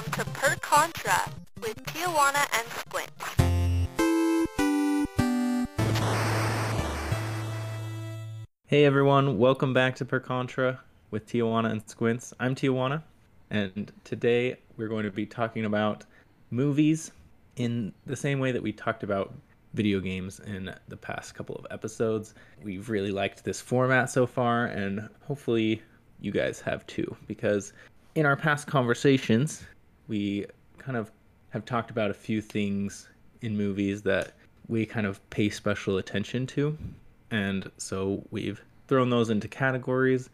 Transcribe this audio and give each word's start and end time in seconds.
welcome 0.00 0.24
to 0.24 0.30
Per 0.30 0.56
Contra 0.56 1.30
with 1.60 1.76
Tijuana 1.84 2.46
and 2.58 2.66
Squint. 2.72 3.10
Hey 8.66 8.86
everyone, 8.86 9.36
welcome 9.36 9.74
back 9.74 9.96
to 9.96 10.06
Per 10.06 10.20
Contra 10.20 10.80
with 11.10 11.26
Tijuana 11.26 11.70
and 11.72 11.86
Squints. 11.86 12.32
I'm 12.40 12.54
Tijuana, 12.54 13.02
and 13.50 13.92
today 14.04 14.56
we're 14.78 14.88
going 14.88 15.04
to 15.04 15.10
be 15.10 15.26
talking 15.26 15.66
about 15.66 16.06
movies 16.50 17.10
in 17.56 17.92
the 18.06 18.16
same 18.16 18.38
way 18.38 18.52
that 18.52 18.62
we 18.62 18.72
talked 18.72 19.02
about 19.02 19.34
video 19.74 20.00
games 20.00 20.40
in 20.40 20.74
the 20.88 20.96
past 20.96 21.34
couple 21.34 21.56
of 21.56 21.66
episodes. 21.70 22.34
We've 22.62 22.88
really 22.88 23.10
liked 23.10 23.44
this 23.44 23.60
format 23.60 24.08
so 24.08 24.26
far, 24.26 24.66
and 24.66 25.10
hopefully 25.26 25.82
you 26.20 26.32
guys 26.32 26.58
have 26.62 26.86
too, 26.86 27.14
because 27.26 27.74
in 28.14 28.24
our 28.24 28.36
past 28.36 28.66
conversations, 28.66 29.62
we 30.10 30.44
kind 30.78 30.96
of 30.96 31.12
have 31.50 31.64
talked 31.64 31.90
about 31.90 32.10
a 32.10 32.14
few 32.14 32.42
things 32.42 33.08
in 33.42 33.56
movies 33.56 34.02
that 34.02 34.32
we 34.68 34.84
kind 34.84 35.06
of 35.06 35.18
pay 35.30 35.48
special 35.48 35.98
attention 35.98 36.46
to. 36.48 36.76
And 37.30 37.70
so 37.78 38.24
we've 38.32 38.60
thrown 38.88 39.08
those 39.08 39.30
into 39.30 39.46
categories, 39.46 40.28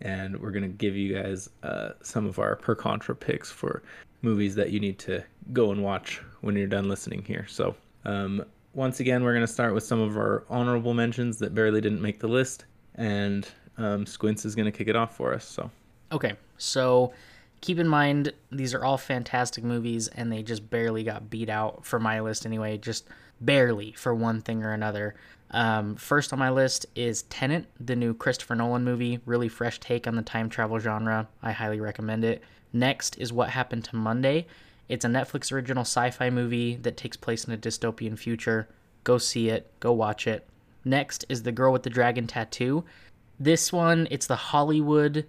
and 0.00 0.36
we're 0.40 0.50
going 0.50 0.64
to 0.64 0.68
give 0.68 0.96
you 0.96 1.14
guys 1.14 1.48
uh, 1.62 1.90
some 2.02 2.26
of 2.26 2.40
our 2.40 2.56
per 2.56 2.74
contra 2.74 3.14
picks 3.14 3.50
for 3.50 3.84
movies 4.22 4.56
that 4.56 4.70
you 4.70 4.80
need 4.80 4.98
to 4.98 5.22
go 5.52 5.70
and 5.70 5.82
watch 5.82 6.20
when 6.40 6.56
you're 6.56 6.66
done 6.66 6.88
listening 6.88 7.22
here. 7.22 7.46
So, 7.48 7.76
um, 8.04 8.44
once 8.74 8.98
again, 8.98 9.22
we're 9.22 9.32
going 9.32 9.46
to 9.46 9.52
start 9.52 9.74
with 9.74 9.84
some 9.84 10.00
of 10.00 10.16
our 10.16 10.44
honorable 10.50 10.92
mentions 10.92 11.38
that 11.38 11.54
barely 11.54 11.80
didn't 11.80 12.02
make 12.02 12.18
the 12.18 12.28
list, 12.28 12.64
and 12.96 13.48
um, 13.78 14.06
Squints 14.06 14.44
is 14.44 14.56
going 14.56 14.66
to 14.66 14.76
kick 14.76 14.88
it 14.88 14.96
off 14.96 15.16
for 15.16 15.32
us. 15.32 15.44
So, 15.44 15.70
Okay, 16.12 16.34
so 16.58 17.12
keep 17.60 17.78
in 17.78 17.88
mind 17.88 18.32
these 18.50 18.74
are 18.74 18.84
all 18.84 18.98
fantastic 18.98 19.64
movies 19.64 20.08
and 20.08 20.32
they 20.32 20.42
just 20.42 20.70
barely 20.70 21.04
got 21.04 21.30
beat 21.30 21.48
out 21.48 21.84
for 21.84 21.98
my 21.98 22.20
list 22.20 22.46
anyway, 22.46 22.78
just 22.78 23.06
barely 23.40 23.92
for 23.92 24.14
one 24.14 24.40
thing 24.40 24.62
or 24.62 24.72
another. 24.72 25.14
Um, 25.50 25.96
first 25.96 26.32
on 26.32 26.38
my 26.38 26.50
list 26.50 26.86
is 26.94 27.22
Tenet, 27.22 27.66
the 27.78 27.96
new 27.96 28.14
Christopher 28.14 28.54
Nolan 28.54 28.84
movie, 28.84 29.20
really 29.26 29.48
fresh 29.48 29.80
take 29.80 30.06
on 30.06 30.14
the 30.14 30.22
time 30.22 30.48
travel 30.48 30.78
genre. 30.78 31.28
I 31.42 31.52
highly 31.52 31.80
recommend 31.80 32.24
it. 32.24 32.42
Next 32.72 33.18
is 33.18 33.32
What 33.32 33.50
Happened 33.50 33.84
to 33.86 33.96
Monday. 33.96 34.46
It's 34.88 35.04
a 35.04 35.08
Netflix 35.08 35.52
original 35.52 35.82
sci 35.82 36.10
fi 36.10 36.30
movie 36.30 36.76
that 36.76 36.96
takes 36.96 37.16
place 37.16 37.44
in 37.44 37.52
a 37.52 37.58
dystopian 37.58 38.18
future. 38.18 38.68
Go 39.02 39.18
see 39.18 39.48
it, 39.48 39.70
go 39.80 39.92
watch 39.92 40.26
it. 40.26 40.46
Next 40.84 41.24
is 41.28 41.42
The 41.42 41.52
Girl 41.52 41.72
with 41.72 41.82
the 41.82 41.90
Dragon 41.90 42.26
Tattoo. 42.26 42.84
This 43.38 43.72
one, 43.72 44.06
it's 44.10 44.26
the 44.26 44.36
Hollywood 44.36 45.26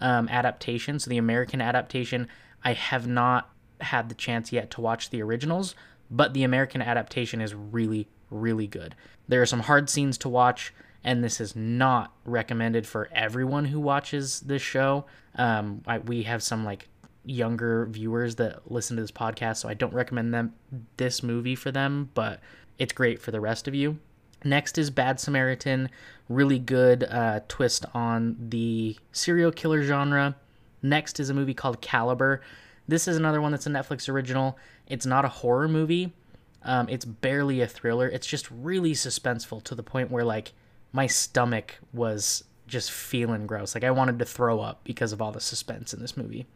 um, 0.00 0.28
adaptation, 0.28 0.98
so 0.98 1.08
the 1.08 1.18
American 1.18 1.60
adaptation. 1.60 2.28
I 2.62 2.72
have 2.72 3.06
not 3.06 3.50
had 3.80 4.08
the 4.08 4.14
chance 4.14 4.52
yet 4.52 4.70
to 4.72 4.80
watch 4.80 5.10
the 5.10 5.22
originals, 5.22 5.74
but 6.10 6.34
the 6.34 6.44
American 6.44 6.82
adaptation 6.82 7.40
is 7.40 7.54
really, 7.54 8.08
really 8.30 8.66
good. 8.66 8.94
There 9.28 9.42
are 9.42 9.46
some 9.46 9.60
hard 9.60 9.90
scenes 9.90 10.18
to 10.18 10.28
watch, 10.28 10.72
and 11.02 11.22
this 11.22 11.40
is 11.40 11.54
not 11.54 12.12
recommended 12.24 12.86
for 12.86 13.08
everyone 13.12 13.66
who 13.66 13.80
watches 13.80 14.40
this 14.40 14.62
show. 14.62 15.06
Um, 15.36 15.82
I, 15.86 15.98
we 15.98 16.22
have 16.22 16.42
some 16.42 16.64
like 16.64 16.88
younger 17.24 17.86
viewers 17.86 18.36
that 18.36 18.70
listen 18.70 18.96
to 18.96 19.02
this 19.02 19.10
podcast, 19.10 19.56
so 19.56 19.68
I 19.68 19.74
don't 19.74 19.94
recommend 19.94 20.32
them 20.32 20.54
this 20.96 21.22
movie 21.22 21.54
for 21.56 21.70
them, 21.70 22.10
but 22.14 22.40
it's 22.78 22.92
great 22.92 23.20
for 23.20 23.30
the 23.30 23.40
rest 23.40 23.68
of 23.68 23.74
you. 23.74 23.98
Next 24.44 24.76
is 24.76 24.90
Bad 24.90 25.18
Samaritan, 25.18 25.88
really 26.28 26.58
good 26.58 27.04
uh, 27.04 27.40
twist 27.48 27.86
on 27.94 28.36
the 28.38 28.96
serial 29.10 29.50
killer 29.50 29.82
genre. 29.82 30.36
Next 30.82 31.18
is 31.18 31.30
a 31.30 31.34
movie 31.34 31.54
called 31.54 31.80
Caliber. 31.80 32.42
This 32.86 33.08
is 33.08 33.16
another 33.16 33.40
one 33.40 33.52
that's 33.52 33.66
a 33.66 33.70
Netflix 33.70 34.08
original. 34.08 34.58
It's 34.86 35.06
not 35.06 35.24
a 35.24 35.28
horror 35.28 35.68
movie. 35.68 36.12
Um, 36.62 36.88
it's 36.88 37.04
barely 37.04 37.60
a 37.62 37.66
thriller. 37.66 38.08
It's 38.08 38.26
just 38.26 38.50
really 38.50 38.92
suspenseful 38.92 39.62
to 39.64 39.74
the 39.74 39.82
point 39.82 40.10
where 40.10 40.24
like 40.24 40.52
my 40.92 41.06
stomach 41.06 41.76
was 41.92 42.44
just 42.66 42.90
feeling 42.90 43.46
gross. 43.46 43.74
Like 43.74 43.84
I 43.84 43.90
wanted 43.90 44.18
to 44.18 44.24
throw 44.24 44.60
up 44.60 44.84
because 44.84 45.12
of 45.12 45.22
all 45.22 45.32
the 45.32 45.40
suspense 45.40 45.94
in 45.94 46.00
this 46.00 46.16
movie. 46.16 46.46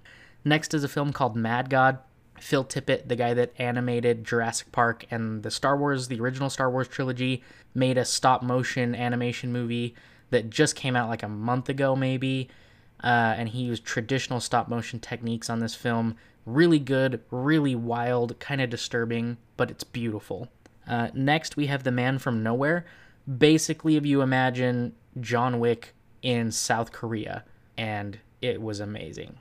Next 0.44 0.72
is 0.74 0.84
a 0.84 0.88
film 0.88 1.12
called 1.12 1.36
Mad 1.36 1.68
God. 1.70 1.98
Phil 2.40 2.64
Tippett, 2.64 3.08
the 3.08 3.16
guy 3.16 3.34
that 3.34 3.52
animated 3.58 4.24
Jurassic 4.24 4.72
Park 4.72 5.06
and 5.10 5.42
the 5.42 5.50
Star 5.50 5.76
Wars, 5.76 6.08
the 6.08 6.20
original 6.20 6.50
Star 6.50 6.70
Wars 6.70 6.88
trilogy, 6.88 7.42
made 7.74 7.98
a 7.98 8.04
stop 8.04 8.42
motion 8.42 8.94
animation 8.94 9.52
movie 9.52 9.94
that 10.30 10.50
just 10.50 10.76
came 10.76 10.96
out 10.96 11.08
like 11.08 11.22
a 11.22 11.28
month 11.28 11.68
ago, 11.68 11.96
maybe. 11.96 12.48
Uh, 13.02 13.34
and 13.36 13.50
he 13.50 13.62
used 13.62 13.84
traditional 13.84 14.40
stop 14.40 14.68
motion 14.68 14.98
techniques 14.98 15.48
on 15.48 15.60
this 15.60 15.74
film. 15.74 16.16
Really 16.44 16.78
good, 16.78 17.20
really 17.30 17.74
wild, 17.74 18.38
kind 18.40 18.60
of 18.60 18.70
disturbing, 18.70 19.36
but 19.56 19.70
it's 19.70 19.84
beautiful. 19.84 20.48
Uh, 20.86 21.08
next, 21.14 21.56
we 21.56 21.66
have 21.66 21.84
The 21.84 21.92
Man 21.92 22.18
from 22.18 22.42
Nowhere. 22.42 22.86
Basically, 23.36 23.96
if 23.96 24.06
you 24.06 24.22
imagine 24.22 24.94
John 25.20 25.60
Wick 25.60 25.94
in 26.22 26.50
South 26.50 26.92
Korea, 26.92 27.44
and 27.76 28.18
it 28.40 28.60
was 28.60 28.80
amazing. 28.80 29.36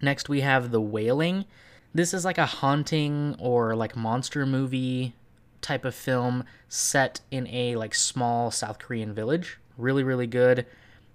Next, 0.00 0.28
we 0.28 0.42
have 0.42 0.70
The 0.70 0.80
Wailing. 0.80 1.46
This 1.94 2.14
is 2.14 2.24
like 2.24 2.38
a 2.38 2.46
haunting 2.46 3.36
or 3.38 3.76
like 3.76 3.94
monster 3.96 4.46
movie 4.46 5.14
type 5.60 5.84
of 5.84 5.94
film 5.94 6.44
set 6.68 7.20
in 7.30 7.46
a 7.48 7.76
like 7.76 7.94
small 7.94 8.50
South 8.50 8.78
Korean 8.78 9.12
village. 9.14 9.58
Really, 9.76 10.02
really 10.02 10.26
good. 10.26 10.66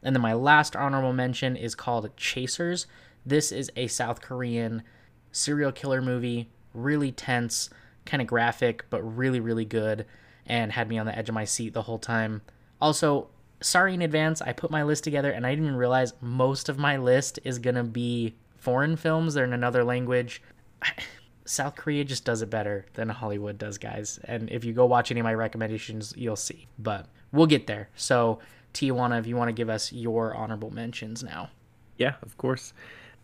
And 0.03 0.15
then 0.15 0.21
my 0.21 0.33
last 0.33 0.75
honorable 0.75 1.13
mention 1.13 1.55
is 1.55 1.73
called 1.75 2.15
Chasers. 2.15 2.85
This 3.25 3.51
is 3.51 3.71
a 3.75 3.87
South 3.87 4.21
Korean 4.21 4.83
serial 5.31 5.71
killer 5.71 6.01
movie, 6.01 6.49
really 6.73 7.11
tense, 7.11 7.69
kind 8.05 8.21
of 8.21 8.27
graphic, 8.27 8.85
but 8.89 9.01
really, 9.01 9.39
really 9.39 9.65
good, 9.65 10.05
and 10.45 10.71
had 10.71 10.87
me 10.87 10.97
on 10.97 11.05
the 11.05 11.17
edge 11.17 11.27
of 11.27 11.35
my 11.35 11.43
seat 11.43 11.73
the 11.73 11.81
whole 11.81 11.99
time. 11.99 12.41
Also, 12.79 13.29
sorry 13.59 13.95
in 13.95 14.01
advance, 14.01 14.41
I 14.41 14.53
put 14.53 14.71
my 14.71 14.83
list 14.83 15.03
together 15.03 15.31
and 15.31 15.45
I 15.45 15.49
didn't 15.49 15.65
even 15.65 15.77
realize 15.77 16.13
most 16.21 16.69
of 16.69 16.77
my 16.77 16.97
list 16.97 17.39
is 17.43 17.59
gonna 17.59 17.83
be 17.83 18.35
foreign 18.55 18.95
films. 18.95 19.33
They're 19.33 19.43
in 19.43 19.53
another 19.53 19.83
language. 19.83 20.41
South 21.45 21.75
Korea 21.75 22.03
just 22.03 22.25
does 22.25 22.41
it 22.41 22.49
better 22.49 22.85
than 22.93 23.07
Hollywood 23.07 23.57
does, 23.57 23.77
guys. 23.77 24.19
And 24.25 24.49
if 24.49 24.65
you 24.65 24.73
go 24.73 24.85
watch 24.85 25.11
any 25.11 25.21
of 25.21 25.23
my 25.23 25.33
recommendations, 25.33 26.13
you'll 26.17 26.35
see. 26.35 26.67
But 26.77 27.07
we'll 27.31 27.47
get 27.47 27.67
there. 27.67 27.89
So, 27.95 28.39
Tijuana, 28.73 29.19
if 29.19 29.27
you 29.27 29.37
want 29.37 29.47
to 29.49 29.53
give 29.53 29.69
us 29.69 29.93
your 29.93 30.35
honorable 30.35 30.71
mentions 30.71 31.23
now. 31.23 31.49
yeah, 31.97 32.15
of 32.21 32.37
course. 32.37 32.73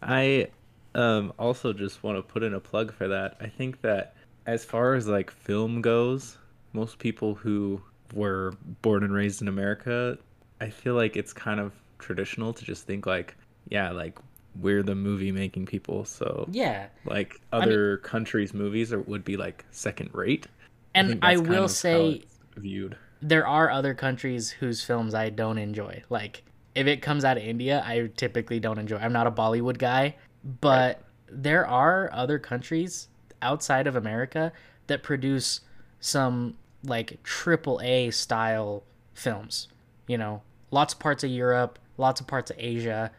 I 0.02 0.48
um, 0.96 1.34
also 1.38 1.74
just 1.74 2.04
want 2.04 2.18
to 2.18 2.22
put 2.22 2.44
in 2.44 2.54
a 2.54 2.60
plug 2.60 2.94
for 2.94 3.08
that. 3.08 3.38
I 3.42 3.48
think 3.48 3.82
that 3.82 4.16
as 4.46 4.64
far 4.64 4.94
as 4.94 5.08
like 5.08 5.32
film 5.32 5.82
goes, 5.82 6.38
most 6.74 7.00
people 7.00 7.36
who 7.36 7.82
were 8.14 8.54
born 8.82 9.04
and 9.04 9.14
raised 9.14 9.42
in 9.42 9.48
America, 9.48 10.18
I 10.62 10.70
feel 10.70 10.96
like 10.96 11.16
it's 11.16 11.34
kind 11.34 11.60
of 11.60 11.74
traditional 12.00 12.54
to 12.54 12.66
just 12.66 12.86
think 12.86 13.06
like, 13.06 13.36
yeah, 13.70 13.92
like 13.92 14.20
we're 14.60 14.84
the 14.84 14.96
movie 14.96 15.32
making 15.32 15.66
people, 15.66 16.06
so 16.06 16.48
Yeah. 16.52 16.88
like 17.06 17.42
other 17.52 17.98
countries' 17.98 18.54
movies 18.54 18.94
are, 18.94 19.02
would 19.02 19.24
be 19.26 19.38
like 19.38 19.66
second 19.72 20.10
rate. 20.14 20.48
And 20.96 21.10
think 21.10 21.24
I, 21.24 21.38
will 21.38 21.68
say 21.68 22.24
viewed. 22.56 22.98
there 23.22 23.48
are 23.48 23.72
other 23.72 23.94
countries 23.96 24.52
whose 24.52 24.84
films 24.84 25.14
I 25.16 25.30
don't 25.30 25.58
enjoy. 25.58 26.04
Like 26.10 26.44
if 26.76 26.86
it 26.88 27.02
comes 27.02 27.26
out 27.26 27.38
of 27.38 27.44
India, 27.44 27.84
I 27.86 28.10
typically 28.16 28.60
don't 28.60 28.78
enjoy. 28.78 28.98
I'm 28.98 29.14
not 29.14 29.26
a 29.28 29.32
Bollywood 29.32 29.78
guy, 29.80 30.16
but 30.62 31.02
there 31.28 31.66
are 31.66 32.10
other 32.14 32.38
countries 32.38 33.08
outside 33.42 33.88
of 33.88 33.96
America 33.96 34.52
that 34.88 35.02
produce 35.04 35.62
some 36.00 36.56
like 36.84 37.22
triple 37.24 37.80
A 37.84 38.12
style 38.12 38.84
films. 39.14 39.68
You 40.08 40.18
know, 40.18 40.42
lots 40.70 40.94
of 40.94 41.00
parts 41.00 41.24
of 41.24 41.30
Europe, 41.32 41.80
lots 41.98 42.22
of 42.22 42.28
parts 42.28 42.52
of 42.52 42.58
Asia, 42.60 43.12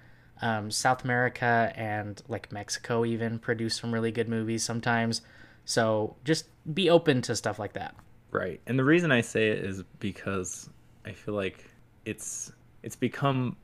um, 0.43 0.71
South 0.71 1.05
America, 1.05 1.73
and 1.77 2.23
like 2.29 2.51
Mexico 2.53 3.05
even 3.05 3.39
produce 3.39 3.77
some 3.77 3.93
really 3.93 4.11
good 4.13 4.29
movies 4.29 4.65
sometimes. 4.65 5.23
So 5.65 6.17
just 6.25 6.47
be 6.75 6.91
open 6.91 7.23
to 7.23 7.37
stuff 7.37 7.59
like 7.59 7.73
that. 7.75 7.95
Right. 8.31 8.61
And 8.67 8.79
the 8.79 8.85
reason 8.85 9.13
I 9.13 9.21
say 9.21 9.49
it 9.49 9.59
is 9.65 9.83
because 10.01 10.69
I 11.07 11.13
feel 11.13 11.35
like 11.35 11.65
it's 12.05 12.53
it's 12.83 12.97
become 12.97 13.57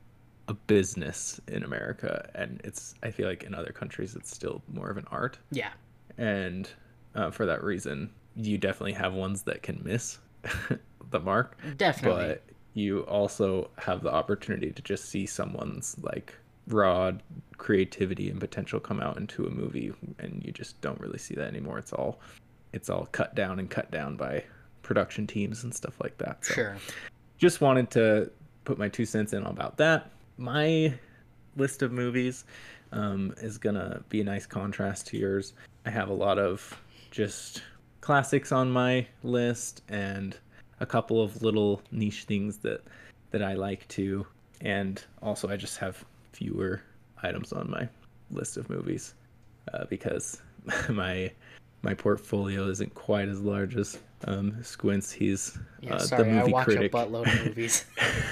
a 0.47 0.53
business 0.53 1.39
in 1.47 1.63
America 1.63 2.29
and 2.33 2.59
it's 2.63 2.95
I 3.03 3.11
feel 3.11 3.27
like 3.27 3.43
in 3.43 3.53
other 3.53 3.71
countries 3.71 4.15
it's 4.15 4.33
still 4.33 4.61
more 4.73 4.89
of 4.89 4.97
an 4.97 5.05
art 5.11 5.37
Yeah. 5.51 5.69
and 6.17 6.67
uh, 7.13 7.29
for 7.29 7.45
that 7.45 7.63
reason 7.63 8.09
you 8.35 8.57
definitely 8.57 8.93
have 8.93 9.13
ones 9.13 9.43
that 9.43 9.61
can 9.61 9.79
miss 9.83 10.17
the 11.11 11.19
mark 11.19 11.57
Definitely. 11.77 12.23
but 12.27 12.43
you 12.73 13.01
also 13.01 13.69
have 13.77 14.01
the 14.01 14.11
opportunity 14.11 14.71
to 14.71 14.81
just 14.81 15.05
see 15.05 15.25
someone's 15.27 15.95
like 16.01 16.33
raw 16.67 17.11
creativity 17.57 18.29
and 18.29 18.39
potential 18.39 18.79
come 18.79 19.01
out 19.01 19.17
into 19.17 19.45
a 19.45 19.49
movie 19.49 19.93
and 20.19 20.41
you 20.45 20.51
just 20.51 20.79
don't 20.81 20.99
really 20.99 21.17
see 21.17 21.35
that 21.35 21.47
anymore 21.47 21.77
it's 21.77 21.93
all 21.93 22.19
it's 22.73 22.89
all 22.89 23.07
cut 23.11 23.35
down 23.35 23.59
and 23.59 23.69
cut 23.69 23.91
down 23.91 24.15
by 24.15 24.43
production 24.81 25.27
teams 25.27 25.63
and 25.63 25.73
stuff 25.73 25.99
like 26.01 26.17
that 26.17 26.43
so 26.43 26.53
Sure. 26.53 26.77
just 27.37 27.61
wanted 27.61 27.89
to 27.91 28.31
put 28.63 28.77
my 28.77 28.89
two 28.89 29.05
cents 29.05 29.33
in 29.33 29.43
about 29.43 29.77
that 29.77 30.09
my 30.37 30.93
list 31.55 31.81
of 31.81 31.91
movies 31.91 32.45
um, 32.91 33.33
is 33.37 33.57
gonna 33.57 34.03
be 34.09 34.21
a 34.21 34.23
nice 34.23 34.45
contrast 34.45 35.07
to 35.07 35.17
yours. 35.17 35.53
I 35.85 35.89
have 35.89 36.09
a 36.09 36.13
lot 36.13 36.37
of 36.37 36.77
just 37.09 37.63
classics 38.01 38.51
on 38.51 38.71
my 38.71 39.05
list 39.23 39.83
and 39.89 40.37
a 40.79 40.85
couple 40.85 41.21
of 41.21 41.41
little 41.41 41.81
niche 41.91 42.23
things 42.23 42.57
that 42.57 42.83
that 43.31 43.41
I 43.43 43.53
like 43.53 43.87
to 43.89 44.25
and 44.61 45.03
also 45.21 45.49
I 45.49 45.55
just 45.55 45.77
have 45.77 46.03
fewer 46.33 46.81
items 47.23 47.53
on 47.53 47.69
my 47.69 47.87
list 48.31 48.57
of 48.57 48.69
movies 48.69 49.13
uh, 49.73 49.85
because 49.85 50.41
my 50.89 51.31
my 51.83 51.93
portfolio 51.95 52.67
isn't 52.67 52.93
quite 52.93 53.27
as 53.27 53.41
large 53.41 53.75
as 53.75 53.97
um, 54.25 54.63
Squints. 54.63 55.11
He's 55.11 55.57
Yeah, 55.81 55.95
uh, 55.95 55.99
sorry, 55.99 56.23
the 56.23 56.29
movie 56.29 56.51
I 56.51 56.53
watch 56.53 56.65
critic. 56.65 56.93
a 56.93 56.95
buttload 56.95 57.33
of 57.33 57.45
movies. 57.45 57.85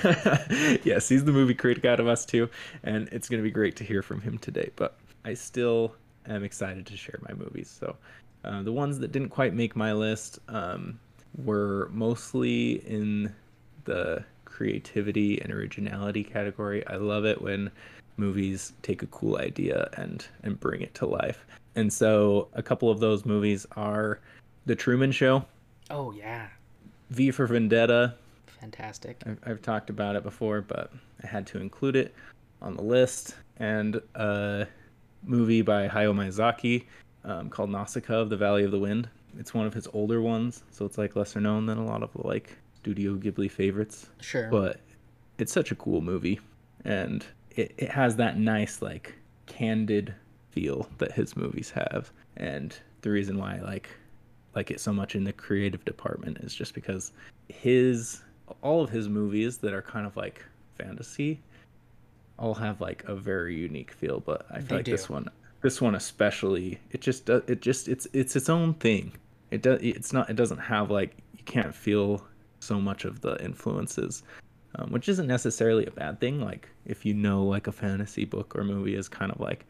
yes, 0.84 1.10
he's 1.10 1.26
the 1.26 1.32
movie 1.32 1.56
critic 1.56 1.86
out 1.86 2.00
of 2.00 2.08
us 2.08 2.26
too, 2.26 2.50
and 2.84 3.08
it's 3.12 3.28
going 3.28 3.42
to 3.42 3.44
be 3.44 3.52
great 3.52 3.76
to 3.78 3.84
hear 3.84 4.04
from 4.04 4.22
him 4.22 4.38
today. 4.38 4.70
But 4.76 4.98
I 5.26 5.34
still 5.34 5.96
am 6.28 6.44
excited 6.44 6.86
to 6.86 6.98
share 6.98 7.20
my 7.28 7.34
movies. 7.34 7.70
So 7.70 7.96
uh, 8.44 8.62
the 8.62 8.72
ones 8.72 9.00
that 9.00 9.12
didn't 9.12 9.30
quite 9.30 9.54
make 9.54 9.76
my 9.76 9.94
list 9.94 10.40
um, 10.48 11.00
were 11.44 11.90
mostly 11.92 12.86
in 12.88 13.34
the 13.86 14.24
creativity 14.60 15.42
and 15.42 15.54
originality 15.54 16.22
category. 16.22 16.86
I 16.86 16.98
love 16.98 17.24
it 17.24 17.42
when 17.42 17.72
movies 18.18 18.74
take 18.82 19.02
a 19.02 19.08
cool 19.08 19.38
idea 19.38 19.90
and 19.94 20.28
and 20.44 20.60
bring 20.60 20.82
it 20.82 20.94
to 20.96 21.06
life. 21.06 21.46
And 21.76 21.94
so 21.94 22.50
a 22.52 22.62
couple 22.62 22.92
of 22.92 23.00
those 23.00 23.26
movies 23.26 23.66
are 23.78 24.20
The 24.66 24.76
Truman 24.76 25.14
Show, 25.14 25.46
oh 25.90 26.12
yeah, 26.12 26.48
V 27.10 27.32
for 27.32 27.48
Vendetta, 27.48 28.16
fantastic. 28.60 29.24
I've, 29.26 29.40
I've 29.46 29.62
talked 29.62 29.90
about 29.90 30.18
it 30.18 30.24
before, 30.24 30.60
but 30.60 30.92
I 31.24 31.28
had 31.28 31.48
to 31.48 31.62
include 31.62 31.96
it 31.96 32.14
on 32.62 32.76
the 32.76 32.84
list. 32.84 33.36
And 33.60 34.02
a 34.16 34.68
movie 35.24 35.62
by 35.62 35.88
Hayao 35.88 36.14
Miyazaki 36.14 36.84
um, 37.24 37.50
called 37.50 37.70
Nausicaa 37.70 38.20
of 38.20 38.30
the 38.30 38.36
Valley 38.36 38.66
of 38.66 38.72
the 38.72 38.80
Wind. 38.80 39.08
It's 39.38 39.54
one 39.54 39.68
of 39.68 39.74
his 39.74 39.88
older 39.94 40.22
ones, 40.22 40.64
so 40.72 40.86
it's 40.86 40.98
like 40.98 41.16
lesser 41.16 41.40
known 41.40 41.66
than 41.66 41.78
a 41.78 41.86
lot 41.86 42.04
of 42.04 42.12
the 42.12 42.28
like 42.28 42.58
Studio 42.82 43.16
Ghibli 43.16 43.50
favorites. 43.50 44.08
Sure. 44.22 44.50
But 44.50 44.80
it's 45.38 45.54
such 45.54 45.72
a 45.72 45.76
cool 45.76 46.02
movie, 46.02 46.40
and 46.86 47.26
it, 47.56 47.74
it 47.78 47.90
has 47.90 48.16
that 48.18 48.38
nice 48.38 48.82
like 48.82 49.16
candid 49.46 50.14
feel 50.52 50.90
that 50.98 51.12
his 51.12 51.36
movies 51.36 51.72
have. 51.72 52.12
And 52.38 52.76
the 53.02 53.10
reason 53.10 53.38
why 53.38 53.58
I 53.58 53.62
like 53.62 53.90
like 54.56 54.72
it 54.72 54.80
so 54.80 54.92
much 54.92 55.16
in 55.16 55.24
the 55.24 55.34
creative 55.34 55.86
department 55.86 56.38
is 56.40 56.54
just 56.56 56.74
because 56.74 57.12
his 57.48 58.22
all 58.62 58.84
of 58.84 58.90
his 58.90 59.08
movies 59.08 59.58
that 59.60 59.74
are 59.74 59.82
kind 59.82 60.06
of 60.06 60.16
like 60.18 60.44
fantasy 60.78 61.40
all 62.38 62.54
have 62.54 62.82
like 62.82 63.04
a 63.06 63.16
very 63.16 63.56
unique 63.56 63.92
feel 63.92 64.20
but 64.22 64.46
i 64.50 64.60
feel 64.60 64.68
They 64.68 64.76
like 64.78 64.86
this 64.86 65.10
one 65.10 65.30
this 65.62 65.82
one 65.82 65.96
especially 65.96 66.80
it 66.92 67.02
just 67.02 67.26
does 67.26 67.44
it 67.48 67.62
just 67.62 67.88
it's 67.88 68.08
it's 68.14 68.36
its 68.36 68.50
own 68.50 68.74
thing 68.76 69.12
it 69.52 69.62
does 69.62 69.80
it's 69.82 70.14
not 70.14 70.30
it 70.30 70.36
doesn't 70.36 70.58
have 70.58 70.90
like 70.90 71.16
you 71.38 71.44
can't 71.44 71.76
feel 71.76 72.26
so 72.60 72.80
much 72.80 73.06
of 73.06 73.22
the 73.22 73.42
influences 73.44 74.24
um, 74.76 74.92
which 74.92 75.10
isn't 75.10 75.28
necessarily 75.28 75.86
a 75.86 75.92
bad 75.92 76.20
thing. 76.20 76.42
Like 76.42 76.70
if 76.86 77.06
you 77.06 77.14
know 77.14 77.44
like 77.44 77.68
a 77.68 77.72
fantasy 77.72 78.26
book 78.26 78.56
or 78.56 78.64
movie 78.64 78.96
is 78.96 79.08
kind 79.08 79.32
of 79.32 79.40
like 79.40 79.66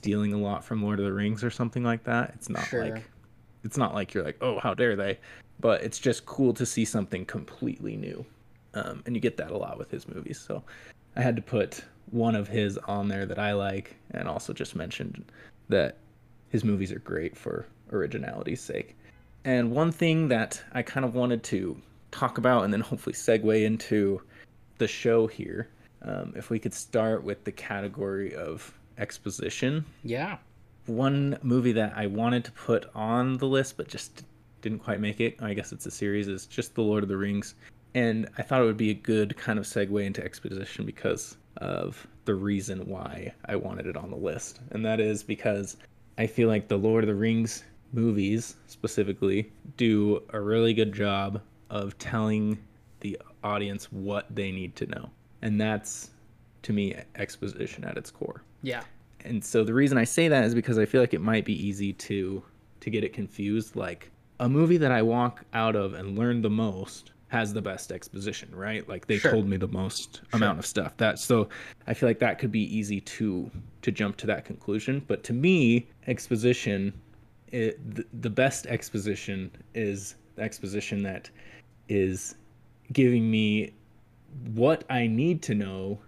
stealing 0.00 0.32
a 0.32 0.38
lot 0.38 0.64
from 0.64 0.82
lord 0.82 0.98
of 0.98 1.04
the 1.04 1.12
rings 1.12 1.44
or 1.44 1.50
something 1.50 1.84
like 1.84 2.02
that 2.02 2.32
it's 2.34 2.48
not 2.48 2.64
Sure. 2.66 2.84
like 2.84 3.04
it's 3.62 3.76
not 3.76 3.94
like 3.94 4.12
you're 4.12 4.24
like 4.24 4.36
oh 4.40 4.58
how 4.58 4.74
dare 4.74 4.96
they? 4.96 5.18
But 5.60 5.82
it's 5.84 6.00
just 6.00 6.26
cool 6.26 6.52
to 6.54 6.66
see 6.66 6.84
something 6.84 7.24
completely 7.24 7.96
new 7.96 8.24
um, 8.74 9.02
and 9.06 9.14
you 9.14 9.20
get 9.20 9.36
that 9.36 9.52
a 9.52 9.56
lot 9.56 9.78
with 9.78 9.90
his 9.90 10.08
movies. 10.08 10.40
So 10.40 10.62
i 11.14 11.20
had 11.20 11.36
to 11.36 11.42
put 11.42 11.84
one 12.10 12.34
of 12.34 12.48
his 12.48 12.78
on 12.78 13.06
there 13.06 13.26
that 13.26 13.38
i 13.38 13.52
like 13.52 13.96
and 14.10 14.26
also 14.26 14.52
just 14.52 14.74
mentioned 14.74 15.24
that 15.68 15.98
his 16.48 16.64
movies 16.64 16.90
are 16.90 16.98
great 16.98 17.36
for 17.36 17.66
originality's 17.92 18.60
sake. 18.60 18.96
And 19.44 19.70
one 19.70 19.92
thing 19.92 20.28
that 20.28 20.60
i 20.72 20.82
kind 20.82 21.06
of 21.06 21.14
wanted 21.14 21.44
to 21.44 21.80
talk 22.12 22.38
about 22.38 22.62
and 22.64 22.72
then 22.72 22.80
hopefully 22.80 23.14
segue 23.14 23.64
into 23.64 24.22
the 24.78 24.86
show 24.86 25.26
here 25.26 25.68
um, 26.02 26.32
if 26.36 26.50
we 26.50 26.58
could 26.58 26.74
start 26.74 27.24
with 27.24 27.42
the 27.44 27.52
category 27.52 28.34
of 28.34 28.72
exposition 28.98 29.84
yeah. 30.04 30.36
one 30.86 31.36
movie 31.42 31.72
that 31.72 31.92
I 31.96 32.06
wanted 32.06 32.44
to 32.44 32.52
put 32.52 32.88
on 32.94 33.38
the 33.38 33.46
list 33.46 33.76
but 33.76 33.88
just 33.88 34.22
didn't 34.62 34.78
quite 34.78 35.00
make 35.00 35.20
it. 35.20 35.36
I 35.42 35.52
guess 35.52 35.72
it's 35.72 35.86
a 35.86 35.90
series. 35.90 36.28
Is 36.28 36.46
just 36.46 36.74
The 36.74 36.82
Lord 36.82 37.02
of 37.02 37.08
the 37.08 37.16
Rings, 37.16 37.56
and 37.94 38.28
I 38.38 38.42
thought 38.42 38.62
it 38.62 38.64
would 38.64 38.76
be 38.76 38.90
a 38.90 38.94
good 38.94 39.36
kind 39.36 39.58
of 39.58 39.66
segue 39.66 40.02
into 40.02 40.24
exposition 40.24 40.86
because 40.86 41.36
of 41.58 42.06
the 42.24 42.34
reason 42.34 42.86
why 42.86 43.34
I 43.46 43.56
wanted 43.56 43.86
it 43.86 43.96
on 43.96 44.10
the 44.10 44.16
list, 44.16 44.60
and 44.70 44.84
that 44.86 45.00
is 45.00 45.22
because 45.22 45.76
I 46.16 46.26
feel 46.26 46.48
like 46.48 46.68
the 46.68 46.78
Lord 46.78 47.04
of 47.04 47.08
the 47.08 47.14
Rings 47.14 47.64
movies 47.92 48.56
specifically 48.68 49.52
do 49.76 50.22
a 50.30 50.40
really 50.40 50.72
good 50.72 50.94
job 50.94 51.42
of 51.72 51.98
telling 51.98 52.56
the 53.00 53.18
audience 53.42 53.90
what 53.90 54.32
they 54.32 54.52
need 54.52 54.76
to 54.76 54.86
know, 54.86 55.10
and 55.42 55.60
that's 55.60 56.10
to 56.62 56.72
me 56.72 56.94
exposition 57.16 57.82
at 57.84 57.96
its 57.96 58.10
core 58.12 58.42
Yeah. 58.62 58.84
and 59.24 59.44
so 59.44 59.64
the 59.64 59.74
reason 59.74 59.98
I 59.98 60.04
say 60.04 60.28
that 60.28 60.44
is 60.44 60.54
because 60.54 60.78
I 60.78 60.84
feel 60.86 61.00
like 61.00 61.12
it 61.14 61.20
might 61.20 61.44
be 61.44 61.54
easy 61.66 61.92
to 61.94 62.44
to 62.80 62.90
get 62.90 63.02
it 63.04 63.12
confused. 63.12 63.74
Like 63.74 64.10
a 64.38 64.48
movie 64.48 64.76
that 64.76 64.92
I 64.92 65.02
walk 65.02 65.44
out 65.54 65.74
of 65.76 65.94
and 65.94 66.16
learn 66.18 66.42
the 66.42 66.50
most 66.50 67.12
has 67.28 67.52
the 67.54 67.62
best 67.62 67.90
exposition, 67.92 68.54
right? 68.54 68.86
Like 68.88 69.06
they 69.06 69.18
Sure. 69.18 69.30
told 69.32 69.48
me 69.48 69.56
the 69.56 69.68
most 69.68 70.20
amount 70.34 70.58
of 70.58 70.66
stuff. 70.66 70.96
That 70.98 71.18
so 71.18 71.48
I 71.88 71.94
feel 71.94 72.08
like 72.08 72.18
that 72.20 72.38
could 72.38 72.52
be 72.52 72.64
easy 72.78 73.00
to 73.00 73.50
to 73.82 73.90
jump 73.90 74.16
to 74.18 74.26
that 74.28 74.44
conclusion. 74.44 75.02
But 75.08 75.24
to 75.24 75.32
me, 75.32 75.88
exposition, 76.06 76.92
it, 77.48 77.94
the, 77.96 78.04
the 78.20 78.30
best 78.30 78.66
exposition 78.66 79.50
is 79.74 80.14
the 80.36 80.42
exposition 80.42 81.02
that 81.04 81.30
is 81.88 82.34
giving 82.92 83.30
me 83.30 83.72
what 84.54 84.84
I 84.90 85.06
need 85.06 85.42
to 85.42 85.54
know 85.54 85.98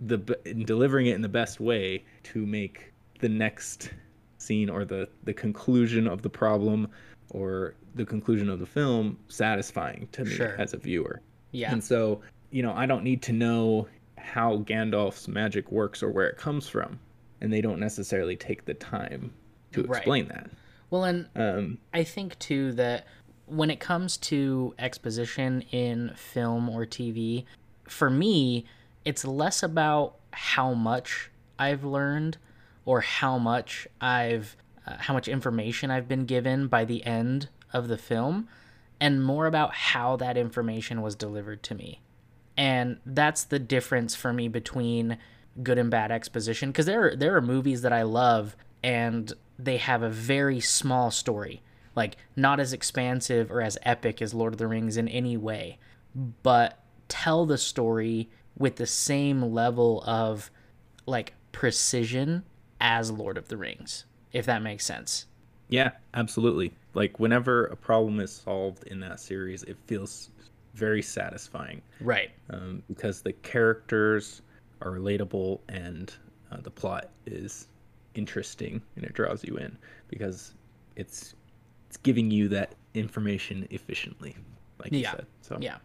the 0.00 0.38
in 0.44 0.64
delivering 0.64 1.06
it 1.06 1.14
in 1.14 1.22
the 1.22 1.28
best 1.28 1.60
way 1.60 2.02
to 2.24 2.44
make 2.44 2.92
the 3.20 3.28
next 3.28 3.90
scene 4.38 4.68
or 4.68 4.84
the 4.84 5.08
the 5.24 5.32
conclusion 5.32 6.06
of 6.08 6.22
the 6.22 6.30
problem 6.30 6.88
or 7.30 7.74
the 7.94 8.04
conclusion 8.04 8.48
of 8.48 8.58
the 8.58 8.66
film 8.66 9.18
satisfying 9.28 10.08
to 10.12 10.24
me 10.24 10.30
Sure. 10.30 10.56
as 10.60 10.74
a 10.74 10.76
viewer. 10.78 11.20
Yeah. 11.52 11.72
And 11.72 11.82
so, 11.82 12.20
you 12.50 12.62
know, 12.62 12.72
I 12.72 12.86
don't 12.86 13.04
need 13.04 13.22
to 13.22 13.32
know 13.32 13.86
how 14.18 14.58
Gandalf's 14.58 15.28
magic 15.28 15.70
works 15.70 16.02
or 16.02 16.10
where 16.10 16.26
it 16.28 16.36
comes 16.38 16.66
from, 16.68 16.98
and 17.40 17.52
they 17.52 17.60
don't 17.60 17.78
necessarily 17.80 18.34
take 18.36 18.64
the 18.64 18.74
time 18.74 19.32
to 19.72 19.82
Right. 19.82 19.98
explain 19.98 20.28
that. 20.28 20.50
Well, 20.90 21.04
and 21.04 21.28
Um, 21.36 21.78
I 21.94 22.02
think 22.04 22.38
too 22.38 22.72
that 22.72 23.06
when 23.46 23.70
it 23.70 23.80
comes 23.80 24.16
to 24.16 24.74
exposition 24.78 25.62
in 25.70 26.12
film 26.14 26.68
or 26.68 26.86
TV, 26.86 27.44
for 27.84 28.10
me, 28.10 28.64
it's 29.04 29.24
less 29.24 29.62
about 29.62 30.16
how 30.32 30.72
much 30.74 31.30
I've 31.58 31.84
learned 31.84 32.38
or 32.84 33.00
how 33.00 33.38
much 33.38 33.86
I've 34.00 34.56
uh, 34.86 34.96
how 34.98 35.14
much 35.14 35.28
information 35.28 35.90
I've 35.90 36.08
been 36.08 36.24
given 36.24 36.66
by 36.66 36.84
the 36.84 37.04
end 37.04 37.48
of 37.72 37.88
the 37.88 37.98
film 37.98 38.48
and 39.00 39.24
more 39.24 39.46
about 39.46 39.74
how 39.74 40.16
that 40.16 40.36
information 40.36 41.02
was 41.02 41.14
delivered 41.14 41.62
to 41.64 41.74
me. 41.74 42.00
And 42.56 42.98
that's 43.06 43.44
the 43.44 43.58
difference 43.58 44.14
for 44.14 44.32
me 44.32 44.48
between 44.48 45.18
good 45.62 45.78
and 45.78 45.90
bad 45.90 46.10
exposition 46.10 46.70
because 46.70 46.86
there 46.86 47.08
are, 47.08 47.16
there 47.16 47.36
are 47.36 47.40
movies 47.40 47.82
that 47.82 47.92
I 47.92 48.02
love 48.02 48.56
and 48.82 49.32
they 49.58 49.76
have 49.76 50.02
a 50.02 50.08
very 50.08 50.60
small 50.60 51.10
story, 51.10 51.62
like 51.94 52.16
not 52.36 52.60
as 52.60 52.72
expansive 52.72 53.50
or 53.50 53.60
as 53.60 53.78
epic 53.82 54.22
as 54.22 54.34
Lord 54.34 54.54
of 54.54 54.58
the 54.58 54.66
Rings 54.66 54.96
in 54.96 55.08
any 55.08 55.36
way, 55.36 55.78
but 56.42 56.78
tell 57.08 57.46
the 57.46 57.58
story 57.58 58.28
with 58.56 58.76
the 58.76 58.86
same 58.86 59.42
level 59.42 60.02
of 60.06 60.50
like 61.06 61.34
precision 61.52 62.44
as 62.80 63.10
Lord 63.10 63.36
of 63.38 63.48
the 63.48 63.56
Rings, 63.56 64.04
if 64.32 64.46
that 64.46 64.62
makes 64.62 64.84
sense. 64.84 65.26
Yeah, 65.68 65.92
absolutely. 66.14 66.72
Like 66.94 67.18
whenever 67.18 67.66
a 67.66 67.76
problem 67.76 68.20
is 68.20 68.30
solved 68.30 68.84
in 68.84 69.00
that 69.00 69.20
series, 69.20 69.62
it 69.64 69.76
feels 69.86 70.30
very 70.74 71.02
satisfying 71.02 71.82
Right. 72.00 72.30
um, 72.50 72.82
because 72.88 73.22
the 73.22 73.32
characters 73.32 74.42
are 74.80 74.90
relatable 74.90 75.60
and 75.68 76.12
uh, 76.50 76.58
the 76.62 76.70
plot 76.70 77.10
is 77.26 77.68
interesting 78.14 78.82
and 78.96 79.04
it 79.04 79.12
draws 79.14 79.44
you 79.44 79.56
in 79.56 79.76
because 80.08 80.54
it's 80.96 81.34
it's 81.92 81.98
giving 81.98 82.30
you 82.30 82.48
that 82.48 82.74
information 82.94 83.66
efficiently, 83.70 84.34
like 84.78 84.92
you 84.94 85.04
said. 85.04 85.26
So 85.42 85.58
Yeah. 85.60 85.76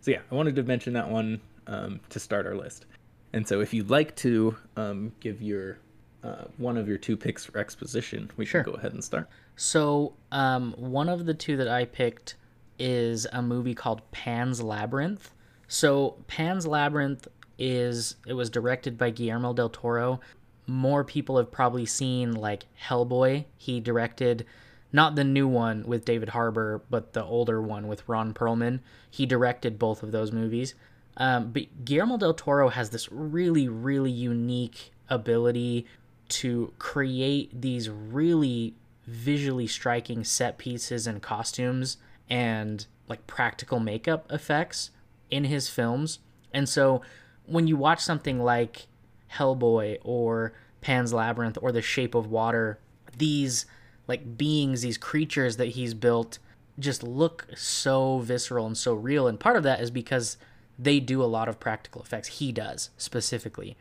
so 0.00 0.10
yeah, 0.10 0.20
I 0.30 0.34
wanted 0.34 0.56
to 0.56 0.62
mention 0.62 0.94
that 0.94 1.10
one 1.10 1.38
um, 1.66 2.00
to 2.08 2.18
start 2.18 2.46
our 2.46 2.54
list. 2.54 2.86
And 3.34 3.46
so 3.46 3.60
if 3.60 3.74
you'd 3.74 3.90
like 3.90 4.16
to 4.16 4.56
um, 4.76 5.12
give 5.20 5.42
your 5.42 5.76
uh, 6.24 6.44
one 6.56 6.78
of 6.78 6.88
your 6.88 6.96
two 6.96 7.14
picks 7.14 7.44
for 7.44 7.58
exposition, 7.58 8.30
we 8.38 8.46
Sure. 8.46 8.64
can 8.64 8.72
go 8.72 8.78
ahead 8.78 8.94
and 8.94 9.04
start. 9.04 9.28
So, 9.56 10.14
um, 10.32 10.72
one 10.78 11.08
of 11.10 11.26
the 11.26 11.34
two 11.34 11.58
that 11.58 11.68
I 11.68 11.84
picked 11.84 12.36
is 12.78 13.26
a 13.34 13.42
movie 13.42 13.74
called 13.74 14.00
Pan's 14.12 14.62
Labyrinth. 14.62 15.30
So, 15.68 16.16
Pan's 16.26 16.66
Labyrinth 16.66 17.28
is 17.58 18.16
it 18.26 18.32
was 18.32 18.48
directed 18.48 18.96
by 18.96 19.10
Guillermo 19.10 19.52
del 19.52 19.68
Toro. 19.68 20.20
more 20.66 21.04
people 21.04 21.36
have 21.36 21.50
probably 21.50 21.84
seen 21.84 22.32
like 22.32 22.64
Hellboy. 22.82 23.44
He 23.58 23.80
directed 23.80 24.46
not 24.92 25.14
the 25.14 25.24
new 25.24 25.46
one 25.46 25.84
with 25.86 26.04
David 26.04 26.30
Harbour, 26.30 26.82
but 26.90 27.12
the 27.12 27.24
older 27.24 27.60
one 27.62 27.86
with 27.86 28.08
Ron 28.08 28.34
Perlman. 28.34 28.80
He 29.10 29.26
directed 29.26 29.78
both 29.78 30.02
of 30.02 30.12
those 30.12 30.32
movies. 30.32 30.74
Um, 31.16 31.52
but 31.52 31.84
Guillermo 31.84 32.16
del 32.16 32.34
Toro 32.34 32.68
has 32.68 32.90
this 32.90 33.10
really, 33.12 33.68
really 33.68 34.10
unique 34.10 34.92
ability 35.08 35.86
to 36.28 36.72
create 36.78 37.60
these 37.60 37.90
really 37.90 38.74
visually 39.06 39.66
striking 39.66 40.22
set 40.24 40.56
pieces 40.56 41.06
and 41.06 41.20
costumes 41.20 41.96
and 42.28 42.86
like 43.08 43.26
practical 43.26 43.80
makeup 43.80 44.24
effects 44.30 44.90
in 45.30 45.44
his 45.44 45.68
films. 45.68 46.20
And 46.54 46.68
so 46.68 47.02
when 47.44 47.66
you 47.66 47.76
watch 47.76 48.00
something 48.00 48.40
like 48.40 48.86
Hellboy 49.34 49.98
or 50.02 50.52
Pan's 50.80 51.12
Labyrinth 51.12 51.58
or 51.60 51.72
The 51.72 51.82
Shape 51.82 52.14
of 52.14 52.28
Water, 52.28 52.78
these 53.16 53.66
like 54.10 54.36
beings, 54.36 54.82
these 54.82 54.98
creatures 54.98 55.56
that 55.56 55.68
he's 55.68 55.94
built 55.94 56.40
just 56.80 57.04
look 57.04 57.46
so 57.54 58.18
visceral 58.18 58.66
and 58.66 58.76
so 58.76 58.92
real. 58.92 59.28
And 59.28 59.38
part 59.38 59.56
of 59.56 59.62
that 59.62 59.80
is 59.80 59.92
because 59.92 60.36
they 60.76 60.98
do 60.98 61.22
a 61.22 61.24
lot 61.24 61.48
of 61.48 61.60
practical 61.60 62.02
effects. 62.02 62.26
He 62.26 62.50
does 62.50 62.90
specifically. 62.96 63.76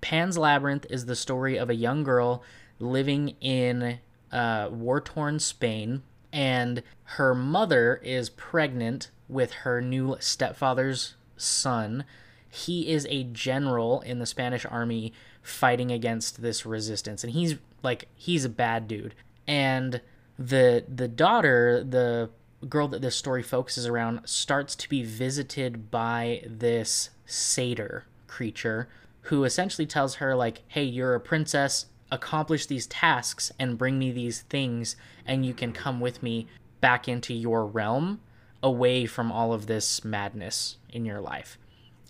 Pan's 0.00 0.38
Labyrinth 0.38 0.86
is 0.88 1.04
the 1.04 1.14
story 1.14 1.58
of 1.58 1.68
a 1.68 1.74
young 1.74 2.02
girl 2.02 2.42
living 2.78 3.36
in 3.42 3.98
uh, 4.32 4.68
war 4.70 5.02
torn 5.02 5.38
Spain, 5.38 6.02
and 6.32 6.82
her 7.02 7.34
mother 7.34 8.00
is 8.02 8.30
pregnant 8.30 9.10
with 9.28 9.52
her 9.52 9.82
new 9.82 10.16
stepfather's 10.18 11.14
son. 11.36 12.04
He 12.48 12.88
is 12.88 13.06
a 13.10 13.24
general 13.24 14.00
in 14.00 14.18
the 14.18 14.26
Spanish 14.26 14.64
army 14.64 15.12
fighting 15.42 15.92
against 15.92 16.40
this 16.40 16.64
resistance, 16.64 17.22
and 17.22 17.34
he's 17.34 17.56
like 17.82 18.08
he's 18.14 18.46
a 18.46 18.50
bad 18.50 18.88
dude. 18.88 19.14
And 19.46 20.00
the 20.38 20.84
the 20.88 21.08
daughter, 21.08 21.84
the 21.84 22.30
girl 22.68 22.88
that 22.88 23.02
this 23.02 23.16
story 23.16 23.42
focuses 23.42 23.86
around 23.86 24.20
starts 24.24 24.74
to 24.74 24.88
be 24.88 25.02
visited 25.02 25.90
by 25.90 26.42
this 26.46 27.10
satyr 27.26 28.06
creature 28.26 28.88
who 29.22 29.44
essentially 29.44 29.86
tells 29.86 30.16
her 30.16 30.34
like 30.34 30.62
hey 30.68 30.82
you're 30.82 31.14
a 31.14 31.20
princess 31.20 31.86
accomplish 32.10 32.66
these 32.66 32.86
tasks 32.86 33.52
and 33.58 33.76
bring 33.76 33.98
me 33.98 34.10
these 34.10 34.42
things 34.42 34.96
and 35.26 35.44
you 35.44 35.52
can 35.52 35.72
come 35.72 36.00
with 36.00 36.22
me 36.22 36.46
back 36.80 37.08
into 37.08 37.34
your 37.34 37.66
realm 37.66 38.20
away 38.62 39.06
from 39.06 39.30
all 39.30 39.52
of 39.52 39.66
this 39.66 40.04
madness 40.04 40.76
in 40.90 41.04
your 41.04 41.20
life. 41.20 41.58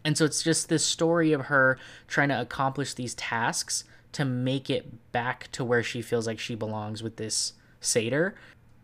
And 0.04 0.16
so 0.16 0.24
it's 0.24 0.42
just 0.42 0.68
this 0.68 0.84
story 0.84 1.32
of 1.32 1.42
her 1.42 1.78
trying 2.06 2.28
to 2.28 2.40
accomplish 2.40 2.94
these 2.94 3.14
tasks 3.14 3.84
to 4.14 4.24
make 4.24 4.70
it 4.70 5.12
back 5.12 5.50
to 5.52 5.64
where 5.64 5.82
she 5.82 6.02
feels 6.02 6.26
like 6.26 6.38
she 6.38 6.54
belongs 6.54 7.02
with 7.02 7.16
this 7.16 7.52
satyr 7.80 8.34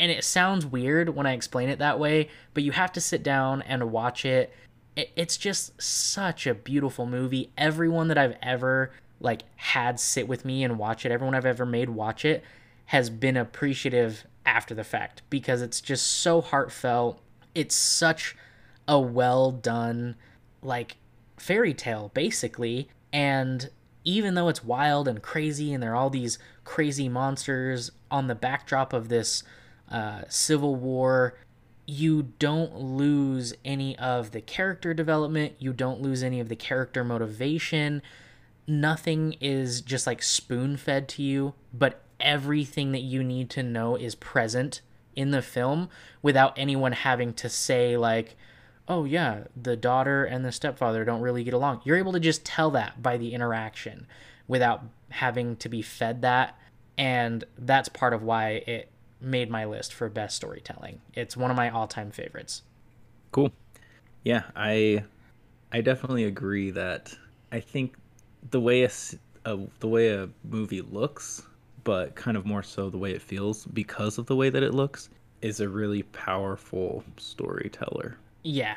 and 0.00 0.10
it 0.10 0.24
sounds 0.24 0.64
weird 0.64 1.10
when 1.10 1.26
I 1.26 1.34
explain 1.34 1.68
it 1.68 1.78
that 1.78 1.98
way, 1.98 2.30
but 2.54 2.62
you 2.62 2.72
have 2.72 2.90
to 2.92 3.02
sit 3.02 3.22
down 3.22 3.60
and 3.60 3.92
watch 3.92 4.24
it. 4.24 4.50
It's 4.96 5.36
just 5.36 5.80
such 5.80 6.46
a 6.46 6.54
beautiful 6.54 7.04
movie. 7.04 7.50
Everyone 7.58 8.08
that 8.08 8.16
I've 8.16 8.36
ever 8.42 8.92
like 9.20 9.42
had 9.56 10.00
sit 10.00 10.26
with 10.26 10.46
me 10.46 10.64
and 10.64 10.78
watch 10.78 11.04
it, 11.04 11.12
everyone 11.12 11.34
I've 11.34 11.44
ever 11.44 11.66
made 11.66 11.90
watch 11.90 12.24
it 12.24 12.42
has 12.86 13.10
been 13.10 13.36
appreciative 13.36 14.24
after 14.46 14.74
the 14.74 14.84
fact 14.84 15.20
because 15.28 15.60
it's 15.60 15.82
just 15.82 16.06
so 16.06 16.40
heartfelt. 16.40 17.20
It's 17.54 17.74
such 17.74 18.34
a 18.88 18.98
well 18.98 19.50
done 19.50 20.16
like 20.62 20.96
fairy 21.36 21.74
tale 21.74 22.10
basically 22.14 22.88
and 23.12 23.68
even 24.04 24.34
though 24.34 24.48
it's 24.48 24.64
wild 24.64 25.06
and 25.06 25.22
crazy 25.22 25.72
and 25.72 25.82
there 25.82 25.92
are 25.92 25.96
all 25.96 26.10
these 26.10 26.38
crazy 26.64 27.08
monsters 27.08 27.90
on 28.10 28.26
the 28.26 28.34
backdrop 28.34 28.92
of 28.92 29.08
this 29.08 29.42
uh, 29.90 30.22
Civil 30.28 30.76
War, 30.76 31.34
you 31.86 32.32
don't 32.38 32.76
lose 32.76 33.52
any 33.64 33.98
of 33.98 34.30
the 34.30 34.40
character 34.40 34.94
development, 34.94 35.54
you 35.58 35.72
don't 35.72 36.00
lose 36.00 36.22
any 36.22 36.40
of 36.40 36.48
the 36.48 36.56
character 36.56 37.02
motivation. 37.02 38.00
Nothing 38.66 39.34
is 39.40 39.80
just 39.80 40.06
like 40.06 40.22
spoon 40.22 40.76
fed 40.76 41.08
to 41.10 41.22
you, 41.22 41.54
but 41.74 42.02
everything 42.20 42.92
that 42.92 43.00
you 43.00 43.24
need 43.24 43.50
to 43.50 43.62
know 43.62 43.96
is 43.96 44.14
present 44.14 44.80
in 45.16 45.32
the 45.32 45.42
film 45.42 45.88
without 46.22 46.56
anyone 46.56 46.92
having 46.92 47.32
to 47.34 47.48
say, 47.48 47.96
like, 47.96 48.36
oh, 48.90 49.04
yeah, 49.04 49.44
the 49.56 49.76
daughter 49.76 50.24
and 50.24 50.44
the 50.44 50.50
stepfather 50.50 51.04
don't 51.04 51.20
really 51.20 51.44
get 51.44 51.54
along. 51.54 51.80
You're 51.84 51.96
able 51.96 52.12
to 52.12 52.20
just 52.20 52.44
tell 52.44 52.72
that 52.72 53.00
by 53.00 53.16
the 53.16 53.32
interaction 53.32 54.08
without 54.48 54.82
having 55.10 55.54
to 55.58 55.68
be 55.68 55.80
fed 55.80 56.22
that. 56.22 56.58
And 56.98 57.44
that's 57.56 57.88
part 57.88 58.12
of 58.12 58.24
why 58.24 58.64
it 58.66 58.90
made 59.20 59.48
my 59.48 59.64
list 59.64 59.94
for 59.94 60.08
best 60.08 60.34
storytelling. 60.34 61.00
It's 61.14 61.36
one 61.36 61.52
of 61.52 61.56
my 61.56 61.70
all-time 61.70 62.10
favorites. 62.10 62.62
Cool. 63.30 63.52
Yeah, 64.24 64.42
I 64.56 65.04
I 65.70 65.82
definitely 65.82 66.24
agree 66.24 66.72
that 66.72 67.16
I 67.52 67.60
think 67.60 67.94
the 68.50 68.60
way 68.60 68.82
a, 68.82 68.90
a 69.44 69.58
the 69.78 69.88
way 69.88 70.08
a 70.08 70.28
movie 70.42 70.82
looks, 70.82 71.42
but 71.84 72.16
kind 72.16 72.36
of 72.36 72.44
more 72.44 72.64
so 72.64 72.90
the 72.90 72.98
way 72.98 73.12
it 73.12 73.22
feels 73.22 73.66
because 73.66 74.18
of 74.18 74.26
the 74.26 74.34
way 74.34 74.50
that 74.50 74.64
it 74.64 74.74
looks 74.74 75.10
is 75.42 75.60
a 75.60 75.68
really 75.68 76.02
powerful 76.02 77.04
storyteller. 77.18 78.16
Yeah. 78.42 78.76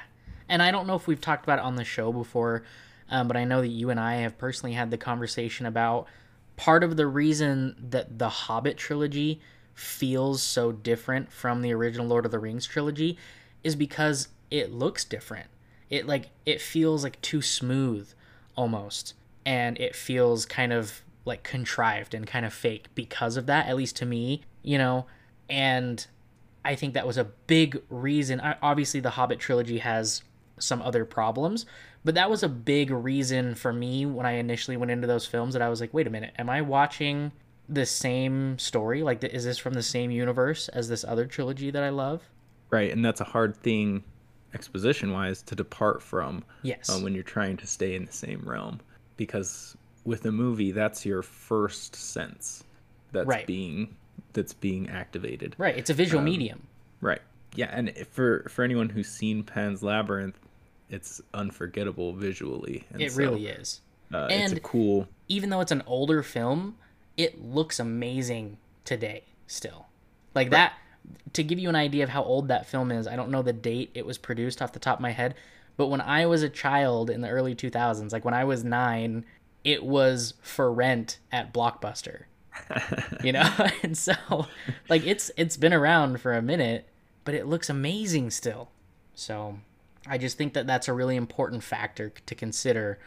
And 0.50 0.62
I 0.62 0.72
don't 0.72 0.88
know 0.88 0.96
if 0.96 1.08
we've 1.08 1.22
talked 1.22 1.46
about 1.46 1.60
it 1.60 1.65
on 1.65 1.75
the 1.75 1.84
show 1.84 2.12
before, 2.12 2.63
um, 3.10 3.27
but 3.27 3.38
I 3.38 3.46
know 3.46 3.62
that 3.62 3.70
you 3.70 3.89
and 3.89 4.00
I 4.00 4.15
have 4.15 4.38
personally 4.38 4.74
had 4.74 4.91
the 4.91 4.98
conversation 4.98 5.65
about 5.65 6.08
part 6.55 6.84
of 6.84 6.98
the 6.98 7.08
reason 7.08 7.75
that 7.89 8.20
the 8.20 8.29
Hobbit 8.29 8.77
trilogy 8.77 9.41
feels 9.74 10.41
so 10.41 10.72
different 10.72 11.32
from 11.32 11.62
the 11.62 11.74
original 11.74 12.05
Lord 12.05 12.25
of 12.25 12.32
the 12.32 12.39
Rings 12.39 12.65
trilogy 12.65 13.17
is 13.63 13.75
because 13.75 14.27
it 14.51 14.72
looks 14.72 15.03
different. 15.03 15.48
It 15.89 16.05
like 16.05 16.29
it 16.46 16.62
feels 16.62 17.03
like 17.03 17.22
too 17.22 17.41
smooth 17.41 18.10
almost 18.55 19.13
and 19.46 19.79
it 19.79 19.96
feels 19.96 20.46
kind 20.46 20.72
of 20.72 21.01
like 21.25 21.43
contrived 21.43 22.13
and 22.13 22.27
kind 22.27 22.46
of 22.46 22.53
fake 22.53 22.88
because 22.93 23.38
of 23.38 23.46
that 23.48 23.67
at 23.67 23.75
least 23.75 23.96
to 23.98 24.05
me, 24.05 24.43
you 24.62 24.77
know. 24.77 25.05
And 25.50 26.05
I 26.65 26.75
think 26.75 26.93
that 26.93 27.08
was 27.08 27.17
a 27.17 27.25
big 27.25 27.82
reason. 27.89 28.41
Obviously 28.62 29.00
the 29.00 29.12
Hobbit 29.12 29.39
trilogy 29.39 29.79
has 29.79 30.24
some 30.60 30.82
other 30.82 31.05
problems, 31.05 31.65
but 32.03 32.15
that 32.15 32.29
was 32.29 32.43
a 32.43 32.50
big 32.50 32.91
reason 32.91 33.55
for 33.55 33.74
me 33.74 34.05
when 34.05 34.25
I 34.25 34.34
initially 34.34 34.77
went 34.77 34.91
into 34.91 35.08
those 35.08 35.25
films 35.25 35.53
that 35.53 35.62
I 35.62 35.70
was 35.70 35.82
like, 35.82 35.93
wait 35.93 36.08
a 36.08 36.10
minute, 36.10 36.34
am 36.38 36.50
I 36.50 36.62
watching 36.62 37.32
the 37.67 37.86
same 37.86 38.58
story? 38.60 39.03
Like, 39.03 39.24
is 39.24 39.46
this 39.46 39.58
from 39.58 39.74
the 39.74 39.84
same 39.84 40.12
universe 40.12 40.70
as 40.70 40.88
this 40.88 41.03
other 41.03 41.25
trilogy 41.25 41.72
that 41.72 41.84
I 41.84 41.89
love? 41.89 42.22
Right, 42.70 42.91
and 42.91 43.03
that's 43.03 43.22
a 43.22 43.25
hard 43.25 43.55
thing, 43.58 44.03
exposition 44.53 45.12
wise, 45.12 45.41
to 45.43 45.55
depart 45.55 46.01
from. 46.01 46.43
Yes. 46.63 46.89
Uh, 46.89 47.00
when 47.00 47.13
you're 47.13 47.24
trying 47.24 47.58
to 47.58 47.67
stay 47.67 47.96
in 47.96 48.05
the 48.05 48.12
same 48.12 48.41
realm, 48.46 48.79
because 49.15 49.77
with 50.05 50.25
a 50.25 50.32
movie, 50.32 50.72
that's 50.72 51.05
your 51.05 51.22
first 51.22 51.96
sense 51.96 52.63
that's 53.12 53.27
right. 53.27 53.48
being 53.48 53.96
that's 54.34 54.54
being 54.54 54.90
activated. 54.90 55.56
Right. 55.58 55.78
It's 55.78 55.90
a 55.90 55.94
visual 55.94 56.20
um, 56.20 56.25
medium. 56.25 56.68
Right. 57.02 57.22
Yeah, 57.56 57.70
and 57.72 57.96
for 58.12 58.48
for 58.50 58.63
anyone 58.63 58.90
who's 58.90 59.08
seen 59.08 59.44
Pan's 59.44 59.84
Labyrinth, 59.84 60.40
it's 60.90 61.22
unforgettable 61.34 62.13
visually. 62.13 62.84
And 62.92 63.02
it 63.02 63.12
so, 63.12 63.18
really 63.18 63.48
is. 63.48 63.82
Uh, 64.12 64.28
and 64.30 64.52
it's 64.52 64.54
a 64.54 64.60
cool. 64.60 65.08
Even 65.28 65.50
though 65.50 65.62
it's 65.62 65.72
an 65.72 65.84
older 65.86 66.24
film, 66.24 66.78
it 67.16 67.44
looks 67.44 67.80
amazing 67.80 68.58
today 68.86 69.24
still. 69.48 69.88
Like 70.34 70.46
right. 70.46 70.52
that 70.52 70.74
to 71.34 71.44
give 71.44 71.60
you 71.60 71.70
an 71.70 71.75
idea 71.75 72.04
of 72.04 72.10
how 72.10 72.24
old 72.24 72.48
that 72.48 72.66
film 72.66 72.92
is, 72.92 73.08
I 73.08 73.16
don't 73.16 73.30
know 73.30 73.42
the 73.42 73.54
date 73.54 73.92
it 73.94 74.06
was 74.06 74.18
produced 74.18 74.62
off 74.62 74.74
the 74.74 74.80
top 74.80 74.98
of 74.98 75.02
my 75.02 75.12
head, 75.12 75.36
but 75.78 75.88
when 75.88 76.02
I 76.02 76.25
was 76.25 76.44
a 76.44 76.50
child 76.50 77.10
in 77.10 77.22
the 77.22 77.30
early 77.30 77.56
2000s, 77.56 78.12
like 78.12 78.25
when 78.25 78.34
I 78.34 78.44
was 78.44 78.63
9, 78.63 79.25
it 79.63 79.84
was 79.84 80.36
for 80.42 80.72
rent 80.72 81.20
at 81.32 81.54
Blockbuster. 81.54 82.24
You 83.24 83.31
know? 83.31 83.50
and 83.83 83.98
so 83.98 84.13
like 84.89 85.05
it's 85.05 85.31
it's 85.38 85.57
been 85.57 85.74
around 85.74 86.22
for 86.22 86.33
a 86.33 86.41
minute, 86.41 86.88
but 87.25 87.33
it 87.33 87.48
looks 87.48 87.69
amazing 87.69 88.31
still. 88.31 88.69
So 89.13 89.60
I 90.07 90.17
just 90.17 90.38
think 90.38 90.53
that 90.53 90.67
that's 90.67 90.88
a 90.88 90.93
really 90.93 91.15
important 91.15 91.63
factor 91.63 92.12
to 92.25 92.36
consider 92.36 93.00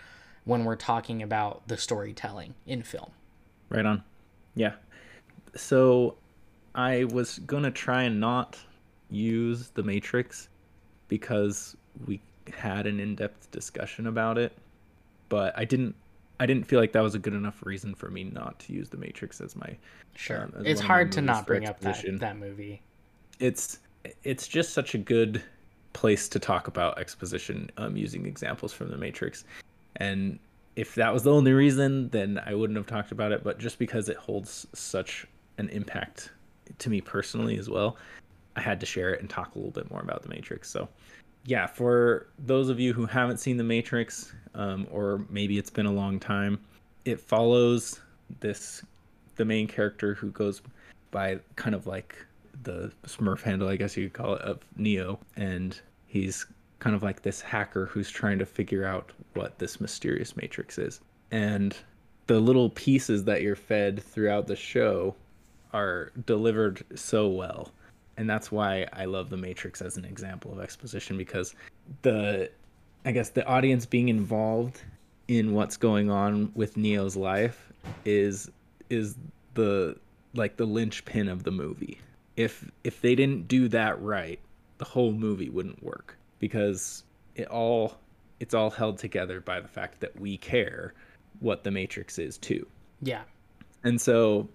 when 0.45 0.65
we're 0.65 0.77
talking 0.77 1.23
about 1.23 1.67
the 1.69 1.77
storytelling 1.77 2.55
in 2.67 2.83
film. 2.83 3.11
Right 3.69 3.85
on. 3.85 4.03
Yeah. 4.55 4.75
So 5.55 6.17
I 6.75 7.05
was 7.05 7.39
gonna 7.41 7.71
try 7.71 8.05
and 8.05 8.21
not 8.21 8.59
use 9.11 9.71
the 9.71 9.83
Matrix 9.83 10.49
because 11.09 11.77
we 12.07 12.21
had 12.53 12.87
an 12.87 13.01
in-depth 13.01 13.51
discussion 13.51 14.07
about 14.07 14.39
it, 14.39 14.53
but 15.29 15.53
I 15.57 15.65
didn't. 15.65 15.95
I 16.39 16.47
didn't 16.47 16.65
feel 16.65 16.81
like 16.81 16.93
that 16.93 17.03
was 17.03 17.15
a 17.15 17.19
good 17.19 17.35
enough 17.35 17.65
reason 17.65 17.95
for 17.95 18.11
me 18.11 18.25
not 18.25 18.59
to 18.61 18.73
use 18.73 18.89
the 18.89 18.97
Matrix 18.97 19.41
as 19.41 19.57
my. 19.57 19.77
Sure, 20.15 20.43
um, 20.43 20.53
as 20.59 20.67
it's 20.67 20.81
hard 20.81 21.13
to 21.13 21.23
not 21.23 21.47
bring 21.47 21.67
up 21.67 21.81
that 21.81 22.05
that 22.21 22.37
movie. 22.37 22.83
It's 23.39 23.81
it's 24.23 24.47
just 24.47 24.73
such 24.73 24.95
a 24.95 24.99
good 24.99 25.43
place 25.93 26.29
to 26.29 26.39
talk 26.39 26.69
about 26.69 26.99
exposition 26.99 27.71
um, 27.79 27.97
using 27.97 28.27
examples 28.27 28.73
from 28.73 28.91
the 28.91 28.97
Matrix, 28.97 29.45
and 29.97 30.39
if 30.77 30.95
that 30.95 31.13
was 31.13 31.23
the 31.23 31.33
only 31.33 31.53
reason, 31.53 32.09
then 32.11 32.41
I 32.45 32.55
wouldn't 32.55 32.77
have 32.77 32.87
talked 32.87 33.13
about 33.13 33.33
it. 33.33 33.43
But 33.43 33.59
just 33.59 33.79
because 33.79 34.09
it 34.09 34.17
holds 34.17 34.67
such 34.75 35.27
an 35.59 35.69
impact 35.71 36.31
to 36.79 36.91
me 36.91 37.01
personally 37.01 37.59
as 37.59 37.69
well, 37.69 37.97
I 38.57 38.61
had 38.61 38.79
to 38.81 38.87
share 38.87 39.13
it 39.13 39.21
and 39.21 39.29
talk 39.29 39.55
a 39.55 39.59
little 39.59 39.73
bit 39.73 39.91
more 39.91 40.01
about 40.01 40.23
the 40.23 40.29
Matrix. 40.29 40.69
So, 40.71 40.89
yeah, 41.45 41.67
for 41.67 42.29
those 42.39 42.69
of 42.69 42.79
you 42.79 42.93
who 42.93 43.07
haven't 43.07 43.39
seen 43.39 43.57
the 43.57 43.65
Matrix, 43.65 44.35
um, 44.57 44.87
or 44.91 45.25
maybe 45.31 45.59
it's 45.59 45.71
been 45.71 45.87
a 45.87 45.93
long 45.93 46.19
time, 46.19 46.59
it 47.05 47.21
follows 47.21 48.01
this 48.41 48.83
the 49.37 49.45
main 49.45 49.69
character 49.69 50.15
who 50.15 50.31
goes 50.31 50.63
by 51.11 51.39
kind 51.55 51.75
of 51.75 51.87
like 51.87 52.17
the 52.63 52.91
Smurf 53.07 53.43
handle, 53.43 53.69
I 53.69 53.77
guess 53.77 53.97
you 53.97 54.05
could 54.09 54.15
call 54.15 54.35
it, 54.35 54.43
of 54.43 54.61
Neo, 54.77 55.19
and 55.37 55.79
he's 56.07 56.47
kind 56.79 56.97
of 56.97 57.03
like 57.03 57.23
this 57.23 57.41
hacker 57.41 57.87
who's 57.87 58.11
trying 58.11 58.39
to 58.39 58.47
figure 58.47 58.85
out 58.85 59.13
what 59.35 59.59
this 59.59 59.81
mysterious 59.81 60.37
matrix 60.37 60.79
is. 60.79 61.01
And 61.31 61.77
the 62.27 62.41
little 62.41 62.71
pieces 62.71 63.25
that 63.25 63.43
you're 63.43 63.57
fed 63.57 64.03
throughout 64.03 64.47
the 64.47 64.57
show 64.57 65.15
are 65.73 66.13
delivered 66.25 66.83
so 66.95 67.29
well. 67.29 67.71
And 68.17 68.29
that's 68.29 68.51
why 68.51 68.87
I 68.93 69.05
love 69.05 69.29
the 69.29 69.37
Matrix 69.37 69.83
as 69.83 69.99
an 69.99 70.05
example 70.05 70.53
of 70.53 70.61
exposition 70.61 71.19
because 71.19 71.55
the 72.03 72.51
I 73.07 73.13
guess 73.13 73.31
the 73.31 73.47
audience 73.47 73.87
being 73.87 74.09
involved 74.09 74.83
in 75.29 75.55
what's 75.55 75.77
going 75.77 76.11
on 76.11 76.51
with 76.55 76.77
Neo's 76.77 77.17
life 77.17 77.73
is 78.05 78.51
is 78.91 79.15
the 79.55 79.97
like 80.35 80.57
the 80.57 80.67
linchpin 80.67 81.29
of 81.29 81.45
the 81.45 81.53
movie. 81.53 82.01
If 82.37 82.69
if 82.83 83.01
they 83.01 83.15
didn't 83.15 83.47
do 83.47 83.69
that 83.69 84.03
right, 84.03 84.41
the 84.79 84.85
whole 84.85 85.13
movie 85.13 85.49
wouldn't 85.49 85.83
work 85.83 86.17
because 86.41 87.05
it 87.37 87.47
all 87.47 87.97
it's 88.41 88.55
all 88.55 88.71
held 88.71 88.99
together 88.99 89.41
by 89.41 89.61
the 89.61 89.69
fact 89.69 90.01
that 90.01 90.19
we 90.21 90.37
care 90.37 90.93
what 91.39 91.63
the 91.63 91.71
matrix 91.71 92.19
is 92.19 92.37
too. 92.37 92.67
Yeah. 93.01 93.23
And 93.85 94.01
so 94.01 94.49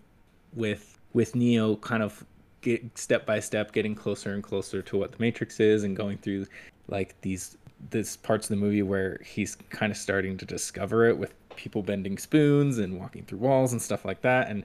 with 0.54 1.00
with 1.14 1.36
Neo 1.36 1.78
kind 1.78 2.04
of 2.04 2.26
get 2.60 2.98
step 2.98 3.26
by 3.26 3.40
step 3.40 3.72
getting 3.72 3.96
closer 3.96 4.34
and 4.34 4.44
closer 4.44 4.82
to 4.82 4.98
what 4.98 5.14
the 5.14 5.18
matrix 5.20 5.62
is 5.62 5.84
and 5.84 5.96
going 5.96 6.18
through 6.18 6.46
like 6.88 7.20
these 7.22 7.58
this 7.90 8.16
parts 8.16 8.50
of 8.50 8.50
the 8.50 8.64
movie 8.64 8.84
where 8.84 9.20
he's 9.24 9.56
kind 9.70 9.92
of 9.92 9.98
starting 9.98 10.38
to 10.38 10.46
discover 10.46 11.06
it 11.06 11.18
with 11.18 11.34
people 11.56 11.82
bending 11.82 12.18
spoons 12.18 12.78
and 12.78 12.98
walking 12.98 13.24
through 13.26 13.40
walls 13.40 13.72
and 13.74 13.82
stuff 13.82 14.06
like 14.06 14.22
that 14.22 14.50
and 14.50 14.64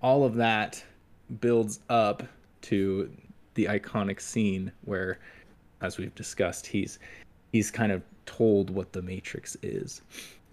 all 0.00 0.24
of 0.24 0.34
that 0.34 0.82
builds 1.40 1.80
up 1.88 2.22
to 2.62 3.10
the 3.54 3.66
iconic 3.66 4.20
scene 4.20 4.72
where 4.84 5.18
as 5.80 5.98
we've 5.98 6.14
discussed 6.14 6.66
he's 6.66 6.98
he's 7.52 7.70
kind 7.70 7.92
of 7.92 8.02
told 8.24 8.70
what 8.70 8.92
the 8.92 9.02
matrix 9.02 9.56
is. 9.62 10.00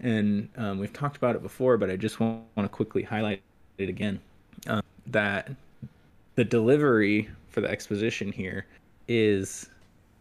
And 0.00 0.48
um, 0.56 0.78
we've 0.78 0.92
talked 0.92 1.16
about 1.16 1.36
it 1.36 1.42
before 1.42 1.76
but 1.76 1.90
i 1.90 1.96
just 1.96 2.20
want, 2.20 2.42
want 2.56 2.70
to 2.70 2.74
quickly 2.74 3.02
highlight 3.02 3.42
it 3.78 3.88
again 3.88 4.20
um, 4.66 4.82
that 5.06 5.50
the 6.36 6.44
delivery 6.44 7.28
for 7.48 7.60
the 7.60 7.70
exposition 7.70 8.32
here 8.32 8.66
is 9.08 9.68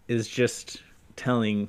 is 0.07 0.27
just 0.27 0.81
telling 1.15 1.67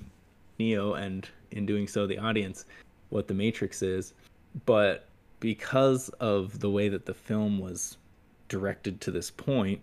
neo 0.60 0.94
and 0.94 1.28
in 1.52 1.66
doing 1.66 1.88
so 1.88 2.06
the 2.06 2.18
audience 2.18 2.66
what 3.08 3.26
the 3.26 3.34
matrix 3.34 3.82
is 3.82 4.12
but 4.66 5.06
because 5.40 6.08
of 6.20 6.60
the 6.60 6.70
way 6.70 6.88
that 6.88 7.06
the 7.06 7.14
film 7.14 7.58
was 7.58 7.96
directed 8.48 9.00
to 9.00 9.10
this 9.10 9.30
point 9.30 9.80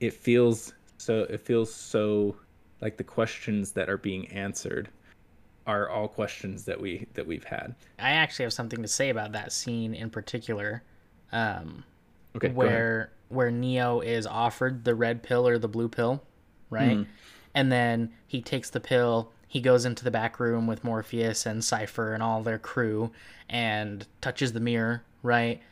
it 0.00 0.12
feels 0.12 0.74
so 0.98 1.20
it 1.30 1.40
feels 1.40 1.72
so 1.72 2.36
like 2.80 2.96
the 2.96 3.04
questions 3.04 3.72
that 3.72 3.88
are 3.88 3.98
being 3.98 4.26
answered 4.28 4.88
are 5.66 5.88
all 5.88 6.08
questions 6.08 6.64
that 6.64 6.80
we 6.80 7.06
that 7.14 7.26
we've 7.26 7.44
had 7.44 7.74
I 7.98 8.10
actually 8.10 8.44
have 8.44 8.52
something 8.52 8.82
to 8.82 8.88
say 8.88 9.10
about 9.10 9.32
that 9.32 9.52
scene 9.52 9.94
in 9.94 10.10
particular. 10.10 10.82
Um, 11.32 11.82
okay 12.36 12.50
where 12.50 13.10
where 13.28 13.50
Neo 13.50 14.00
is 14.00 14.26
offered 14.26 14.84
the 14.84 14.94
red 14.94 15.22
pill 15.22 15.48
or 15.48 15.58
the 15.58 15.68
blue 15.68 15.88
pill, 15.88 16.22
right? 16.70 16.98
Mhm. 16.98 17.06
And 17.54 17.72
then 17.72 18.12
he 18.28 18.40
takes 18.40 18.70
the 18.70 18.80
pill, 18.80 19.32
he 19.48 19.60
goes 19.60 19.84
into 19.84 20.04
the 20.04 20.10
back 20.10 20.40
room 20.40 20.66
with 20.66 20.84
Morpheus 20.84 21.46
and 21.46 21.64
Cypher 21.64 22.12
and 22.12 22.22
all 22.22 22.42
their 22.42 22.58
crew 22.58 23.12
and 23.48 24.06
touches 24.20 24.52
the 24.52 24.60
mirror, 24.60 25.04
right? 25.22 25.62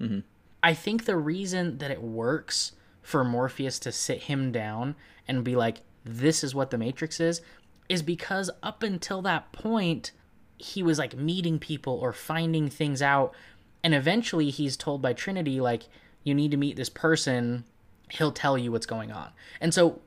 Mhm. 0.00 0.24
I 0.62 0.74
think 0.74 1.04
the 1.04 1.16
reason 1.16 1.78
that 1.78 1.90
it 1.90 2.02
works 2.02 2.72
for 3.02 3.24
Morpheus 3.24 3.78
to 3.80 3.92
sit 3.92 4.24
him 4.24 4.52
down 4.52 4.94
and 5.26 5.44
be 5.44 5.56
like, 5.56 5.82
this 6.04 6.42
is 6.42 6.54
what 6.54 6.70
the 6.70 6.78
Matrix 6.78 7.20
is, 7.20 7.42
is 7.88 8.02
because 8.02 8.50
up 8.62 8.82
until 8.82 9.20
that 9.22 9.52
point, 9.52 10.12
he 10.58 10.82
was 10.82 10.98
like 10.98 11.16
meeting 11.16 11.58
people 11.58 11.94
or 11.94 12.12
finding 12.12 12.68
things 12.68 13.02
out. 13.02 13.34
And 13.82 13.94
eventually 13.94 14.50
he's 14.50 14.76
told 14.76 15.02
by 15.02 15.12
Trinity, 15.12 15.60
like, 15.60 15.84
you 16.22 16.34
need 16.34 16.50
to 16.50 16.56
meet 16.56 16.76
this 16.76 16.90
person, 16.90 17.64
he'll 18.10 18.32
tell 18.32 18.58
you 18.58 18.70
what's 18.70 18.86
going 18.86 19.10
on. 19.10 19.30
And 19.60 19.72
so 19.72 20.00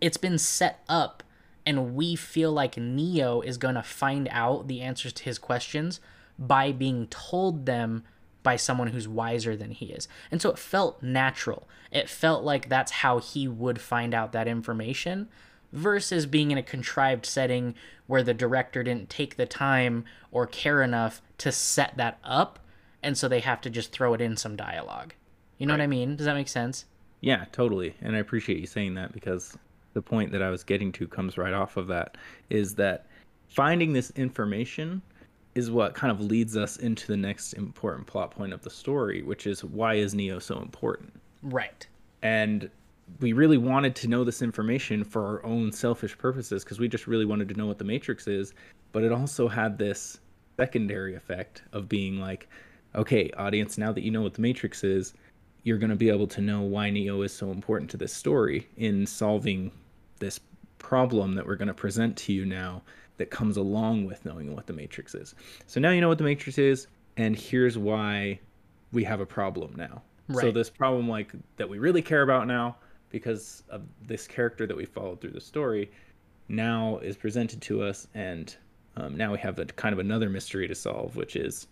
it's 0.00 0.16
been 0.16 0.38
set 0.38 0.82
up, 0.88 1.22
and 1.66 1.94
we 1.94 2.16
feel 2.16 2.52
like 2.52 2.76
Neo 2.76 3.40
is 3.40 3.58
going 3.58 3.74
to 3.74 3.82
find 3.82 4.28
out 4.30 4.68
the 4.68 4.80
answers 4.80 5.12
to 5.14 5.24
his 5.24 5.38
questions 5.38 6.00
by 6.38 6.72
being 6.72 7.06
told 7.08 7.66
them 7.66 8.04
by 8.42 8.56
someone 8.56 8.88
who's 8.88 9.06
wiser 9.06 9.54
than 9.56 9.70
he 9.70 9.86
is. 9.86 10.08
And 10.30 10.40
so 10.40 10.50
it 10.50 10.58
felt 10.58 11.02
natural. 11.02 11.68
It 11.90 12.08
felt 12.08 12.42
like 12.42 12.68
that's 12.68 12.92
how 12.92 13.18
he 13.18 13.46
would 13.46 13.80
find 13.80 14.14
out 14.14 14.32
that 14.32 14.48
information 14.48 15.28
versus 15.72 16.26
being 16.26 16.50
in 16.50 16.58
a 16.58 16.62
contrived 16.62 17.26
setting 17.26 17.74
where 18.06 18.22
the 18.22 18.34
director 18.34 18.82
didn't 18.82 19.10
take 19.10 19.36
the 19.36 19.46
time 19.46 20.04
or 20.32 20.46
care 20.46 20.82
enough 20.82 21.20
to 21.38 21.52
set 21.52 21.96
that 21.96 22.18
up 22.24 22.58
and 23.02 23.16
so 23.16 23.28
they 23.28 23.40
have 23.40 23.60
to 23.62 23.70
just 23.70 23.92
throw 23.92 24.14
it 24.14 24.20
in 24.20 24.36
some 24.36 24.56
dialogue. 24.56 25.14
You 25.58 25.66
know 25.66 25.74
what 25.74 25.80
I 25.80 25.86
mean? 25.86 26.16
Does 26.16 26.26
that 26.26 26.34
make 26.34 26.48
sense? 26.48 26.86
Yeah, 27.20 27.44
totally. 27.52 27.94
And 28.00 28.16
I 28.16 28.18
appreciate 28.18 28.58
you 28.58 28.66
saying 28.66 28.94
that 28.94 29.12
because 29.12 29.56
the 29.92 30.02
point 30.02 30.32
that 30.32 30.42
I 30.42 30.50
was 30.50 30.62
getting 30.62 30.92
to 30.92 31.06
comes 31.06 31.36
right 31.36 31.54
off 31.54 31.76
of 31.76 31.86
that 31.88 32.16
is 32.48 32.74
that 32.76 33.06
finding 33.48 33.92
this 33.92 34.10
information 34.10 35.02
is 35.54 35.70
what 35.70 35.94
kind 35.94 36.12
of 36.12 36.20
leads 36.20 36.56
us 36.56 36.76
into 36.76 37.06
the 37.08 37.16
next 37.16 37.54
important 37.54 38.06
plot 38.06 38.30
point 38.30 38.52
of 38.52 38.62
the 38.62 38.70
story, 38.70 39.22
which 39.22 39.46
is 39.46 39.64
why 39.64 39.94
is 39.94 40.14
Neo 40.14 40.38
so 40.38 40.60
important? 40.60 41.12
Right. 41.42 41.86
And 42.22 42.70
we 43.18 43.32
really 43.32 43.58
wanted 43.58 43.96
to 43.96 44.08
know 44.08 44.22
this 44.22 44.42
information 44.42 45.02
for 45.02 45.26
our 45.26 45.44
own 45.44 45.72
selfish 45.72 46.16
purposes 46.16 46.62
because 46.62 46.78
we 46.78 46.86
just 46.86 47.08
really 47.08 47.24
wanted 47.24 47.48
to 47.48 47.54
know 47.54 47.66
what 47.66 47.78
the 47.78 47.84
Matrix 47.84 48.28
is. 48.28 48.54
But 48.92 49.02
it 49.02 49.10
also 49.10 49.48
had 49.48 49.78
this 49.78 50.20
secondary 50.56 51.16
effect 51.16 51.62
of 51.72 51.88
being 51.88 52.20
like, 52.20 52.48
okay, 52.94 53.30
audience, 53.36 53.78
now 53.78 53.92
that 53.92 54.02
you 54.02 54.10
know 54.10 54.22
what 54.22 54.34
the 54.34 54.42
Matrix 54.42 54.84
is, 54.84 55.14
you're 55.62 55.78
going 55.78 55.90
to 55.90 55.96
be 55.96 56.08
able 56.08 56.26
to 56.28 56.40
know 56.40 56.60
why 56.62 56.90
Neo 56.90 57.22
is 57.22 57.32
so 57.32 57.50
important 57.50 57.90
to 57.90 57.96
this 57.96 58.12
story 58.12 58.68
in 58.76 59.06
solving 59.06 59.70
this 60.20 60.40
problem 60.78 61.34
that 61.34 61.46
we're 61.46 61.56
going 61.56 61.68
to 61.68 61.74
present 61.74 62.16
to 62.16 62.32
you 62.32 62.46
now 62.46 62.82
that 63.18 63.30
comes 63.30 63.58
along 63.58 64.06
with 64.06 64.24
knowing 64.24 64.54
what 64.54 64.66
the 64.66 64.72
Matrix 64.72 65.14
is. 65.14 65.34
So 65.66 65.78
now 65.78 65.90
you 65.90 66.00
know 66.00 66.08
what 66.08 66.16
the 66.18 66.24
Matrix 66.24 66.56
is, 66.56 66.86
and 67.18 67.36
here's 67.36 67.76
why 67.76 68.40
we 68.92 69.04
have 69.04 69.20
a 69.20 69.26
problem 69.26 69.74
now. 69.76 70.02
So 70.42 70.50
this 70.52 70.70
problem, 70.70 71.08
like 71.08 71.32
that 71.56 71.68
we 71.68 71.78
really 71.78 72.02
care 72.02 72.22
about 72.22 72.46
now, 72.46 72.76
because 73.10 73.64
of 73.68 73.82
this 74.06 74.26
character 74.26 74.66
that 74.66 74.76
we 74.76 74.84
followed 74.84 75.20
through 75.20 75.32
the 75.32 75.40
story, 75.40 75.90
now 76.48 76.98
is 76.98 77.16
presented 77.16 77.60
to 77.62 77.82
us, 77.82 78.06
and 78.14 78.56
um, 78.96 79.16
now 79.16 79.32
we 79.32 79.38
have 79.38 79.58
a 79.58 79.66
kind 79.66 79.92
of 79.92 79.98
another 79.98 80.30
mystery 80.30 80.68
to 80.68 80.74
solve, 80.74 81.16
which 81.16 81.36
is 81.36 81.66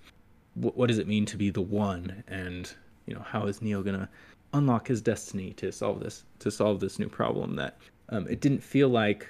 wh- 0.54 0.76
what 0.76 0.88
does 0.88 0.98
it 0.98 1.06
mean 1.06 1.24
to 1.26 1.36
be 1.36 1.50
the 1.50 1.62
one, 1.62 2.22
and 2.26 2.74
you 3.06 3.14
know 3.14 3.22
how 3.22 3.46
is 3.46 3.62
Neo 3.62 3.82
gonna 3.82 4.08
unlock 4.52 4.88
his 4.88 5.00
destiny 5.00 5.52
to 5.54 5.70
solve 5.70 6.00
this 6.00 6.24
to 6.40 6.50
solve 6.50 6.80
this 6.80 6.98
new 6.98 7.08
problem 7.08 7.56
that 7.56 7.78
um, 8.10 8.26
it 8.28 8.40
didn't 8.40 8.62
feel 8.62 8.88
like 8.88 9.26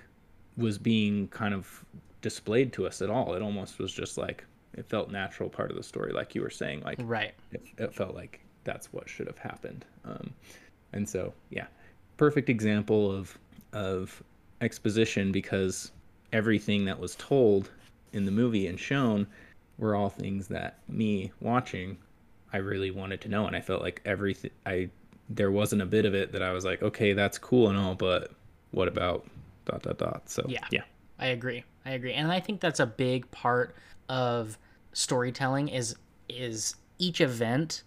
was 0.57 0.79
being 0.79 1.29
kind 1.29 1.55
of 1.55 1.85
displayed 2.23 2.73
to 2.73 2.87
us 2.87 3.01
at 3.03 3.11
all. 3.11 3.35
It 3.35 3.43
almost 3.43 3.79
was 3.79 3.93
just 3.93 4.19
like 4.19 4.45
it 4.75 4.87
felt 4.87 5.11
natural 5.11 5.49
part 5.49 5.71
of 5.71 5.77
the 5.77 5.83
story, 5.83 6.13
like 6.13 6.35
you 6.35 6.43
were 6.43 6.51
saying, 6.51 6.83
like 6.85 6.99
Right. 7.03 7.35
it, 7.53 7.63
it 7.79 7.95
felt 7.95 8.15
like 8.15 8.41
that's 8.65 8.93
what 8.93 9.09
should 9.09 9.27
have 9.27 9.39
happened 9.39 9.87
um, 10.05 10.31
and 10.93 11.09
so 11.09 11.33
yeah 11.49 11.67
perfect 12.19 12.51
example 12.51 13.11
of 13.11 13.39
of 13.73 14.23
exposition 14.61 15.33
because 15.33 15.93
everything 16.35 16.85
that 16.85 16.99
was 16.99 17.15
told 17.17 17.71
in 18.13 18.27
the 18.27 18.31
movie 18.31 18.67
and 18.67 18.79
shown 18.79 19.27
were 19.79 19.95
all 19.95 20.11
things 20.11 20.49
that 20.49 20.81
me 20.89 21.33
watching 21.41 21.97
i 22.53 22.59
really 22.59 22.91
wanted 22.91 23.23
to 23.23 23.29
know 23.31 23.47
and 23.47 23.57
i 23.57 23.61
felt 23.61 23.81
like 23.81 24.03
everything 24.05 24.51
i 24.67 24.87
there 25.31 25.51
wasn't 25.51 25.81
a 25.81 25.87
bit 25.87 26.05
of 26.05 26.15
it 26.15 26.31
that 26.33 26.43
i 26.43 26.53
was 26.53 26.65
like 26.67 26.83
okay 26.83 27.15
that's 27.15 27.39
cool 27.39 27.69
and 27.71 27.79
all 27.79 27.95
but 27.95 28.33
what 28.71 28.89
about 28.89 29.27
dot 29.65 29.83
dot 29.83 29.99
dot 29.99 30.23
so 30.31 30.45
Yeah. 30.49 30.65
yeah 30.71 30.83
I 31.21 31.29
agree. 31.29 31.65
I 31.85 31.91
agree. 31.93 32.13
And 32.13 32.31
I 32.31 32.39
think 32.39 32.61
that's 32.61 32.79
a 32.79 32.87
big 32.87 33.29
part 33.33 33.75
of 34.09 34.57
storytelling 34.93 35.69
is 35.69 35.97
is 36.29 36.77
each 36.99 37.21
event 37.21 37.83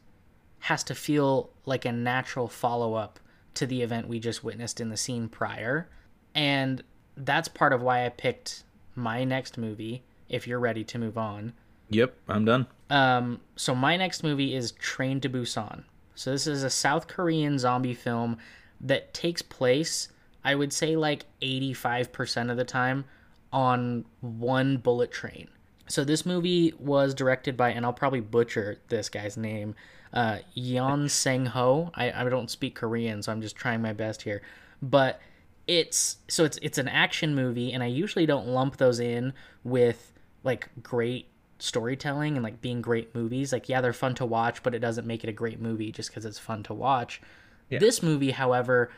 has 0.60 0.84
to 0.86 0.96
feel 0.96 1.50
like 1.66 1.86
a 1.86 1.92
natural 1.92 2.48
follow-up 2.48 3.20
to 3.54 3.66
the 3.66 3.82
event 3.82 4.08
we 4.08 4.20
just 4.20 4.44
witnessed 4.44 4.80
in 4.82 4.90
the 4.90 4.98
scene 4.98 5.28
prior. 5.30 5.88
And 6.36 6.84
that's 7.18 7.48
part 7.48 7.74
of 7.74 7.82
why 7.82 8.06
I 8.06 8.10
picked 8.10 8.64
my 8.96 9.24
next 9.24 9.58
movie, 9.58 10.04
if 10.30 10.46
you're 10.48 10.60
ready 10.60 10.84
to 10.86 10.98
move 11.00 11.18
on, 11.18 11.54
Yep, 11.90 12.16
I'm 12.30 12.46
done. 12.46 12.68
Um, 12.90 13.42
so 13.58 13.76
my 13.76 13.98
next 13.98 14.24
movie 14.24 14.56
is 14.56 14.72
Train 14.74 15.20
to 15.22 15.30
Busan. 15.30 15.84
So 16.16 16.32
this 16.32 16.48
is 16.48 16.64
a 16.64 16.70
South 16.70 17.08
Korean 17.08 17.60
zombie 17.60 17.94
film 17.94 18.38
that 18.80 19.14
takes 19.14 19.42
place, 19.42 20.08
I 20.44 20.56
would 20.56 20.74
say, 20.74 20.96
like 20.96 21.26
85% 21.42 22.52
of 22.52 22.58
the 22.58 22.64
time 22.64 23.06
on 23.54 24.06
one 24.22 24.78
bullet 24.78 25.12
train. 25.12 25.50
So 25.88 26.04
this 26.04 26.26
movie 26.26 26.74
was 26.80 27.14
directed 27.14 27.58
by, 27.58 27.72
and 27.72 27.86
I'll 27.86 27.94
probably 27.94 28.22
butcher 28.22 28.80
this 28.88 29.10
guy's 29.10 29.36
name, 29.36 29.76
uh, 30.14 30.40
Yeon 30.56 31.10
Sang 31.10 31.48
Ho. 31.48 31.92
I, 31.94 32.12
I 32.12 32.30
don't 32.30 32.50
speak 32.50 32.76
Korean, 32.76 33.22
so 33.22 33.32
I'm 33.32 33.42
just 33.42 33.56
trying 33.56 33.82
my 33.82 33.94
best 33.94 34.22
here. 34.22 34.42
But 34.82 35.20
it's 35.68 36.18
so 36.28 36.44
it's 36.44 36.58
it's 36.62 36.78
an 36.78 36.88
action 36.88 37.36
movie, 37.36 37.72
and 37.74 37.84
I 37.84 37.88
usually 37.88 38.26
don't 38.26 38.48
lump 38.48 38.78
those 38.78 39.00
in 39.00 39.34
with 39.64 40.14
like 40.44 40.70
great 40.82 41.28
storytelling 41.60 42.36
and 42.36 42.44
like 42.44 42.62
being 42.62 42.82
great 42.82 43.14
movies. 43.14 43.54
Like 43.54 43.70
yeah, 43.70 43.82
they're 43.82 43.94
fun 43.94 44.16
to 44.16 44.26
watch, 44.26 44.64
but 44.64 44.74
it 44.74 44.80
doesn't 44.80 45.06
make 45.06 45.24
it 45.24 45.30
a 45.30 45.34
great 45.34 45.62
movie 45.62 45.92
just 45.92 46.10
because 46.10 46.26
it's 46.26 46.40
fun 46.40 46.64
to 46.64 46.74
watch. 46.74 47.22
This 47.70 48.04
movie, 48.04 48.32
however, 48.32 48.92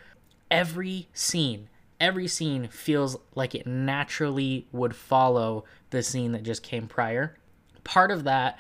every 0.51 1.07
scene 1.13 1.69
every 2.03 2.27
scene 2.27 2.67
feels 2.67 3.15
like 3.33 3.55
it 3.55 3.65
naturally 3.65 4.67
would 4.73 4.93
follow 4.93 5.63
the 5.91 6.03
scene 6.03 6.33
that 6.33 6.43
just 6.43 6.61
came 6.61 6.85
prior. 6.85 7.33
Part 7.85 8.11
of 8.11 8.25
that 8.25 8.59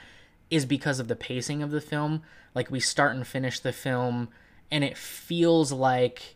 is 0.49 0.65
because 0.65 1.01
of 1.01 1.09
the 1.09 1.15
pacing 1.15 1.61
of 1.61 1.69
the 1.69 1.81
film. 1.81 2.21
Like 2.55 2.71
we 2.71 2.79
start 2.79 3.13
and 3.13 3.27
finish 3.27 3.59
the 3.59 3.73
film 3.73 4.29
and 4.71 4.81
it 4.81 4.97
feels 4.97 5.73
like 5.73 6.35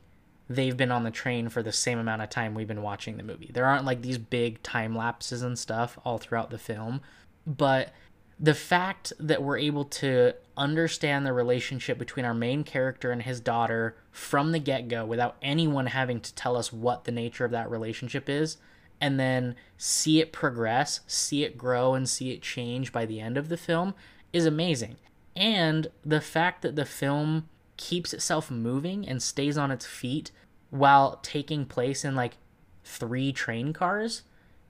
they've 0.50 0.76
been 0.76 0.92
on 0.92 1.04
the 1.04 1.12
train 1.12 1.48
for 1.48 1.64
the 1.64 1.72
same 1.72 1.98
amount 1.98 2.22
of 2.22 2.30
time 2.30 2.54
we've 2.54 2.68
been 2.68 2.82
watching 2.82 3.16
the 3.16 3.24
movie. 3.24 3.52
There 3.54 3.66
aren't 3.66 3.86
like 3.86 4.02
these 4.02 4.18
big 4.18 4.62
time 4.62 4.94
lapses 4.94 5.42
and 5.42 5.58
stuff 5.58 5.98
all 6.04 6.18
throughout 6.18 6.50
the 6.50 6.58
film, 6.58 7.00
but 7.46 7.94
the 8.40 8.54
fact 8.54 9.14
that 9.20 9.42
we're 9.42 9.58
able 9.58 9.84
to 9.84 10.34
understand 10.56 11.26
the 11.26 11.34
relationship 11.34 11.98
between 11.98 12.26
our 12.26 12.34
main 12.34 12.64
character 12.64 13.12
and 13.12 13.24
his 13.24 13.40
daughter 13.40 13.98
from 14.12 14.52
the 14.52 14.60
get 14.60 14.88
go 14.88 15.06
without 15.06 15.38
anyone 15.42 15.88
having 15.88 16.20
to 16.20 16.34
tell 16.36 16.56
us 16.56 16.72
what 16.72 17.06
the 17.06 17.12
nature 17.12 17.46
of 17.46 17.52
that 17.52 17.70
relationship 17.70 18.30
is, 18.30 18.58
and 19.02 19.20
then 19.20 19.56
see 19.78 20.20
it 20.20 20.32
progress, 20.32 21.00
see 21.08 21.44
it 21.44 21.58
grow, 21.58 21.94
and 21.94 22.08
see 22.08 22.32
it 22.32 22.42
change 22.42 22.92
by 22.92 23.06
the 23.06 23.20
end 23.20 23.38
of 23.38 23.50
the 23.50 23.58
film 23.58 23.94
is 24.34 24.46
amazing. 24.46 24.98
And 25.36 25.88
the 26.06 26.22
fact 26.22 26.62
that 26.62 26.76
the 26.76 26.86
film 26.86 27.48
keeps 27.78 28.14
itself 28.14 28.50
moving 28.50 29.08
and 29.08 29.22
stays 29.22 29.58
on 29.58 29.72
its 29.72 29.86
feet 29.86 30.32
while 30.70 31.20
taking 31.22 31.66
place 31.66 32.04
in 32.04 32.16
like 32.16 32.38
three 32.84 33.32
train 33.32 33.72
cars 33.74 34.24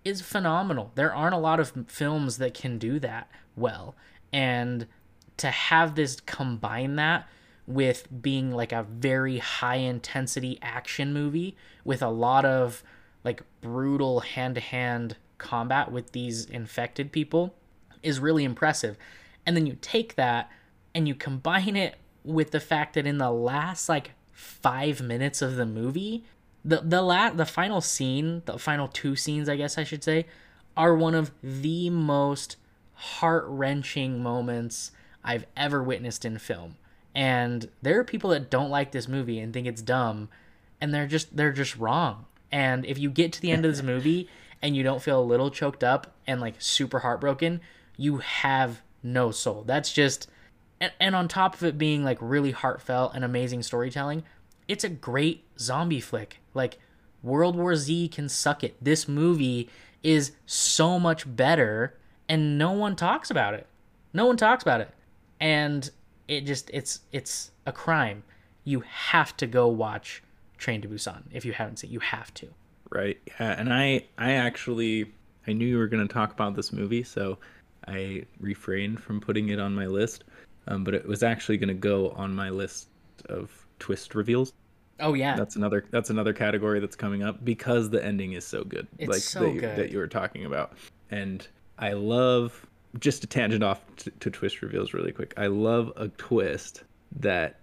is 0.03 0.21
phenomenal. 0.21 0.91
There 0.95 1.13
aren't 1.13 1.35
a 1.35 1.39
lot 1.39 1.59
of 1.59 1.73
films 1.87 2.37
that 2.37 2.53
can 2.53 2.77
do 2.77 2.99
that 2.99 3.29
well. 3.57 3.95
And 4.31 4.87
to 5.37 5.49
have 5.49 5.95
this 5.95 6.19
combine 6.21 6.95
that 6.95 7.27
with 7.65 8.07
being 8.21 8.51
like 8.51 8.71
a 8.71 8.83
very 8.83 9.39
high 9.39 9.75
intensity 9.75 10.57
action 10.61 11.13
movie 11.13 11.55
with 11.83 12.01
a 12.01 12.09
lot 12.09 12.45
of 12.45 12.83
like 13.23 13.41
brutal 13.61 14.21
hand 14.21 14.55
to 14.55 14.61
hand 14.61 15.17
combat 15.37 15.91
with 15.91 16.13
these 16.13 16.45
infected 16.45 17.11
people 17.11 17.53
is 18.01 18.19
really 18.19 18.43
impressive. 18.43 18.97
And 19.45 19.55
then 19.55 19.65
you 19.65 19.77
take 19.81 20.15
that 20.15 20.49
and 20.95 21.07
you 21.07 21.15
combine 21.15 21.75
it 21.75 21.95
with 22.23 22.51
the 22.51 22.59
fact 22.59 22.93
that 22.93 23.05
in 23.05 23.17
the 23.17 23.31
last 23.31 23.89
like 23.89 24.11
five 24.31 25.01
minutes 25.01 25.41
of 25.41 25.55
the 25.55 25.65
movie, 25.65 26.23
the 26.63 26.81
the 26.81 27.01
la- 27.01 27.31
the 27.31 27.45
final 27.45 27.81
scene, 27.81 28.43
the 28.45 28.57
final 28.57 28.87
two 28.87 29.15
scenes, 29.15 29.49
I 29.49 29.55
guess 29.55 29.77
I 29.77 29.83
should 29.83 30.03
say, 30.03 30.25
are 30.75 30.95
one 30.95 31.15
of 31.15 31.31
the 31.41 31.89
most 31.89 32.57
heart 32.97 33.45
wrenching 33.47 34.21
moments 34.21 34.91
I've 35.23 35.45
ever 35.55 35.83
witnessed 35.83 36.25
in 36.25 36.39
film. 36.39 36.77
And 37.13 37.69
there 37.81 37.99
are 37.99 38.03
people 38.03 38.31
that 38.31 38.49
don't 38.49 38.69
like 38.69 38.91
this 38.91 39.07
movie 39.07 39.39
and 39.39 39.53
think 39.53 39.67
it's 39.67 39.81
dumb, 39.81 40.29
and 40.81 40.93
they're 40.93 41.07
just 41.07 41.35
they're 41.35 41.51
just 41.51 41.77
wrong. 41.77 42.25
And 42.51 42.85
if 42.85 42.97
you 42.97 43.09
get 43.09 43.33
to 43.33 43.41
the 43.41 43.51
end 43.51 43.65
of 43.65 43.71
this 43.71 43.83
movie 43.93 44.29
and 44.61 44.75
you 44.75 44.83
don't 44.83 45.01
feel 45.01 45.19
a 45.19 45.23
little 45.23 45.51
choked 45.51 45.83
up 45.83 46.15
and 46.25 46.41
like 46.41 46.55
super 46.59 46.99
heartbroken, 46.99 47.61
you 47.97 48.17
have 48.17 48.81
no 49.03 49.31
soul. 49.31 49.63
That's 49.65 49.91
just 49.91 50.29
and, 50.79 50.91
and 50.99 51.15
on 51.15 51.27
top 51.27 51.55
of 51.55 51.63
it 51.63 51.77
being 51.77 52.03
like 52.03 52.17
really 52.21 52.51
heartfelt 52.51 53.13
and 53.15 53.23
amazing 53.23 53.63
storytelling, 53.63 54.23
it's 54.67 54.83
a 54.83 54.89
great 54.89 55.45
zombie 55.59 55.99
flick. 55.99 56.39
Like 56.53 56.77
World 57.23 57.55
War 57.55 57.75
Z 57.75 58.09
can 58.09 58.29
suck 58.29 58.63
it. 58.63 58.75
This 58.81 59.07
movie 59.07 59.69
is 60.03 60.31
so 60.45 60.99
much 60.99 61.35
better 61.35 61.97
and 62.29 62.57
no 62.57 62.71
one 62.71 62.95
talks 62.95 63.29
about 63.29 63.53
it. 63.53 63.67
No 64.13 64.25
one 64.25 64.37
talks 64.37 64.63
about 64.63 64.81
it. 64.81 64.89
And 65.39 65.89
it 66.27 66.41
just 66.41 66.69
it's 66.73 67.01
it's 67.11 67.51
a 67.65 67.71
crime. 67.71 68.23
You 68.63 68.81
have 68.81 69.35
to 69.37 69.47
go 69.47 69.67
watch 69.67 70.23
Train 70.57 70.81
to 70.81 70.87
Busan 70.87 71.23
if 71.31 71.45
you 71.45 71.53
haven't 71.53 71.77
seen. 71.77 71.91
You 71.91 71.99
have 71.99 72.33
to. 72.35 72.47
Right. 72.89 73.17
Yeah, 73.39 73.59
and 73.59 73.71
I 73.73 74.05
I 74.17 74.33
actually 74.33 75.11
I 75.47 75.53
knew 75.53 75.65
you 75.65 75.77
were 75.77 75.87
going 75.87 76.05
to 76.05 76.13
talk 76.13 76.31
about 76.31 76.55
this 76.55 76.73
movie, 76.73 77.03
so 77.03 77.37
I 77.87 78.25
refrained 78.39 79.01
from 79.01 79.21
putting 79.21 79.49
it 79.49 79.59
on 79.59 79.73
my 79.73 79.85
list. 79.85 80.25
Um, 80.67 80.83
but 80.83 80.93
it 80.93 81.07
was 81.07 81.23
actually 81.23 81.57
going 81.57 81.69
to 81.69 81.73
go 81.73 82.09
on 82.11 82.35
my 82.35 82.49
list 82.49 82.89
of 83.29 83.65
twist 83.79 84.15
reveals. 84.15 84.51
Oh 84.99 85.13
yeah. 85.13 85.35
That's 85.35 85.55
another 85.55 85.85
that's 85.91 86.09
another 86.09 86.33
category 86.33 86.79
that's 86.79 86.95
coming 86.95 87.23
up 87.23 87.45
because 87.45 87.89
the 87.89 88.03
ending 88.03 88.33
is 88.33 88.45
so 88.45 88.63
good. 88.63 88.87
It's 88.97 89.09
like 89.09 89.21
so 89.21 89.45
that, 89.45 89.59
good. 89.59 89.75
that 89.77 89.91
you 89.91 89.99
were 89.99 90.07
talking 90.07 90.45
about. 90.45 90.73
And 91.11 91.47
I 91.79 91.93
love 91.93 92.65
just 92.99 93.23
a 93.23 93.27
tangent 93.27 93.63
off 93.63 93.81
to, 93.97 94.11
to 94.11 94.29
twist 94.31 94.61
reveals 94.61 94.93
really 94.93 95.11
quick. 95.11 95.33
I 95.37 95.47
love 95.47 95.91
a 95.95 96.07
twist 96.09 96.83
that 97.19 97.59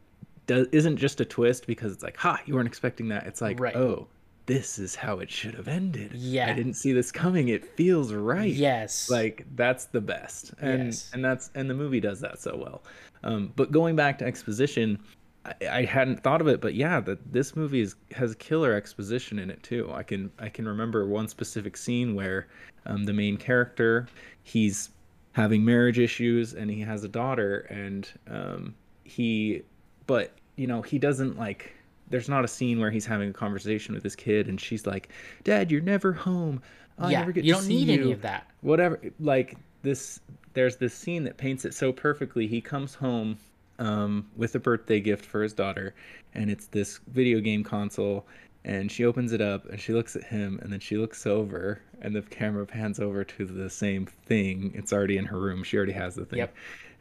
does 0.46 0.66
isn't 0.72 0.96
just 0.98 1.20
a 1.20 1.24
twist 1.24 1.66
because 1.66 1.92
it's 1.92 2.03
like, 2.03 2.16
ha, 2.16 2.40
you 2.46 2.55
weren't 2.55 2.68
expecting 2.68 3.09
that. 3.09 3.27
It's 3.27 3.40
like, 3.40 3.59
Right. 3.59 3.74
oh, 3.74 4.07
this 4.46 4.79
is 4.79 4.94
how 4.94 5.20
it 5.20 5.31
should 5.31 5.55
have 5.55 5.68
ended. 5.68 6.12
Yeah. 6.14 6.50
I 6.50 6.53
didn't 6.53 6.74
see 6.74 6.92
this 6.92 7.11
coming. 7.11 7.48
It 7.48 7.64
feels 7.77 8.12
right. 8.12 8.53
Yes. 8.53 9.09
Like 9.11 9.46
that's 9.57 9.87
the 9.87 10.03
best. 10.03 10.53
And 10.61 10.87
Yes. 10.87 11.11
and 11.14 11.24
that's 11.24 11.50
and 11.55 11.68
the 11.68 11.74
movie 11.74 12.00
does 12.00 12.20
that 12.20 12.38
so 12.38 12.57
well. 12.57 12.83
Um, 13.22 13.53
but 13.57 13.72
going 13.72 13.96
back 13.96 14.18
to 14.18 14.27
exposition, 14.27 14.98
I, 15.44 15.54
I 15.70 15.85
hadn't 15.85 16.22
thought 16.22 16.40
of 16.40 16.48
it, 16.48 16.61
but 16.61 16.74
yeah, 16.74 17.00
that 17.00 17.33
this 17.33 17.54
movie 17.57 17.80
is, 17.80 17.96
has 18.12 18.35
killer 18.37 18.72
exposition 18.72 19.38
in 19.38 19.50
it 19.50 19.62
too. 19.62 19.90
I 19.92 20.02
can 20.02 20.30
I 20.38 20.48
can 20.48 20.66
remember 20.66 21.07
one 21.07 21.28
specific 21.28 21.76
scene 21.76 22.14
where 22.14 22.46
um, 22.87 23.04
the 23.04 23.12
main 23.12 23.37
character 23.37 24.07
he's 24.42 24.90
having 25.33 25.64
marriage 25.64 25.98
issues 25.98 26.54
and 26.54 26.70
he 26.70 26.80
has 26.80 27.02
a 27.04 27.09
daughter 27.09 27.61
and 27.70 28.09
um, 28.28 28.74
he 29.04 29.62
but 30.07 30.33
you 30.57 30.66
know 30.66 30.80
he 30.83 30.98
doesn't 30.98 31.37
like 31.38 31.72
there's 32.11 32.28
not 32.28 32.44
a 32.44 32.48
scene 32.48 32.78
where 32.78 32.90
he's 32.90 33.07
having 33.07 33.30
a 33.30 33.33
conversation 33.33 33.94
with 33.94 34.04
his 34.04 34.14
kid 34.14 34.46
and 34.48 34.61
she's 34.61 34.87
like 34.87 35.09
dad 35.42 35.70
you're 35.72 35.80
never 35.80 36.12
home 36.12 36.62
I 36.98 37.11
yeah. 37.11 37.20
never 37.20 37.33
get 37.33 37.44
You 37.44 37.54
to 37.54 37.59
don't 37.59 37.66
see 37.66 37.85
need 37.85 38.00
any 38.00 38.12
of 38.12 38.22
that. 38.22 38.46
whatever 38.61 39.00
like 39.18 39.57
this 39.83 40.20
there's 40.52 40.76
this 40.76 40.94
scene 40.94 41.24
that 41.24 41.37
paints 41.37 41.64
it 41.64 41.74
so 41.74 41.92
perfectly 41.92 42.46
he 42.46 42.61
comes 42.61 42.94
home 42.94 43.37
um, 43.78 44.26
with 44.37 44.54
a 44.54 44.58
birthday 44.60 45.00
gift 45.00 45.24
for 45.24 45.42
his 45.42 45.52
daughter. 45.52 45.94
And 46.34 46.50
it's 46.50 46.66
this 46.66 47.00
video 47.08 47.40
game 47.40 47.62
console. 47.64 48.26
And 48.66 48.90
she 48.90 49.04
opens 49.04 49.32
it 49.32 49.42
up 49.42 49.66
and 49.68 49.78
she 49.78 49.92
looks 49.92 50.16
at 50.16 50.24
him 50.24 50.58
and 50.62 50.72
then 50.72 50.80
she 50.80 50.96
looks 50.96 51.26
over 51.26 51.82
and 52.00 52.16
the 52.16 52.22
camera 52.22 52.64
pans 52.64 52.98
over 52.98 53.22
to 53.22 53.44
the 53.44 53.68
same 53.68 54.06
thing. 54.06 54.72
It's 54.74 54.90
already 54.92 55.18
in 55.18 55.26
her 55.26 55.38
room. 55.38 55.62
She 55.64 55.76
already 55.76 55.92
has 55.92 56.14
the 56.14 56.24
thing. 56.24 56.38
Yep. 56.38 56.54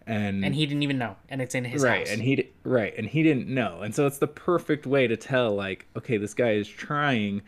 and 0.06 0.44
And 0.44 0.54
he 0.54 0.66
didn't 0.66 0.84
even 0.84 0.98
know. 0.98 1.16
And 1.30 1.42
it's 1.42 1.56
in 1.56 1.64
his 1.64 1.82
right 1.82 2.00
house. 2.00 2.12
and 2.12 2.22
he 2.22 2.50
right 2.66 2.94
and 2.98 3.08
he 3.08 3.24
didn't 3.24 3.48
know. 3.48 3.80
And 3.82 3.96
so 3.96 4.06
it's 4.06 4.18
the 4.18 4.28
perfect 4.28 4.86
way 4.86 5.08
to 5.08 5.16
tell 5.16 5.56
like 5.56 5.86
okay 5.96 6.18
this 6.18 6.34
guy 6.34 6.52
is 6.52 6.68
trying 6.68 7.42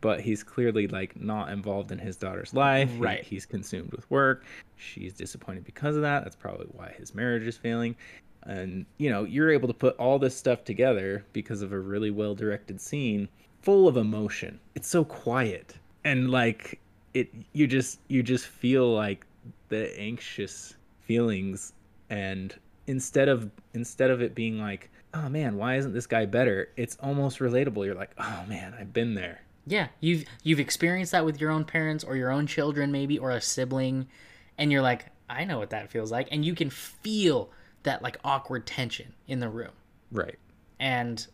but 0.00 0.20
he's 0.20 0.44
clearly 0.44 0.86
like 0.86 1.20
not 1.20 1.50
involved 1.50 1.90
in 1.90 1.98
his 1.98 2.16
daughter's 2.16 2.54
life. 2.54 2.88
He- 2.92 2.98
Right. 2.98 3.24
he's 3.24 3.46
consumed 3.46 3.90
with 3.90 4.08
work. 4.12 4.44
She's 4.76 5.12
disappointed 5.12 5.64
because 5.64 5.96
of 5.96 6.02
that. 6.02 6.22
That's 6.22 6.36
probably 6.36 6.66
why 6.70 6.94
his 6.96 7.16
marriage 7.16 7.42
is 7.48 7.56
failing 7.58 7.96
and 8.44 8.86
you 8.98 9.10
know 9.10 9.24
you're 9.24 9.50
able 9.50 9.68
to 9.68 9.74
put 9.74 9.96
all 9.96 10.18
this 10.18 10.36
stuff 10.36 10.64
together 10.64 11.24
because 11.32 11.62
of 11.62 11.72
a 11.72 11.78
really 11.78 12.10
well 12.10 12.34
directed 12.34 12.80
scene 12.80 13.28
full 13.62 13.86
of 13.86 13.96
emotion. 13.96 14.58
It's 14.74 14.88
so 14.88 15.04
quiet. 15.04 15.74
And 16.04 16.30
like 16.30 16.80
it 17.14 17.30
you 17.52 17.66
just 17.66 18.00
you 18.08 18.22
just 18.22 18.46
feel 18.46 18.92
like 18.92 19.26
the 19.68 19.98
anxious 19.98 20.74
feelings. 21.00 21.72
And 22.08 22.54
instead 22.86 23.28
of 23.28 23.50
instead 23.74 24.10
of 24.10 24.22
it 24.22 24.34
being 24.34 24.58
like 24.58 24.90
oh 25.12 25.28
man 25.28 25.56
why 25.56 25.76
isn't 25.76 25.92
this 25.92 26.06
guy 26.06 26.26
better? 26.26 26.70
It's 26.76 26.96
almost 27.02 27.38
relatable. 27.38 27.84
You're 27.84 27.94
like 27.94 28.12
oh 28.18 28.44
man 28.48 28.74
i've 28.78 28.92
been 28.92 29.14
there. 29.14 29.42
Yeah, 29.66 29.88
you've 30.00 30.24
you've 30.42 30.60
experienced 30.60 31.12
that 31.12 31.24
with 31.24 31.40
your 31.40 31.50
own 31.50 31.64
parents 31.64 32.02
or 32.02 32.16
your 32.16 32.30
own 32.30 32.46
children 32.46 32.90
maybe 32.90 33.18
or 33.18 33.30
a 33.30 33.40
sibling. 33.40 34.08
And 34.56 34.72
you're 34.72 34.82
like, 34.82 35.06
I 35.28 35.44
know 35.44 35.58
what 35.58 35.70
that 35.70 35.90
feels 35.90 36.10
like. 36.10 36.28
And 36.30 36.44
you 36.44 36.54
can 36.54 36.70
feel 36.70 37.50
that 37.82 38.02
like 38.02 38.16
awkward 38.24 38.66
tension 38.66 39.14
in 39.26 39.40
the 39.40 39.48
room. 39.48 39.72
right 40.12 40.38
And 40.78 41.26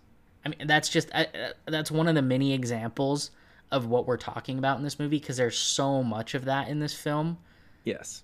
I 0.45 0.51
mean 0.51 0.67
that's 0.67 0.89
just 0.89 1.11
uh, 1.15 1.25
uh, 1.35 1.53
that's 1.67 1.91
one 1.91 2.09
of 2.09 2.15
the 2.15 2.23
many 2.23 2.53
examples 2.53 3.31
of 3.73 3.87
what 3.87 4.07
we're 4.07 4.17
talking 4.17 4.59
about 4.59 4.79
in 4.79 4.85
this 4.85 4.99
movie 4.99 5.19
because 5.19 5.37
there's 5.37 5.59
so 5.59 6.03
much 6.03 6.35
of 6.35 6.45
that 6.45 6.69
in 6.69 6.79
this 6.79 6.95
film. 6.95 7.39
yes 7.85 8.23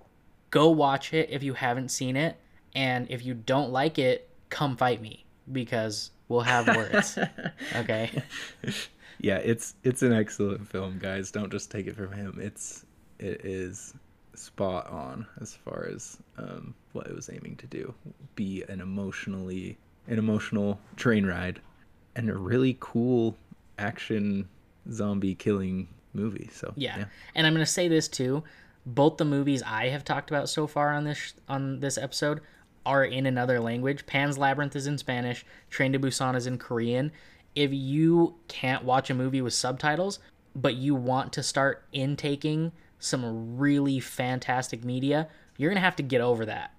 go 0.52 0.68
watch 0.68 1.12
it 1.12 1.28
if 1.30 1.42
you 1.42 1.54
haven't 1.54 1.88
seen 1.88 2.16
it, 2.16 2.36
and 2.76 3.10
if 3.10 3.24
you 3.24 3.34
don't 3.34 3.72
like 3.72 3.98
it, 3.98 4.28
come 4.50 4.76
fight 4.76 5.02
me 5.02 5.24
because 5.50 6.12
we'll 6.28 6.42
have 6.42 6.68
words. 6.76 7.18
okay. 7.76 8.22
yeah, 9.18 9.38
it's 9.38 9.74
it's 9.82 10.02
an 10.02 10.12
excellent 10.12 10.68
film, 10.68 11.00
guys. 11.00 11.32
Don't 11.32 11.50
just 11.50 11.72
take 11.72 11.88
it 11.88 11.96
from 11.96 12.12
him. 12.12 12.38
It's 12.40 12.86
it 13.18 13.44
is 13.44 13.94
spot 14.42 14.88
on 14.88 15.26
as 15.40 15.54
far 15.54 15.88
as 15.92 16.18
um, 16.36 16.74
what 16.92 17.06
it 17.06 17.14
was 17.14 17.30
aiming 17.30 17.56
to 17.56 17.66
do. 17.66 17.94
Be 18.34 18.64
an 18.68 18.80
emotionally 18.80 19.78
an 20.08 20.18
emotional 20.18 20.80
train 20.96 21.24
ride 21.24 21.60
and 22.16 22.28
a 22.28 22.36
really 22.36 22.76
cool 22.80 23.36
action 23.78 24.48
zombie 24.90 25.34
killing 25.34 25.88
movie. 26.12 26.50
So 26.52 26.72
Yeah. 26.76 27.04
And 27.34 27.46
I'm 27.46 27.54
going 27.54 27.64
to 27.64 27.70
say 27.70 27.88
this 27.88 28.08
too. 28.08 28.42
Both 28.84 29.16
the 29.16 29.24
movies 29.24 29.62
I 29.62 29.88
have 29.88 30.04
talked 30.04 30.30
about 30.30 30.48
so 30.48 30.66
far 30.66 30.92
on 30.92 31.04
this 31.04 31.34
on 31.48 31.80
this 31.80 31.96
episode 31.96 32.40
are 32.84 33.04
in 33.04 33.26
another 33.26 33.60
language. 33.60 34.06
Pan's 34.06 34.36
Labyrinth 34.36 34.74
is 34.74 34.88
in 34.88 34.98
Spanish, 34.98 35.46
Train 35.70 35.92
to 35.92 36.00
Busan 36.00 36.34
is 36.34 36.48
in 36.48 36.58
Korean. 36.58 37.12
If 37.54 37.72
you 37.72 38.34
can't 38.48 38.82
watch 38.84 39.08
a 39.08 39.14
movie 39.14 39.40
with 39.40 39.54
subtitles, 39.54 40.18
but 40.56 40.74
you 40.74 40.94
want 40.94 41.32
to 41.34 41.42
start 41.42 41.84
intaking 41.92 42.72
some 43.02 43.58
really 43.58 43.98
fantastic 43.98 44.84
media, 44.84 45.26
you're 45.58 45.68
going 45.68 45.76
to 45.76 45.84
have 45.84 45.96
to 45.96 46.02
get 46.04 46.20
over 46.20 46.46
that 46.46 46.72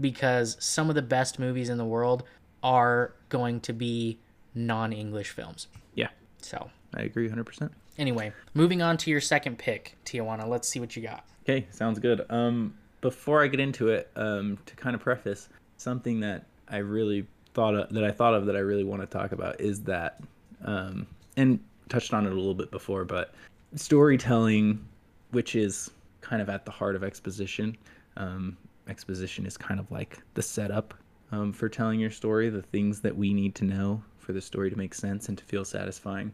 because 0.00 0.56
some 0.58 0.88
of 0.88 0.96
the 0.96 1.02
best 1.02 1.38
movies 1.38 1.68
in 1.68 1.78
the 1.78 1.84
world 1.84 2.24
are 2.64 3.14
going 3.28 3.60
to 3.60 3.72
be 3.72 4.18
non-English 4.56 5.30
films. 5.30 5.68
Yeah, 5.94 6.08
So, 6.42 6.70
I 6.96 7.02
agree 7.02 7.28
100%. 7.28 7.70
anyway, 7.96 8.32
moving 8.54 8.82
on 8.82 8.96
to 8.98 9.10
your 9.10 9.20
second 9.20 9.56
pick, 9.58 9.96
Tijuana. 10.04 10.48
Let's 10.48 10.66
see 10.66 10.80
what 10.80 10.96
you 10.96 11.02
got. 11.02 11.24
Okay, 11.44 11.68
sounds 11.70 12.00
good. 12.00 12.26
Um, 12.28 12.74
before 13.00 13.40
I 13.42 13.46
get 13.46 13.60
into 13.60 13.88
it, 13.88 14.10
um, 14.16 14.58
to 14.66 14.74
kind 14.74 14.96
of 14.96 15.00
preface 15.00 15.48
something 15.76 16.18
that 16.20 16.44
I 16.68 16.78
really 16.78 17.24
thought 17.54 17.76
of, 17.76 17.90
that 17.90 18.02
I 18.02 18.10
thought 18.10 18.34
of 18.34 18.46
that 18.46 18.56
I 18.56 18.60
really 18.60 18.84
want 18.84 19.02
to 19.02 19.06
talk 19.06 19.30
about 19.30 19.60
is 19.60 19.82
that, 19.82 20.20
um, 20.64 21.06
and 21.36 21.60
touched 21.88 22.12
on 22.12 22.26
it 22.26 22.32
a 22.32 22.34
little 22.34 22.54
bit 22.54 22.72
before, 22.72 23.04
but 23.04 23.32
storytelling, 23.76 24.84
which 25.30 25.54
is 25.54 25.90
kind 26.20 26.42
of 26.42 26.48
at 26.48 26.64
the 26.64 26.70
heart 26.70 26.96
of 26.96 27.04
exposition. 27.04 27.76
Um, 28.16 28.56
exposition 28.88 29.46
is 29.46 29.56
kind 29.56 29.78
of 29.78 29.90
like 29.90 30.18
the 30.34 30.42
setup 30.42 30.94
um, 31.32 31.52
for 31.52 31.68
telling 31.68 32.00
your 32.00 32.10
story, 32.10 32.48
the 32.48 32.62
things 32.62 33.00
that 33.00 33.16
we 33.16 33.34
need 33.34 33.54
to 33.56 33.64
know 33.64 34.02
for 34.18 34.32
the 34.32 34.40
story 34.40 34.70
to 34.70 34.76
make 34.76 34.94
sense 34.94 35.28
and 35.28 35.38
to 35.38 35.44
feel 35.44 35.64
satisfying. 35.64 36.32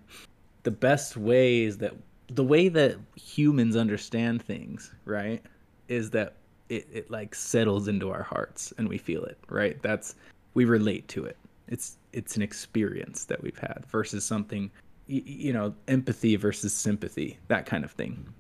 The 0.63 0.71
best 0.71 1.17
ways 1.17 1.79
that 1.79 1.95
the 2.29 2.45
way 2.45 2.69
that 2.69 2.97
humans 3.17 3.77
understand 3.77 4.43
things, 4.43 4.93
right, 5.05 5.45
is 5.89 6.11
that 6.11 6.35
it, 6.69 6.89
it 6.93 7.11
like 7.11 7.35
settles 7.35 7.89
into 7.89 8.11
our 8.11 8.23
hearts 8.23 8.73
and 8.79 8.89
we 8.89 8.99
feel 8.99 9.25
it, 9.25 9.39
right? 9.49 9.81
That's 9.83 10.15
we 10.55 10.65
relate 10.65 11.09
to 11.09 11.25
it. 11.25 11.37
It's 11.69 11.97
it's 12.13 12.37
an 12.37 12.43
experience 12.43 13.25
that 13.27 13.43
we've 13.43 13.59
had 13.59 13.85
versus 13.91 14.25
something, 14.25 14.71
y- 15.09 15.23
you 15.25 15.53
know, 15.53 15.75
empathy 15.89 16.37
versus 16.37 16.73
sympathy, 16.73 17.39
that 17.49 17.67
kind 17.67 17.85
of 17.85 17.91
thing. 17.93 18.33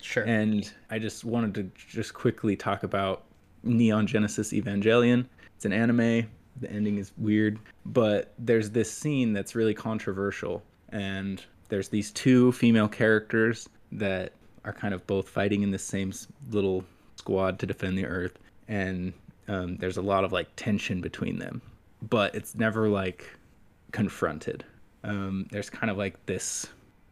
Sure. 0.00 0.24
And 0.24 0.70
I 0.90 0.98
just 0.98 1.24
wanted 1.24 1.54
to 1.54 1.70
just 1.76 2.14
quickly 2.14 2.56
talk 2.56 2.82
about 2.82 3.24
Neon 3.62 4.06
Genesis 4.06 4.52
Evangelion. 4.52 5.26
It's 5.56 5.64
an 5.64 5.72
anime. 5.72 6.28
The 6.60 6.70
ending 6.70 6.98
is 6.98 7.12
weird, 7.18 7.58
but 7.84 8.32
there's 8.38 8.70
this 8.70 8.90
scene 8.90 9.32
that's 9.32 9.54
really 9.54 9.74
controversial. 9.74 10.62
And 10.90 11.42
there's 11.68 11.88
these 11.88 12.10
two 12.12 12.52
female 12.52 12.88
characters 12.88 13.68
that 13.92 14.32
are 14.64 14.72
kind 14.72 14.94
of 14.94 15.06
both 15.06 15.28
fighting 15.28 15.62
in 15.62 15.70
the 15.70 15.78
same 15.78 16.12
little 16.50 16.84
squad 17.16 17.58
to 17.58 17.66
defend 17.66 17.98
the 17.98 18.06
Earth. 18.06 18.38
And 18.68 19.12
um, 19.48 19.76
there's 19.76 19.96
a 19.96 20.02
lot 20.02 20.24
of 20.24 20.32
like 20.32 20.48
tension 20.56 21.00
between 21.00 21.38
them, 21.38 21.60
but 22.08 22.34
it's 22.34 22.54
never 22.54 22.88
like 22.88 23.30
confronted. 23.92 24.64
Um, 25.04 25.46
there's 25.50 25.70
kind 25.70 25.90
of 25.90 25.96
like 25.96 26.24
this 26.26 26.66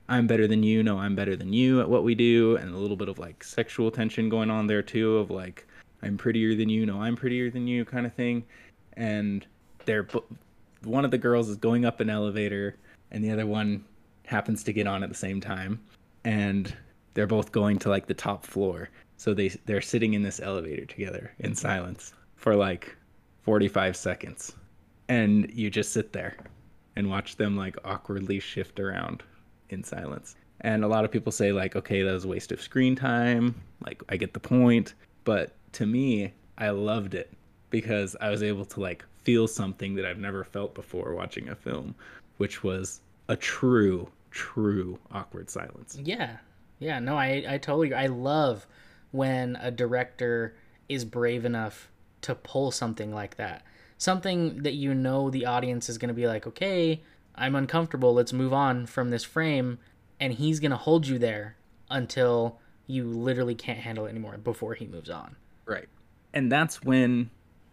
I'm 0.08 0.26
better 0.26 0.46
than 0.46 0.62
you, 0.62 0.82
no, 0.82 0.98
I'm 0.98 1.16
better 1.16 1.34
than 1.34 1.52
you 1.52 1.80
at 1.80 1.88
what 1.88 2.04
we 2.04 2.14
do, 2.14 2.56
and 2.56 2.74
a 2.74 2.78
little 2.78 2.96
bit 2.96 3.08
of 3.08 3.18
like 3.18 3.42
sexual 3.42 3.90
tension 3.90 4.28
going 4.28 4.50
on 4.50 4.66
there 4.66 4.82
too, 4.82 5.16
of 5.16 5.30
like 5.30 5.66
I'm 6.02 6.18
prettier 6.18 6.54
than 6.54 6.68
you, 6.68 6.84
no, 6.84 7.00
I'm 7.00 7.16
prettier 7.16 7.50
than 7.50 7.66
you 7.66 7.84
kind 7.84 8.04
of 8.04 8.12
thing. 8.12 8.44
And 8.94 9.46
they're 9.86 10.06
one 10.82 11.04
of 11.04 11.10
the 11.10 11.18
girls 11.18 11.48
is 11.48 11.56
going 11.56 11.86
up 11.86 12.00
an 12.00 12.10
elevator, 12.10 12.76
and 13.10 13.24
the 13.24 13.30
other 13.30 13.46
one 13.46 13.84
happens 14.26 14.62
to 14.64 14.72
get 14.72 14.86
on 14.86 15.02
at 15.02 15.08
the 15.08 15.14
same 15.14 15.40
time, 15.40 15.80
and 16.24 16.74
they're 17.14 17.26
both 17.26 17.52
going 17.52 17.78
to 17.78 17.88
like 17.88 18.06
the 18.06 18.14
top 18.14 18.44
floor. 18.44 18.90
So 19.16 19.32
they 19.32 19.48
they're 19.64 19.80
sitting 19.80 20.12
in 20.14 20.22
this 20.22 20.40
elevator 20.40 20.84
together 20.84 21.32
in 21.38 21.54
silence 21.54 22.12
for 22.36 22.54
like 22.56 22.94
45 23.42 23.96
seconds, 23.96 24.54
and 25.08 25.50
you 25.50 25.70
just 25.70 25.92
sit 25.92 26.12
there 26.12 26.36
and 26.96 27.08
watch 27.08 27.36
them 27.36 27.56
like 27.56 27.76
awkwardly 27.86 28.38
shift 28.38 28.78
around 28.78 29.22
in 29.70 29.84
silence. 29.84 30.36
And 30.60 30.84
a 30.84 30.88
lot 30.88 31.04
of 31.04 31.10
people 31.10 31.32
say 31.32 31.52
like, 31.52 31.76
okay, 31.76 32.02
that 32.02 32.12
was 32.12 32.24
a 32.24 32.28
waste 32.28 32.52
of 32.52 32.60
screen 32.60 32.96
time. 32.96 33.54
Like 33.84 34.02
I 34.08 34.16
get 34.16 34.32
the 34.32 34.40
point, 34.40 34.94
but 35.24 35.54
to 35.72 35.86
me, 35.86 36.32
I 36.56 36.70
loved 36.70 37.14
it 37.14 37.32
because 37.70 38.16
I 38.20 38.30
was 38.30 38.42
able 38.42 38.64
to 38.66 38.80
like 38.80 39.04
feel 39.22 39.48
something 39.48 39.94
that 39.96 40.06
I've 40.06 40.18
never 40.18 40.44
felt 40.44 40.74
before 40.74 41.14
watching 41.14 41.48
a 41.48 41.54
film, 41.54 41.94
which 42.36 42.62
was 42.62 43.00
a 43.28 43.36
true, 43.36 44.08
true 44.30 44.98
awkward 45.10 45.50
silence. 45.50 45.98
Yeah. 46.02 46.36
Yeah, 46.78 46.98
no, 46.98 47.16
I, 47.16 47.44
I 47.48 47.58
totally. 47.58 47.94
I 47.94 48.06
love 48.06 48.66
when 49.12 49.56
a 49.56 49.70
director 49.70 50.56
is 50.88 51.04
brave 51.04 51.44
enough 51.44 51.90
to 52.22 52.34
pull 52.34 52.70
something 52.70 53.14
like 53.14 53.36
that. 53.36 53.64
Something 53.96 54.62
that 54.62 54.74
you 54.74 54.92
know 54.94 55.30
the 55.30 55.46
audience 55.46 55.88
is 55.88 55.98
going 55.98 56.08
to 56.08 56.14
be 56.14 56.26
like, 56.26 56.46
okay, 56.46 57.02
I'm 57.34 57.54
uncomfortable. 57.54 58.14
Let's 58.14 58.32
move 58.32 58.52
on 58.52 58.86
from 58.86 59.10
this 59.10 59.24
frame. 59.24 59.78
And 60.20 60.32
he's 60.32 60.60
going 60.60 60.70
to 60.70 60.76
hold 60.76 61.06
you 61.06 61.18
there 61.18 61.56
until 61.90 62.58
you 62.86 63.04
literally 63.04 63.54
can't 63.54 63.78
handle 63.78 64.06
it 64.06 64.10
anymore 64.10 64.36
before 64.38 64.74
he 64.74 64.86
moves 64.86 65.10
on. 65.10 65.36
Right. 65.66 65.88
And 66.32 66.50
that's 66.50 66.82
when 66.82 67.30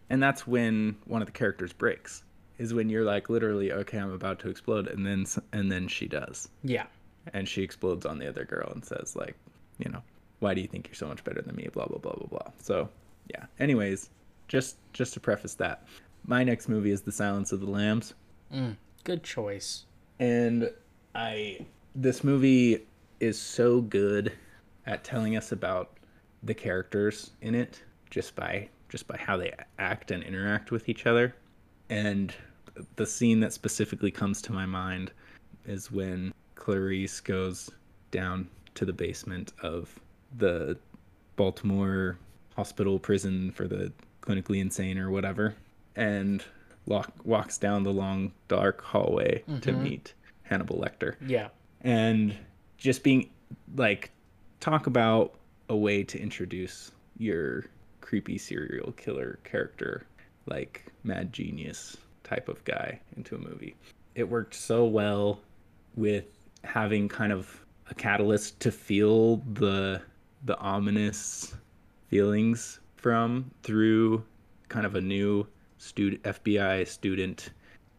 and 0.10 0.22
that's 0.22 0.46
when 0.46 0.98
one 1.06 1.22
of 1.22 1.26
the 1.28 1.32
characters 1.32 1.74
breaks. 1.74 2.24
Is 2.58 2.74
when 2.74 2.90
you're 2.90 3.06
like 3.06 3.30
literally, 3.30 3.72
okay, 3.72 3.98
I'm 3.98 4.12
about 4.12 4.40
to 4.40 4.50
explode 4.50 4.88
and 4.88 5.06
then 5.06 5.26
and 5.52 5.72
then 5.72 5.88
she 5.88 6.08
does. 6.08 6.48
Yeah. 6.64 6.86
and 7.34 7.48
she 7.48 7.62
explodes 7.62 8.06
on 8.06 8.18
the 8.20 8.28
other 8.28 8.46
girl 8.46 8.70
and 8.74 8.84
says 8.84 9.16
like 9.16 9.36
you 9.78 9.90
know 9.92 10.02
why 10.40 10.54
do 10.54 10.62
you 10.62 10.68
think 10.68 10.88
you're 10.88 10.96
so 10.96 11.08
much 11.08 11.24
better 11.24 11.42
than 11.42 11.56
me 11.56 11.68
blah 11.72 11.86
blah 11.86 12.00
blah 12.00 12.14
blah 12.14 12.28
blah 12.28 12.52
so 12.60 12.90
yeah 13.28 13.46
anyways 13.60 14.10
just 14.48 14.78
just 14.94 15.14
to 15.14 15.20
preface 15.20 15.54
that 15.54 15.86
my 16.26 16.44
next 16.44 16.68
movie 16.68 16.92
is 16.92 17.02
the 17.02 17.12
silence 17.12 17.52
of 17.52 17.60
the 17.60 17.70
lambs 17.70 18.14
mm. 18.54 18.76
Good 19.04 19.24
choice. 19.24 19.86
and 20.20 20.70
i 21.16 21.66
this 21.96 22.24
movie 22.24 22.86
is 23.20 23.40
so 23.40 23.82
good 23.82 24.32
at 24.86 25.04
telling 25.04 25.36
us 25.36 25.52
about 25.52 25.98
the 26.44 26.54
characters 26.54 27.32
in 27.42 27.56
it 27.56 27.82
just 28.10 28.36
by 28.36 28.70
just 28.90 29.08
by 29.08 29.18
how 29.18 29.36
they 29.38 29.52
act 29.80 30.12
and 30.12 30.24
interact 30.24 30.72
with 30.72 30.88
each 30.88 31.06
other 31.06 31.36
and 31.90 32.34
the 32.96 33.06
scene 33.06 33.40
that 33.40 33.52
specifically 33.52 34.12
comes 34.12 34.42
to 34.42 34.54
my 34.54 34.66
mind 34.66 35.12
is 35.66 35.92
when 35.92 36.34
Clarice 36.56 37.20
goes 37.20 37.70
down 38.12 38.48
to 38.76 38.86
the 38.86 38.94
basement 38.94 39.52
of 39.62 40.00
the 40.38 40.78
Baltimore 41.36 42.18
hospital 42.56 43.00
prison 43.00 43.52
for 43.52 43.68
the 43.68 43.92
clinically 44.22 44.60
insane 44.62 44.98
or 44.98 45.10
whatever 45.12 45.56
and 45.96 46.44
walk, 46.86 47.12
walks 47.24 47.58
down 47.58 47.84
the 47.84 47.92
long 47.94 48.32
dark 48.48 48.82
hallway 48.82 49.44
to 49.62 49.72
mm-hmm. 49.72 49.84
meet 49.84 50.14
Hannibal 50.44 50.78
Lecter. 50.78 51.16
Yeah. 51.26 51.50
and 51.82 52.36
just 52.78 53.04
being 53.04 53.30
like 53.76 54.12
talk 54.60 54.88
about 54.88 55.36
a 55.70 55.76
way 55.76 56.04
to 56.04 56.20
introduce 56.20 56.92
your 57.18 57.66
creepy 58.02 58.38
serial 58.38 58.92
killer 58.94 59.40
character 59.44 60.06
like 60.48 60.86
mad 61.04 61.32
genius 61.32 61.98
type 62.24 62.50
of 62.50 62.64
guy 62.66 63.00
into 63.16 63.36
a 63.36 63.38
movie. 63.38 63.76
It 64.16 64.28
worked 64.28 64.56
so 64.56 64.86
well 64.86 65.40
with 65.96 66.26
having 66.64 67.08
kind 67.08 67.32
of 67.32 67.64
a 67.90 67.94
catalyst 67.94 68.60
to 68.62 68.72
feel 68.72 69.38
the 69.54 70.02
the 70.44 70.58
ominous 70.58 71.54
feelings 72.08 72.80
from 72.96 73.52
through 73.64 74.24
kind 74.70 74.86
of 74.86 74.96
a 74.96 75.02
new 75.02 75.46
student 75.82 76.22
FBI 76.22 76.88
student 76.88 77.50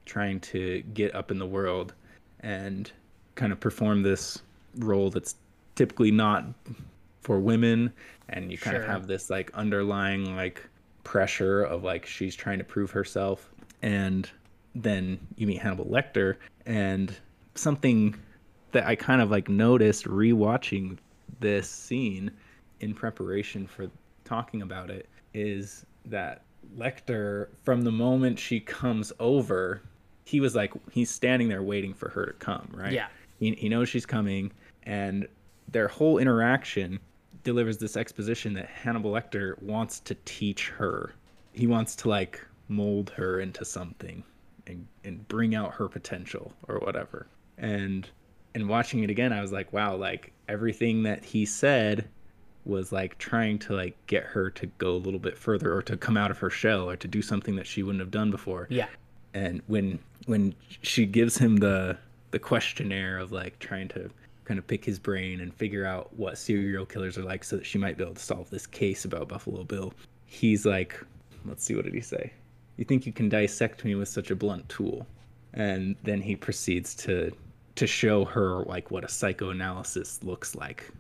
trying 0.07 0.39
to 0.39 0.83
get 0.95 1.13
up 1.17 1.33
in 1.33 1.39
the 1.39 1.47
world 1.47 1.95
and 2.41 2.93
kind 3.35 3.53
of 3.53 3.59
perform 3.59 4.03
this 4.03 4.41
role 4.79 5.11
that's 5.11 5.35
typically 5.75 6.13
not 6.13 6.45
for 7.23 7.41
women. 7.41 7.93
And 8.29 8.53
you 8.53 8.57
kind 8.59 8.77
Sure. 8.77 8.85
of 8.85 8.89
have 8.89 9.07
this 9.09 9.31
like 9.31 9.51
underlying 9.55 10.37
like 10.37 10.65
pressure 11.03 11.65
of 11.65 11.83
like 11.83 12.07
she's 12.07 12.37
trying 12.37 12.59
to 12.59 12.65
prove 12.65 12.93
herself. 12.93 13.51
And 13.83 14.31
then 14.77 15.19
you 15.37 15.49
meet 15.49 15.61
Hannibal 15.61 15.87
Lecter. 15.87 16.37
And 16.67 17.13
something 17.57 18.15
that 18.71 18.87
I 18.87 18.95
kind 18.95 19.21
of 19.21 19.31
like 19.31 19.49
noticed 19.49 20.05
rewatching 20.05 20.99
this 21.41 21.69
scene 21.69 22.31
in 22.79 22.95
preparation 22.95 23.67
for 23.67 23.89
talking 24.25 24.63
about 24.63 24.89
it 24.89 25.09
is 25.35 25.85
that 26.07 26.43
Lecter, 26.77 27.49
from 27.63 27.83
the 27.83 27.93
moment 27.93 28.39
she 28.39 28.61
comes 28.61 29.13
over, 29.19 29.83
he 30.25 30.41
was 30.41 30.55
like, 30.55 30.73
he's 30.91 31.11
standing 31.11 31.49
there 31.49 31.63
waiting 31.63 31.95
for 31.95 32.09
her 32.11 32.27
to 32.27 32.33
come, 32.33 32.69
right? 32.75 32.93
Yeah. 32.93 33.09
He, 33.39 33.55
he 33.55 33.69
knows 33.69 33.89
she's 33.89 34.07
coming, 34.07 34.53
and 34.85 35.27
their 35.69 35.89
whole 35.89 36.19
interaction 36.19 37.01
delivers 37.45 37.79
this 37.79 37.97
exposition 37.97 38.55
that 38.55 38.67
Hannibal 38.67 39.13
Lecter 39.13 39.61
wants 39.63 40.01
to 40.01 40.15
teach 40.25 40.69
her. 40.69 41.15
He 41.53 41.67
wants 41.67 41.97
to 41.97 42.09
like 42.09 42.41
mold 42.69 43.11
her 43.11 43.41
into 43.41 43.65
something 43.65 44.23
and, 44.67 44.87
and 45.05 45.27
bring 45.29 45.55
out 45.55 45.75
her 45.75 45.89
potential 45.89 46.53
or 46.69 46.79
whatever. 46.79 47.27
And 47.59 48.09
and 48.55 48.69
watching 48.69 49.03
it 49.03 49.11
again, 49.11 49.33
I 49.33 49.41
was 49.41 49.51
like, 49.51 49.73
wow, 49.73 49.97
like 49.97 50.33
everything 50.49 51.03
that 51.05 51.25
he 51.25 51.47
said 51.47 52.09
was 52.65 52.93
like 52.93 53.19
trying 53.19 53.59
to 53.59 53.75
like 53.75 53.97
get 54.07 54.25
her 54.25 54.51
to 54.51 54.67
go 54.79 54.93
a 54.93 54.99
little 54.99 55.19
bit 55.19 55.37
further 55.37 55.75
or 55.75 55.83
to 55.83 55.97
come 55.97 56.17
out 56.17 56.31
of 56.31 56.39
her 56.39 56.51
shell 56.51 56.89
or 56.89 56.97
to 56.97 57.09
do 57.09 57.23
something 57.23 57.57
that 57.57 57.67
she 57.67 57.83
wouldn't 57.83 58.01
have 58.01 58.11
done 58.11 58.31
before. 58.31 58.67
Yeah. 58.71 58.89
And 59.35 59.63
when 59.67 59.99
when 60.27 60.55
she 60.83 61.07
gives 61.07 61.37
him 61.37 61.57
the 61.57 61.97
the 62.31 62.39
questionnaire 62.39 63.19
of 63.19 63.33
like 63.33 63.59
trying 63.59 63.89
to 63.89 64.11
kind 64.45 64.59
of 64.59 64.67
pick 64.67 64.85
his 64.85 64.99
brain 64.99 65.41
and 65.41 65.55
figure 65.55 65.87
out 65.87 66.11
what 66.17 66.37
serial 66.39 66.85
killers 66.85 67.17
are 67.17 67.23
like 67.23 67.45
so 67.45 67.57
that 67.57 67.67
she 67.67 67.79
might 67.79 67.97
be 67.97 68.05
able 68.05 68.15
to 68.15 68.21
solve 68.21 68.51
this 68.51 68.67
case 68.67 69.05
about 69.05 69.29
Buffalo 69.29 69.63
Bill, 69.65 69.93
he's 70.27 70.67
like, 70.67 71.01
let's 71.45 71.65
see 71.65 71.77
what 71.77 71.85
did 71.85 71.95
he 71.95 72.01
say? 72.01 72.33
You 72.77 72.85
think 72.85 73.07
you 73.07 73.13
can 73.13 73.29
dissect 73.29 73.85
me 73.85 73.95
with 73.95 74.09
such 74.09 74.31
a 74.31 74.37
blunt 74.37 74.69
tool? 74.69 75.07
And 75.55 75.95
then 76.03 76.21
he 76.21 76.37
proceeds 76.37 76.95
to 76.97 77.33
to 77.75 77.87
show 77.87 78.25
her 78.25 78.63
like 78.65 78.91
what 78.91 79.05
a 79.05 79.09
psychoanalysis 79.09 80.23
looks 80.23 80.55
like 80.55 80.91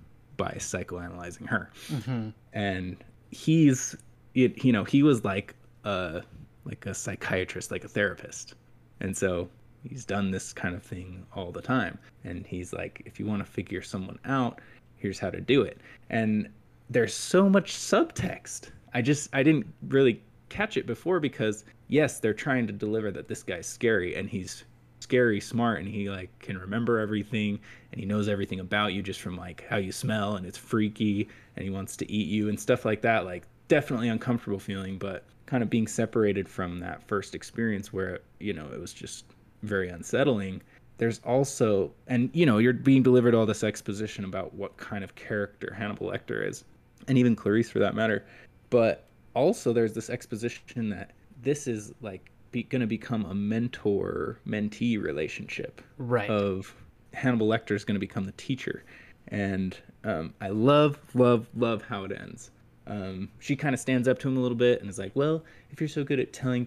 by 0.42 0.57
psychoanalyzing 0.59 1.46
her. 1.46 1.70
Mm-hmm. 1.88 2.31
And 2.52 2.96
he's 3.31 3.94
it, 4.35 4.64
you 4.64 4.72
know, 4.72 4.83
he 4.83 5.05
was 5.05 5.24
like 5.24 5.55
a 5.85 6.22
like 6.64 6.85
a 6.87 6.94
psychiatrist, 6.94 7.70
like 7.70 7.85
a 7.85 7.88
therapist. 7.88 8.55
And 9.00 9.16
so 9.16 9.48
he's 9.88 10.05
done 10.05 10.33
this 10.33 10.52
kind 10.52 10.74
of 10.74 10.83
thing 10.83 11.24
all 11.37 11.52
the 11.52 11.62
time. 11.62 11.96
And 12.24 12.44
he's 12.44 12.72
like, 12.72 13.02
if 13.05 13.20
you 13.20 13.26
want 13.26 13.44
to 13.44 13.52
figure 13.52 13.83
someone 13.83 14.18
out, 14.24 14.61
here's 14.96 15.20
how 15.20 15.31
to 15.31 15.40
do 15.40 15.62
it. 15.62 15.81
And 16.11 16.48
there's 16.90 17.14
so 17.14 17.48
much 17.48 17.74
subtext. 17.74 18.70
I 18.94 19.00
just 19.00 19.28
I 19.33 19.44
didn't 19.44 19.66
really 19.90 20.20
catch 20.48 20.76
it 20.76 20.87
before 20.87 21.20
because 21.20 21.64
yes, 21.87 22.18
they're 22.18 22.35
trying 22.35 22.66
to 22.66 22.72
deliver 22.72 23.12
that 23.12 23.28
this 23.28 23.44
guy's 23.44 23.68
scary 23.68 24.16
and 24.16 24.28
he's 24.28 24.64
scary 25.12 25.40
smart 25.40 25.79
and 25.79 25.88
he 25.88 26.09
like 26.09 26.31
can 26.38 26.57
remember 26.57 26.98
everything 26.98 27.61
and 27.90 28.01
he 28.01 28.07
knows 28.07 28.29
everything 28.29 28.61
about 28.61 28.94
you 28.94 29.03
just 29.03 29.20
from 29.20 29.37
like 29.37 29.62
how 29.68 29.77
you 29.77 29.92
smell 29.92 30.37
and 30.37 30.46
it's 30.46 30.57
freaky 30.57 31.29
and 31.55 31.62
he 31.62 31.70
wants 31.70 31.98
to 31.98 32.11
eat 32.11 32.29
you 32.29 32.48
and 32.48 32.59
stuff 32.59 32.87
like 32.87 33.03
that 33.03 33.27
like 33.27 33.42
definitely 33.68 34.09
uncomfortable 34.09 34.59
feeling 34.59 34.96
but 34.96 35.25
kind 35.44 35.62
of 35.62 35.68
being 35.68 35.87
separated 35.87 36.48
from 36.48 36.81
that 36.81 37.07
first 37.07 37.35
experience 37.35 37.92
where 37.92 38.20
you 38.40 38.55
know 38.55 38.66
it 38.72 38.81
was 38.81 38.94
just 38.94 39.27
very 39.62 39.90
unsettling. 39.90 40.62
There's 40.96 41.20
also 41.27 41.92
and 42.07 42.31
you 42.33 42.46
know 42.46 42.57
you're 42.57 42.72
being 42.72 43.03
delivered 43.03 43.35
all 43.35 43.44
this 43.44 43.62
exposition 43.62 44.25
about 44.25 44.55
what 44.55 44.79
kind 44.79 45.05
of 45.05 45.14
character 45.14 45.75
Hannibal 45.77 46.07
Lecter 46.07 46.48
is 46.48 46.64
and 47.07 47.18
even 47.18 47.37
Clarice 47.37 47.68
for 47.68 47.81
that 47.81 47.94
matter 47.94 48.25
but 48.70 49.05
also 49.35 49.75
there's 49.75 49.92
this 49.92 50.09
exposition 50.09 50.88
that 50.88 51.11
this 51.42 51.66
is 51.66 51.92
like 52.01 52.31
be, 52.53 52.62
going 52.65 52.81
to 52.81 52.87
become 52.87 53.25
a 53.25 53.35
mentor 53.35 54.38
mentee 54.47 55.03
relationship 55.03 55.83
Right. 55.99 56.31
of 56.31 56.75
Hannibal 57.12 57.49
Lecter 57.49 57.73
is 57.73 57.85
going 57.85 57.97
to 57.97 58.01
become 58.01 58.25
the 58.25 58.33
teacher, 58.33 58.85
and 59.29 59.77
um, 60.05 60.33
I 60.41 60.49
love, 60.49 60.99
love, 61.15 61.49
love 61.55 61.83
how 61.83 62.05
it 62.05 62.12
ends. 62.12 62.51
Um, 62.87 63.29
she 63.38 63.55
kind 63.57 63.75
of 63.75 63.81
stands 63.81 64.09
up 64.09 64.19
to 64.21 64.29
him 64.29 64.37
a 64.37 64.41
little 64.41 64.57
bit 64.57 64.81
and 64.81 64.91
is 64.91 64.99
like, 64.99 65.12
"Well, 65.15 65.45
if 65.71 65.81
you're 65.81 65.88
so 65.88 66.05
good 66.05 66.19
at 66.21 66.33
telling 66.33 66.67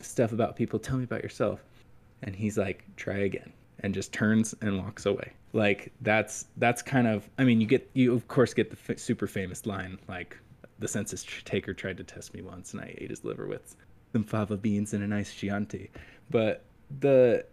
stuff 0.00 0.32
about 0.32 0.56
people, 0.56 0.78
tell 0.78 0.96
me 0.96 1.04
about 1.04 1.22
yourself." 1.22 1.60
And 2.22 2.34
he's 2.34 2.58
like, 2.58 2.84
"Try 2.96 3.18
again," 3.18 3.52
and 3.80 3.94
just 3.94 4.12
turns 4.12 4.54
and 4.60 4.78
walks 4.78 5.06
away. 5.06 5.32
Like 5.52 5.92
that's 6.00 6.46
that's 6.56 6.82
kind 6.82 7.06
of. 7.06 7.28
I 7.38 7.44
mean, 7.44 7.60
you 7.60 7.66
get 7.66 7.88
you 7.94 8.12
of 8.14 8.26
course 8.28 8.54
get 8.54 8.70
the 8.70 8.92
f- 8.94 8.98
super 8.98 9.26
famous 9.28 9.64
line 9.66 9.98
like, 10.08 10.36
"The 10.80 10.88
census 10.88 11.24
taker 11.44 11.74
tried 11.74 11.98
to 11.98 12.04
test 12.04 12.34
me 12.34 12.42
once, 12.42 12.72
and 12.72 12.82
I 12.82 12.94
ate 12.98 13.10
his 13.10 13.22
liver 13.24 13.46
with 13.46 13.76
some 14.12 14.24
fava 14.24 14.56
beans 14.56 14.92
and 14.94 15.02
a 15.02 15.06
nice 15.06 15.32
Chianti." 15.34 15.90
But 16.30 16.62
the 17.00 17.44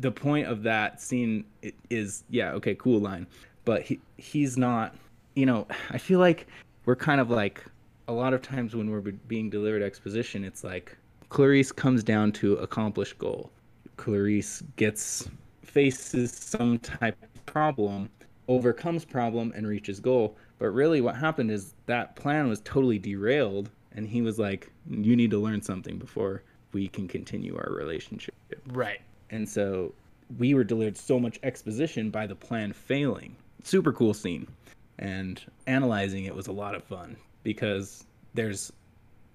the 0.00 0.10
point 0.10 0.46
of 0.46 0.62
that 0.62 1.00
scene 1.00 1.44
is 1.90 2.24
yeah 2.30 2.52
okay 2.52 2.74
cool 2.74 3.00
line. 3.00 3.26
But 3.64 3.82
he 3.82 4.00
he's 4.16 4.56
not 4.56 4.94
you 5.34 5.44
know 5.44 5.66
i 5.90 5.98
feel 5.98 6.18
like 6.18 6.46
we're 6.86 6.96
kind 6.96 7.20
of 7.20 7.30
like 7.30 7.62
a 8.08 8.12
lot 8.12 8.32
of 8.32 8.40
times 8.42 8.74
when 8.74 8.90
we're 8.90 9.00
being 9.00 9.50
delivered 9.50 9.82
exposition 9.82 10.44
it's 10.44 10.64
like 10.64 10.96
clarice 11.28 11.72
comes 11.72 12.02
down 12.02 12.32
to 12.32 12.54
accomplish 12.54 13.12
goal. 13.14 13.50
Clarice 13.96 14.62
gets 14.76 15.28
faces 15.62 16.32
some 16.32 16.78
type 16.78 17.16
of 17.22 17.46
problem 17.46 18.08
overcomes 18.48 19.04
problem 19.04 19.52
and 19.56 19.66
reaches 19.66 20.00
goal. 20.00 20.36
But 20.58 20.68
really 20.68 21.00
what 21.00 21.16
happened 21.16 21.50
is 21.50 21.74
that 21.86 22.16
plan 22.16 22.48
was 22.48 22.60
totally 22.60 22.98
derailed 22.98 23.70
and 23.96 24.06
he 24.06 24.22
was 24.22 24.38
like 24.38 24.70
you 24.88 25.16
need 25.16 25.30
to 25.30 25.38
learn 25.38 25.60
something 25.60 25.98
before 25.98 26.42
we 26.72 26.86
can 26.88 27.08
continue 27.08 27.56
our 27.56 27.72
relationship 27.72 28.34
right. 28.68 29.00
and 29.30 29.48
so 29.48 29.92
we 30.38 30.54
were 30.54 30.64
delivered 30.64 30.96
so 30.96 31.18
much 31.18 31.38
exposition 31.42 32.10
by 32.10 32.26
the 32.26 32.34
plan 32.34 32.72
failing. 32.72 33.36
Super 33.62 33.92
cool 33.92 34.14
scene. 34.14 34.46
And 34.98 35.40
analyzing 35.66 36.24
it 36.24 36.34
was 36.34 36.46
a 36.46 36.52
lot 36.52 36.74
of 36.74 36.82
fun 36.84 37.16
because 37.42 38.04
there's 38.34 38.72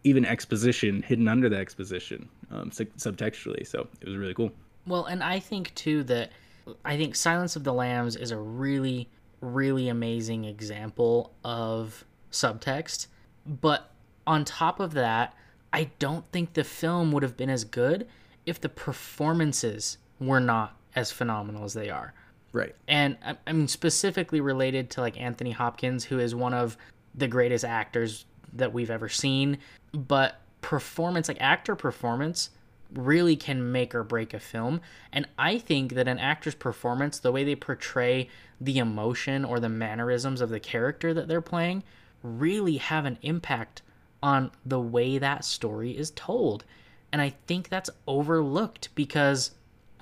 even 0.03 0.25
exposition 0.25 1.01
hidden 1.03 1.27
under 1.27 1.47
the 1.47 1.57
exposition 1.57 2.27
um, 2.49 2.71
sub- 2.71 2.93
subtextually. 2.97 3.65
So 3.65 3.87
it 4.01 4.07
was 4.07 4.17
really 4.17 4.33
cool. 4.33 4.51
Well, 4.87 5.05
and 5.05 5.23
I 5.23 5.39
think 5.39 5.73
too 5.75 6.03
that 6.05 6.31
I 6.83 6.97
think 6.97 7.15
Silence 7.15 7.55
of 7.55 7.63
the 7.63 7.73
Lambs 7.73 8.15
is 8.15 8.31
a 8.31 8.37
really, 8.37 9.07
really 9.41 9.89
amazing 9.89 10.45
example 10.45 11.33
of 11.43 12.03
subtext. 12.31 13.07
But 13.45 13.90
on 14.31 14.45
top 14.45 14.79
of 14.79 14.93
that, 14.93 15.35
I 15.73 15.89
don't 15.99 16.25
think 16.31 16.53
the 16.53 16.63
film 16.63 17.11
would 17.11 17.21
have 17.21 17.35
been 17.35 17.49
as 17.49 17.65
good 17.65 18.07
if 18.45 18.61
the 18.61 18.69
performances 18.69 19.97
were 20.21 20.39
not 20.39 20.77
as 20.95 21.11
phenomenal 21.11 21.65
as 21.65 21.73
they 21.73 21.89
are. 21.89 22.13
Right. 22.53 22.75
and 22.85 23.17
I- 23.23 23.53
mean 23.53 23.69
specifically 23.69 24.41
related 24.41 24.89
to 24.91 25.01
like 25.01 25.19
Anthony 25.19 25.51
Hopkins, 25.51 26.03
who 26.05 26.19
is 26.19 26.35
one 26.35 26.53
of 26.53 26.77
the 27.15 27.27
greatest 27.27 27.63
actors 27.63 28.25
that 28.53 28.73
we've 28.73 28.89
ever 28.91 29.07
seen. 29.07 29.57
But 29.93 30.41
performance, 30.59 31.29
like 31.29 31.39
actor 31.39 31.75
performance, 31.77 32.49
really 32.93 33.37
can 33.37 33.71
make 33.71 33.95
or 33.95 34.03
break 34.03 34.33
a 34.33 34.39
film. 34.39 34.81
And 35.13 35.27
I 35.39 35.59
think 35.59 35.93
that 35.93 36.09
an 36.09 36.19
actor's 36.19 36.55
performance, 36.55 37.19
the 37.19 37.31
way 37.31 37.45
they 37.45 37.55
portray 37.55 38.27
the 38.59 38.79
emotion 38.79 39.45
or 39.45 39.61
the 39.61 39.69
mannerisms 39.69 40.41
of 40.41 40.49
the 40.49 40.59
character 40.59 41.13
that 41.13 41.29
they're 41.29 41.39
playing, 41.41 41.83
really 42.21 42.77
have 42.77 43.05
an 43.05 43.17
impact 43.21 43.81
on 44.23 44.51
the 44.65 44.79
way 44.79 45.17
that 45.17 45.43
story 45.45 45.97
is 45.97 46.11
told. 46.11 46.63
And 47.11 47.21
I 47.21 47.33
think 47.47 47.69
that's 47.69 47.89
overlooked 48.07 48.89
because 48.95 49.51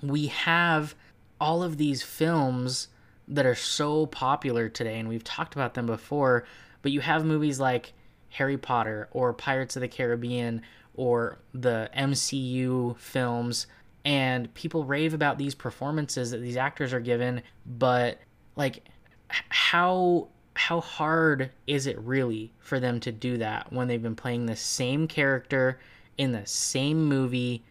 we 0.01 0.27
have 0.27 0.95
all 1.39 1.63
of 1.63 1.77
these 1.77 2.03
films 2.03 2.89
that 3.27 3.45
are 3.45 3.55
so 3.55 4.05
popular 4.07 4.69
today, 4.69 4.99
and 4.99 5.07
we've 5.07 5.23
talked 5.23 5.55
about 5.55 5.73
them 5.73 5.85
before, 5.85 6.45
but 6.81 6.91
you 6.91 7.01
have 7.01 7.23
movies 7.25 7.59
like 7.59 7.93
Harry 8.29 8.57
Potter 8.57 9.07
or 9.11 9.33
Pirates 9.33 9.75
of 9.75 9.81
the 9.81 9.87
Caribbean 9.87 10.61
or 10.95 11.37
the 11.53 11.89
MCU 11.95 12.97
films, 12.97 13.67
and 14.03 14.53
people 14.53 14.83
rave 14.83 15.13
about 15.13 15.37
these 15.37 15.55
performances 15.55 16.31
that 16.31 16.39
these 16.39 16.57
actors 16.57 16.93
are 16.93 16.99
given, 16.99 17.41
but 17.65 18.19
like 18.55 18.83
how 19.49 20.27
how 20.59 20.81
hard 20.81 21.49
is 21.67 21.87
it 21.87 21.97
really 21.99 22.51
for 22.59 22.81
them 22.81 22.99
to 22.99 23.13
do 23.13 23.37
that 23.37 23.71
when 23.71 23.87
they've 23.87 24.03
been 24.03 24.13
playing 24.13 24.45
the 24.45 24.57
same 24.57 25.07
character 25.07 25.79
in 26.17 26.33
the 26.33 26.45
same 26.45 27.05
movie 27.05 27.63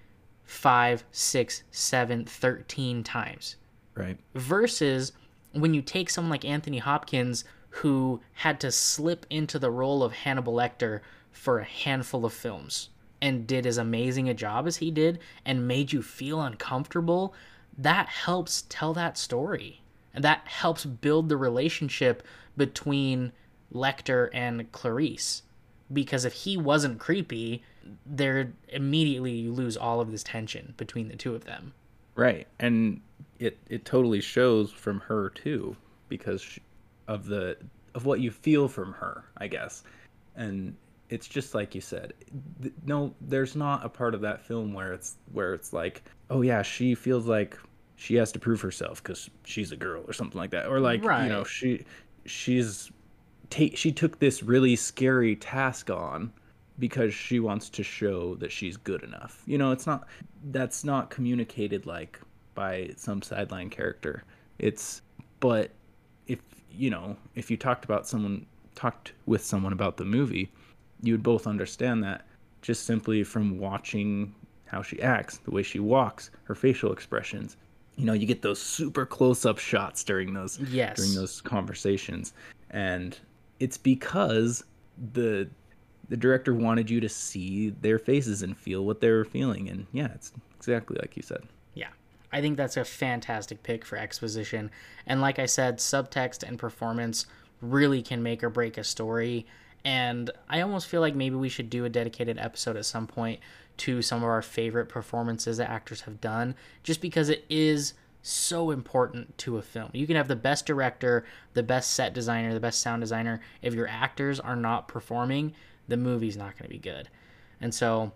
five, 0.43 1.05
six, 1.13 1.63
seven, 1.71 2.25
thirteen 2.25 3.05
times? 3.05 3.57
Right. 3.95 4.17
versus 4.35 5.13
when 5.53 5.75
you 5.75 5.83
take 5.83 6.09
someone 6.09 6.31
like 6.31 6.47
Anthony 6.47 6.79
Hopkins 6.79 7.45
who 7.69 8.21
had 8.33 8.59
to 8.61 8.73
slip 8.73 9.27
into 9.29 9.59
the 9.59 9.71
role 9.71 10.03
of 10.03 10.13
Hannibal 10.13 10.55
Lecter 10.55 11.01
for 11.31 11.59
a 11.59 11.65
handful 11.65 12.25
of 12.25 12.33
films 12.33 12.89
and 13.21 13.47
did 13.47 13.67
as 13.67 13.77
amazing 13.77 14.31
a 14.31 14.35
job 14.35 14.67
as 14.67 14.79
he 14.79 14.91
did 14.91 15.19
and 15.45 15.69
made 15.69 15.93
you 15.93 16.01
feel 16.01 16.41
uncomfortable, 16.41 17.35
that 17.77 18.09
helps 18.09 18.65
tell 18.71 18.95
that 18.95 19.19
story. 19.19 19.83
And 20.15 20.25
that 20.25 20.47
helps 20.47 20.87
build 20.87 21.29
the 21.29 21.37
relationship 21.37 22.23
between 22.59 23.33
Lecter 23.73 24.29
and 24.35 24.71
Clarice. 24.73 25.43
Because 25.91 26.27
if 26.27 26.35
he 26.35 26.59
wasn't 26.59 26.99
creepy, 26.99 27.63
there 28.05 28.53
immediately 28.69 29.33
you 29.33 29.53
lose 29.53 29.77
all 29.79 30.03
of 30.03 30.11
this 30.11 30.23
tension 30.23 30.75
between 30.77 31.09
the 31.09 31.17
two 31.17 31.35
of 31.35 31.47
them. 31.47 31.73
Right. 32.15 32.47
And 32.61 33.01
it 33.39 33.57
it 33.71 33.87
totally 33.87 34.21
shows 34.21 34.71
from 34.71 35.01
her 35.01 35.31
too 35.31 35.77
because 36.09 36.43
sh 36.43 36.59
of 37.07 37.25
the 37.25 37.57
of 37.95 38.05
what 38.05 38.21
you 38.21 38.31
feel 38.31 38.69
from 38.69 38.93
her, 38.93 39.25
I 39.39 39.47
guess. 39.47 39.83
And 40.37 40.77
it's 41.09 41.27
just 41.27 41.55
like 41.55 41.75
you 41.75 41.81
said. 41.81 42.13
Th- 42.61 42.75
No, 42.85 43.15
there's 43.23 43.57
not 43.57 43.85
a 43.85 43.89
part 43.89 44.15
of 44.15 44.21
that 44.21 44.43
film 44.43 44.75
where 44.75 44.93
it's 44.93 45.17
where 45.33 45.55
it's 45.55 45.73
like, 45.73 46.03
oh 46.29 46.43
yeah, 46.43 46.61
she 46.61 46.95
feels 46.95 47.27
like 47.27 47.57
she 47.97 48.15
has 48.17 48.31
to 48.33 48.39
prove 48.39 48.61
herself 48.61 49.03
because 49.03 49.31
she's 49.45 49.73
a 49.73 49.77
girl 49.77 50.05
or 50.07 50.13
something 50.13 50.39
like 50.39 50.51
that, 50.51 50.67
or 50.67 50.81
like 50.81 51.03
you 51.03 51.09
know 51.09 51.45
she 51.45 51.85
she's 52.29 52.91
take 53.51 53.77
she 53.77 53.93
took 53.93 54.19
this 54.19 54.43
really 54.43 54.77
scary 54.77 55.35
task 55.37 55.91
on 55.91 56.33
because 56.79 57.13
she 57.13 57.41
wants 57.41 57.69
to 57.71 57.83
show 57.83 58.35
that 58.37 58.53
she's 58.53 58.77
good 58.77 59.03
enough. 59.03 59.43
You 59.47 59.59
know, 59.59 59.73
it's 59.73 59.87
not 59.87 60.07
that's 60.51 60.85
not 60.85 61.11
communicated 61.11 61.87
like 61.87 62.21
by 62.55 62.91
some 62.97 63.23
sideline 63.23 63.71
character. 63.71 64.25
It's 64.59 65.03
but 65.41 65.71
if 66.27 66.41
you 66.71 66.91
know, 66.91 67.17
if 67.35 67.51
you 67.51 67.57
talked 67.57 67.85
about 67.85 68.07
someone 68.07 68.47
talked 68.75 69.13
with 69.27 69.45
someone 69.45 69.73
about 69.73 69.97
the 69.97 70.05
movie, 70.05 70.53
you 71.03 71.15
would 71.15 71.23
both 71.23 71.47
understand 71.47 72.05
that 72.05 72.27
just 72.63 72.85
simply 72.85 73.25
from 73.25 73.59
watching 73.59 74.35
how 74.67 74.83
she 74.83 75.01
acts, 75.01 75.39
the 75.39 75.51
way 75.51 75.63
she 75.63 75.81
walks, 75.81 76.31
her 76.45 76.55
facial 76.55 76.93
expressions. 76.93 77.57
You 77.99 78.05
know, 78.05 78.13
you 78.13 78.27
get 78.27 78.43
those 78.43 78.61
super 78.63 79.05
close-up 79.05 79.59
shots 79.59 80.05
during 80.05 80.33
those 80.33 80.59
Yes. 80.61 80.97
during 80.97 81.15
those 81.15 81.41
conversations 81.41 82.33
and 82.71 83.19
it's 83.61 83.77
because 83.77 84.63
the 85.13 85.49
the 86.09 86.17
director 86.17 86.55
wanted 86.55 86.89
you 86.89 87.01
to 87.01 87.09
see 87.09 87.71
their 87.83 87.99
faces 87.99 88.43
and 88.43 88.57
feel 88.57 88.85
what 88.87 89.01
they 89.01 89.11
were 89.11 89.25
feeling 89.25 89.69
and 89.69 89.87
yeah 89.93 90.09
it's 90.15 90.33
exactly 90.57 90.97
like 91.01 91.17
you 91.17 91.23
said 91.23 91.43
Yeah. 91.75 91.89
I 92.33 92.41
think 92.41 92.57
that's 92.57 92.77
a 92.77 92.85
fantastic 92.85 93.63
pick 93.63 93.85
for 93.87 93.97
exposition. 93.97 94.71
And 95.07 95.21
like 95.23 95.39
I 95.39 95.47
said, 95.47 95.79
subtext 95.79 96.47
and 96.47 96.59
performance 96.59 97.25
really 97.63 98.03
can 98.03 98.23
make 98.23 98.45
or 98.45 98.51
break 98.51 98.77
a 98.79 98.85
story. 98.85 99.47
And 99.85 100.31
I 100.49 100.61
almost 100.61 100.89
feel 100.89 101.01
like 101.01 101.15
maybe 101.15 101.37
we 101.37 101.49
should 101.49 101.71
do 101.71 101.85
a 101.87 101.89
dedicated 101.89 102.37
episode 102.39 102.77
at 102.77 102.85
some 102.85 103.07
point 103.07 103.41
to 103.79 104.03
some 104.03 104.19
of 104.19 104.29
our 104.29 104.43
favorite 104.43 104.89
performances 104.89 105.57
that 105.57 105.71
actors 105.71 106.03
have 106.03 106.21
done, 106.21 106.55
just 106.83 107.01
because 107.01 107.29
it 107.29 107.45
is 107.49 107.95
so 108.23 108.71
important 108.71 109.37
to 109.39 109.57
a 109.57 109.63
film. 109.63 109.91
You 109.93 110.07
can 110.07 110.17
have 110.17 110.29
the 110.29 110.37
best 110.37 110.67
director, 110.67 111.25
the 111.55 111.63
best 111.63 111.93
set 111.93 112.13
designer, 112.13 112.53
the 112.53 112.61
best 112.61 112.81
sound 112.81 113.01
designer. 113.01 113.41
If 113.63 113.75
your 113.75 113.89
actors 113.89 114.41
are 114.41 114.57
not 114.57 114.89
performing, 114.89 115.55
the 115.87 115.97
movie's 115.97 116.37
not 116.37 116.59
going 116.59 116.69
to 116.69 116.75
be 116.75 116.79
good. 116.79 117.09
And 117.61 117.75
so 117.75 118.13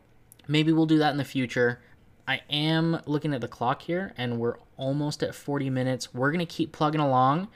maybe 0.46 0.72
we'll 0.72 0.86
do 0.86 0.98
that 0.98 1.12
in 1.12 1.16
the 1.16 1.24
future. 1.24 1.80
I 2.26 2.42
am 2.50 3.00
looking 3.06 3.34
at 3.34 3.40
the 3.40 3.48
clock 3.48 3.82
here, 3.82 4.12
and 4.16 4.38
we're 4.38 4.56
almost 4.76 5.22
at 5.22 5.34
40 5.34 5.70
minutes. 5.70 6.14
We're 6.14 6.30
going 6.30 6.44
to 6.44 6.52
keep 6.52 6.72
plugging 6.72 7.00
along. 7.00 7.48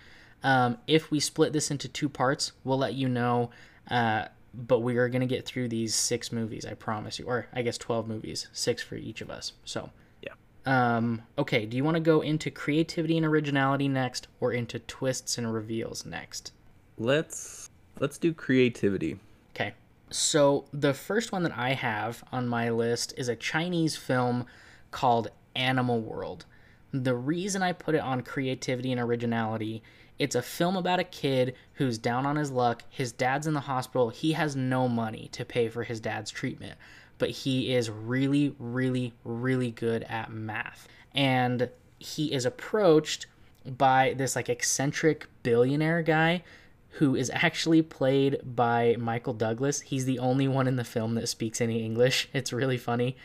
Um, 0.43 0.79
if 0.87 1.11
we 1.11 1.21
split 1.21 1.53
this 1.53 1.71
into 1.71 1.89
two 1.89 2.09
parts, 2.09 2.53
we'll 2.65 2.79
let 2.79 2.95
you 2.95 3.09
know. 3.09 3.51
Uh, 3.91 4.27
but 4.57 4.81
we 4.81 4.97
are 4.97 5.09
going 5.09 5.21
to 5.21 5.27
get 5.27 5.45
through 5.45 5.69
these 5.69 5.95
six 5.95 6.33
movies, 6.33 6.65
I 6.65 6.75
promise 6.75 7.19
you. 7.19 7.27
Or 7.27 7.47
I 7.53 7.63
guess 7.63 7.79
12 7.79 8.09
movies, 8.09 8.49
six 8.53 8.83
for 8.83 8.97
each 8.97 9.21
of 9.21 9.31
us. 9.31 9.53
So, 9.65 9.91
yeah 10.23 10.33
um, 10.65 11.23
okay, 11.39 11.67
do 11.67 11.77
you 11.77 11.85
want 11.85 11.97
to 11.97 12.01
go 12.01 12.21
into 12.21 12.51
creativity 12.51 13.17
and 13.17 13.27
originality 13.27 13.89
next, 13.89 14.29
or 14.41 14.53
into 14.53 14.79
twists 14.81 15.39
and 15.39 15.53
reveals 15.53 16.05
next? 16.07 16.53
let's 16.99 17.69
let's 18.01 18.17
do 18.17 18.33
creativity 18.33 19.19
Okay. 19.57 19.73
So 20.11 20.67
the 20.73 20.93
first 20.93 21.33
one 21.33 21.43
that 21.45 21.57
I 21.57 21.73
have 21.73 22.23
on 22.31 22.47
my 22.47 22.69
list 22.69 23.15
is 23.17 23.29
a 23.29 23.37
Chinese 23.37 23.97
film 23.97 24.45
called 24.91 25.31
Animal 25.55 26.01
World. 26.01 26.45
The 26.93 27.15
reason 27.15 27.63
I 27.63 27.73
put 27.73 27.95
it 27.95 28.03
on 28.03 28.21
creativity 28.21 28.93
and 28.93 29.01
originality, 29.01 29.83
it's 30.19 30.35
a 30.35 30.43
film 30.43 30.77
about 30.77 31.01
a 31.01 31.05
kid 31.05 31.55
who's 31.75 31.99
down 31.99 32.27
on 32.27 32.37
his 32.37 32.51
luck. 32.51 32.83
His 32.89 33.13
dad's 33.13 33.47
in 33.47 33.55
the 33.55 33.61
hospital. 33.61 34.11
He 34.11 34.33
has 34.33 34.57
no 34.57 34.89
money 34.89 35.29
to 35.33 35.45
pay 35.45 35.69
for 35.69 35.85
his 35.85 36.01
dad's 36.01 36.31
treatment, 36.31 36.79
but 37.19 37.31
he 37.31 37.75
is 37.75 37.91
really, 37.91 38.55
really, 38.59 39.15
really 39.25 39.71
good 39.71 40.05
at 40.05 40.33
math. 40.33 40.89
And 41.15 41.71
he 41.99 42.33
is 42.33 42.45
approached 42.47 43.27
by 43.67 44.15
this 44.17 44.37
like 44.37 44.49
eccentric 44.49 45.27
billionaire 45.43 46.03
guy 46.03 46.43
who 46.91 47.15
is 47.15 47.31
actually 47.35 47.83
played 47.83 48.41
by 48.43 48.97
Michael 48.99 49.35
Douglas. 49.35 49.83
He's 49.83 50.07
the 50.07 50.19
only 50.19 50.49
one 50.49 50.67
in 50.67 50.77
the 50.77 50.85
film 50.85 51.15
that 51.17 51.29
speaks 51.29 51.61
any 51.61 51.85
English. 51.85 52.29
It's 52.35 52.53
really 52.53 52.79
funny. 52.79 53.17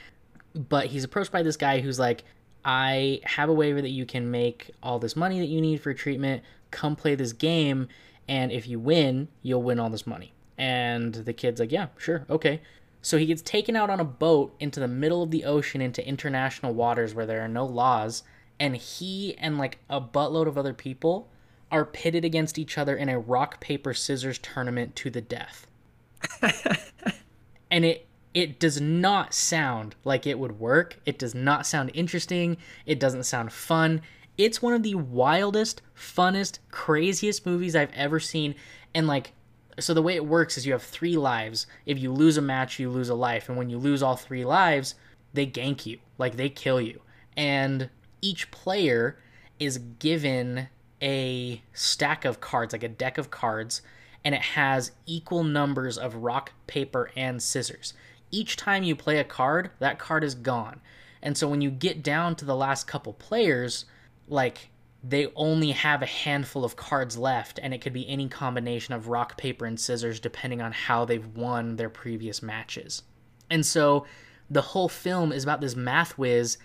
But 0.54 0.88
he's 0.88 1.06
approached 1.06 1.32
by 1.32 1.44
this 1.44 1.56
guy 1.56 1.80
who's 1.80 2.00
like, 2.00 2.24
I 2.66 3.22
have 3.24 3.50
a 3.50 3.54
waiver 3.54 3.82
that 3.82 3.90
you 3.90 4.06
can 4.06 4.30
make 4.30 4.72
all 4.84 5.00
this 5.00 5.16
money 5.16 5.40
that 5.40 5.48
you 5.48 5.62
need 5.62 5.82
for 5.82 5.94
treatment. 5.94 6.44
Come 6.72 6.96
play 6.96 7.16
this 7.16 7.34
game, 7.34 7.88
and 8.28 8.52
if 8.52 8.68
you 8.68 8.80
win, 8.80 9.28
you'll 9.42 9.64
win 9.64 9.80
all 9.80 9.90
this 9.90 10.08
money. 10.08 10.34
And 10.58 11.14
the 11.14 11.34
kid's 11.34 11.60
like, 11.60 11.72
Yeah, 11.72 11.88
sure, 11.98 12.26
okay. 12.30 12.62
So 13.02 13.18
he 13.18 13.26
gets 13.26 13.42
taken 13.42 13.76
out 13.76 13.90
on 13.90 14.00
a 14.00 14.06
boat 14.06 14.56
into 14.60 14.80
the 14.80 14.88
middle 14.88 15.24
of 15.24 15.32
the 15.32 15.44
ocean 15.44 15.82
into 15.82 16.08
international 16.08 16.74
waters 16.74 17.16
where 17.16 17.26
there 17.26 17.42
are 17.42 17.48
no 17.48 17.66
laws, 17.66 18.24
and 18.60 18.76
he 18.76 19.36
and 19.38 19.58
like 19.58 19.80
a 19.90 20.00
buttload 20.00 20.48
of 20.48 20.58
other 20.58 20.74
people 20.74 21.30
are 21.72 21.86
pitted 21.86 22.26
against 22.26 22.60
each 22.60 22.78
other 22.78 22.96
in 22.96 23.10
a 23.10 23.20
rock 23.20 23.60
paper 23.60 23.94
scissors 23.94 24.38
tournament 24.38 24.96
to 24.98 25.10
the 25.10 25.22
death. 25.22 25.66
and 27.72 27.86
it 27.86 28.08
it 28.34 28.60
does 28.60 28.80
not 28.80 29.34
sound 29.34 29.96
like 30.06 30.26
it 30.26 30.40
would 30.40 30.60
work. 30.60 31.00
It 31.06 31.20
does 31.20 31.36
not 31.36 31.66
sound 31.66 31.92
interesting. 31.94 32.58
It 32.86 33.00
doesn't 33.00 33.24
sound 33.24 33.52
fun. 33.52 34.02
It's 34.42 34.60
one 34.60 34.74
of 34.74 34.82
the 34.82 34.96
wildest, 34.96 35.84
funnest, 35.96 36.58
craziest 36.72 37.46
movies 37.46 37.76
I've 37.76 37.94
ever 37.94 38.20
seen. 38.20 38.56
And 38.96 39.06
like 39.06 39.34
so 39.80 39.94
the 39.94 40.02
way 40.02 40.16
it 40.16 40.26
works 40.26 40.58
is 40.58 40.66
you 40.66 40.74
have 40.74 40.82
3 40.82 41.16
lives. 41.16 41.68
If 41.86 42.00
you 42.00 42.12
lose 42.12 42.38
a 42.38 42.42
match, 42.42 42.80
you 42.80 42.90
lose 42.90 43.10
a 43.10 43.16
life, 43.16 43.50
and 43.50 43.58
when 43.58 43.70
you 43.70 43.78
lose 43.78 44.02
all 44.02 44.16
3 44.16 44.44
lives, 44.44 44.96
they 45.34 45.46
gank 45.46 45.86
you. 45.86 46.00
Like 46.18 46.38
they 46.38 46.50
kill 46.50 46.82
you. 46.82 47.02
And 47.38 47.92
each 48.20 48.50
player 48.50 49.20
is 49.60 49.78
given 49.78 50.70
a 51.04 51.62
stack 51.74 52.26
of 52.26 52.42
cards, 52.42 52.74
like 52.74 52.84
a 52.84 52.90
deck 52.90 53.20
of 53.20 53.30
cards, 53.30 53.84
and 54.26 54.34
it 54.34 54.42
has 54.42 54.92
equal 55.06 55.44
numbers 55.44 56.00
of 56.00 56.16
rock, 56.16 56.54
paper, 56.66 57.12
and 57.16 57.44
scissors. 57.44 57.94
Each 58.32 58.56
time 58.56 58.82
you 58.82 58.96
play 58.96 59.20
a 59.20 59.24
card, 59.24 59.70
that 59.78 60.00
card 60.00 60.24
is 60.24 60.34
gone. 60.34 60.82
And 61.22 61.38
so 61.38 61.48
when 61.48 61.62
you 61.62 61.70
get 61.70 62.02
down 62.02 62.36
to 62.38 62.46
the 62.46 62.56
last 62.56 62.88
couple 62.88 63.14
players, 63.14 63.86
like 64.32 64.70
they 65.04 65.28
only 65.36 65.72
have 65.72 66.02
a 66.02 66.08
handful 66.08 66.64
of 66.64 66.76
cards 66.76 67.18
left, 67.18 67.60
and 67.62 67.74
it 67.74 67.82
could 67.82 67.94
be 67.94 68.08
any 68.08 68.28
combination 68.28 68.94
of 68.94 69.08
rock, 69.08 69.38
paper, 69.38 69.66
and 69.66 69.80
scissors 69.80 70.20
depending 70.20 70.62
on 70.62 70.72
how 70.72 71.06
they've 71.06 71.28
won 71.36 71.76
their 71.76 71.90
previous 71.90 72.42
matches. 72.42 73.04
And 73.50 73.66
so 73.66 74.06
the 74.50 74.62
whole 74.62 74.90
film 74.90 75.32
is 75.32 75.44
about 75.44 75.62
this 75.62 75.76
math 75.76 76.18
whiz 76.18 76.58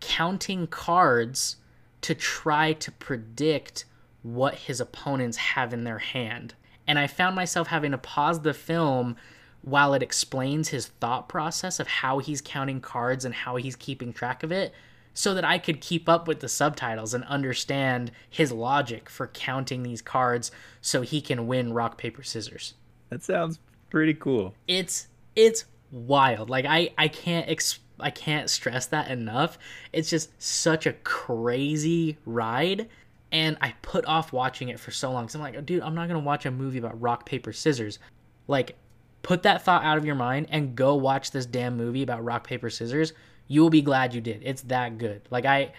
counting 0.00 0.66
cards 0.66 1.56
to 2.02 2.14
try 2.14 2.74
to 2.74 2.92
predict 2.92 3.86
what 4.22 4.54
his 4.54 4.80
opponents 4.80 5.36
have 5.36 5.72
in 5.72 5.84
their 5.84 5.98
hand. 5.98 6.54
And 6.86 6.98
I 6.98 7.06
found 7.06 7.36
myself 7.36 7.68
having 7.68 7.92
to 7.92 7.98
pause 7.98 8.40
the 8.40 8.54
film 8.54 9.16
while 9.62 9.94
it 9.94 10.02
explains 10.02 10.68
his 10.68 10.88
thought 10.88 11.28
process 11.28 11.80
of 11.80 11.86
how 11.86 12.18
he's 12.18 12.42
counting 12.42 12.80
cards 12.80 13.24
and 13.24 13.34
how 13.34 13.56
he's 13.56 13.76
keeping 13.76 14.12
track 14.12 14.42
of 14.42 14.52
it 14.52 14.74
so 15.14 15.32
that 15.32 15.44
I 15.44 15.58
could 15.58 15.80
keep 15.80 16.08
up 16.08 16.26
with 16.26 16.40
the 16.40 16.48
subtitles 16.48 17.14
and 17.14 17.24
understand 17.24 18.10
his 18.28 18.50
logic 18.52 19.08
for 19.08 19.28
counting 19.28 19.84
these 19.84 20.02
cards 20.02 20.50
so 20.80 21.00
he 21.00 21.20
can 21.20 21.46
win 21.46 21.72
rock 21.72 21.96
paper 21.96 22.24
scissors. 22.24 22.74
That 23.10 23.22
sounds 23.22 23.60
pretty 23.90 24.14
cool. 24.14 24.54
It's 24.66 25.06
it's 25.36 25.64
wild. 25.92 26.50
Like 26.50 26.66
i 26.66 26.92
i 26.98 27.08
can't 27.08 27.48
ex- 27.48 27.78
i 28.00 28.10
can't 28.10 28.50
stress 28.50 28.86
that 28.86 29.08
enough. 29.08 29.56
It's 29.92 30.10
just 30.10 30.30
such 30.42 30.84
a 30.86 30.92
crazy 30.92 32.18
ride 32.26 32.88
and 33.32 33.56
i 33.60 33.74
put 33.82 34.04
off 34.06 34.32
watching 34.32 34.68
it 34.68 34.80
for 34.80 34.90
so 34.90 35.12
long. 35.12 35.24
Because 35.24 35.36
i'm 35.36 35.40
like 35.40 35.64
dude 35.64 35.82
i'm 35.82 35.94
not 35.94 36.08
gonna 36.08 36.18
watch 36.18 36.44
a 36.44 36.50
movie 36.50 36.78
about 36.78 37.00
rock 37.00 37.24
paper 37.24 37.52
scissors. 37.52 38.00
Like 38.48 38.76
put 39.22 39.44
that 39.44 39.62
thought 39.62 39.84
out 39.84 39.96
of 39.96 40.04
your 40.04 40.16
mind 40.16 40.48
and 40.50 40.74
go 40.74 40.96
watch 40.96 41.30
this 41.30 41.46
damn 41.46 41.76
movie 41.76 42.02
about 42.02 42.24
rock 42.24 42.44
paper 42.44 42.68
scissors 42.68 43.12
you 43.48 43.60
will 43.62 43.70
be 43.70 43.82
glad 43.82 44.14
you 44.14 44.20
did 44.20 44.40
it's 44.44 44.62
that 44.62 44.98
good 44.98 45.22
like 45.30 45.44
i 45.44 45.70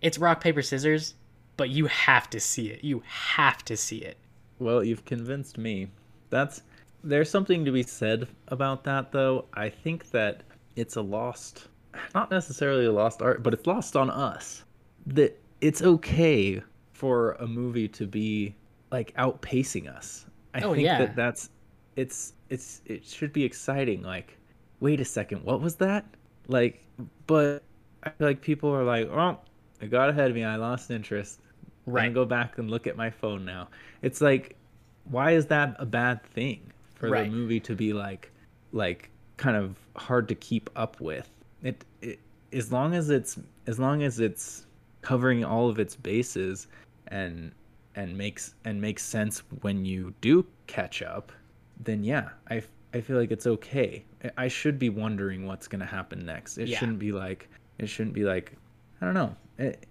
it's 0.00 0.18
rock 0.18 0.40
paper 0.40 0.62
scissors 0.62 1.14
but 1.56 1.70
you 1.70 1.86
have 1.86 2.28
to 2.30 2.38
see 2.40 2.68
it 2.68 2.82
you 2.84 3.02
have 3.06 3.64
to 3.64 3.76
see 3.76 3.98
it 3.98 4.16
Well, 4.58 4.82
you've 4.82 5.04
convinced 5.04 5.56
me. 5.58 5.88
That's 6.30 6.62
there's 7.04 7.30
something 7.30 7.64
to 7.64 7.70
be 7.72 7.82
said 7.84 8.26
about 8.48 8.82
that 8.84 9.12
though. 9.12 9.44
I 9.54 9.68
think 9.70 10.10
that 10.10 10.42
it's 10.76 10.96
a 10.96 11.02
lost 11.02 11.68
not 12.14 12.30
necessarily 12.30 12.86
a 12.86 12.92
lost 12.92 13.22
art, 13.22 13.42
but 13.42 13.54
it's 13.54 13.66
lost 13.66 13.96
on 13.96 14.10
us. 14.10 14.64
That 15.06 15.38
it's 15.60 15.82
okay 15.82 16.62
for 16.92 17.32
a 17.40 17.46
movie 17.46 17.88
to 17.88 18.06
be 18.06 18.54
like 18.90 19.14
outpacing 19.16 19.86
us. 19.94 20.26
I 20.54 20.60
Oh, 20.62 20.74
think 20.74 20.84
yeah. 20.84 20.98
that 20.98 21.16
that's 21.16 21.50
it's 21.96 22.34
it's 22.48 22.82
it 22.86 23.04
should 23.06 23.32
be 23.32 23.44
exciting 23.44 24.02
like 24.02 24.36
wait 24.80 25.00
a 25.00 25.04
second, 25.04 25.42
what 25.44 25.60
was 25.60 25.76
that? 25.76 26.04
Like 26.48 26.84
but 27.26 27.62
I 28.02 28.10
feel 28.10 28.26
like 28.26 28.40
people 28.40 28.70
are 28.70 28.84
like, 28.84 29.08
"Oh, 29.08 29.38
it 29.80 29.90
got 29.90 30.08
ahead 30.10 30.30
of 30.30 30.34
me. 30.36 30.44
I 30.44 30.56
lost 30.56 30.90
interest." 30.90 31.40
Right. 31.86 32.04
and 32.04 32.14
go 32.14 32.26
back 32.26 32.58
and 32.58 32.70
look 32.70 32.86
at 32.86 32.96
my 32.98 33.08
phone 33.08 33.46
now. 33.46 33.68
It's 34.02 34.20
like, 34.20 34.56
why 35.04 35.30
is 35.30 35.46
that 35.46 35.74
a 35.78 35.86
bad 35.86 36.22
thing 36.22 36.70
for 36.96 37.08
Right. 37.08 37.24
the 37.30 37.34
movie 37.34 37.60
to 37.60 37.74
be 37.74 37.94
like, 37.94 38.30
like 38.72 39.08
kind 39.38 39.56
of 39.56 39.74
hard 39.96 40.28
to 40.28 40.34
keep 40.34 40.68
up 40.76 41.00
with. 41.00 41.30
It, 41.62 41.82
it 42.02 42.18
as 42.52 42.70
long 42.70 42.94
as 42.94 43.08
it's 43.08 43.38
as 43.66 43.78
long 43.78 44.02
as 44.02 44.20
it's 44.20 44.66
covering 45.00 45.44
all 45.44 45.70
of 45.70 45.78
its 45.78 45.96
bases 45.96 46.66
and 47.06 47.52
and 47.94 48.16
makes 48.18 48.54
and 48.66 48.78
makes 48.80 49.02
sense 49.02 49.38
when 49.62 49.86
you 49.86 50.12
do 50.20 50.44
catch 50.66 51.00
up, 51.00 51.32
then 51.80 52.04
yeah, 52.04 52.28
I 52.50 52.62
I 52.94 53.00
feel 53.00 53.16
like 53.18 53.30
it's 53.30 53.46
okay. 53.46 54.04
I- 54.24 54.44
I 54.44 54.48
should 54.48 54.78
be 54.78 54.88
wondering 54.90 55.46
what's 55.46 55.68
gonna 55.68 55.86
happen 55.86 56.24
next. 56.24 56.58
It 56.58 56.68
Yeah. 56.68 56.78
shouldn't 56.78 56.98
be 56.98 57.12
like 57.12 57.48
it 57.78 57.88
shouldn't 57.88 58.14
be 58.14 58.24
like 58.24 58.52
I 59.00 59.04
don't 59.04 59.14
know. 59.14 59.36
It, 59.58 59.86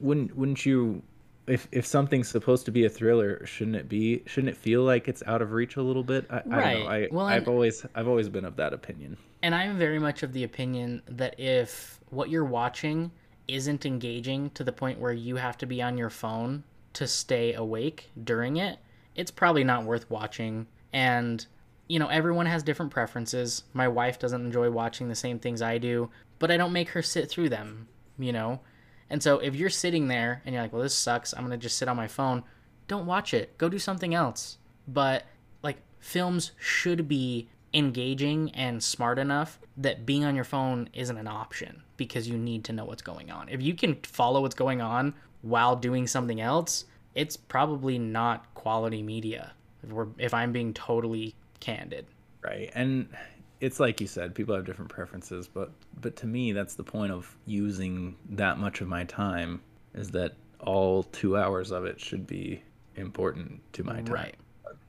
wouldn't 0.00 0.36
wouldn't 0.36 0.64
you 0.66 1.02
if 1.46 1.66
if 1.72 1.86
something's 1.86 2.28
supposed 2.28 2.64
to 2.66 2.70
be 2.72 2.84
a 2.84 2.88
thriller, 2.90 3.44
shouldn't 3.46 3.76
it 3.76 3.88
be? 3.88 4.22
Shouldn't 4.26 4.50
it 4.50 4.56
feel 4.56 4.82
like 4.82 5.08
it's 5.08 5.22
out 5.26 5.40
of 5.40 5.52
reach 5.52 5.76
a 5.76 5.82
little 5.82 6.02
bit? 6.04 6.26
I, 6.30 6.36
I 6.36 6.40
don't 6.40 6.50
know. 6.50 6.56
Right. 6.56 6.86
I, 7.04 7.08
Well, 7.10 7.26
I've 7.26 7.38
and- 7.42 7.48
always 7.48 7.86
I've 7.94 8.08
always 8.08 8.28
been 8.28 8.44
of 8.44 8.56
that 8.56 8.72
opinion. 8.72 9.16
And 9.42 9.54
I'm 9.54 9.78
very 9.78 9.98
much 9.98 10.22
of 10.22 10.32
the 10.32 10.44
opinion 10.44 11.02
that 11.06 11.38
if 11.38 12.00
what 12.10 12.28
you're 12.28 12.44
watching 12.44 13.10
isn't 13.46 13.86
engaging 13.86 14.50
to 14.50 14.64
the 14.64 14.72
point 14.72 14.98
where 14.98 15.12
you 15.12 15.36
have 15.36 15.56
to 15.58 15.66
be 15.66 15.80
on 15.80 15.96
your 15.96 16.10
phone 16.10 16.64
to 16.94 17.06
stay 17.06 17.54
awake 17.54 18.10
during 18.24 18.56
it, 18.56 18.78
it's 19.14 19.30
probably 19.30 19.62
not 19.64 19.84
worth 19.84 20.10
watching. 20.10 20.66
And, 20.92 21.46
you 21.88 21.98
know, 21.98 22.08
everyone 22.08 22.46
has 22.46 22.62
different 22.62 22.92
preferences. 22.92 23.64
My 23.72 23.88
wife 23.88 24.18
doesn't 24.18 24.44
enjoy 24.44 24.70
watching 24.70 25.08
the 25.08 25.14
same 25.14 25.38
things 25.38 25.62
I 25.62 25.78
do, 25.78 26.10
but 26.38 26.50
I 26.50 26.56
don't 26.56 26.72
make 26.72 26.90
her 26.90 27.02
sit 27.02 27.30
through 27.30 27.48
them, 27.48 27.88
you 28.18 28.32
know? 28.32 28.60
And 29.10 29.22
so 29.22 29.38
if 29.38 29.54
you're 29.54 29.70
sitting 29.70 30.08
there 30.08 30.42
and 30.44 30.54
you're 30.54 30.62
like, 30.62 30.72
well, 30.72 30.82
this 30.82 30.94
sucks, 30.94 31.32
I'm 31.32 31.40
going 31.40 31.50
to 31.50 31.56
just 31.56 31.78
sit 31.78 31.88
on 31.88 31.96
my 31.96 32.06
phone, 32.06 32.44
don't 32.88 33.06
watch 33.06 33.32
it. 33.32 33.56
Go 33.58 33.68
do 33.68 33.78
something 33.78 34.14
else. 34.14 34.58
But, 34.86 35.24
like, 35.62 35.78
films 35.98 36.52
should 36.58 37.08
be 37.08 37.48
engaging 37.74 38.50
and 38.52 38.82
smart 38.82 39.18
enough 39.18 39.58
that 39.76 40.06
being 40.06 40.24
on 40.24 40.34
your 40.34 40.44
phone 40.44 40.88
isn't 40.92 41.16
an 41.16 41.28
option 41.28 41.82
because 41.96 42.28
you 42.28 42.36
need 42.36 42.64
to 42.64 42.72
know 42.72 42.84
what's 42.84 43.02
going 43.02 43.30
on. 43.30 43.48
If 43.48 43.62
you 43.62 43.74
can 43.74 43.96
follow 44.02 44.42
what's 44.42 44.54
going 44.54 44.80
on 44.80 45.14
while 45.42 45.76
doing 45.76 46.06
something 46.06 46.40
else, 46.40 46.84
it's 47.14 47.36
probably 47.36 47.98
not 47.98 48.52
quality 48.54 49.02
media. 49.02 49.52
If 49.82 50.08
if 50.18 50.34
I'm 50.34 50.52
being 50.52 50.72
totally 50.74 51.34
candid. 51.60 52.06
Right. 52.42 52.70
And 52.74 53.08
it's 53.60 53.80
like 53.80 54.00
you 54.00 54.06
said, 54.06 54.34
people 54.34 54.54
have 54.54 54.64
different 54.64 54.90
preferences, 54.90 55.48
but 55.48 55.70
but 56.00 56.16
to 56.16 56.26
me 56.26 56.52
that's 56.52 56.74
the 56.74 56.84
point 56.84 57.12
of 57.12 57.36
using 57.46 58.16
that 58.30 58.58
much 58.58 58.80
of 58.80 58.88
my 58.88 59.04
time 59.04 59.60
is 59.94 60.10
that 60.10 60.34
all 60.60 61.04
2 61.04 61.36
hours 61.36 61.70
of 61.70 61.84
it 61.84 62.00
should 62.00 62.26
be 62.26 62.62
important 62.96 63.60
to 63.72 63.84
my 63.84 64.00
time. 64.02 64.12
Right. 64.12 64.34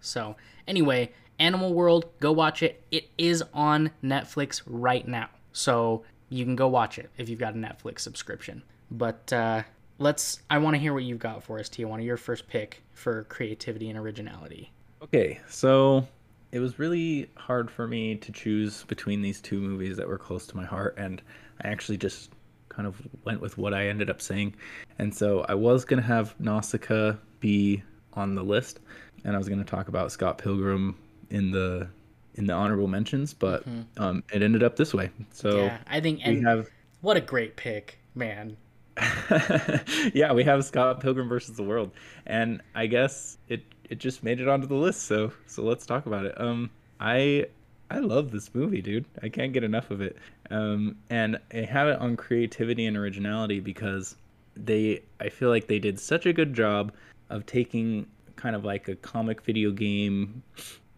So, 0.02 0.36
anyway, 0.68 1.12
Animal 1.40 1.74
World, 1.74 2.06
go 2.20 2.32
watch 2.32 2.64
it. 2.64 2.84
It 2.92 3.10
is 3.18 3.44
on 3.54 3.92
Netflix 4.04 4.62
right 4.66 5.08
now. 5.08 5.30
So, 5.52 6.04
you 6.30 6.46
can 6.46 6.56
go 6.56 6.68
watch 6.68 7.00
it 7.00 7.10
if 7.18 7.30
you've 7.30 7.40
got 7.40 7.56
a 7.56 7.58
Netflix 7.58 8.00
subscription. 8.00 8.64
But 8.92 9.32
uh, 9.34 9.64
let's, 9.98 10.42
I 10.50 10.58
want 10.60 10.76
to 10.76 10.80
hear 10.80 10.94
what 10.94 11.04
you've 11.04 11.20
got 11.20 11.44
for 11.44 11.60
us, 11.60 11.70
Tijuana. 11.70 12.04
Your 12.04 12.18
first 12.18 12.48
pick 12.48 12.84
for 12.94 13.24
creativity 13.26 13.90
and 13.90 13.98
originality. 13.98 14.72
Okay, 15.02 15.40
so 15.50 16.08
it 16.52 16.60
was 16.60 16.80
really 16.80 17.30
hard 17.36 17.70
for 17.70 17.88
me 17.88 18.16
to 18.16 18.32
choose 18.32 18.84
between 18.86 19.22
these 19.22 19.42
two 19.42 19.60
movies 19.60 19.98
that 19.98 20.08
were 20.08 20.18
close 20.18 20.48
to 20.48 20.58
my 20.58 20.66
heart, 20.66 20.96
and 20.98 21.22
I 21.64 21.68
actually 21.68 21.98
just 21.98 22.32
kind 22.70 22.88
of 22.88 23.02
went 23.26 23.42
with 23.42 23.58
what 23.58 23.74
I 23.74 23.88
ended 23.88 24.10
up 24.10 24.22
saying. 24.22 24.56
And 24.98 25.14
so 25.14 25.46
I 25.50 25.54
was 25.54 25.86
gonna 25.86 26.02
have 26.02 26.40
Nausicaa 26.40 27.14
be 27.40 27.84
on 28.14 28.36
the 28.36 28.44
list, 28.44 28.80
and 29.24 29.36
I 29.36 29.38
was 29.38 29.50
gonna 29.50 29.64
talk 29.64 29.88
about 29.88 30.12
Scott 30.12 30.38
Pilgrim 30.38 30.98
in 31.30 31.52
the 31.52 31.88
in 32.36 32.46
the 32.46 32.54
honorable 32.54 32.88
mentions, 32.88 33.34
but 33.34 33.64
um, 33.98 34.24
it 34.32 34.42
ended 34.42 34.64
up 34.64 34.76
this 34.76 34.94
way. 34.94 35.10
So 35.32 35.66
yeah, 35.66 35.78
I 35.88 36.00
think, 36.00 36.20
we 36.20 36.24
and 36.24 36.48
have 36.48 36.70
what 37.02 37.18
a 37.18 37.22
great 37.22 37.58
pick, 37.58 38.00
man. 38.16 38.58
yeah, 40.14 40.34
we 40.34 40.44
have 40.44 40.64
Scott 40.66 41.00
Pilgrim 41.00 41.30
versus 41.30 41.56
the 41.58 41.64
World, 41.64 41.92
and 42.26 42.62
I 42.76 42.88
guess 42.88 43.38
it 43.48 43.64
it 43.90 43.98
just 44.00 44.24
made 44.24 44.40
it 44.40 44.48
onto 44.48 44.68
the 44.68 44.76
list. 44.76 45.04
So 45.04 45.32
so 45.48 45.64
let's 45.64 45.86
talk 45.86 46.06
about 46.06 46.26
it. 46.26 46.40
Um, 46.40 46.70
I 47.00 47.46
I 47.92 48.00
love 48.00 48.32
this 48.32 48.54
movie, 48.54 48.82
dude. 48.82 49.06
I 49.24 49.30
can't 49.30 49.52
get 49.52 49.64
enough 49.64 49.90
of 49.92 50.00
it. 50.02 50.16
Um, 50.52 50.96
and 51.10 51.40
I 51.54 51.58
have 51.62 51.88
it 51.88 52.00
on 52.00 52.16
creativity 52.18 52.86
and 52.86 52.96
originality 52.96 53.60
because 53.60 54.16
they 54.56 55.02
I 55.20 55.30
feel 55.30 55.50
like 55.50 55.68
they 55.68 55.80
did 55.80 56.00
such 56.00 56.26
a 56.26 56.34
good 56.34 56.54
job 56.54 56.92
of 57.30 57.46
taking 57.46 58.06
kind 58.36 58.56
of 58.56 58.64
like 58.64 58.88
a 58.88 58.96
comic 58.96 59.42
video 59.42 59.72
game 59.72 60.44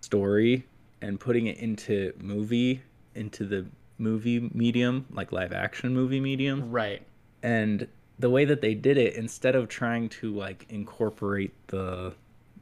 story 0.02 0.66
and 1.02 1.20
putting 1.20 1.48
it 1.48 1.58
into 1.58 2.14
movie 2.20 2.82
into 3.16 3.46
the 3.46 3.66
movie 3.98 4.50
medium 4.54 5.06
like 5.12 5.32
live 5.32 5.52
action 5.54 5.94
movie 5.94 6.20
medium 6.20 6.72
Right. 6.72 7.02
and 7.44 7.88
the 8.20 8.30
way 8.30 8.46
that 8.46 8.62
they 8.62 8.74
did 8.74 8.98
it 8.98 9.16
instead 9.16 9.56
of 9.56 9.68
trying 9.68 10.10
to 10.10 10.34
like 10.34 10.66
incorporate 10.70 11.54
the 11.68 12.14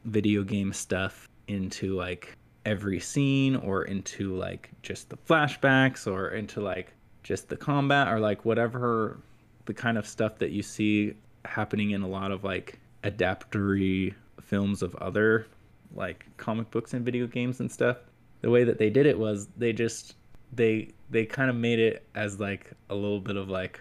video 0.09 0.43
game 0.43 0.73
stuff 0.73 1.27
into 1.47 1.95
like 1.95 2.37
every 2.65 2.99
scene 2.99 3.55
or 3.57 3.83
into 3.83 4.35
like 4.35 4.69
just 4.81 5.09
the 5.09 5.17
flashbacks 5.17 6.11
or 6.11 6.29
into 6.29 6.61
like 6.61 6.93
just 7.23 7.49
the 7.49 7.57
combat 7.57 8.07
or 8.07 8.19
like 8.19 8.45
whatever 8.45 9.17
the 9.65 9.73
kind 9.73 9.97
of 9.97 10.07
stuff 10.07 10.37
that 10.37 10.51
you 10.51 10.61
see 10.61 11.13
happening 11.45 11.91
in 11.91 12.01
a 12.01 12.07
lot 12.07 12.31
of 12.31 12.43
like 12.43 12.79
adaptory 13.03 14.13
films 14.41 14.81
of 14.81 14.95
other 14.95 15.47
like 15.95 16.25
comic 16.37 16.69
books 16.69 16.93
and 16.93 17.05
video 17.05 17.25
games 17.25 17.59
and 17.59 17.71
stuff 17.71 17.97
the 18.41 18.49
way 18.49 18.63
that 18.63 18.77
they 18.77 18.89
did 18.89 19.05
it 19.05 19.17
was 19.17 19.47
they 19.57 19.73
just 19.73 20.15
they 20.53 20.89
they 21.09 21.25
kind 21.25 21.49
of 21.49 21.55
made 21.55 21.79
it 21.79 22.05
as 22.15 22.39
like 22.39 22.71
a 22.89 22.95
little 22.95 23.19
bit 23.19 23.35
of 23.35 23.49
like 23.49 23.79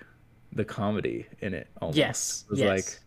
the 0.53 0.65
comedy 0.65 1.27
in 1.41 1.55
it 1.55 1.69
almost. 1.81 1.97
Yes, 1.97 2.45
it 2.47 2.51
was 2.51 2.61
yes. 2.61 2.69
like 2.69 3.01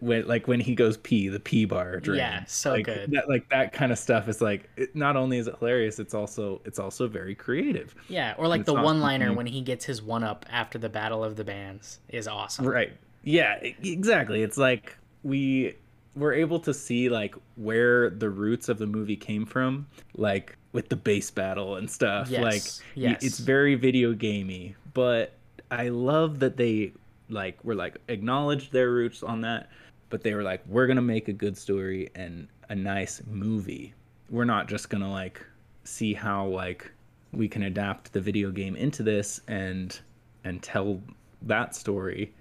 when 0.00 0.26
like 0.26 0.46
when 0.46 0.60
he 0.60 0.74
goes 0.74 0.96
pee 0.98 1.28
the 1.28 1.40
pee 1.40 1.64
bar 1.64 2.00
drain. 2.00 2.18
Yeah, 2.18 2.44
so 2.46 2.72
like, 2.72 2.86
good. 2.86 3.10
that 3.12 3.28
like 3.28 3.48
that 3.50 3.72
kind 3.72 3.92
of 3.92 3.98
stuff 3.98 4.28
is 4.28 4.40
like 4.40 4.68
it, 4.76 4.94
not 4.94 5.16
only 5.16 5.38
is 5.38 5.46
it 5.48 5.56
hilarious 5.58 5.98
it's 5.98 6.14
also 6.14 6.60
it's 6.64 6.78
also 6.78 7.08
very 7.08 7.34
creative 7.34 7.94
Yeah, 8.08 8.34
or 8.38 8.48
like 8.48 8.64
the 8.64 8.74
one 8.74 9.00
liner 9.00 9.32
when 9.32 9.46
he 9.46 9.60
gets 9.60 9.84
his 9.84 10.02
one 10.02 10.22
up 10.22 10.46
after 10.50 10.78
the 10.78 10.88
Battle 10.88 11.24
of 11.24 11.36
the 11.36 11.44
Bands 11.44 12.00
is 12.08 12.28
awesome. 12.28 12.66
Right. 12.66 12.92
Yeah, 13.24 13.54
exactly. 13.62 14.42
It's 14.42 14.58
like 14.58 14.96
we 15.22 15.76
were 16.14 16.32
able 16.32 16.60
to 16.60 16.74
see 16.74 17.08
like 17.08 17.34
where 17.56 18.10
the 18.10 18.28
roots 18.28 18.68
of 18.68 18.78
the 18.78 18.86
movie 18.86 19.16
came 19.16 19.46
from, 19.46 19.86
like 20.16 20.56
with 20.72 20.88
the 20.88 20.96
bass 20.96 21.30
battle 21.30 21.76
and 21.76 21.90
stuff. 21.90 22.28
Yes, 22.28 22.42
Like 22.42 22.62
yes. 22.94 23.22
it's 23.22 23.38
very 23.38 23.74
video 23.74 24.12
gamey, 24.12 24.74
but 24.94 25.34
I 25.70 25.88
love 25.88 26.40
that 26.40 26.56
they 26.56 26.92
like 27.32 27.62
were 27.64 27.74
like 27.74 27.96
acknowledged 28.08 28.72
their 28.72 28.90
roots 28.90 29.22
on 29.22 29.40
that, 29.42 29.70
but 30.10 30.22
they 30.22 30.34
were 30.34 30.42
like 30.42 30.62
we're 30.66 30.86
to 30.96 31.02
make 31.02 31.28
a 31.28 31.32
good 31.32 31.56
story 31.56 32.10
and 32.14 32.48
a 32.68 32.74
nice 32.74 33.22
movie. 33.26 33.94
We're 34.30 34.44
not 34.44 34.68
just 34.68 34.90
to 35.02 35.08
like 35.08 35.44
see 35.84 36.14
how 36.14 36.46
like 36.46 36.90
we 37.32 37.48
can 37.48 37.64
adapt 37.64 38.12
the 38.12 38.20
video 38.20 38.50
game 38.50 38.76
into 38.76 39.02
this 39.02 39.40
and 39.48 39.98
and 40.44 40.62
tell 40.62 41.00
that 41.42 41.74
story. 41.74 42.32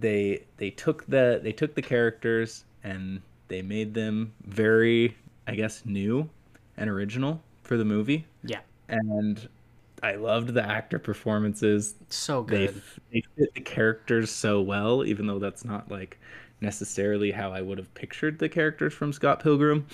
They 0.00 0.44
they 0.56 0.70
took 0.70 1.06
the 1.06 1.40
they 1.42 1.52
took 1.52 1.74
the 1.74 1.82
characters 1.82 2.64
and 2.84 3.20
they 3.48 3.62
made 3.62 3.92
them 3.92 4.32
very 4.46 5.14
i 5.46 5.54
guess 5.54 5.82
new 5.84 6.28
and 6.76 6.88
original 6.88 7.40
for 7.62 7.76
the 7.76 7.84
movie. 7.84 8.26
Yeah, 8.44 8.60
and 8.88 9.48
i 10.02 10.14
loved 10.14 10.48
the 10.54 10.62
actor 10.62 10.98
performances 10.98 11.94
so 12.08 12.42
they 12.46 12.66
good. 12.66 12.82
they 13.12 13.22
fit 13.36 13.54
the 13.54 13.60
characters 13.60 14.30
so 14.30 14.60
well 14.60 15.04
even 15.04 15.26
though 15.26 15.38
that's 15.38 15.64
not 15.64 15.90
like 15.90 16.18
necessarily 16.60 17.30
how 17.30 17.52
i 17.52 17.60
would 17.60 17.78
have 17.78 17.92
pictured 17.94 18.38
the 18.38 18.48
characters 18.48 18.92
from 18.92 19.12
scott 19.12 19.40
pilgrim 19.42 19.86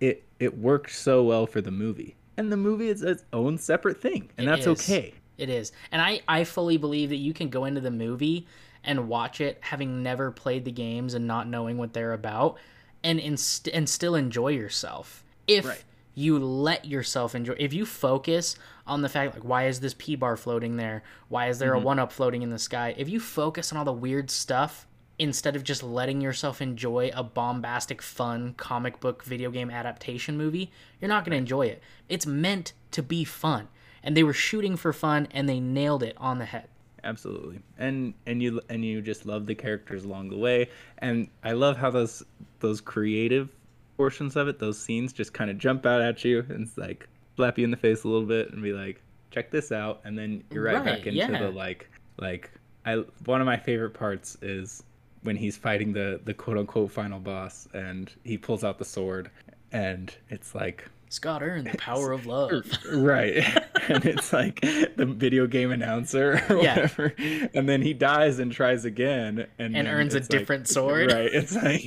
it 0.00 0.24
it 0.38 0.56
worked 0.58 0.92
so 0.92 1.22
well 1.24 1.46
for 1.46 1.60
the 1.60 1.70
movie 1.70 2.16
and 2.36 2.52
the 2.52 2.56
movie 2.56 2.88
is 2.88 3.02
its 3.02 3.24
own 3.32 3.58
separate 3.58 4.00
thing 4.00 4.30
and 4.38 4.46
It 4.46 4.48
that's 4.48 4.66
is. 4.66 4.78
okay 4.82 5.14
It 5.36 5.48
is. 5.50 5.72
And 5.92 6.02
I, 6.02 6.20
I 6.26 6.44
fully 6.44 6.76
believe 6.76 7.10
that 7.10 7.16
you 7.16 7.32
can 7.32 7.48
go 7.48 7.64
into 7.64 7.80
the 7.80 7.90
movie 7.90 8.46
and 8.84 9.08
watch 9.08 9.40
it 9.40 9.58
having 9.60 10.02
never 10.02 10.30
played 10.30 10.64
the 10.64 10.72
games 10.72 11.14
and 11.14 11.26
not 11.26 11.46
knowing 11.48 11.78
what 11.78 11.92
they're 11.92 12.12
about 12.12 12.58
and 13.04 13.18
inst- 13.20 13.68
and 13.68 13.88
still 13.88 14.14
enjoy 14.14 14.48
yourself. 14.48 15.24
If 15.46 15.64
Right. 15.66 15.84
you 16.14 16.38
let 16.38 16.84
yourself 16.84 17.34
enjoy 17.34 17.54
if 17.58 17.72
you 17.72 17.86
focus 17.86 18.56
on 18.88 19.02
the 19.02 19.08
fact 19.08 19.34
like 19.34 19.44
why 19.44 19.66
is 19.66 19.80
this 19.80 19.94
P 19.96 20.16
bar 20.16 20.36
floating 20.36 20.76
there? 20.76 21.02
Why 21.28 21.48
is 21.48 21.58
there 21.58 21.74
a 21.74 21.76
mm-hmm. 21.76 21.86
one 21.86 21.98
up 21.98 22.12
floating 22.12 22.42
in 22.42 22.50
the 22.50 22.58
sky? 22.58 22.94
If 22.96 23.08
you 23.08 23.20
focus 23.20 23.72
on 23.72 23.78
all 23.78 23.84
the 23.84 23.92
weird 23.92 24.30
stuff 24.30 24.86
instead 25.18 25.56
of 25.56 25.64
just 25.64 25.82
letting 25.82 26.20
yourself 26.20 26.62
enjoy 26.62 27.10
a 27.14 27.24
bombastic 27.24 28.00
fun 28.00 28.54
comic 28.56 29.00
book 29.00 29.24
video 29.24 29.50
game 29.50 29.70
adaptation 29.70 30.36
movie, 30.36 30.70
you're 31.00 31.08
not 31.08 31.24
going 31.24 31.32
to 31.32 31.38
enjoy 31.38 31.66
it. 31.66 31.82
It's 32.08 32.26
meant 32.26 32.72
to 32.92 33.02
be 33.02 33.24
fun 33.24 33.68
and 34.02 34.16
they 34.16 34.22
were 34.22 34.32
shooting 34.32 34.76
for 34.76 34.92
fun 34.92 35.28
and 35.32 35.48
they 35.48 35.60
nailed 35.60 36.02
it 36.02 36.16
on 36.18 36.38
the 36.38 36.44
head. 36.44 36.68
absolutely 37.04 37.60
and 37.78 38.14
and 38.26 38.42
you 38.42 38.60
and 38.68 38.84
you 38.84 39.00
just 39.00 39.26
love 39.26 39.46
the 39.46 39.54
characters 39.54 40.04
along 40.04 40.28
the 40.30 40.36
way 40.36 40.68
and 40.98 41.28
i 41.44 41.52
love 41.52 41.76
how 41.76 41.90
those 41.90 42.22
those 42.60 42.80
creative 42.80 43.48
portions 43.96 44.34
of 44.34 44.48
it 44.48 44.58
those 44.58 44.78
scenes 44.78 45.12
just 45.12 45.32
kind 45.32 45.50
of 45.50 45.58
jump 45.58 45.86
out 45.86 46.00
at 46.00 46.24
you 46.24 46.44
and 46.48 46.66
it's 46.66 46.76
like 46.78 47.08
slap 47.38 47.56
you 47.56 47.64
in 47.64 47.70
the 47.70 47.76
face 47.76 48.02
a 48.02 48.08
little 48.08 48.26
bit 48.26 48.52
and 48.52 48.60
be 48.60 48.72
like, 48.72 49.00
check 49.30 49.52
this 49.52 49.70
out, 49.70 50.00
and 50.04 50.18
then 50.18 50.42
you're 50.50 50.64
right, 50.64 50.84
back 50.84 51.06
into 51.06 51.12
yeah. 51.12 51.38
the 51.38 51.50
like 51.50 51.88
like 52.18 52.50
I 52.84 53.04
one 53.26 53.40
of 53.40 53.46
my 53.46 53.56
favorite 53.56 53.94
parts 53.94 54.36
is 54.42 54.82
when 55.22 55.36
he's 55.36 55.56
fighting 55.56 55.92
the 55.92 56.20
the 56.24 56.34
quote 56.34 56.58
unquote 56.58 56.90
final 56.90 57.20
boss 57.20 57.68
and 57.74 58.12
he 58.24 58.36
pulls 58.36 58.64
out 58.64 58.78
the 58.78 58.84
sword 58.84 59.30
and 59.70 60.12
it's 60.30 60.52
like 60.52 60.88
Scott 61.10 61.42
earned 61.42 61.66
the 61.66 61.76
power 61.78 62.12
of 62.12 62.26
love. 62.26 62.70
right 62.92 63.36
and 63.88 64.04
it's 64.04 64.32
like 64.32 64.60
the 64.60 65.06
video 65.16 65.46
game 65.46 65.70
announcer 65.70 66.42
or 66.50 66.62
Yeah. 66.62 66.74
whatever 66.74 67.14
and 67.54 67.68
then 67.68 67.80
he 67.82 67.94
dies 67.94 68.38
and 68.38 68.52
tries 68.52 68.84
again 68.84 69.46
and, 69.58 69.76
And 69.76 69.88
earns 69.88 70.14
a 70.14 70.18
like- 70.20 70.28
different 70.28 70.68
sword. 70.68 71.12
right 71.12 71.30
it's 71.32 71.54
like 71.54 71.82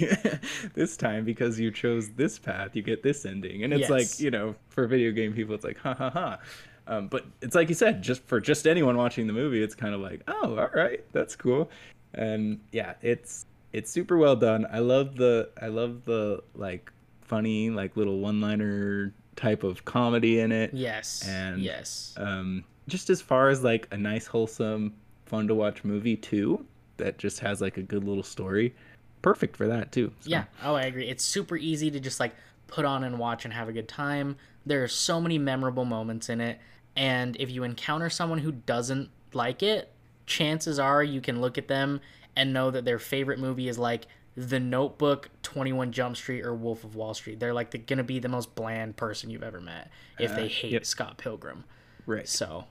this 0.73 0.97
time 0.97 1.23
because 1.25 1.59
you 1.59 1.71
chose 1.71 2.09
this 2.11 2.39
path 2.39 2.75
you 2.75 2.81
get 2.81 3.03
this 3.03 3.25
ending 3.25 3.63
and 3.63 3.73
it's 3.73 3.81
Yes. 3.81 3.89
like 3.89 4.19
you 4.19 4.31
know 4.31 4.55
for 4.69 4.87
video 4.87 5.11
game 5.11 5.33
people 5.33 5.53
it's 5.55 5.63
like 5.65 5.77
ha 5.77 5.93
ha 5.93 6.09
ha 6.09 6.39
um, 6.87 7.07
but 7.07 7.25
it's 7.41 7.53
like 7.55 7.69
you 7.69 7.75
said 7.75 8.01
just 8.01 8.23
for 8.23 8.39
just 8.41 8.65
anyone 8.65 8.97
watching 8.97 9.27
the 9.27 9.33
movie 9.33 9.61
it's 9.61 9.75
kind 9.75 9.93
of 9.93 10.01
like 10.01 10.21
oh 10.27 10.57
all 10.57 10.69
right 10.73 11.03
that's 11.11 11.35
cool 11.35 11.69
and 12.15 12.59
yeah 12.71 12.95
it's 13.01 13.45
it's 13.71 13.89
super 13.91 14.17
well 14.17 14.35
done 14.35 14.65
i 14.71 14.79
love 14.79 15.15
the 15.15 15.49
i 15.61 15.67
love 15.67 16.03
the 16.05 16.41
like 16.55 16.91
funny 17.31 17.69
like 17.69 17.95
little 17.95 18.19
one 18.19 18.41
liner 18.41 19.13
type 19.37 19.63
of 19.63 19.85
comedy 19.85 20.41
in 20.41 20.51
it 20.51 20.73
Yes. 20.73 21.25
And- 21.25 21.61
yes. 21.61 22.13
um, 22.17 22.65
just 22.89 23.09
as 23.09 23.21
far 23.21 23.47
as 23.47 23.63
like 23.63 23.87
a 23.91 23.97
nice 23.97 24.27
wholesome 24.27 24.93
fun 25.25 25.47
to 25.47 25.55
watch 25.55 25.85
movie 25.85 26.17
too 26.17 26.65
that 26.97 27.17
just 27.17 27.39
has 27.39 27.61
like 27.61 27.77
a 27.77 27.81
good 27.81 28.03
little 28.03 28.21
story 28.23 28.75
perfect 29.21 29.55
for 29.55 29.65
that 29.67 29.93
too 29.93 30.11
So, 30.19 30.29
Yeah. 30.29 30.43
Oh, 30.61 30.75
I 30.75 30.81
agree. 30.83 31.07
It's 31.07 31.23
super 31.23 31.55
easy 31.55 31.89
to 31.91 32.01
just 32.01 32.19
like 32.19 32.33
put 32.67 32.83
on 32.83 33.05
and 33.05 33.17
watch 33.17 33.45
and 33.45 33.53
have 33.53 33.69
a 33.69 33.71
good 33.71 33.87
time. 33.87 34.35
There 34.65 34.83
are 34.83 34.87
so 34.89 35.21
many 35.21 35.37
memorable 35.37 35.85
moments 35.85 36.27
in 36.27 36.41
it. 36.41 36.59
And 36.97 37.37
if 37.39 37.49
you 37.49 37.63
encounter 37.63 38.09
someone 38.09 38.39
who 38.39 38.51
doesn't 38.51 39.09
like 39.33 39.63
it, 39.63 39.89
chances 40.25 40.79
are 40.79 41.01
you 41.01 41.21
can 41.21 41.39
look 41.39 41.57
at 41.57 41.67
them 41.69 42.01
and 42.35 42.51
know 42.51 42.71
that 42.71 42.83
their 42.83 42.99
favorite 42.99 43.39
movie 43.39 43.69
is 43.69 43.77
like 43.79 44.07
The 44.35 44.59
Notebook, 44.59 45.29
21 45.43 45.91
Jump 45.91 46.15
Street, 46.15 46.45
or 46.45 46.55
Wolf 46.55 46.83
of 46.85 46.95
Wall 46.95 47.13
Street. 47.13 47.39
They're 47.39 47.53
like 47.53 47.71
the, 47.71 47.77
gonna 47.77 48.03
be 48.03 48.19
the 48.19 48.29
most 48.29 48.55
bland 48.55 48.95
person 48.95 49.29
you've 49.29 49.43
ever 49.43 49.59
met 49.59 49.91
if 50.19 50.33
they 50.35 50.45
Uh, 50.45 50.49
hate 50.49 50.71
yep. 50.71 50.85
Scott 50.85 51.17
Pilgrim. 51.17 51.63
right 52.05 52.27
So 52.27 52.65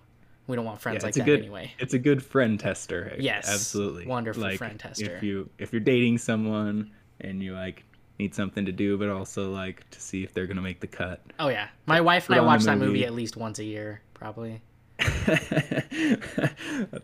we 0.46 0.56
don't 0.56 0.64
want 0.64 0.80
friends 0.80 1.02
Yeah, 1.02 1.06
like 1.06 1.08
it's 1.10 1.16
a 1.18 1.20
that 1.20 1.26
good 1.26 1.40
anyway. 1.40 1.72
it's 1.78 1.94
a 1.94 1.98
good 1.98 2.22
friend 2.22 2.58
tester 2.58 3.14
Yes, 3.18 3.48
absolutely 3.48 4.06
wonderful 4.06 4.42
like, 4.42 4.58
friend 4.58 4.78
tester. 4.80 5.16
if 5.16 5.22
you 5.22 5.50
if 5.58 5.72
you're 5.72 5.80
dating 5.80 6.18
someone 6.18 6.90
and 7.20 7.42
you 7.42 7.54
like 7.54 7.84
need 8.18 8.34
something 8.34 8.64
to 8.64 8.72
do 8.72 8.96
but 8.98 9.08
also 9.10 9.50
like 9.52 9.88
to 9.90 10.00
see 10.00 10.24
if 10.24 10.32
they're 10.34 10.46
gonna 10.46 10.60
make 10.62 10.80
the 10.80 10.86
cut 10.86 11.20
Oh 11.38 11.48
yeah, 11.48 11.68
my 11.86 12.00
wife 12.00 12.28
and 12.30 12.38
I 12.38 12.40
watch 12.40 12.62
that 12.64 12.78
movie 12.78 12.92
movie. 12.92 13.04
at 13.06 13.12
least 13.14 13.36
once 13.36 13.58
a 13.58 13.64
year, 13.64 14.00
probably. 14.14 14.60
that's 14.98 15.40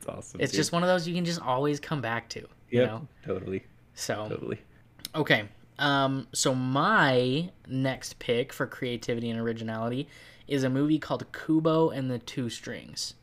awesome 0.09 0.41
It's 0.41 0.53
dude. 0.53 0.59
just 0.59 0.73
one 0.73 0.83
of 0.83 0.89
those 0.89 1.07
you 1.07 1.15
can 1.15 1.25
just 1.25 1.41
always 1.41 1.79
come 1.81 2.01
back 2.01 2.29
to. 2.31 2.47
You 2.71 2.85
know? 2.87 3.09
totally 3.25 3.65
So 3.97 4.29
totally 4.29 4.61
okay. 5.15 5.49
Um 5.79 6.29
so 6.33 6.55
my 6.55 7.51
next 7.67 8.21
pick 8.21 8.53
for 8.53 8.67
creativity 8.67 9.29
and 9.29 9.41
originality 9.41 10.07
is 10.47 10.63
a 10.63 10.71
movie 10.71 11.01
called 11.01 11.25
Kubo 11.33 11.91
and 11.91 12.09
the 12.11 12.21
Two 12.21 12.49
Strings. 12.49 13.15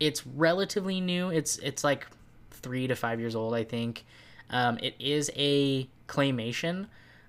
It's 0.00 0.26
relatively 0.26 1.00
new. 1.00 1.28
It's 1.28 1.58
it's 1.58 1.84
like 1.84 2.06
three 2.50 2.86
to 2.86 2.96
five 2.96 3.20
years 3.20 3.36
old, 3.36 3.54
I 3.54 3.64
think. 3.64 4.04
Um, 4.50 4.78
it 4.82 4.94
is 4.98 5.30
a 5.36 5.88
claymation. 6.08 6.86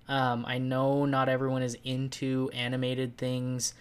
Um, 0.08 0.46
I 0.46 0.58
know 0.58 1.06
not 1.06 1.30
everyone 1.30 1.64
is 1.64 1.78
into 1.84 2.50
animated 2.54 3.18
things, 3.18 3.74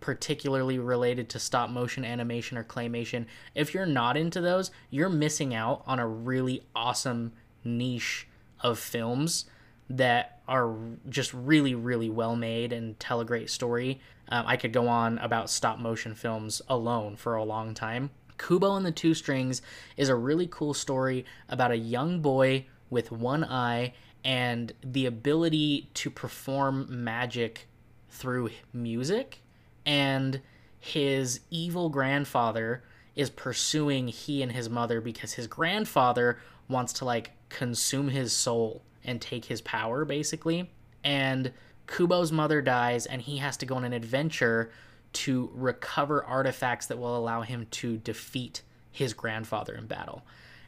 particularly 0.00 0.78
related 0.78 1.28
to 1.30 1.38
stop 1.38 1.70
motion 1.70 2.04
animation 2.04 2.56
or 2.56 2.64
claymation. 2.64 3.26
If 3.54 3.74
you're 3.74 3.86
not 3.86 4.16
into 4.16 4.40
those, 4.40 4.70
you're 4.90 5.08
missing 5.08 5.54
out 5.54 5.82
on 5.86 5.98
a 5.98 6.06
really 6.06 6.62
awesome 6.74 7.32
niche 7.64 8.26
of 8.66 8.78
films 8.78 9.44
that 9.88 10.40
are 10.48 10.74
just 11.08 11.32
really, 11.32 11.74
really 11.74 12.10
well 12.10 12.34
made 12.34 12.72
and 12.72 12.98
tell 12.98 13.20
a 13.20 13.24
great 13.24 13.48
story. 13.48 14.00
Um, 14.28 14.44
I 14.46 14.56
could 14.56 14.72
go 14.72 14.88
on 14.88 15.18
about 15.18 15.48
stop 15.50 15.78
motion 15.78 16.14
films 16.14 16.60
alone 16.68 17.14
for 17.16 17.36
a 17.36 17.44
long 17.44 17.74
time. 17.74 18.10
Kubo 18.38 18.74
and 18.74 18.84
the 18.84 18.92
Two 18.92 19.14
Strings 19.14 19.62
is 19.96 20.08
a 20.08 20.16
really 20.16 20.48
cool 20.48 20.74
story 20.74 21.24
about 21.48 21.70
a 21.70 21.76
young 21.76 22.20
boy 22.20 22.66
with 22.90 23.12
one 23.12 23.44
eye 23.44 23.94
and 24.24 24.72
the 24.82 25.06
ability 25.06 25.88
to 25.94 26.10
perform 26.10 26.86
magic 27.04 27.68
through 28.10 28.50
music. 28.72 29.42
And 29.86 30.40
his 30.78 31.40
evil 31.50 31.88
grandfather 31.88 32.82
is 33.14 33.30
pursuing 33.30 34.08
he 34.08 34.42
and 34.42 34.52
his 34.52 34.68
mother 34.68 35.00
because 35.00 35.34
his 35.34 35.46
grandfather 35.46 36.38
wants 36.68 36.92
to 36.94 37.04
like 37.04 37.32
consume 37.48 38.08
his 38.08 38.32
soul 38.32 38.82
and 39.04 39.20
take 39.20 39.46
his 39.46 39.60
power 39.60 40.04
basically. 40.04 40.70
And 41.04 41.52
Kubo's 41.86 42.32
mother 42.32 42.60
dies 42.60 43.06
and 43.06 43.22
he 43.22 43.38
has 43.38 43.56
to 43.58 43.66
go 43.66 43.76
on 43.76 43.84
an 43.84 43.92
adventure 43.92 44.70
to 45.12 45.50
recover 45.54 46.24
artifacts 46.24 46.86
that 46.86 46.98
will 46.98 47.16
allow 47.16 47.42
him 47.42 47.66
to 47.70 47.96
defeat 47.98 48.62
his 48.90 49.14
grandfather 49.14 49.74
in 49.74 49.86
battle. 49.86 50.22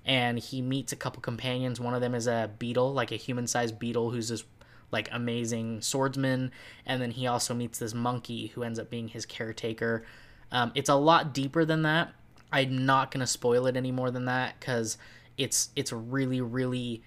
And 0.04 0.38
he 0.38 0.62
meets 0.62 0.92
a 0.92 0.96
couple 0.96 1.20
companions. 1.20 1.80
One 1.80 1.94
of 1.94 2.00
them 2.00 2.14
is 2.14 2.26
a 2.26 2.50
beetle, 2.58 2.94
like 2.94 3.12
a 3.12 3.16
human 3.16 3.46
sized 3.46 3.78
beetle 3.78 4.10
who's 4.10 4.28
this 4.28 4.44
like 4.90 5.08
amazing 5.12 5.82
swordsman. 5.82 6.50
And 6.86 7.02
then 7.02 7.10
he 7.10 7.26
also 7.26 7.52
meets 7.52 7.78
this 7.78 7.92
monkey 7.92 8.48
who 8.48 8.62
ends 8.62 8.78
up 8.78 8.88
being 8.88 9.08
his 9.08 9.26
caretaker. 9.26 10.04
Um, 10.50 10.72
it's 10.74 10.88
a 10.88 10.94
lot 10.94 11.34
deeper 11.34 11.64
than 11.64 11.82
that. 11.82 12.12
I'm 12.50 12.86
not 12.86 13.10
gonna 13.10 13.26
spoil 13.26 13.66
it 13.66 13.76
any 13.76 13.92
more 13.92 14.10
than 14.10 14.24
that 14.26 14.58
because 14.58 14.96
it's 15.38 15.70
it's 15.76 15.92
really 15.92 16.40
really 16.40 17.02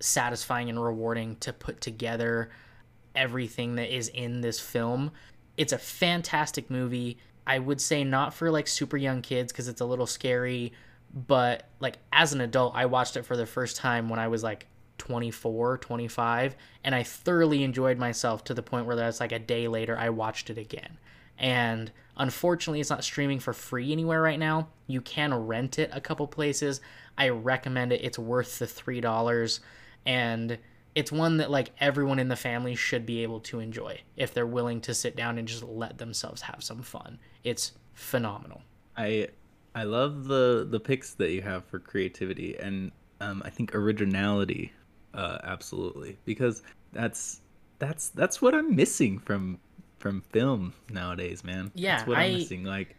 satisfying 0.00 0.68
and 0.68 0.82
rewarding 0.82 1.36
to 1.36 1.52
put 1.52 1.80
together 1.80 2.50
everything 3.14 3.74
that 3.76 3.94
is 3.94 4.08
in 4.08 4.40
this 4.40 4.58
film. 4.58 5.10
It's 5.56 5.72
a 5.72 5.78
fantastic 5.78 6.70
movie. 6.70 7.18
I 7.46 7.58
would 7.58 7.80
say 7.80 8.04
not 8.04 8.32
for 8.32 8.50
like 8.50 8.68
super 8.68 8.96
young 8.96 9.22
kids 9.22 9.52
because 9.52 9.68
it's 9.68 9.80
a 9.80 9.84
little 9.84 10.06
scary, 10.06 10.72
but 11.12 11.68
like 11.80 11.98
as 12.12 12.32
an 12.32 12.40
adult, 12.40 12.74
I 12.74 12.86
watched 12.86 13.16
it 13.16 13.24
for 13.24 13.36
the 13.36 13.46
first 13.46 13.76
time 13.76 14.08
when 14.08 14.18
I 14.18 14.28
was 14.28 14.42
like 14.42 14.66
24, 14.98 15.78
25, 15.78 16.56
and 16.84 16.94
I 16.94 17.02
thoroughly 17.02 17.64
enjoyed 17.64 17.98
myself 17.98 18.44
to 18.44 18.54
the 18.54 18.62
point 18.62 18.86
where 18.86 18.96
that's 18.96 19.20
like 19.20 19.32
a 19.32 19.38
day 19.38 19.68
later 19.68 19.96
I 19.98 20.10
watched 20.10 20.50
it 20.50 20.58
again. 20.58 20.98
And 21.40 21.90
unfortunately, 22.16 22.80
it's 22.80 22.90
not 22.90 23.02
streaming 23.02 23.40
for 23.40 23.52
free 23.52 23.90
anywhere 23.90 24.22
right 24.22 24.38
now. 24.38 24.68
You 24.86 25.00
can 25.00 25.34
rent 25.34 25.78
it 25.78 25.90
a 25.92 26.00
couple 26.00 26.26
places. 26.28 26.80
I 27.18 27.30
recommend 27.30 27.92
it. 27.92 28.04
It's 28.04 28.18
worth 28.18 28.58
the 28.58 28.66
$3 28.66 29.60
and 30.06 30.58
it's 30.94 31.12
one 31.12 31.36
that 31.36 31.50
like 31.50 31.70
everyone 31.80 32.18
in 32.18 32.28
the 32.28 32.36
family 32.36 32.74
should 32.74 33.06
be 33.06 33.22
able 33.22 33.40
to 33.40 33.60
enjoy 33.60 34.00
if 34.16 34.34
they're 34.34 34.46
willing 34.46 34.80
to 34.82 34.94
sit 34.94 35.16
down 35.16 35.38
and 35.38 35.46
just 35.46 35.62
let 35.62 35.98
themselves 35.98 36.42
have 36.42 36.62
some 36.62 36.82
fun. 36.82 37.18
It's 37.44 37.72
phenomenal. 37.92 38.62
I 38.96 39.28
I 39.74 39.84
love 39.84 40.24
the 40.24 40.66
the 40.68 40.80
picks 40.80 41.14
that 41.14 41.30
you 41.30 41.42
have 41.42 41.64
for 41.64 41.78
creativity 41.78 42.58
and 42.58 42.90
um, 43.20 43.42
I 43.44 43.50
think 43.50 43.74
originality, 43.74 44.72
uh, 45.14 45.38
absolutely 45.44 46.18
because 46.24 46.62
that's 46.92 47.40
that's 47.78 48.08
that's 48.08 48.42
what 48.42 48.54
I'm 48.54 48.74
missing 48.74 49.18
from 49.18 49.58
from 50.00 50.22
film 50.22 50.72
nowadays, 50.90 51.44
man. 51.44 51.70
Yeah, 51.74 51.98
that's 51.98 52.08
what 52.08 52.18
I- 52.18 52.24
am 52.24 52.38
missing. 52.38 52.64
Like, 52.64 52.96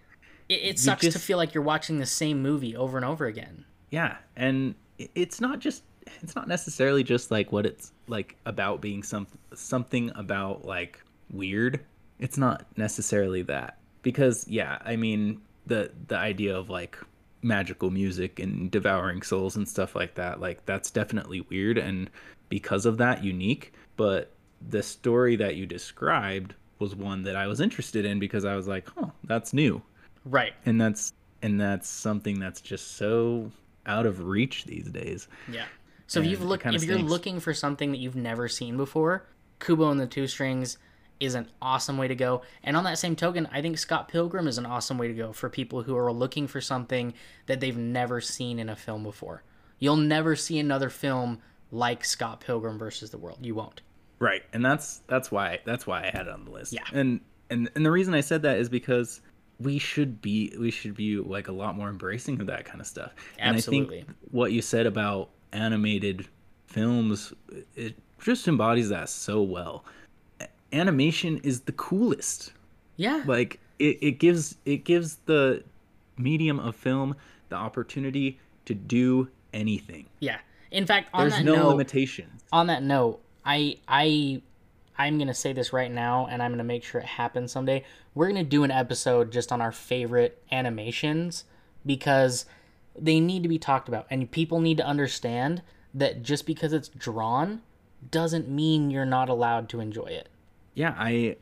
It, 0.48 0.62
it 0.64 0.80
sucks 0.80 1.02
to 1.02 1.20
feel 1.20 1.38
like 1.38 1.54
you're 1.54 1.64
watching 1.64 1.98
the 2.00 2.06
same 2.06 2.42
movie 2.42 2.76
over 2.76 2.98
and 2.98 3.06
over 3.06 3.26
again. 3.26 3.66
yeah, 3.90 4.18
and 4.36 4.76
it's 5.16 5.42
not 5.42 5.60
just 5.60 5.84
it's 6.22 6.36
not 6.36 6.48
necessarily 6.48 7.04
just 7.04 7.32
like 7.32 7.52
what 7.52 7.66
it's 7.66 7.92
like 8.08 8.36
about 8.46 8.82
being 8.82 9.04
some 9.04 9.28
something 9.54 10.12
about 10.16 10.64
like 10.66 11.04
weird. 11.32 11.80
It's 12.20 12.38
not 12.38 12.66
necessarily 12.78 13.42
that 13.44 13.78
because 14.04 14.48
yeah, 14.48 14.78
I 14.86 14.96
mean 14.96 15.42
the 15.66 15.92
the 16.08 16.18
idea 16.18 16.56
of 16.58 16.70
like 16.70 16.98
magical 17.44 17.90
music 17.90 18.40
and 18.40 18.70
devouring 18.70 19.24
souls 19.24 19.56
and 19.56 19.68
stuff 19.68 19.96
like 19.96 20.14
that 20.14 20.40
like 20.40 20.64
that's 20.68 20.92
definitely 20.92 21.42
weird 21.50 21.76
and 21.76 22.08
because 22.50 22.86
of 22.86 22.98
that 23.00 23.24
unique 23.24 23.74
but 23.98 24.32
the 24.70 24.84
story 24.84 25.36
that 25.36 25.56
you 25.56 25.66
described 25.66 26.54
was 26.82 26.96
one 26.96 27.24
that 27.24 27.38
I 27.38 27.48
was 27.48 27.62
interested 27.62 28.04
in 28.04 28.20
because 28.20 28.44
I 28.44 28.56
was 28.56 28.68
like, 28.68 28.90
"Oh, 28.98 29.12
that's 29.24 29.54
new." 29.54 29.82
Right. 30.26 30.54
And 30.66 30.80
that's 30.80 31.14
and 31.42 31.60
that's 31.60 31.88
something 31.88 32.40
that's 32.40 32.62
just 32.62 32.98
so 32.98 33.52
out 33.86 34.06
of 34.06 34.26
reach 34.26 34.66
these 34.66 34.90
days. 34.90 35.28
Yeah. 35.50 35.66
So 36.08 36.20
if 36.20 36.26
you've 36.26 36.44
looked, 36.44 36.66
if 36.66 36.84
you're 36.84 37.00
looking 37.00 37.40
for 37.40 37.54
something 37.54 37.92
that 37.92 38.00
you've 38.00 38.18
never 38.18 38.50
seen 38.50 38.76
before, 38.76 39.26
Kubo 39.60 39.90
and 39.90 40.00
the 40.00 40.08
Two 40.08 40.28
Strings 40.28 40.78
is 41.22 41.36
an 41.36 41.48
awesome 41.62 41.98
way 41.98 42.08
to 42.08 42.16
go. 42.16 42.42
And 42.64 42.76
on 42.76 42.84
that 42.84 42.98
same 42.98 43.16
token, 43.16 43.48
I 43.52 43.62
think 43.62 43.78
Scott 43.78 44.08
Pilgrim 44.08 44.48
is 44.48 44.58
an 44.58 44.66
awesome 44.66 44.98
way 44.98 45.08
to 45.08 45.14
go 45.14 45.32
for 45.32 45.50
people 45.50 45.84
who 45.84 45.96
are 45.96 46.12
looking 46.12 46.48
for 46.48 46.60
something 46.60 47.14
that 47.46 47.60
they've 47.60 47.78
never 47.78 48.20
seen 48.20 48.60
in 48.60 48.70
a 48.70 48.76
film 48.76 49.04
before. 49.04 49.44
You'll 49.80 49.98
never 49.98 50.36
see 50.36 50.60
another 50.60 50.90
film 50.90 51.40
like 51.72 52.04
Scott 52.04 52.42
Pilgrim 52.42 52.78
versus 52.78 53.12
the 53.12 53.18
World. 53.18 53.40
You 53.42 53.56
won't. 53.56 53.82
Right. 54.22 54.44
And 54.54 54.64
that's 54.64 55.02
that's 55.08 55.32
why 55.32 55.60
that's 55.66 55.86
why 55.88 56.04
I 56.04 56.12
had 56.16 56.28
it 56.28 56.30
on 56.30 56.46
the 56.46 56.52
list. 56.52 56.74
Yeah. 56.74 56.84
And 56.94 57.20
and 57.50 57.70
and 57.76 57.86
the 57.86 57.92
reason 57.92 58.14
I 58.14 58.22
said 58.22 58.44
that 58.44 58.58
is 58.58 58.70
because 58.70 59.20
we 59.60 59.80
should 59.80 60.22
be 60.22 60.56
we 60.60 60.70
should 60.72 60.96
be 60.96 61.18
like 61.18 61.48
a 61.48 61.52
lot 61.52 61.76
more 61.76 61.90
embracing 61.90 62.40
of 62.40 62.46
that 62.48 62.64
kind 62.66 62.80
of 62.80 62.86
stuff. 62.88 63.14
Absolutely. 63.40 64.00
And 64.00 64.08
I 64.08 64.12
think 64.12 64.18
what 64.32 64.52
you 64.52 64.62
said 64.62 64.86
about 64.86 65.30
animated 65.52 66.28
films 66.68 67.34
it 67.76 67.96
just 68.20 68.48
embodies 68.48 68.90
that 68.90 69.10
so 69.10 69.42
well. 69.42 69.84
Animation 70.72 71.38
is 71.44 71.62
the 71.62 71.74
coolest. 71.74 72.54
Yeah. 72.98 73.24
Like 73.26 73.60
it, 73.80 73.98
it 74.02 74.12
gives 74.20 74.56
it 74.66 74.86
gives 74.86 75.18
the 75.26 75.64
medium 76.18 76.60
of 76.60 76.76
film 76.76 77.16
the 77.50 77.56
opportunity 77.56 78.40
to 78.66 78.76
do 78.76 79.28
anything. 79.54 80.06
yeah. 80.20 80.38
In 80.70 80.86
fact, 80.86 81.10
on 81.14 81.24
There's 81.24 81.34
that 81.34 81.44
no 81.44 81.56
note, 81.56 81.68
limitations. 81.70 82.44
on 82.54 82.68
that 82.68 82.82
note, 82.82 83.20
I 83.46 83.78
I 83.88 84.42
I'm 84.98 85.18
gonna 85.18 85.34
say 85.34 85.54
this 85.54 85.74
right 85.74 85.92
now, 85.92 86.28
and 86.30 86.42
I'm 86.44 86.52
gonna 86.52 86.64
make 86.64 86.84
sure 86.84 87.02
it 87.02 87.08
happens 87.08 87.52
someday. 87.52 87.84
We're 88.14 88.28
gonna 88.28 88.44
do 88.44 88.64
an 88.64 88.72
episode 88.72 89.32
just 89.32 89.52
on 89.52 89.62
our 89.62 89.72
favorite 89.72 90.42
animations 90.52 91.46
because 91.86 92.46
they 92.98 93.20
need 93.20 93.44
to 93.44 93.50
be 93.50 93.58
talked 93.58 93.88
about, 93.88 94.06
and 94.10 94.30
people 94.30 94.60
need 94.60 94.78
to 94.78 94.86
understand 94.86 95.62
that 95.94 96.24
just 96.24 96.46
because 96.46 96.74
it's 96.74 96.90
drawn 96.90 97.62
doesn't 98.10 98.50
mean 98.50 98.90
you're 98.90 99.06
not 99.06 99.30
allowed 99.30 99.70
to 99.70 99.80
enjoy 99.80 100.06
it. 100.06 100.28
yeah 100.74 100.96
i 100.98 101.36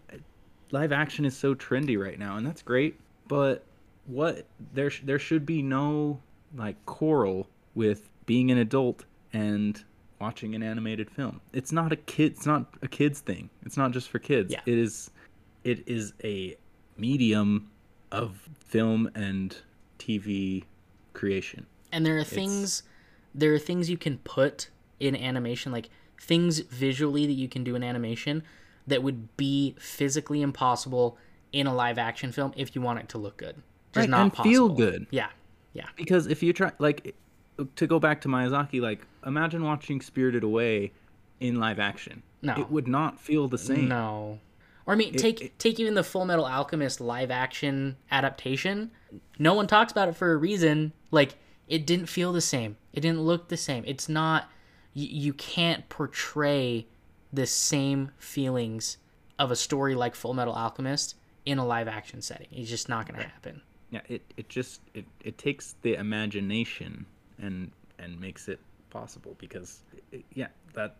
live 0.72 0.91
action 0.91 1.24
is 1.24 1.38
so 1.38 1.56
trendy 1.56 1.97
right 1.97 2.20
now 2.20 2.36
and 2.36 2.45
that's 2.45 2.62
great 2.62 3.00
but 3.28 3.64
what 4.08 4.45
there 4.74 4.91
there 5.04 5.20
should 5.20 5.45
be 5.45 5.62
no 5.62 6.20
like 6.56 6.76
quarrel 6.86 7.47
with 7.76 8.10
being 8.26 8.52
an 8.52 8.58
adult 8.58 9.06
and 9.32 9.86
watching 10.20 10.55
an 10.55 10.63
animated 10.63 11.09
film. 11.09 11.41
It's 11.53 11.72
not 11.72 11.91
a 11.91 11.95
kid 11.95 12.34
it's 12.34 12.45
not 12.45 12.65
a 12.82 12.88
kids 12.88 13.20
thing. 13.22 13.49
It's 13.65 13.78
not 13.78 13.91
just 13.91 14.09
for 14.09 14.20
kids. 14.20 14.51
Yeah. 14.51 14.61
it 14.65 14.78
is 14.78 15.11
it 15.63 15.88
is 15.88 16.13
a 16.24 16.55
medium 16.97 17.70
of 18.11 18.49
film 18.59 19.09
and 19.15 19.55
tv 19.97 20.63
creation. 21.13 21.65
And 21.91 22.05
there 22.05 22.17
are 22.17 22.24
things 22.24 22.84
there 23.34 23.53
are 23.53 23.59
things 23.59 23.89
you 23.89 23.97
can 23.97 24.17
put 24.20 24.70
in 24.99 25.15
animation 25.15 25.72
like 25.72 25.89
things 26.20 26.59
visually 26.59 27.26
that 27.26 27.34
you 27.34 27.47
can 27.47 27.63
do 27.63 27.76
in 27.76 27.84
animation 27.84 28.43
that 28.88 29.01
would 29.03 29.36
be 29.38 29.76
physically 29.80 30.41
impossible 30.41 31.17
in 31.53 31.65
a 31.67 31.74
live 31.74 31.97
action 31.97 32.32
film 32.32 32.51
if 32.57 32.76
you 32.76 32.82
want 32.82 32.99
it 32.99 33.07
to 33.09 33.17
look 33.17 33.38
good. 33.38 33.55
Just 33.93 34.03
Right, 34.03 34.09
not 34.09 34.22
and 34.22 34.34
possible. 34.34 34.51
feel 34.51 34.70
good. 34.70 35.07
yeah 35.11 35.30
yeah. 35.74 35.86
Because 35.95 36.28
if 36.28 36.41
you 36.43 36.51
try 36.51 36.72
like 36.80 37.15
to 37.76 37.88
go 37.88 37.99
back 37.99 38.22
to 38.22 38.28
Miyazaki 38.28 38.82
like 38.82 39.05
imagine 39.26 39.64
watching 39.64 40.01
Spirited 40.01 40.43
Away 40.43 40.91
in 41.39 41.60
live 41.60 41.80
action. 41.80 42.24
No. 42.41 42.53
it 42.53 42.72
would 42.72 42.88
not 42.88 43.20
feel 43.20 43.47
the 43.47 43.57
same. 43.57 43.89
No. 43.89 44.39
Or 44.86 44.93
i 44.93 44.95
mean 44.95 45.14
take 45.14 45.57
take 45.57 45.80
even 45.80 45.93
the 45.93 46.01
Fullmetal 46.01 46.49
Alchemist 46.49 47.01
live 47.01 47.32
action 47.32 47.97
adaptation. 48.12 48.91
No 49.38 49.53
one 49.53 49.68
talks 49.68 49.91
about 49.91 50.10
it 50.10 50.16
for 50.16 50.32
a 50.32 50.38
reason. 50.38 50.93
Like 51.12 51.36
it 51.68 51.86
didn't 51.86 52.07
feel 52.07 52.34
the 52.34 52.41
same. 52.41 52.78
It 52.93 53.01
didn't 53.01 53.22
look 53.22 53.49
the 53.49 53.57
same. 53.57 53.84
It's 53.86 54.10
not 54.10 54.49
you, 54.93 55.07
you 55.07 55.34
can't 55.34 55.88
portray 55.89 56.88
the 57.32 57.45
same 57.45 58.12
feelings 58.18 58.97
of 59.38 59.51
a 59.51 59.55
story 59.55 59.95
like 59.95 60.16
Fullmetal 60.16 60.55
Alchemist 60.55 61.16
in 61.45 61.57
a 61.57 61.66
live 61.66 61.88
action 61.88 62.22
setting. 62.22 62.47
It's 62.51 62.70
just 62.70 62.89
not 62.89 63.07
going 63.07 63.20
to 63.20 63.28
happen. 63.28 63.55
Yeah 63.55 63.66
it, 63.91 64.22
it 64.38 64.49
just 64.49 64.82
it, 64.93 65.05
it 65.24 65.38
takes 65.38 65.76
the 65.82 65.95
imagination 65.95 67.05
and 67.42 67.72
and 67.98 68.20
makes 68.20 68.48
it 68.48 68.60
possible 68.90 69.36
because 69.40 69.82
it, 70.12 70.24
yeah 70.34 70.48
that 70.74 70.96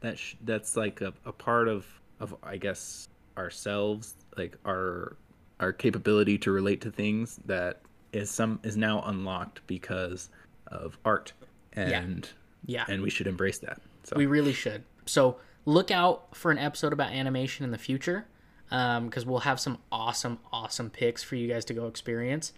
that 0.00 0.18
sh- 0.18 0.34
that's 0.44 0.76
like 0.76 1.00
a, 1.00 1.12
a 1.24 1.32
part 1.32 1.68
of 1.68 1.86
of 2.20 2.34
i 2.42 2.56
guess 2.56 3.08
ourselves 3.36 4.14
like 4.36 4.56
our 4.64 5.16
our 5.60 5.72
capability 5.72 6.38
to 6.38 6.50
relate 6.52 6.80
to 6.80 6.90
things 6.90 7.40
that 7.46 7.80
is 8.12 8.30
some 8.30 8.60
is 8.62 8.76
now 8.76 9.02
unlocked 9.06 9.60
because 9.66 10.30
of 10.68 10.96
art 11.04 11.32
and 11.72 12.28
yeah 12.66 12.84
and 12.88 13.02
we 13.02 13.10
should 13.10 13.26
embrace 13.26 13.58
that 13.58 13.80
so 14.04 14.16
We 14.16 14.26
really 14.26 14.52
should. 14.52 14.84
So 15.06 15.38
look 15.64 15.90
out 15.90 16.36
for 16.36 16.50
an 16.50 16.58
episode 16.58 16.92
about 16.92 17.10
animation 17.10 17.64
in 17.64 17.70
the 17.70 17.78
future, 17.78 18.26
um, 18.70 19.06
because 19.06 19.26
we'll 19.26 19.40
have 19.40 19.58
some 19.58 19.78
awesome, 19.90 20.38
awesome 20.52 20.90
picks 20.90 21.22
for 21.22 21.36
you 21.36 21.48
guys 21.48 21.64
to 21.66 21.74
go 21.74 21.86
experience. 21.86 22.52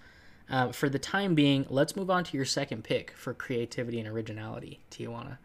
Uh, 0.48 0.70
for 0.72 0.88
the 0.88 0.98
time 0.98 1.34
being, 1.34 1.66
let's 1.68 1.96
move 1.96 2.08
on 2.10 2.22
to 2.24 2.36
your 2.36 2.46
second 2.46 2.84
pick 2.84 3.12
for 3.16 3.34
creativity 3.34 3.98
and 3.98 4.08
originality, 4.08 4.80
Tijuana. 4.90 5.38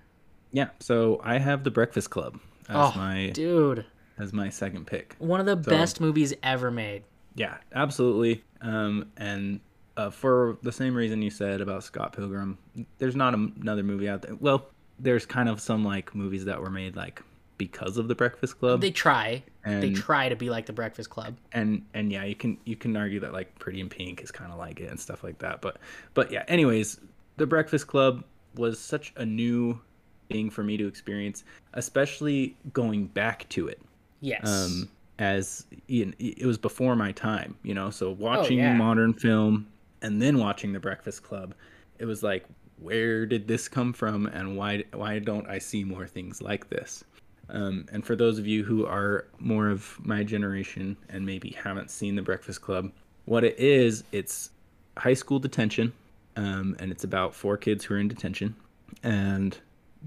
yeah 0.52 0.70
so 0.80 1.20
i 1.24 1.38
have 1.40 1.64
the 1.64 1.72
breakfast 1.72 2.10
club 2.10 2.40
as 2.70 2.76
Oh, 2.76 2.94
my 2.96 3.30
dude, 3.30 3.86
as 4.20 4.32
my 4.34 4.50
second 4.50 4.86
pick 4.86 5.16
one 5.18 5.40
of 5.40 5.46
the 5.46 5.56
best 5.56 6.00
movies 6.00 6.34
ever 6.44 6.70
made. 6.72 7.04
Yeah, 7.36 7.58
absolutely. 7.74 8.44
Um, 8.62 9.10
and 9.18 9.62
uh, 9.98 10.10
for 10.10 10.58
the 10.64 10.72
same 10.72 10.94
reason 10.94 11.22
you 11.22 11.30
said 11.30 11.62
about 11.62 11.84
Scott 11.84 12.14
Pilgrim, 12.14 12.58
there's 12.98 13.16
not 13.16 13.34
a, 13.34 13.38
another 13.62 13.84
movie 13.84 14.10
out 14.10 14.22
there. 14.22 14.36
Well, 14.36 14.68
there's 15.00 15.26
kind 15.26 15.48
of 15.48 15.62
some 15.62 15.84
like 15.86 16.14
movies 16.14 16.44
that 16.46 16.60
were 16.62 16.70
made 16.70 16.96
like 16.98 17.24
because 17.62 17.98
of 17.98 18.08
the 18.08 18.16
Breakfast 18.16 18.58
Club, 18.58 18.82
They 18.82 18.90
try, 18.90 19.44
they 19.64 19.94
try 19.94 20.30
to 20.30 20.36
be 20.36 20.50
like 20.50 20.66
the 20.66 20.74
Breakfast 20.74 21.12
Club. 21.12 21.38
and 21.52 21.86
and 21.94 22.12
yeah, 22.12 22.24
you 22.24 22.34
can 22.34 22.58
you 22.66 22.76
can 22.76 22.98
argue 22.98 23.20
that 23.20 23.34
like 23.34 23.54
Pretty 23.60 23.80
in 23.80 23.88
Pink 23.88 24.24
is 24.24 24.32
kind 24.32 24.52
of 24.52 24.58
like 24.58 24.80
it 24.80 24.90
and 24.90 25.00
stuff 25.00 25.24
like 25.24 25.38
that. 25.40 25.62
But 25.62 25.78
but 26.16 26.32
yeah, 26.32 26.44
anyways, 26.48 27.00
the 27.38 27.46
Breakfast 27.46 27.86
Club 27.86 28.24
was 28.56 28.80
such 28.80 29.14
a 29.16 29.24
new 29.24 29.80
thing 30.32 30.50
for 30.50 30.64
me 30.64 30.76
to 30.78 30.88
experience, 30.88 31.44
especially 31.76 32.58
going 32.74 33.06
back 33.06 33.48
to 33.50 33.68
it. 33.68 33.80
Yes. 34.22 34.48
um, 34.48 34.90
as 35.20 35.68
Ian, 35.88 36.16
it 36.18 36.48
was 36.48 36.58
before 36.58 36.96
my 36.96 37.12
time, 37.12 37.56
you 37.62 37.76
know. 37.76 37.92
So 37.92 38.10
watching 38.10 38.58
yeah. 38.58 38.74
modern 38.74 39.14
film 39.14 39.68
and 40.02 40.20
then 40.20 40.40
watching 40.40 40.74
The 40.74 40.80
Breakfast 40.80 41.22
Club, 41.22 41.54
it 42.00 42.06
was 42.06 42.24
like, 42.24 42.44
where 42.80 43.28
did 43.28 43.48
this 43.48 43.68
come 43.68 43.94
from, 43.94 44.26
and 44.26 44.58
why 44.58 44.84
why 44.94 45.20
don't 45.20 45.48
I 45.48 45.60
see 45.60 45.84
more 45.84 46.08
things 46.08 46.42
like 46.42 46.72
this? 46.72 47.04
Um, 47.52 47.86
and 47.92 48.06
for 48.06 48.16
those 48.16 48.40
of 48.40 48.48
you 48.48 48.64
who 48.64 48.86
are 48.86 49.26
more 49.38 49.70
of 49.70 49.98
my 50.06 50.24
generation 50.24 50.96
and 51.10 51.26
maybe 51.26 51.50
haven't 51.50 51.92
seen 51.92 52.16
The 52.16 52.22
Breakfast 52.22 52.62
Club, 52.62 52.92
what 53.26 53.44
it 53.44 53.60
is, 53.60 54.04
it's 54.12 54.52
high 54.98 55.14
school 55.14 55.38
detention, 55.38 55.92
um, 56.38 56.76
and 56.80 56.92
it's 56.92 57.04
about 57.04 57.36
four 57.36 57.58
kids 57.58 57.84
who 57.84 57.96
are 57.96 57.98
in 57.98 58.08
detention, 58.08 58.56
and 59.04 59.58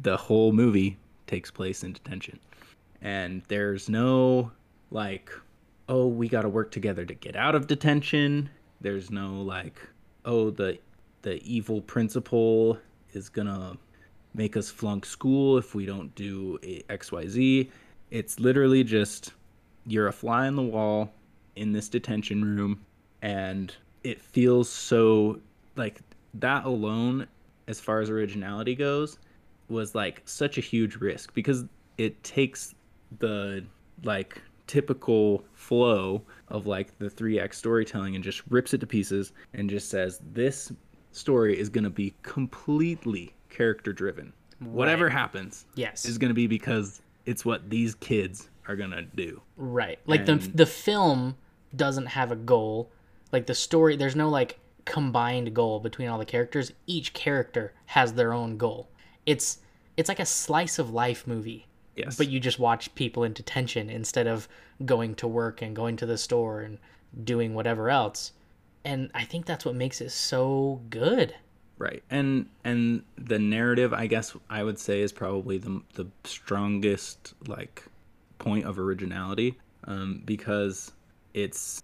the 0.02 0.16
whole 0.16 0.52
movie 0.52 0.96
takes 1.26 1.50
place 1.50 1.84
in 1.84 1.92
detention. 1.92 2.38
And 3.02 3.42
there's 3.48 3.88
no 3.88 4.50
like 4.90 5.30
oh 5.88 6.06
we 6.06 6.28
got 6.28 6.42
to 6.42 6.48
work 6.48 6.70
together 6.70 7.04
to 7.04 7.14
get 7.14 7.36
out 7.36 7.54
of 7.54 7.66
detention. 7.66 8.48
There's 8.80 9.10
no 9.10 9.42
like 9.42 9.78
oh 10.24 10.50
the 10.50 10.78
the 11.22 11.42
evil 11.42 11.80
principal 11.82 12.78
is 13.12 13.28
gonna 13.28 13.76
make 14.34 14.56
us 14.56 14.70
flunk 14.70 15.06
school 15.06 15.56
if 15.56 15.74
we 15.74 15.86
don't 15.86 16.14
do 16.14 16.58
xyz 16.88 17.70
it's 18.10 18.38
literally 18.40 18.84
just 18.84 19.32
you're 19.86 20.08
a 20.08 20.12
fly 20.12 20.46
on 20.46 20.56
the 20.56 20.62
wall 20.62 21.12
in 21.56 21.72
this 21.72 21.88
detention 21.88 22.44
room 22.44 22.84
and 23.22 23.74
it 24.02 24.20
feels 24.20 24.68
so 24.68 25.38
like 25.76 26.00
that 26.34 26.64
alone 26.64 27.26
as 27.68 27.80
far 27.80 28.00
as 28.00 28.10
originality 28.10 28.74
goes 28.74 29.18
was 29.68 29.94
like 29.94 30.22
such 30.24 30.58
a 30.58 30.60
huge 30.60 30.96
risk 30.96 31.32
because 31.34 31.64
it 31.96 32.22
takes 32.22 32.74
the 33.18 33.64
like 34.02 34.42
typical 34.66 35.44
flow 35.54 36.20
of 36.48 36.66
like 36.66 36.98
the 36.98 37.06
3-act 37.06 37.54
storytelling 37.54 38.14
and 38.14 38.24
just 38.24 38.42
rips 38.48 38.74
it 38.74 38.78
to 38.78 38.86
pieces 38.86 39.32
and 39.54 39.70
just 39.70 39.88
says 39.88 40.20
this 40.32 40.72
story 41.12 41.58
is 41.58 41.68
going 41.68 41.84
to 41.84 41.90
be 41.90 42.12
completely 42.22 43.32
character 43.54 43.92
driven 43.92 44.32
whatever 44.60 45.08
happens 45.08 45.64
Yes. 45.74 46.04
is 46.04 46.18
going 46.18 46.30
to 46.30 46.34
be 46.34 46.46
because 46.46 47.00
it's 47.26 47.44
what 47.44 47.68
these 47.70 47.94
kids 47.96 48.48
are 48.68 48.76
going 48.76 48.90
to 48.92 49.02
do 49.02 49.40
Right. 49.56 49.98
Like 50.06 50.26
the 50.26 50.36
the 50.36 50.66
film 50.66 51.36
doesn't 51.76 52.06
have 52.06 52.30
a 52.32 52.36
goal. 52.36 52.90
Like 53.32 53.46
the 53.46 53.54
story 53.54 53.96
there's 53.96 54.16
no 54.16 54.28
like 54.28 54.58
combined 54.84 55.54
goal 55.54 55.80
between 55.80 56.08
all 56.08 56.18
the 56.18 56.24
characters. 56.24 56.72
Each 56.86 57.12
character 57.12 57.72
has 57.86 58.12
their 58.14 58.32
own 58.32 58.56
goal. 58.56 58.88
It's 59.26 59.58
it's 59.96 60.08
like 60.08 60.20
a 60.20 60.26
slice 60.26 60.78
of 60.78 60.90
life 60.90 61.26
movie. 61.26 61.66
yes 61.96 62.16
But 62.16 62.28
you 62.28 62.40
just 62.40 62.58
watch 62.58 62.94
people 62.94 63.22
in 63.24 63.32
detention 63.32 63.90
instead 63.90 64.26
of 64.26 64.48
going 64.84 65.14
to 65.16 65.26
work 65.28 65.62
and 65.62 65.76
going 65.76 65.96
to 65.98 66.06
the 66.06 66.18
store 66.18 66.60
and 66.60 66.78
doing 67.22 67.54
whatever 67.54 67.90
else. 67.90 68.32
And 68.84 69.10
I 69.14 69.24
think 69.24 69.46
that's 69.46 69.64
what 69.64 69.74
makes 69.74 70.00
it 70.00 70.10
so 70.10 70.80
good. 70.90 71.34
Right. 71.78 72.02
And 72.10 72.48
and 72.64 73.02
the 73.16 73.38
narrative 73.38 73.92
i 73.92 74.06
guess 74.06 74.36
i 74.50 74.62
would 74.62 74.78
say 74.78 75.00
is 75.00 75.12
probably 75.12 75.58
the 75.58 75.82
the 75.94 76.06
strongest 76.24 77.34
like 77.46 77.84
point 78.38 78.64
of 78.64 78.78
originality 78.78 79.58
um, 79.84 80.22
because 80.24 80.92
it's 81.34 81.82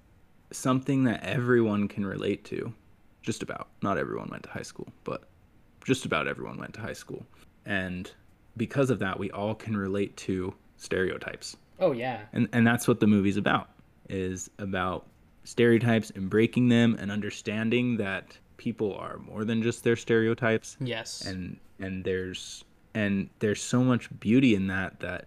something 0.52 1.04
that 1.04 1.22
everyone 1.22 1.88
can 1.88 2.04
relate 2.04 2.44
to. 2.44 2.72
Just 3.22 3.42
about. 3.42 3.68
Not 3.82 3.98
everyone 3.98 4.28
went 4.30 4.44
to 4.44 4.48
high 4.50 4.62
school 4.62 4.88
but 5.04 5.24
just 5.84 6.04
about 6.04 6.28
everyone 6.28 6.58
went 6.58 6.74
to 6.74 6.80
high 6.80 6.92
school. 6.92 7.24
And 7.66 8.10
because 8.56 8.90
of 8.90 8.98
that 8.98 9.18
we 9.18 9.30
all 9.30 9.54
can 9.54 9.76
relate 9.76 10.16
to 10.18 10.54
stereotypes. 10.76 11.56
Oh 11.78 11.92
yeah. 11.92 12.20
and 12.32 12.48
and 12.52 12.66
that's 12.66 12.86
what 12.88 13.00
the 13.00 13.06
movie's 13.06 13.36
about 13.36 13.70
is 14.08 14.50
about 14.58 15.06
stereotypes 15.44 16.10
and 16.10 16.28
breaking 16.28 16.68
them 16.68 16.96
and 17.00 17.10
understanding 17.10 17.96
that 17.96 18.36
people 18.60 18.94
are 18.94 19.16
more 19.18 19.42
than 19.44 19.62
just 19.62 19.82
their 19.82 19.96
stereotypes 19.96 20.76
Yes. 20.80 21.24
and 21.26 21.56
and 21.80 22.04
there's 22.04 22.62
and 22.94 23.30
there's 23.38 23.62
so 23.62 23.82
much 23.82 24.08
beauty 24.20 24.54
in 24.54 24.66
that 24.66 25.00
that 25.00 25.24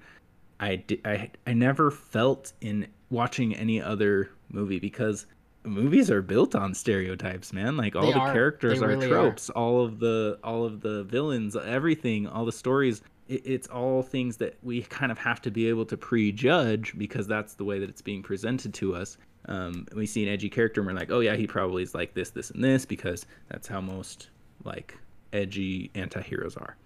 I, 0.60 0.76
di- 0.78 1.02
I 1.04 1.32
I 1.48 1.54
never 1.54 1.90
felt 1.90 2.54
in 2.62 2.88
watching 3.10 3.56
any 3.56 3.82
other 3.82 4.30
movie 4.50 4.80
because 4.80 5.26
movies 5.64 6.12
are 6.12 6.22
built 6.22 6.54
on 6.56 6.74
stereotypes 6.76 7.52
man 7.54 7.76
like 7.76 7.96
all 7.96 8.06
They 8.06 8.14
the 8.14 8.20
are. 8.20 8.34
characters 8.34 8.80
They 8.80 8.86
are 8.86 8.90
really 8.90 9.08
are. 9.08 9.10
tropes 9.10 9.50
all 9.50 9.84
of 9.84 10.00
the 10.00 10.38
all 10.44 10.64
of 10.64 10.82
the 10.82 11.04
villains 11.06 11.56
everything 11.56 12.28
all 12.28 12.46
the 12.46 12.52
stories 12.52 13.02
it, 13.28 13.42
it's 13.46 13.68
all 13.68 14.04
things 14.04 14.38
that 14.38 14.58
we 14.62 14.82
kind 14.84 15.12
of 15.12 15.18
have 15.18 15.42
to 15.42 15.50
be 15.52 15.68
able 15.70 15.86
to 15.86 15.98
prejudge 15.98 16.94
because 16.98 17.26
that's 17.28 17.56
the 17.56 17.64
way 17.64 17.80
that 17.80 17.90
it's 17.90 18.02
being 18.02 18.22
presented 18.22 18.74
to 18.76 18.94
us 18.96 19.18
um, 19.46 19.86
we 19.96 20.06
see 20.06 20.24
an 20.24 20.30
edgy 20.30 20.50
character 20.50 20.82
and 20.82 20.88
we're 20.88 20.98
like 20.98 21.12
oh 21.12 21.20
yeah 21.20 21.36
he 21.36 21.46
probably 21.46 21.84
is 21.84 21.94
like 21.94 22.14
this 22.14 22.30
this 22.30 22.52
and 22.52 22.64
this 22.64 22.86
because 22.86 23.26
that's 23.50 23.68
how 23.68 23.82
most 23.82 24.30
like 24.64 24.98
edgy 25.34 25.92
anti-heroes 25.96 26.56
are. 26.56 26.78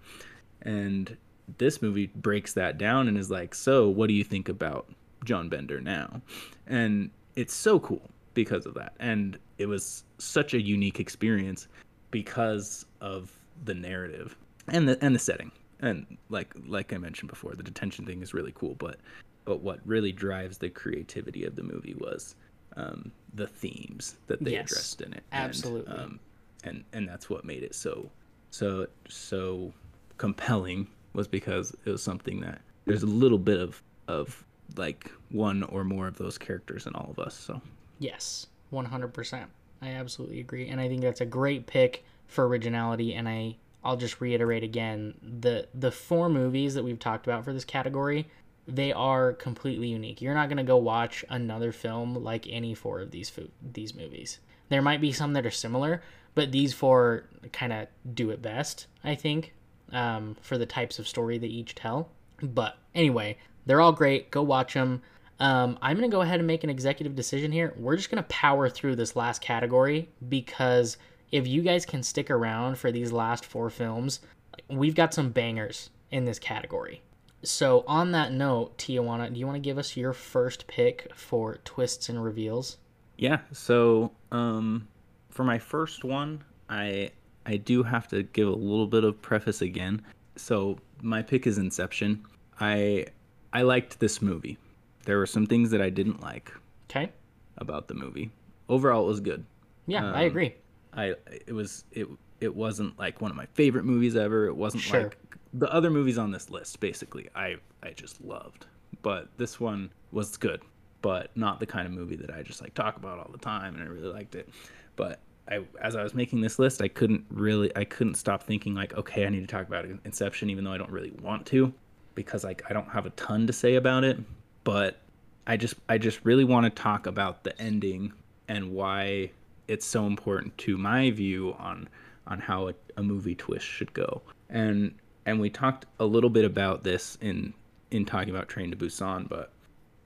And 0.62 1.16
this 1.58 1.80
movie 1.80 2.08
breaks 2.16 2.52
that 2.54 2.78
down 2.78 3.08
and 3.08 3.16
is 3.16 3.30
like 3.30 3.54
so 3.54 3.88
what 3.88 4.08
do 4.08 4.14
you 4.14 4.24
think 4.24 4.48
about 4.48 4.88
john 5.24 5.48
bender 5.48 5.80
now? 5.80 6.20
And 6.66 7.10
it's 7.36 7.54
so 7.54 7.78
cool 7.78 8.10
because 8.34 8.66
of 8.66 8.74
that. 8.74 8.94
And 8.98 9.38
it 9.58 9.66
was 9.66 10.04
such 10.18 10.54
a 10.54 10.60
unique 10.60 11.00
experience 11.00 11.68
because 12.10 12.86
of 13.00 13.32
the 13.64 13.74
narrative 13.74 14.36
and 14.68 14.88
the 14.88 15.02
and 15.04 15.14
the 15.14 15.20
setting. 15.20 15.52
And 15.80 16.18
like 16.28 16.52
like 16.66 16.92
i 16.92 16.98
mentioned 16.98 17.30
before 17.30 17.54
the 17.54 17.62
detention 17.62 18.04
thing 18.04 18.20
is 18.20 18.34
really 18.34 18.52
cool 18.56 18.74
but 18.74 18.96
but 19.44 19.62
what 19.62 19.78
really 19.86 20.12
drives 20.12 20.58
the 20.58 20.68
creativity 20.68 21.44
of 21.44 21.54
the 21.54 21.62
movie 21.62 21.94
was 21.98 22.34
um, 22.78 23.12
the 23.34 23.46
themes 23.46 24.16
that 24.28 24.42
they 24.42 24.52
Yes, 24.52 24.70
addressed 24.70 25.00
in 25.02 25.12
it 25.12 25.24
absolutely. 25.32 25.92
and, 25.92 26.00
um, 26.02 26.20
and 26.64 26.84
and 26.94 27.08
that's 27.08 27.28
what 27.28 27.44
made 27.44 27.62
it 27.62 27.74
so 27.74 28.10
so 28.50 28.86
so 29.08 29.72
compelling 30.16 30.86
was 31.12 31.28
because 31.28 31.74
it 31.84 31.90
was 31.90 32.02
something 32.02 32.40
that 32.40 32.60
there's 32.86 33.02
a 33.02 33.06
little 33.06 33.38
bit 33.38 33.60
of 33.60 33.82
of 34.08 34.44
like 34.76 35.10
one 35.30 35.62
or 35.64 35.84
more 35.84 36.06
of 36.08 36.16
those 36.18 36.38
characters 36.38 36.86
in 36.86 36.94
all 36.94 37.10
of 37.10 37.18
us 37.18 37.34
so 37.34 37.60
Yes, 38.00 38.46
100%. 38.72 39.46
I 39.82 39.88
absolutely 39.88 40.38
agree. 40.40 40.68
And 40.68 40.80
I 40.80 40.86
think 40.88 41.00
that's 41.02 41.20
a 41.20 41.26
great 41.26 41.66
pick 41.66 42.04
for 42.28 42.46
originality 42.46 43.12
and 43.14 43.28
I 43.28 43.56
I'll 43.84 43.96
just 43.96 44.20
reiterate 44.20 44.62
again, 44.64 45.14
the 45.22 45.68
the 45.74 45.90
four 45.90 46.28
movies 46.28 46.74
that 46.74 46.84
we've 46.84 46.98
talked 46.98 47.26
about 47.26 47.44
for 47.44 47.52
this 47.52 47.64
category, 47.64 48.28
they 48.68 48.92
are 48.92 49.32
completely 49.32 49.88
unique. 49.88 50.20
You're 50.20 50.34
not 50.34 50.48
going 50.48 50.58
to 50.58 50.62
go 50.62 50.76
watch 50.76 51.24
another 51.30 51.72
film 51.72 52.22
like 52.22 52.46
any 52.48 52.74
four 52.74 53.00
of 53.00 53.10
these 53.10 53.30
fo- 53.30 53.48
these 53.72 53.94
movies. 53.94 54.38
There 54.68 54.82
might 54.82 55.00
be 55.00 55.10
some 55.10 55.32
that 55.32 55.46
are 55.46 55.50
similar, 55.50 56.02
but 56.34 56.52
these 56.52 56.74
four 56.74 57.24
kind 57.52 57.72
of 57.72 57.88
do 58.14 58.30
it 58.30 58.42
best, 58.42 58.86
I 59.02 59.14
think, 59.14 59.54
um, 59.90 60.36
for 60.42 60.58
the 60.58 60.66
types 60.66 60.98
of 60.98 61.08
story 61.08 61.38
they 61.38 61.46
each 61.46 61.74
tell. 61.74 62.10
But 62.42 62.76
anyway, 62.94 63.38
they're 63.64 63.80
all 63.80 63.92
great. 63.92 64.30
Go 64.30 64.42
watch 64.42 64.74
them. 64.74 65.00
Um, 65.40 65.78
I'm 65.80 65.96
going 65.96 66.08
to 66.08 66.14
go 66.14 66.20
ahead 66.20 66.40
and 66.40 66.46
make 66.46 66.62
an 66.62 66.70
executive 66.70 67.16
decision 67.16 67.50
here. 67.50 67.72
We're 67.76 67.96
just 67.96 68.10
going 68.10 68.22
to 68.22 68.28
power 68.28 68.68
through 68.68 68.96
this 68.96 69.16
last 69.16 69.40
category 69.40 70.10
because 70.28 70.98
if 71.32 71.46
you 71.46 71.62
guys 71.62 71.86
can 71.86 72.02
stick 72.02 72.30
around 72.30 72.76
for 72.76 72.92
these 72.92 73.12
last 73.12 73.46
four 73.46 73.70
films, 73.70 74.20
we've 74.68 74.94
got 74.94 75.14
some 75.14 75.30
bangers 75.30 75.90
in 76.10 76.24
this 76.24 76.38
category. 76.38 77.02
So, 77.42 77.84
on 77.86 78.12
that 78.12 78.32
note, 78.32 78.76
Tijuana, 78.78 79.32
do 79.32 79.38
you 79.38 79.46
want 79.46 79.56
to 79.56 79.60
give 79.60 79.78
us 79.78 79.96
your 79.96 80.12
first 80.12 80.66
pick 80.66 81.12
for 81.14 81.58
twists 81.64 82.08
and 82.08 82.22
reveals? 82.22 82.78
Yeah. 83.16 83.38
So, 83.52 84.12
um, 84.32 84.88
for 85.30 85.44
my 85.44 85.58
first 85.58 86.04
one, 86.04 86.42
I 86.68 87.10
I 87.46 87.56
do 87.56 87.82
have 87.82 88.08
to 88.08 88.24
give 88.24 88.48
a 88.48 88.52
little 88.54 88.86
bit 88.86 89.04
of 89.04 89.22
preface 89.22 89.62
again. 89.62 90.02
So, 90.36 90.78
my 91.00 91.22
pick 91.22 91.46
is 91.46 91.58
Inception. 91.58 92.24
I 92.60 93.06
I 93.52 93.62
liked 93.62 94.00
this 94.00 94.20
movie. 94.20 94.58
There 95.04 95.18
were 95.18 95.26
some 95.26 95.46
things 95.46 95.70
that 95.70 95.80
I 95.80 95.90
didn't 95.90 96.20
like 96.20 96.52
Okay. 96.90 97.10
about 97.56 97.86
the 97.88 97.94
movie. 97.94 98.30
Overall, 98.68 99.04
it 99.04 99.08
was 99.08 99.20
good. 99.20 99.44
Yeah, 99.86 100.04
I 100.12 100.22
Um, 100.22 100.26
agree. 100.26 100.54
I 100.92 101.14
it 101.46 101.52
was 101.52 101.84
it 101.92 102.08
it 102.40 102.54
wasn't 102.54 102.98
like 102.98 103.20
one 103.20 103.30
of 103.30 103.36
my 103.36 103.46
favorite 103.54 103.84
movies 103.84 104.16
ever. 104.16 104.46
It 104.46 104.56
wasn't 104.56 104.82
Sure. 104.82 105.04
like 105.04 105.16
the 105.52 105.72
other 105.72 105.90
movies 105.90 106.18
on 106.18 106.30
this 106.30 106.50
list. 106.50 106.80
Basically, 106.80 107.28
I 107.34 107.56
I 107.82 107.90
just 107.90 108.20
loved, 108.20 108.66
but 109.02 109.28
this 109.36 109.60
one 109.60 109.90
was 110.12 110.36
good, 110.36 110.62
but 111.02 111.36
not 111.36 111.60
the 111.60 111.66
kind 111.66 111.86
of 111.86 111.92
movie 111.92 112.16
that 112.16 112.30
I 112.30 112.42
just 112.42 112.62
like 112.62 112.74
talk 112.74 112.96
about 112.96 113.18
all 113.18 113.30
the 113.30 113.38
time, 113.38 113.74
and 113.74 113.82
I 113.82 113.86
really 113.86 114.12
liked 114.12 114.34
it. 114.34 114.48
But 114.96 115.20
I 115.50 115.60
as 115.80 115.96
I 115.96 116.02
was 116.02 116.14
making 116.14 116.40
this 116.40 116.58
list, 116.58 116.82
I 116.82 116.88
couldn't 116.88 117.24
really 117.30 117.74
I 117.76 117.84
couldn't 117.84 118.16
stop 118.16 118.42
thinking 118.42 118.74
like, 118.74 118.94
okay, 118.94 119.26
I 119.26 119.28
need 119.28 119.40
to 119.40 119.46
talk 119.46 119.66
about 119.66 119.86
Inception, 120.04 120.50
even 120.50 120.64
though 120.64 120.72
I 120.72 120.78
don't 120.78 120.90
really 120.90 121.12
want 121.22 121.46
to, 121.46 121.72
because 122.14 122.44
like 122.44 122.62
I 122.68 122.72
don't 122.72 122.88
have 122.88 123.06
a 123.06 123.10
ton 123.10 123.46
to 123.46 123.52
say 123.52 123.76
about 123.76 124.04
it, 124.04 124.18
but 124.64 125.00
I 125.46 125.56
just 125.56 125.74
I 125.88 125.98
just 125.98 126.20
really 126.24 126.44
want 126.44 126.64
to 126.64 126.70
talk 126.70 127.06
about 127.06 127.44
the 127.44 127.58
ending 127.60 128.12
and 128.48 128.72
why 128.72 129.30
it's 129.66 129.86
so 129.86 130.06
important 130.06 130.56
to 130.58 130.76
my 130.76 131.10
view 131.10 131.54
on 131.58 131.88
on 132.26 132.38
how 132.40 132.68
a, 132.68 132.74
a 132.96 133.02
movie 133.02 133.34
twist 133.34 133.64
should 133.64 133.92
go. 133.94 134.20
And 134.50 134.94
and 135.28 135.38
we 135.40 135.50
talked 135.50 135.84
a 136.00 136.04
little 136.04 136.30
bit 136.30 136.44
about 136.44 136.82
this 136.82 137.16
in 137.20 137.52
in 137.90 138.04
talking 138.04 138.30
about 138.30 138.48
Train 138.48 138.70
to 138.70 138.76
Busan, 138.76 139.28
but 139.28 139.50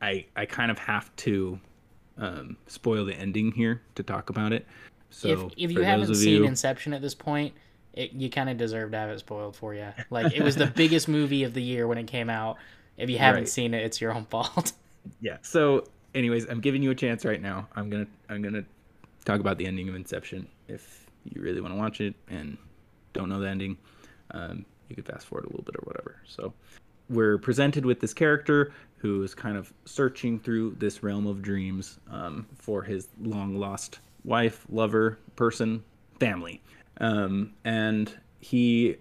I 0.00 0.26
I 0.36 0.46
kind 0.46 0.70
of 0.70 0.78
have 0.78 1.14
to 1.16 1.58
um, 2.18 2.56
spoil 2.66 3.04
the 3.04 3.14
ending 3.14 3.52
here 3.52 3.82
to 3.94 4.02
talk 4.02 4.30
about 4.30 4.52
it. 4.52 4.66
So 5.10 5.28
if 5.28 5.40
if 5.56 5.72
you 5.72 5.82
haven't 5.82 6.14
seen 6.14 6.42
you- 6.42 6.44
Inception 6.46 6.92
at 6.92 7.00
this 7.02 7.14
point, 7.14 7.54
it, 7.94 8.12
you 8.12 8.30
kind 8.30 8.48
of 8.50 8.56
deserve 8.56 8.90
to 8.92 8.96
have 8.98 9.10
it 9.10 9.18
spoiled 9.20 9.54
for 9.56 9.74
you. 9.74 9.88
Like 10.10 10.32
it 10.34 10.42
was 10.42 10.56
the 10.56 10.66
biggest 10.82 11.08
movie 11.08 11.44
of 11.44 11.54
the 11.54 11.62
year 11.62 11.86
when 11.86 11.98
it 11.98 12.06
came 12.06 12.28
out. 12.28 12.56
If 12.96 13.08
you 13.08 13.18
haven't 13.18 13.42
Right. 13.42 13.48
seen 13.48 13.74
it, 13.74 13.84
it's 13.84 14.00
your 14.00 14.12
own 14.12 14.26
fault. 14.26 14.72
yeah 15.20 15.36
so 15.42 15.82
anyways 16.14 16.48
i'm 16.48 16.60
giving 16.60 16.80
you 16.80 16.92
a 16.92 16.94
chance 16.94 17.24
right 17.24 17.42
now 17.42 17.66
i'm 17.74 17.90
gonna 17.90 18.06
i'm 18.28 18.40
gonna 18.40 18.64
talk 19.24 19.40
about 19.40 19.58
the 19.58 19.66
ending 19.66 19.88
of 19.88 19.96
inception 19.96 20.46
if 20.68 21.06
you 21.24 21.42
really 21.42 21.60
want 21.60 21.74
to 21.74 21.76
watch 21.76 22.00
it 22.00 22.14
and 22.28 22.56
don't 23.12 23.28
know 23.28 23.40
the 23.40 23.48
ending 23.48 23.76
um, 24.30 24.64
you 24.92 25.02
could 25.02 25.12
fast 25.12 25.26
forward 25.26 25.44
a 25.44 25.48
little 25.48 25.64
bit 25.64 25.76
or 25.76 25.84
whatever. 25.84 26.16
So 26.26 26.52
we're 27.08 27.38
presented 27.38 27.86
with 27.86 28.00
this 28.00 28.12
character 28.12 28.72
who 28.98 29.22
is 29.22 29.34
kind 29.34 29.56
of 29.56 29.72
searching 29.84 30.38
through 30.38 30.76
this 30.78 31.02
realm 31.02 31.26
of 31.26 31.42
dreams 31.42 31.98
um, 32.10 32.46
for 32.58 32.82
his 32.82 33.08
long 33.20 33.56
lost 33.56 34.00
wife 34.24 34.66
lover 34.68 35.18
person 35.34 35.82
family. 36.20 36.60
Um, 37.00 37.54
and 37.64 38.14
he 38.40 38.96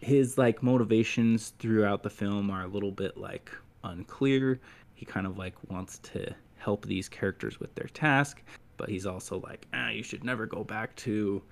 his 0.00 0.38
like 0.38 0.62
motivations 0.62 1.52
throughout 1.58 2.02
the 2.02 2.10
film 2.10 2.50
are 2.50 2.64
a 2.64 2.68
little 2.68 2.92
bit 2.92 3.16
like 3.16 3.50
unclear. 3.84 4.60
He 4.94 5.06
kind 5.06 5.26
of 5.26 5.38
like 5.38 5.54
wants 5.70 5.98
to 6.00 6.34
help 6.56 6.84
these 6.84 7.08
characters 7.08 7.60
with 7.60 7.72
their 7.76 7.88
task 7.94 8.42
but 8.78 8.88
he's 8.88 9.04
also 9.04 9.40
like 9.40 9.66
ah 9.74 9.90
you 9.90 10.02
should 10.02 10.24
never 10.24 10.46
go 10.46 10.64
back 10.64 10.96
to 10.96 11.42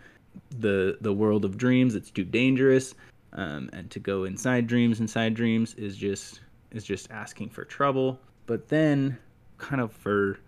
the 0.59 0.97
the 1.01 1.13
world 1.13 1.45
of 1.45 1.57
dreams. 1.57 1.95
It's 1.95 2.11
too 2.11 2.25
dangerous 2.25 2.95
um, 3.37 3.69
and 3.73 3.91
to 3.91 4.01
go 4.01 4.25
inside 4.25 4.67
dreams 4.67 5.01
inside 5.01 5.35
dreams 5.35 5.75
is 5.75 5.97
just 5.97 6.41
is 6.73 6.85
just 6.85 7.11
asking 7.11 7.51
for 7.51 7.65
trouble. 7.65 8.19
But 8.47 8.69
then 8.69 9.19
kind 9.59 9.81
of 9.81 9.93
for 9.93 10.39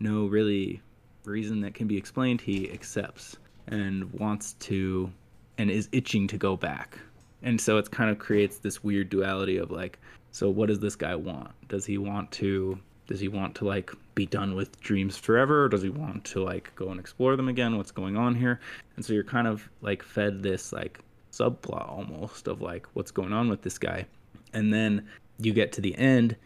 no 0.00 0.26
really 0.26 0.80
reason 1.24 1.60
that 1.60 1.74
can 1.74 1.86
be 1.86 1.96
explained 1.96 2.40
he 2.40 2.70
accepts 2.72 3.36
and 3.66 4.12
wants 4.14 4.54
to 4.54 5.12
and 5.58 5.70
is 5.70 5.88
itching 5.92 6.26
to 6.28 6.38
go 6.38 6.56
back. 6.56 6.98
And 7.42 7.60
so 7.60 7.76
it 7.78 7.90
kind 7.90 8.10
of 8.10 8.18
creates 8.18 8.58
this 8.58 8.82
weird 8.82 9.10
duality 9.10 9.58
of 9.58 9.70
like 9.70 9.98
so 10.30 10.50
what 10.50 10.68
does 10.68 10.80
this 10.80 10.96
guy 10.96 11.14
want? 11.14 11.50
Does 11.68 11.84
he 11.84 11.98
want 11.98 12.30
to 12.32 12.78
does 13.06 13.20
he 13.20 13.28
want 13.28 13.54
to 13.56 13.64
like 13.64 13.90
be 14.14 14.26
done 14.26 14.54
with 14.54 14.78
dreams 14.80 15.16
forever? 15.16 15.64
Or 15.64 15.68
does 15.68 15.82
he 15.82 15.88
want 15.90 16.24
to 16.26 16.42
like 16.42 16.74
go 16.76 16.90
and 16.90 17.00
explore 17.00 17.36
them 17.36 17.48
again? 17.48 17.76
What's 17.76 17.90
going 17.90 18.16
on 18.16 18.34
here? 18.34 18.60
And 18.96 19.04
so 19.04 19.12
you're 19.12 19.24
kind 19.24 19.46
of 19.46 19.68
like 19.82 20.02
fed 20.02 20.42
this 20.42 20.72
like 20.72 21.00
subplot 21.38 21.88
almost 21.88 22.48
of 22.48 22.60
like 22.60 22.86
what's 22.94 23.10
going 23.10 23.32
on 23.32 23.48
with 23.48 23.62
this 23.62 23.78
guy 23.78 24.04
and 24.52 24.72
then 24.72 25.06
you 25.38 25.52
get 25.52 25.72
to 25.72 25.80
the 25.80 25.96
end 25.96 26.36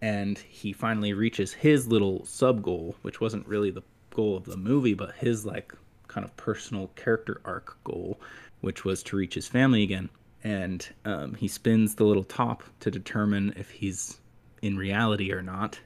and 0.00 0.38
he 0.38 0.72
finally 0.72 1.12
reaches 1.12 1.52
his 1.52 1.88
little 1.88 2.24
sub 2.24 2.62
goal 2.62 2.94
which 3.02 3.20
wasn't 3.20 3.46
really 3.46 3.70
the 3.70 3.82
goal 4.10 4.36
of 4.36 4.44
the 4.44 4.56
movie 4.56 4.94
but 4.94 5.14
his 5.16 5.44
like 5.44 5.72
kind 6.06 6.24
of 6.24 6.36
personal 6.36 6.88
character 6.96 7.40
arc 7.44 7.76
goal 7.84 8.18
which 8.60 8.84
was 8.84 9.02
to 9.02 9.16
reach 9.16 9.34
his 9.34 9.46
family 9.46 9.82
again 9.82 10.08
and 10.44 10.88
um, 11.04 11.34
he 11.34 11.48
spins 11.48 11.94
the 11.94 12.04
little 12.04 12.24
top 12.24 12.62
to 12.80 12.90
determine 12.90 13.52
if 13.56 13.70
he's 13.70 14.20
in 14.62 14.76
reality 14.76 15.32
or 15.32 15.42
not 15.42 15.78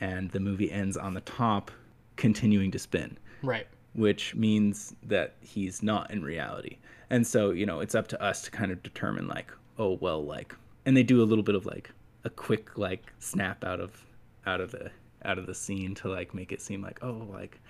and 0.00 0.30
the 0.30 0.40
movie 0.40 0.70
ends 0.70 0.96
on 0.96 1.14
the 1.14 1.20
top 1.22 1.70
continuing 2.16 2.70
to 2.70 2.78
spin 2.78 3.16
right. 3.42 3.66
which 3.94 4.34
means 4.34 4.94
that 5.02 5.34
he's 5.40 5.82
not 5.82 6.10
in 6.10 6.22
reality. 6.22 6.76
And 7.10 7.26
so, 7.26 7.50
you 7.50 7.66
know, 7.66 7.80
it's 7.80 7.94
up 7.94 8.06
to 8.08 8.22
us 8.22 8.42
to 8.42 8.50
kind 8.50 8.70
of 8.72 8.82
determine 8.82 9.26
like, 9.28 9.52
oh 9.78 9.98
well, 10.00 10.24
like 10.24 10.54
and 10.86 10.96
they 10.96 11.02
do 11.02 11.22
a 11.22 11.24
little 11.24 11.44
bit 11.44 11.54
of 11.54 11.66
like 11.66 11.90
a 12.24 12.30
quick 12.30 12.78
like 12.78 13.12
snap 13.18 13.64
out 13.64 13.80
of 13.80 14.04
out 14.46 14.60
of 14.60 14.70
the 14.70 14.90
out 15.24 15.38
of 15.38 15.46
the 15.46 15.54
scene 15.54 15.94
to 15.94 16.08
like 16.08 16.32
make 16.34 16.50
it 16.52 16.60
seem 16.62 16.80
like 16.82 16.98
oh 17.02 17.26
like 17.32 17.60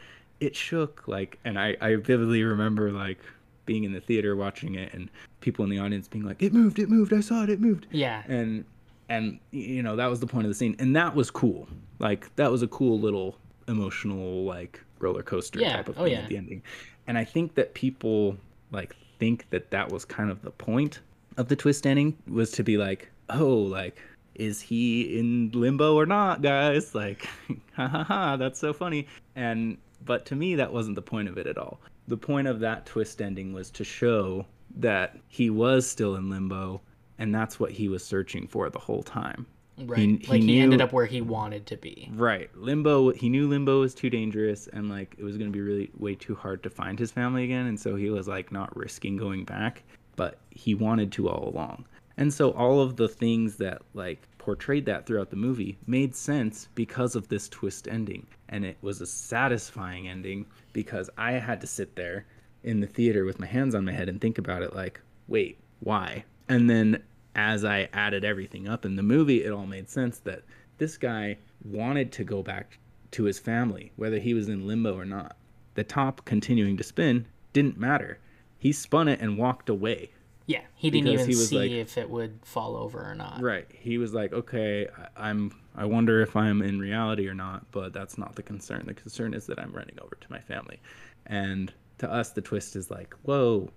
it 0.40 0.54
shook 0.54 1.06
like 1.08 1.38
and 1.44 1.58
I 1.58 1.76
I 1.80 1.96
vividly 1.96 2.42
remember 2.44 2.92
like 2.92 3.18
being 3.66 3.84
in 3.84 3.92
the 3.92 4.00
theater 4.00 4.36
watching 4.36 4.74
it 4.76 4.92
and 4.94 5.10
people 5.40 5.64
in 5.64 5.70
the 5.70 5.78
audience 5.78 6.06
being 6.08 6.24
like 6.24 6.42
it 6.42 6.52
moved 6.52 6.78
it 6.78 6.88
moved 6.88 7.12
I 7.12 7.20
saw 7.20 7.42
it 7.42 7.50
it 7.50 7.60
moved 7.60 7.86
Yeah. 7.90 8.22
and 8.28 8.64
and 9.08 9.38
you 9.50 9.82
know 9.82 9.96
that 9.96 10.06
was 10.06 10.20
the 10.20 10.26
point 10.26 10.46
of 10.46 10.50
the 10.50 10.54
scene 10.54 10.76
and 10.78 10.94
that 10.96 11.14
was 11.14 11.30
cool 11.30 11.68
like 11.98 12.34
that 12.36 12.50
was 12.50 12.62
a 12.62 12.68
cool 12.68 12.98
little 13.00 13.36
emotional 13.68 14.44
like 14.44 14.80
roller 14.98 15.22
coaster 15.22 15.60
Yeah. 15.60 15.76
type 15.76 15.88
of 15.88 15.98
Oh, 15.98 16.04
thing 16.04 16.12
yeah. 16.12 16.18
at 16.20 16.28
the 16.28 16.36
ending 16.36 16.62
and 17.06 17.16
i 17.18 17.24
think 17.24 17.54
that 17.54 17.74
people 17.74 18.36
like 18.72 18.94
think 19.20 19.48
that 19.50 19.70
that 19.70 19.92
was 19.92 20.04
kind 20.04 20.30
of 20.30 20.42
the 20.42 20.50
point 20.50 21.00
of 21.36 21.48
the 21.48 21.56
twist 21.56 21.86
ending 21.86 22.16
was 22.26 22.50
to 22.50 22.64
be 22.64 22.76
like 22.76 23.10
oh 23.28 23.56
like 23.56 23.96
is 24.34 24.60
he 24.60 25.18
in 25.18 25.50
limbo 25.52 25.94
or 25.94 26.06
not 26.06 26.40
guys? 26.40 26.94
Like 26.94 27.28
ha 27.74 27.86
ha 27.86 28.02
ha 28.04 28.36
that's 28.36 28.58
so 28.58 28.72
funny. 28.72 29.06
And 29.36 29.76
but 30.04 30.24
to 30.26 30.34
me 30.34 30.54
that 30.54 30.72
wasn't 30.72 30.96
the 30.96 31.02
point 31.02 31.28
of 31.28 31.36
it 31.36 31.46
at 31.46 31.58
all. 31.58 31.78
The 32.08 32.16
point 32.16 32.48
of 32.48 32.60
that 32.60 32.86
twist 32.86 33.20
ending 33.20 33.52
was 33.52 33.70
to 33.72 33.84
show 33.84 34.46
that 34.76 35.18
he 35.28 35.50
was 35.50 35.86
still 35.86 36.16
in 36.16 36.30
limbo 36.30 36.80
and 37.18 37.34
that's 37.34 37.60
what 37.60 37.70
he 37.70 37.88
was 37.88 38.02
searching 38.02 38.46
for 38.46 38.70
the 38.70 38.78
whole 38.78 39.02
time 39.02 39.46
Right. 39.86 39.98
he 39.98 40.26
like 40.28 40.42
he 40.42 40.60
ended 40.60 40.80
up 40.80 40.92
where 40.92 41.06
he 41.06 41.20
wanted 41.20 41.66
to 41.66 41.76
be. 41.76 42.10
Right. 42.14 42.50
Limbo, 42.56 43.10
he 43.10 43.28
knew 43.28 43.48
Limbo 43.48 43.80
was 43.80 43.94
too 43.94 44.10
dangerous 44.10 44.68
and 44.68 44.88
like 44.88 45.14
it 45.18 45.24
was 45.24 45.36
going 45.36 45.50
to 45.50 45.52
be 45.52 45.60
really 45.60 45.90
way 45.98 46.14
too 46.14 46.34
hard 46.34 46.62
to 46.62 46.70
find 46.70 46.98
his 46.98 47.10
family 47.10 47.44
again. 47.44 47.66
And 47.66 47.78
so 47.78 47.96
he 47.96 48.10
was 48.10 48.28
like 48.28 48.52
not 48.52 48.74
risking 48.76 49.16
going 49.16 49.44
back, 49.44 49.82
but 50.16 50.38
he 50.50 50.74
wanted 50.74 51.12
to 51.12 51.28
all 51.28 51.48
along. 51.48 51.86
And 52.16 52.32
so 52.32 52.50
all 52.50 52.80
of 52.80 52.96
the 52.96 53.08
things 53.08 53.56
that 53.56 53.82
like 53.94 54.28
portrayed 54.38 54.86
that 54.86 55.06
throughout 55.06 55.30
the 55.30 55.36
movie 55.36 55.78
made 55.86 56.14
sense 56.14 56.68
because 56.74 57.16
of 57.16 57.28
this 57.28 57.48
twist 57.48 57.88
ending. 57.88 58.26
And 58.48 58.64
it 58.64 58.76
was 58.82 59.00
a 59.00 59.06
satisfying 59.06 60.08
ending 60.08 60.46
because 60.72 61.08
I 61.16 61.32
had 61.32 61.60
to 61.62 61.66
sit 61.66 61.96
there 61.96 62.26
in 62.62 62.80
the 62.80 62.86
theater 62.86 63.24
with 63.24 63.38
my 63.38 63.46
hands 63.46 63.74
on 63.74 63.84
my 63.84 63.92
head 63.92 64.08
and 64.08 64.20
think 64.20 64.38
about 64.38 64.62
it 64.62 64.74
like, 64.74 65.00
wait, 65.28 65.58
why? 65.80 66.24
And 66.48 66.68
then 66.68 67.02
as 67.34 67.64
I 67.64 67.88
added 67.92 68.24
everything 68.24 68.68
up 68.68 68.84
in 68.84 68.96
the 68.96 69.02
movie, 69.02 69.44
it 69.44 69.52
all 69.52 69.66
made 69.66 69.88
sense 69.88 70.18
that 70.20 70.42
this 70.78 70.96
guy 70.96 71.36
wanted 71.64 72.12
to 72.12 72.24
go 72.24 72.42
back 72.42 72.78
to 73.12 73.24
his 73.24 73.38
family, 73.38 73.92
whether 73.96 74.18
he 74.18 74.34
was 74.34 74.48
in 74.48 74.66
limbo 74.66 74.96
or 74.96 75.04
not. 75.04 75.36
The 75.74 75.84
top 75.84 76.24
continuing 76.24 76.76
to 76.76 76.84
spin 76.84 77.26
didn't 77.52 77.78
matter. 77.78 78.18
He 78.58 78.72
spun 78.72 79.08
it 79.08 79.20
and 79.20 79.38
walked 79.38 79.68
away. 79.68 80.10
Yeah. 80.46 80.62
He 80.74 80.90
didn't 80.90 81.08
even 81.08 81.26
he 81.26 81.34
see 81.34 81.58
like- 81.58 81.70
if 81.70 81.96
it 81.96 82.10
would 82.10 82.40
fall 82.44 82.76
over 82.76 82.98
or 83.04 83.14
not. 83.14 83.40
Right. 83.40 83.66
He 83.70 83.98
was 83.98 84.12
like, 84.12 84.32
okay, 84.32 84.88
I- 85.16 85.28
I'm. 85.28 85.52
I 85.76 85.84
wonder 85.84 86.20
if 86.20 86.34
I'm 86.34 86.62
in 86.62 86.80
reality 86.80 87.28
or 87.28 87.34
not, 87.34 87.70
but 87.70 87.92
that's 87.92 88.18
not 88.18 88.34
the 88.34 88.42
concern. 88.42 88.82
The 88.86 88.94
concern 88.94 89.34
is 89.34 89.46
that 89.46 89.60
I'm 89.60 89.72
running 89.72 89.96
over 90.02 90.16
to 90.20 90.26
my 90.28 90.40
family, 90.40 90.80
and 91.26 91.72
to 91.98 92.10
us, 92.10 92.30
the 92.30 92.40
twist 92.40 92.74
is 92.74 92.90
like, 92.90 93.14
whoa, 93.22 93.70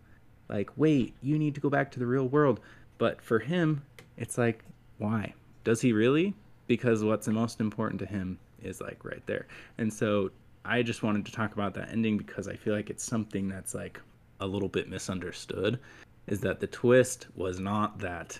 like 0.49 0.71
wait, 0.75 1.13
you 1.21 1.37
need 1.37 1.53
to 1.53 1.61
go 1.61 1.69
back 1.69 1.91
to 1.91 1.99
the 1.99 2.07
real 2.07 2.27
world. 2.27 2.59
But 3.03 3.21
for 3.21 3.39
him, 3.39 3.83
it's 4.15 4.37
like, 4.37 4.63
why? 4.97 5.33
Does 5.65 5.81
he 5.81 5.91
really? 5.91 6.33
Because 6.67 7.03
what's 7.03 7.25
the 7.25 7.33
most 7.33 7.59
important 7.59 7.99
to 7.99 8.05
him 8.05 8.39
is 8.61 8.79
like 8.79 9.03
right 9.03 9.21
there. 9.25 9.45
And 9.77 9.91
so 9.91 10.31
I 10.63 10.83
just 10.83 11.03
wanted 11.03 11.25
to 11.25 11.33
talk 11.33 11.51
about 11.51 11.73
that 11.73 11.89
ending 11.89 12.17
because 12.17 12.47
I 12.47 12.55
feel 12.55 12.73
like 12.73 12.89
it's 12.89 13.03
something 13.03 13.49
that's 13.49 13.75
like 13.75 13.99
a 14.39 14.47
little 14.47 14.69
bit 14.69 14.87
misunderstood 14.87 15.81
is 16.27 16.39
that 16.39 16.61
the 16.61 16.67
twist 16.67 17.27
was 17.35 17.59
not 17.59 17.99
that 17.99 18.39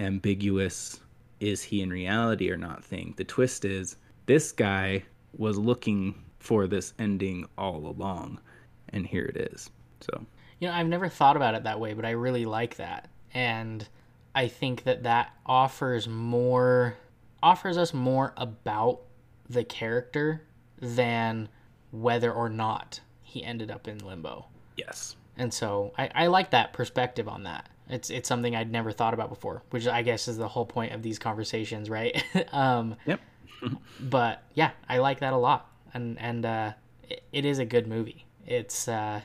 ambiguous 0.00 0.98
is 1.38 1.62
he 1.62 1.80
in 1.80 1.90
reality 1.90 2.50
or 2.50 2.56
not 2.56 2.82
thing. 2.82 3.14
The 3.16 3.22
twist 3.22 3.64
is 3.64 3.94
this 4.26 4.50
guy 4.50 5.04
was 5.38 5.56
looking 5.56 6.16
for 6.40 6.66
this 6.66 6.94
ending 6.98 7.48
all 7.56 7.86
along 7.86 8.40
and 8.88 9.06
here 9.06 9.26
it 9.26 9.36
is. 9.52 9.70
So, 10.00 10.26
You 10.58 10.66
know, 10.66 10.74
I've 10.74 10.88
never 10.88 11.08
thought 11.08 11.36
about 11.36 11.54
it 11.54 11.62
that 11.62 11.78
way, 11.78 11.94
but 11.94 12.04
I 12.04 12.10
really 12.10 12.44
like 12.44 12.74
that. 12.74 13.08
And 13.32 13.86
I 14.34 14.48
think 14.48 14.84
that 14.84 15.02
that 15.04 15.34
offers 15.46 16.08
more 16.08 16.96
offers 17.42 17.78
us 17.78 17.94
more 17.94 18.32
about 18.36 19.00
the 19.48 19.64
character 19.64 20.42
than 20.78 21.48
whether 21.90 22.32
or 22.32 22.48
not 22.48 23.00
he 23.22 23.42
ended 23.44 23.70
up 23.70 23.88
in 23.88 23.98
limbo. 23.98 24.46
yes. 24.76 25.16
And 25.36 25.54
so 25.54 25.92
I, 25.96 26.10
I 26.14 26.26
like 26.26 26.50
that 26.50 26.72
perspective 26.74 27.26
on 27.26 27.44
that. 27.44 27.68
It's 27.88 28.10
it's 28.10 28.28
something 28.28 28.54
I'd 28.54 28.70
never 28.70 28.92
thought 28.92 29.14
about 29.14 29.30
before, 29.30 29.62
which 29.70 29.86
I 29.86 30.02
guess 30.02 30.28
is 30.28 30.36
the 30.36 30.48
whole 30.48 30.66
point 30.66 30.92
of 30.92 31.02
these 31.02 31.18
conversations, 31.18 31.88
right? 31.88 32.22
um, 32.52 32.96
Yep. 33.06 33.20
but 34.00 34.42
yeah, 34.54 34.70
I 34.88 34.98
like 34.98 35.20
that 35.20 35.32
a 35.32 35.36
lot, 35.36 35.70
and 35.94 36.18
and 36.18 36.44
uh, 36.46 36.72
it, 37.08 37.22
it 37.32 37.44
is 37.44 37.58
a 37.58 37.64
good 37.64 37.86
movie. 37.86 38.26
It's 38.46 38.86
uh, 38.86 39.22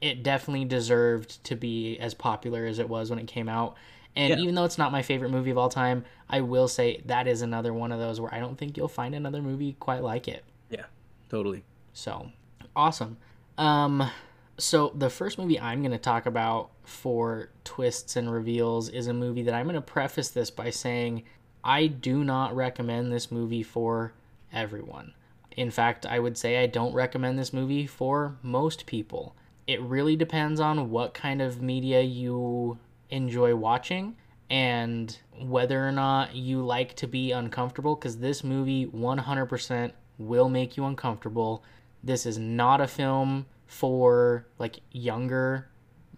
it 0.00 0.22
definitely 0.22 0.64
deserved 0.64 1.42
to 1.44 1.54
be 1.54 1.98
as 1.98 2.14
popular 2.14 2.66
as 2.66 2.78
it 2.78 2.88
was 2.88 3.10
when 3.10 3.18
it 3.18 3.26
came 3.26 3.48
out. 3.48 3.76
And 4.18 4.30
Yeah. 4.30 4.38
even 4.40 4.54
though 4.56 4.64
it's 4.64 4.76
not 4.78 4.90
my 4.92 5.00
favorite 5.00 5.30
movie 5.30 5.50
of 5.50 5.56
all 5.56 5.68
time, 5.68 6.04
I 6.28 6.40
will 6.40 6.66
say 6.68 7.00
that 7.06 7.26
is 7.28 7.40
another 7.40 7.72
one 7.72 7.92
of 7.92 8.00
those 8.00 8.20
where 8.20 8.34
I 8.34 8.40
don't 8.40 8.58
think 8.58 8.76
you'll 8.76 8.88
find 8.88 9.14
another 9.14 9.40
movie 9.40 9.76
quite 9.78 10.02
like 10.02 10.26
it. 10.26 10.44
Yeah. 10.68 10.86
Totally. 11.28 11.62
So 11.92 12.32
awesome. 12.74 13.16
Um, 13.56 14.10
so 14.58 14.92
the 14.94 15.08
first 15.08 15.38
movie 15.38 15.58
I'm 15.60 15.82
going 15.82 15.92
to 15.92 15.98
talk 15.98 16.26
about 16.26 16.70
for 16.82 17.50
twists 17.62 18.16
and 18.16 18.30
reveals 18.30 18.88
is 18.88 19.06
a 19.06 19.14
movie 19.14 19.42
that 19.44 19.54
I'm 19.54 19.66
going 19.66 19.74
to 19.76 19.80
preface 19.80 20.30
this 20.30 20.50
by 20.50 20.70
saying 20.70 21.22
I 21.62 21.86
do 21.86 22.24
not 22.24 22.56
recommend 22.56 23.12
this 23.12 23.30
movie 23.30 23.62
for 23.62 24.14
everyone. 24.52 25.14
In 25.56 25.70
fact, 25.70 26.06
I 26.06 26.18
would 26.18 26.36
say 26.36 26.58
I 26.62 26.66
don't 26.66 26.92
recommend 26.92 27.38
this 27.38 27.52
movie 27.52 27.86
for 27.86 28.36
most 28.42 28.86
people. 28.86 29.36
It 29.66 29.80
really 29.80 30.16
depends 30.16 30.60
on 30.60 30.90
what 30.90 31.14
kind 31.14 31.40
of 31.42 31.60
media 31.62 32.00
you 32.00 32.78
enjoy 33.10 33.54
watching 33.54 34.16
and 34.50 35.18
whether 35.40 35.86
or 35.86 35.92
not 35.92 36.34
you 36.34 36.62
like 36.62 36.94
to 36.96 37.06
be 37.06 37.32
uncomfortable 37.32 37.94
because 37.94 38.18
this 38.18 38.42
movie 38.42 38.86
100% 38.86 39.92
will 40.18 40.48
make 40.48 40.76
you 40.76 40.84
uncomfortable. 40.84 41.62
This 42.02 42.26
is 42.26 42.38
not 42.38 42.80
a 42.80 42.86
film 42.86 43.46
for 43.66 44.46
like 44.58 44.80
younger 44.90 45.68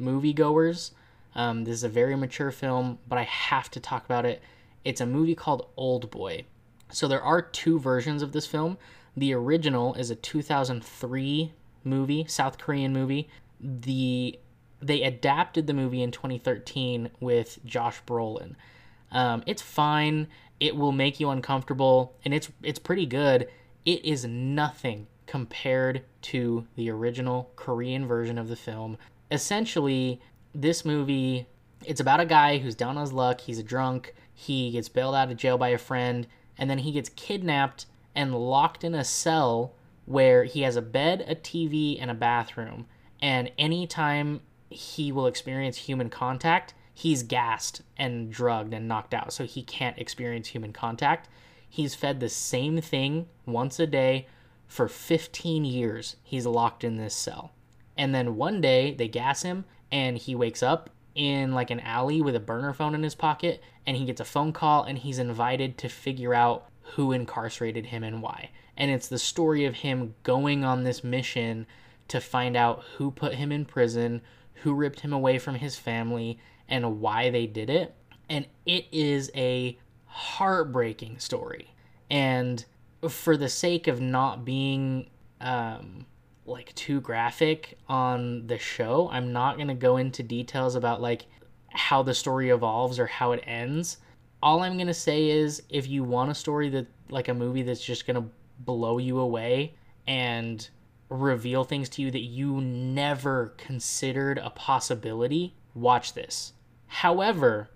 moviegoers. 0.01 0.93
Um, 1.35 1.65
this 1.65 1.75
is 1.75 1.85
a 1.85 1.89
very 1.89 2.17
mature 2.17 2.51
film, 2.51 2.99
but 3.09 3.19
I 3.19 3.25
have 3.25 3.71
to 3.73 3.81
talk 3.81 4.05
about 4.05 4.25
it. 4.25 4.43
It's 4.85 5.01
a 5.01 5.07
movie 5.07 5.35
called 5.35 5.69
Old 5.77 6.11
Boy. 6.11 6.45
So 6.91 7.07
there 7.07 7.23
are 7.23 7.43
two 7.43 7.79
versions 7.79 8.23
of 8.23 8.33
this 8.33 8.47
film. 8.47 8.79
The 9.17 9.35
original 9.35 9.95
is 9.95 10.11
a 10.11 10.17
2003 10.17 11.53
movie, 11.85 12.25
South 12.29 12.59
Korean 12.59 12.93
movie. 12.93 13.29
The 13.61 14.39
they 14.81 15.03
adapted 15.03 15.67
the 15.67 15.75
movie 15.75 16.03
in 16.03 16.11
2013 16.11 17.11
with 17.21 17.59
Josh 17.65 18.03
Brolin. 18.07 18.55
Um, 19.13 19.43
it's 19.47 19.63
fine. 19.63 20.29
It 20.59 20.77
will 20.77 20.93
make 20.93 21.21
you 21.21 21.31
uncomfortable, 21.31 22.15
and 22.25 22.35
it's 22.35 22.51
it's 22.63 22.79
pretty 22.79 23.07
good. 23.07 23.49
It 23.85 24.05
is 24.05 24.25
nothing 24.25 25.07
compared 25.27 26.03
to 26.23 26.67
the 26.77 26.91
original 26.91 27.51
Korean 27.57 28.07
version 28.07 28.37
of 28.39 28.49
the 28.49 28.57
film. 28.57 28.99
Essentially, 29.31 30.21
this 30.55 30.85
movie 30.85 31.47
it's 31.85 32.01
about 32.01 32.21
a 32.21 32.27
guy 32.27 32.59
who's 32.59 32.75
down 32.75 32.97
on 32.97 33.03
his 33.03 33.13
luck. 33.13 33.41
He's 33.41 33.59
a 33.59 33.63
drunk. 33.63 34.15
He 34.35 34.71
gets 34.71 34.89
bailed 34.89 35.15
out 35.15 35.31
of 35.31 35.37
jail 35.37 35.57
by 35.57 35.69
a 35.69 35.79
friend, 35.79 36.27
and 36.59 36.69
then 36.69 36.79
he 36.79 36.93
gets 36.93 37.09
kidnapped 37.11 37.87
and 38.15 38.35
locked 38.35 38.85
in 38.85 38.95
a 38.95 39.05
cell 39.05 39.75
where 40.05 40.45
he 40.45 40.63
has 40.63 40.77
a 40.77 40.83
bed, 40.83 41.25
a 41.29 41.35
TV, 41.35 41.97
and 42.01 42.11
a 42.11 42.15
bathroom. 42.15 42.87
And 43.23 43.51
anytime 43.59 44.41
he 44.71 45.13
will 45.13 45.27
experience 45.27 45.77
human 45.77 46.09
contact, 46.09 46.75
he's 46.95 47.23
gassed 47.23 47.83
and 47.97 48.33
drugged 48.33 48.73
and 48.73 48.89
knocked 48.89 49.13
out, 49.13 49.33
so 49.33 49.45
he 49.45 49.63
can't 49.63 49.99
experience 49.99 50.49
human 50.49 50.73
contact. 50.73 51.29
He's 51.69 51.95
fed 51.95 52.21
the 52.21 52.29
same 52.29 52.81
thing 52.81 53.29
once 53.47 53.79
a 53.79 53.87
day 53.87 54.27
for 54.67 54.89
15 54.89 55.65
years. 55.65 56.17
He's 56.23 56.47
locked 56.47 56.85
in 56.85 56.97
this 56.97 57.15
cell. 57.15 57.53
And 57.97 58.15
then 58.15 58.37
one 58.37 58.61
day 58.61 58.95
they 58.95 59.09
gas 59.09 59.43
him 59.43 59.65
and 59.91 60.17
he 60.17 60.35
wakes 60.35 60.63
up 60.63 60.91
in 61.15 61.53
like 61.53 61.71
an 61.71 61.81
alley 61.81 62.23
with 62.23 62.37
a 62.37 62.41
burner 62.41 62.73
phone 62.73 62.95
in 62.95 63.03
his 63.03 63.15
pocket 63.15 63.63
and 63.87 63.97
he 63.97 64.05
gets 64.05 64.21
a 64.21 64.25
phone 64.25 64.53
call 64.53 64.85
and 64.85 64.99
he's 64.99 65.19
invited 65.19 65.77
to 65.79 65.89
figure 65.89 66.33
out 66.33 66.67
who 66.95 67.13
incarcerated 67.13 67.87
him 67.87 68.03
and 68.03 68.23
why. 68.23 68.51
And 68.77 68.91
it's 68.91 69.09
the 69.09 69.19
story 69.19 69.65
of 69.65 69.77
him 69.77 70.15
going 70.23 70.65
on 70.65 70.85
this 70.85 71.05
mission 71.05 71.67
to 72.09 72.21
find 72.21 72.57
out 72.57 72.83
who 72.97 73.11
put 73.11 73.35
him 73.35 73.53
in 73.53 73.65
prison, 73.65 74.21
who 74.63 74.75
ripped 74.75 75.01
him 75.01 75.13
away 75.13 75.39
from 75.39 75.55
his 75.55 75.77
family, 75.77 76.39
and 76.69 77.01
why 77.01 77.31
they 77.31 77.47
did 77.47 77.71
it. 77.71 77.95
And 78.29 78.47
it 78.65 78.87
is 78.93 79.31
a 79.35 79.79
heartbreaking 80.07 81.19
story. 81.19 81.75
And 82.11 82.65
for 83.09 83.37
the 83.37 83.49
sake 83.49 83.89
of 83.89 84.01
not 84.01 84.45
being 84.45 85.11
um, 85.41 86.07
like 86.47 86.75
too 86.75 87.01
graphic 87.01 87.79
on 87.89 88.47
the 88.47 88.59
show, 88.59 89.09
I'm 89.11 89.33
not 89.33 89.57
going 89.57 89.69
to 89.69 89.75
go 89.75 89.97
into 89.97 90.23
details 90.23 90.75
about 90.75 91.01
like 91.01 91.27
how 91.69 92.03
the 92.03 92.15
story 92.15 92.51
evolves 92.51 92.99
or 92.99 93.07
how 93.07 93.33
it 93.33 93.43
ends. 93.47 93.99
All 94.43 94.61
I'm 94.61 94.75
going 94.75 94.87
to 94.87 94.95
say 94.95 95.31
is 95.31 95.63
if 95.69 95.89
you 95.89 96.05
want 96.05 96.31
a 96.31 96.35
story 96.35 96.69
that 96.71 96.87
like 97.09 97.29
a 97.29 97.35
movie 97.35 97.63
that's 97.63 97.85
just 97.85 98.07
going 98.07 98.17
to 98.17 98.29
blow 98.61 98.99
you 98.99 99.19
away 99.19 99.75
and 100.07 100.69
reveal 101.11 101.65
things 101.65 101.89
to 101.91 102.03
you 102.03 102.11
that 102.11 102.21
you 102.21 102.61
never 102.61 103.53
considered 103.59 104.39
a 104.39 104.51
possibility, 104.51 105.55
watch 105.75 106.15
this. 106.15 106.55
However, 106.87 107.69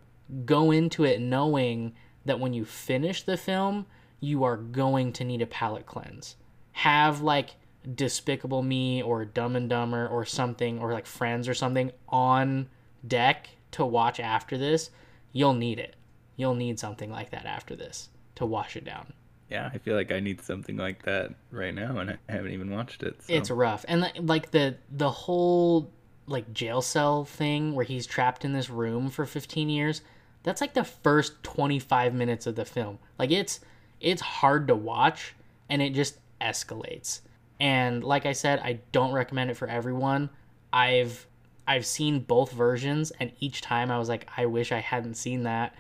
go 0.45 0.71
into 0.71 1.05
it 1.05 1.21
knowing 1.21 1.95
that 2.25 2.41
when 2.41 2.55
you 2.55 2.65
finish 2.65 3.23
the 3.23 3.37
film, 3.37 3.87
you 4.21 4.45
are 4.45 4.57
going 4.57 5.13
to 5.13 5.25
need 5.25 5.43
a 5.43 5.47
palate 5.47 5.85
cleanse. 5.85 6.37
Have 6.73 7.21
like 7.21 7.57
Despicable 7.95 8.63
Me 8.63 9.03
or 9.03 9.25
Dumb 9.25 9.57
and 9.57 9.69
Dumber 9.69 10.09
or 10.09 10.25
something, 10.25 10.79
or 10.79 10.93
like 10.93 11.05
Friends 11.05 11.49
or 11.49 11.55
something 11.55 11.93
on 12.09 12.69
deck 13.07 13.51
to 13.73 13.85
watch 13.85 14.21
after 14.21 14.57
this. 14.57 14.91
You'll 15.33 15.55
need 15.55 15.79
it. 15.79 15.97
You'll 16.37 16.55
need 16.55 16.79
something 16.79 17.11
like 17.11 17.31
that 17.31 17.45
after 17.45 17.77
this 17.77 18.09
to 18.37 18.47
wash 18.47 18.77
it 18.77 18.85
down. 18.85 19.13
Yeah, 19.51 19.71
I 19.73 19.79
feel 19.79 19.95
like 19.95 20.11
I 20.11 20.21
need 20.21 20.41
something 20.41 20.77
like 20.77 21.03
that 21.03 21.35
right 21.51 21.75
now, 21.75 21.99
and 21.99 22.11
I 22.11 22.19
haven't 22.29 22.53
even 22.53 22.71
watched 22.71 23.03
it. 23.03 23.23
So. 23.23 23.33
It's 23.33 23.51
rough, 23.51 23.85
and 23.89 24.01
like- 24.01 24.17
like 24.19 24.51
the 24.51 24.77
the 24.91 25.11
whole 25.11 25.91
like 26.27 26.53
jail 26.55 26.81
cell 26.81 27.25
thing 27.25 27.75
where 27.75 27.85
he's 27.85 28.07
trapped 28.07 28.45
in 28.45 28.53
this 28.55 28.71
room 28.71 29.11
for 29.11 29.27
15 29.27 29.69
years. 29.69 30.01
That's 30.43 30.61
like 30.61 30.73
the 30.75 30.85
first 30.85 31.43
25 31.43 32.15
minutes 32.15 32.47
of 32.47 32.55
the 32.55 32.65
film. 32.65 32.99
Like 33.19 33.31
it's 33.31 33.61
it's 34.01 34.23
hard 34.23 34.69
to 34.69 34.75
watch, 34.75 35.35
and 35.69 35.81
it 35.83 35.91
just 35.95 36.19
escalates. 36.41 37.21
And 37.61 38.03
like 38.03 38.27
I 38.27 38.33
said, 38.33 38.61
I 38.61 38.81
don't 38.93 39.13
recommend 39.13 39.51
it 39.51 39.57
for 39.57 39.69
everyone. 39.69 40.31
I've 40.73 41.27
I've 41.67 41.87
seen 41.87 42.21
both 42.21 42.53
versions, 42.53 43.11
and 43.21 43.33
each 43.41 43.61
time 43.61 43.91
I 43.91 43.99
was 43.99 44.09
like, 44.09 44.29
I 44.37 44.47
wish 44.47 44.73
I 44.73 44.81
hadn't 44.81 45.15
seen 45.15 45.45
that. 45.45 45.75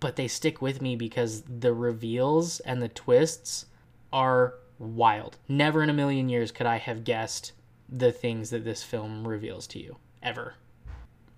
But 0.00 0.16
they 0.16 0.28
stick 0.28 0.62
with 0.62 0.80
me 0.80 0.96
because 0.96 1.42
the 1.42 1.72
reveals 1.72 2.60
and 2.60 2.80
the 2.80 2.88
twists 2.88 3.66
are 4.12 4.54
wild. 4.78 5.38
Never 5.48 5.82
in 5.82 5.90
a 5.90 5.94
million 5.94 6.28
years 6.28 6.52
could 6.52 6.66
I 6.66 6.78
have 6.78 7.04
guessed 7.04 7.52
the 7.88 8.12
things 8.12 8.50
that 8.50 8.64
this 8.64 8.82
film 8.82 9.26
reveals 9.26 9.66
to 9.68 9.78
you 9.78 9.96
ever. 10.22 10.54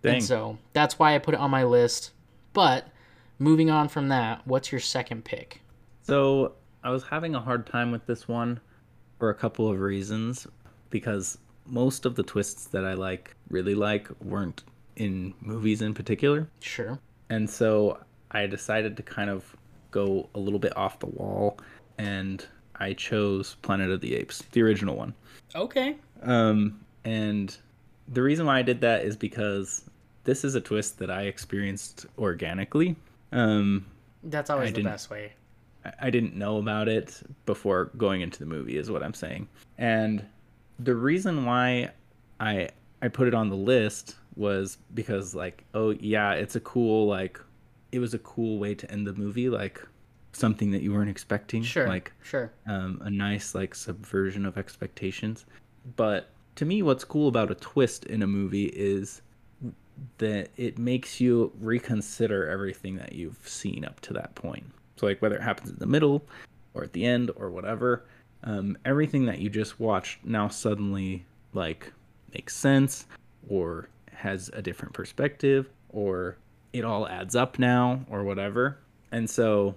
Dang. 0.02 0.14
And 0.14 0.24
so 0.24 0.58
that's 0.72 0.98
why 0.98 1.14
I 1.14 1.18
put 1.18 1.34
it 1.34 1.40
on 1.40 1.50
my 1.50 1.64
list. 1.64 2.12
But 2.52 2.88
moving 3.38 3.70
on 3.70 3.88
from 3.88 4.08
that, 4.08 4.46
what's 4.46 4.72
your 4.72 4.80
second 4.80 5.24
pick? 5.24 5.60
So 6.02 6.54
I 6.82 6.90
was 6.90 7.04
having 7.04 7.34
a 7.34 7.40
hard 7.40 7.66
time 7.66 7.90
with 7.90 8.06
this 8.06 8.26
one 8.28 8.60
for 9.18 9.30
a 9.30 9.34
couple 9.34 9.68
of 9.70 9.80
reasons 9.80 10.46
because 10.90 11.38
most 11.66 12.06
of 12.06 12.14
the 12.14 12.22
twists 12.22 12.66
that 12.66 12.84
I 12.84 12.94
like 12.94 13.34
really 13.50 13.74
like 13.74 14.08
weren't 14.22 14.64
in 14.96 15.34
movies 15.40 15.82
in 15.82 15.92
particular. 15.94 16.48
Sure. 16.60 16.98
And 17.30 17.48
so 17.48 17.98
I 18.30 18.46
decided 18.46 18.96
to 18.96 19.02
kind 19.02 19.30
of 19.30 19.56
go 19.90 20.28
a 20.34 20.38
little 20.38 20.58
bit 20.58 20.76
off 20.76 20.98
the 20.98 21.06
wall 21.06 21.58
and 21.96 22.44
I 22.76 22.92
chose 22.92 23.56
Planet 23.62 23.90
of 23.90 24.00
the 24.00 24.14
Apes, 24.14 24.42
the 24.52 24.62
original 24.62 24.96
one. 24.96 25.14
Okay. 25.54 25.96
Um, 26.22 26.80
and 27.04 27.56
the 28.08 28.22
reason 28.22 28.46
why 28.46 28.58
I 28.58 28.62
did 28.62 28.80
that 28.82 29.04
is 29.04 29.16
because 29.16 29.84
this 30.24 30.44
is 30.44 30.54
a 30.54 30.60
twist 30.60 30.98
that 30.98 31.10
I 31.10 31.22
experienced 31.22 32.06
organically. 32.18 32.96
Um, 33.32 33.86
That's 34.22 34.50
always 34.50 34.70
I 34.70 34.72
the 34.72 34.82
best 34.82 35.10
way. 35.10 35.32
I 36.00 36.10
didn't 36.10 36.36
know 36.36 36.58
about 36.58 36.88
it 36.88 37.20
before 37.46 37.86
going 37.96 38.20
into 38.20 38.38
the 38.38 38.46
movie, 38.46 38.76
is 38.76 38.90
what 38.90 39.02
I'm 39.02 39.14
saying. 39.14 39.48
And 39.78 40.24
the 40.78 40.94
reason 40.94 41.44
why 41.44 41.90
I 42.40 42.68
I 43.00 43.08
put 43.08 43.28
it 43.28 43.34
on 43.34 43.48
the 43.48 43.56
list 43.56 44.16
was 44.36 44.78
because 44.94 45.34
like, 45.34 45.64
oh 45.74 45.90
yeah, 45.90 46.32
it's 46.32 46.56
a 46.56 46.60
cool 46.60 47.06
like, 47.06 47.40
it 47.92 47.98
was 47.98 48.14
a 48.14 48.18
cool 48.18 48.58
way 48.58 48.74
to 48.74 48.90
end 48.90 49.06
the 49.06 49.12
movie, 49.14 49.48
like 49.48 49.80
something 50.32 50.70
that 50.70 50.82
you 50.82 50.92
weren't 50.92 51.10
expecting, 51.10 51.62
Sure. 51.62 51.88
like 51.88 52.12
sure. 52.22 52.52
um, 52.66 53.00
a 53.04 53.10
nice 53.10 53.54
like 53.54 53.74
subversion 53.74 54.44
of 54.46 54.58
expectations. 54.58 55.46
But 55.96 56.30
to 56.56 56.64
me, 56.64 56.82
what's 56.82 57.04
cool 57.04 57.28
about 57.28 57.50
a 57.50 57.54
twist 57.54 58.04
in 58.06 58.22
a 58.22 58.26
movie 58.26 58.66
is 58.66 59.22
that 60.18 60.50
it 60.56 60.78
makes 60.78 61.20
you 61.20 61.52
reconsider 61.60 62.48
everything 62.48 62.96
that 62.96 63.12
you've 63.12 63.48
seen 63.48 63.84
up 63.84 64.00
to 64.00 64.12
that 64.12 64.34
point. 64.34 64.64
So 64.96 65.06
like 65.06 65.20
whether 65.22 65.36
it 65.36 65.42
happens 65.42 65.70
in 65.70 65.76
the 65.78 65.86
middle 65.86 66.24
or 66.74 66.84
at 66.84 66.92
the 66.92 67.04
end 67.04 67.30
or 67.36 67.50
whatever, 67.50 68.04
um, 68.44 68.76
everything 68.84 69.24
that 69.26 69.38
you 69.38 69.48
just 69.50 69.80
watched 69.80 70.24
now 70.24 70.48
suddenly 70.48 71.24
like 71.52 71.92
makes 72.34 72.54
sense 72.54 73.06
or 73.48 73.88
has 74.12 74.50
a 74.52 74.62
different 74.62 74.92
perspective 74.94 75.68
or 75.88 76.36
it 76.78 76.84
all 76.84 77.08
adds 77.08 77.34
up 77.36 77.58
now 77.58 78.00
or 78.10 78.24
whatever. 78.24 78.78
And 79.12 79.28
so 79.28 79.74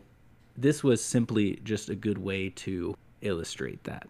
this 0.57 0.83
was 0.83 1.03
simply 1.03 1.59
just 1.63 1.89
a 1.89 1.95
good 1.95 2.17
way 2.17 2.49
to 2.49 2.95
illustrate 3.21 3.83
that. 3.85 4.07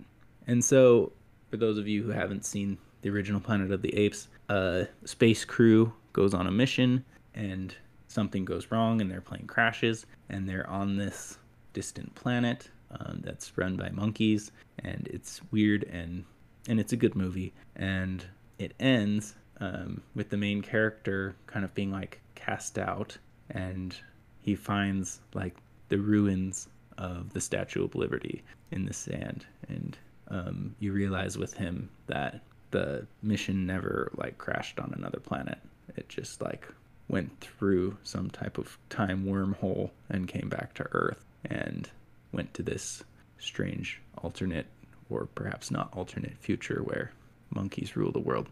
And 0.48 0.64
so, 0.64 1.12
for 1.50 1.58
those 1.58 1.78
of 1.78 1.88
you 1.88 2.04
who 2.04 2.12
haven't 2.12 2.46
seen 2.46 2.78
the 3.02 3.10
original 3.10 3.40
Planet 3.40 3.72
of 3.72 3.82
the 3.82 3.96
Apes, 3.96 4.28
a 4.50 4.88
space 5.06 5.46
crew 5.46 5.94
goes 6.14 6.34
on 6.34 6.48
a 6.48 6.52
mission 6.52 7.04
and 7.34 7.76
something 8.08 8.44
goes 8.44 8.72
wrong 8.72 9.02
and 9.02 9.10
their 9.10 9.22
plane 9.22 9.48
crashes 9.48 10.06
and 10.30 10.48
they're 10.48 10.70
on 10.70 10.98
this 10.98 11.38
distant 11.74 12.14
planet 12.16 12.70
um, 12.92 13.22
that's 13.24 13.58
run 13.58 13.78
by 13.78 13.90
monkeys 13.90 14.52
and 14.80 15.08
it's 15.10 15.42
weird 15.52 15.84
and 15.86 16.26
and 16.68 16.80
it's 16.80 16.92
a 16.92 16.98
good 16.98 17.16
movie 17.16 17.54
and 17.78 18.26
it 18.60 18.74
ends 18.80 19.36
um, 19.62 20.02
with 20.16 20.30
the 20.30 20.38
main 20.38 20.62
character 20.62 21.34
kind 21.48 21.64
of 21.64 21.74
being 21.74 21.92
like 21.92 22.20
cast 22.46 22.78
out 22.78 23.18
and 23.50 23.96
he 24.42 24.56
finds 24.56 25.20
like 25.34 25.56
the 25.90 25.98
ruins 25.98 26.68
of 26.98 27.34
the 27.34 27.42
Statue 27.42 27.84
of 27.84 27.96
Liberty 27.96 28.44
in 28.72 28.86
the 28.86 28.94
sand, 28.94 29.46
and 29.68 29.98
um, 30.30 30.76
you 30.80 30.94
realize 30.94 31.38
with 31.38 31.54
him 31.54 31.90
that 32.08 32.42
the 32.72 33.06
mission 33.22 33.66
never 33.66 34.12
like 34.16 34.38
crashed 34.38 34.80
on 34.80 34.94
another 34.96 35.20
planet. 35.20 35.60
It 35.98 36.08
just 36.08 36.42
like 36.42 36.68
went 37.10 37.42
through 37.42 37.98
some 38.04 38.30
type 38.30 38.58
of 38.58 38.78
time 38.90 39.26
wormhole 39.26 39.90
and 40.10 40.28
came 40.28 40.48
back 40.48 40.74
to 40.76 40.88
Earth 40.94 41.26
and 41.44 41.90
went 42.32 42.54
to 42.54 42.64
this 42.64 43.04
strange 43.38 44.00
alternate 44.20 44.68
or 45.10 45.26
perhaps 45.36 45.72
not 45.72 45.90
alternate 45.94 46.38
future 46.38 46.82
where 46.84 47.12
monkeys 47.54 47.98
rule 47.98 48.12
the 48.12 48.20
world. 48.20 48.48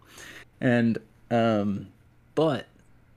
And 0.59 0.97
um 1.31 1.87
but 2.35 2.67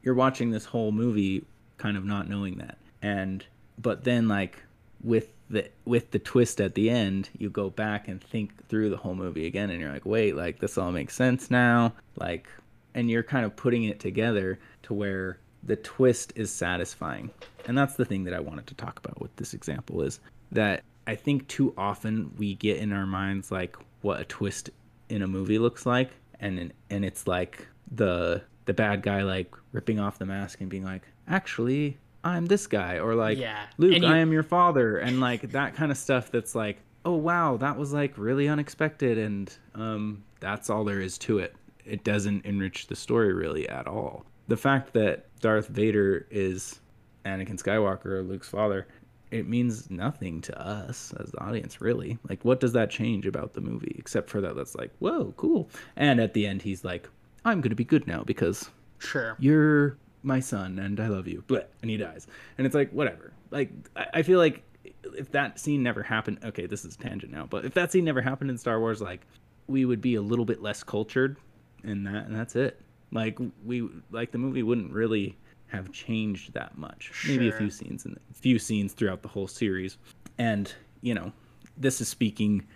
you're 0.02 0.14
watching 0.14 0.50
this 0.50 0.64
whole 0.64 0.92
movie 0.92 1.44
kind 1.78 1.96
of 1.96 2.04
not 2.04 2.28
knowing 2.28 2.58
that. 2.58 2.78
And 3.00 3.44
but 3.78 4.04
then 4.04 4.28
like 4.28 4.62
with 5.02 5.32
the 5.50 5.68
with 5.84 6.10
the 6.10 6.18
twist 6.18 6.60
at 6.60 6.74
the 6.74 6.90
end, 6.90 7.28
you 7.38 7.50
go 7.50 7.70
back 7.70 8.08
and 8.08 8.22
think 8.22 8.68
through 8.68 8.90
the 8.90 8.96
whole 8.96 9.14
movie 9.14 9.46
again 9.46 9.70
and 9.70 9.80
you're 9.80 9.92
like, 9.92 10.06
"Wait, 10.06 10.36
like 10.36 10.58
this 10.60 10.78
all 10.78 10.92
makes 10.92 11.14
sense 11.14 11.50
now." 11.50 11.92
Like 12.16 12.48
and 12.94 13.10
you're 13.10 13.22
kind 13.22 13.44
of 13.44 13.56
putting 13.56 13.84
it 13.84 14.00
together 14.00 14.58
to 14.82 14.94
where 14.94 15.38
the 15.62 15.76
twist 15.76 16.32
is 16.36 16.50
satisfying. 16.50 17.30
And 17.66 17.78
that's 17.78 17.94
the 17.94 18.04
thing 18.04 18.24
that 18.24 18.34
I 18.34 18.40
wanted 18.40 18.66
to 18.68 18.74
talk 18.74 18.98
about 18.98 19.20
with 19.20 19.34
this 19.36 19.54
example 19.54 20.02
is 20.02 20.20
that 20.50 20.82
I 21.06 21.14
think 21.14 21.48
too 21.48 21.72
often 21.76 22.32
we 22.36 22.54
get 22.54 22.78
in 22.78 22.92
our 22.92 23.06
minds 23.06 23.50
like 23.50 23.76
what 24.02 24.20
a 24.20 24.24
twist 24.24 24.70
in 25.08 25.22
a 25.22 25.26
movie 25.26 25.58
looks 25.58 25.86
like 25.86 26.10
and 26.40 26.72
and 26.90 27.04
it's 27.04 27.26
like 27.26 27.66
the 27.90 28.42
the 28.66 28.74
bad 28.74 29.02
guy 29.02 29.22
like 29.22 29.54
ripping 29.72 29.98
off 30.00 30.18
the 30.18 30.26
mask 30.26 30.60
and 30.60 30.68
being 30.70 30.84
like, 30.84 31.02
"Actually, 31.28 31.98
I'm 32.24 32.46
this 32.46 32.66
guy," 32.66 32.98
or 32.98 33.14
like, 33.14 33.38
Yeah. 33.38 33.66
"Luke, 33.78 34.00
you- 34.00 34.06
I 34.06 34.18
am 34.18 34.32
your 34.32 34.42
father," 34.42 34.98
and 34.98 35.20
like 35.20 35.50
that 35.52 35.74
kind 35.74 35.90
of 35.90 35.98
stuff. 35.98 36.30
That's 36.30 36.54
like, 36.54 36.78
"Oh 37.04 37.16
wow, 37.16 37.56
that 37.58 37.76
was 37.76 37.92
like 37.92 38.16
really 38.16 38.48
unexpected," 38.48 39.18
and 39.18 39.52
um, 39.74 40.22
that's 40.40 40.70
all 40.70 40.84
there 40.84 41.00
is 41.00 41.18
to 41.18 41.38
it. 41.38 41.54
It 41.84 42.04
doesn't 42.04 42.44
enrich 42.44 42.86
the 42.86 42.94
story 42.96 43.32
really 43.32 43.68
at 43.68 43.86
all. 43.88 44.24
The 44.48 44.56
fact 44.56 44.92
that 44.92 45.26
Darth 45.40 45.68
Vader 45.68 46.26
is 46.30 46.80
Anakin 47.24 47.60
Skywalker, 47.60 48.26
Luke's 48.26 48.48
father, 48.48 48.86
it 49.32 49.48
means 49.48 49.90
nothing 49.90 50.40
to 50.42 50.60
us 50.60 51.12
as 51.18 51.30
the 51.30 51.40
audience, 51.40 51.80
really. 51.80 52.18
Like, 52.28 52.44
what 52.44 52.60
does 52.60 52.72
that 52.74 52.90
change 52.90 53.26
about 53.26 53.54
the 53.54 53.60
movie? 53.60 53.94
Except 53.98 54.28
for 54.28 54.40
that, 54.42 54.54
that's 54.56 54.74
like, 54.74 54.90
whoa, 54.98 55.32
cool. 55.36 55.70
And 55.96 56.20
at 56.20 56.34
the 56.34 56.46
end, 56.46 56.62
he's 56.62 56.84
like, 56.84 57.08
I'm 57.44 57.60
going 57.60 57.70
to 57.70 57.76
be 57.76 57.84
good 57.84 58.06
now 58.06 58.22
because 58.24 58.70
Sure. 58.98 59.36
you're 59.38 59.96
my 60.22 60.40
son 60.40 60.78
and 60.78 61.00
I 61.00 61.08
love 61.08 61.26
you. 61.26 61.42
Bleh, 61.48 61.64
and 61.82 61.90
he 61.90 61.96
dies. 61.96 62.26
And 62.58 62.66
it's 62.66 62.74
like, 62.74 62.90
whatever. 62.92 63.32
Like, 63.50 63.70
I, 63.96 64.06
I 64.14 64.22
feel 64.22 64.38
like 64.38 64.62
if 65.04 65.30
that 65.32 65.58
scene 65.58 65.82
never 65.82 66.02
happened, 66.02 66.38
okay, 66.44 66.66
this 66.66 66.84
is 66.84 66.94
a 66.94 66.98
tangent 66.98 67.32
now, 67.32 67.46
but 67.46 67.64
if 67.64 67.74
that 67.74 67.90
scene 67.92 68.04
never 68.04 68.20
happened 68.22 68.50
in 68.50 68.58
Star 68.58 68.78
Wars, 68.78 69.00
like, 69.00 69.26
we 69.66 69.84
would 69.84 70.00
be 70.00 70.14
a 70.16 70.22
little 70.22 70.44
bit 70.44 70.62
less 70.62 70.82
cultured 70.82 71.36
in 71.84 72.04
that, 72.04 72.26
and 72.26 72.34
that's 72.34 72.56
it. 72.56 72.80
Like, 73.10 73.38
we, 73.64 73.88
like, 74.10 74.30
the 74.32 74.38
movie 74.38 74.62
wouldn't 74.62 74.92
really 74.92 75.36
have 75.66 75.90
changed 75.92 76.52
that 76.54 76.76
much. 76.76 77.12
Maybe 77.26 77.48
a 77.48 77.52
few 77.52 77.70
scenes 77.70 78.04
and 78.04 78.16
a 78.30 78.34
few 78.34 78.58
scenes 78.58 78.92
throughout 78.92 79.22
the 79.22 79.28
whole 79.28 79.48
series. 79.48 79.96
And, 80.38 80.72
you 81.00 81.14
know, 81.14 81.32
this 81.76 82.00
is 82.00 82.08
speaking 82.08 82.66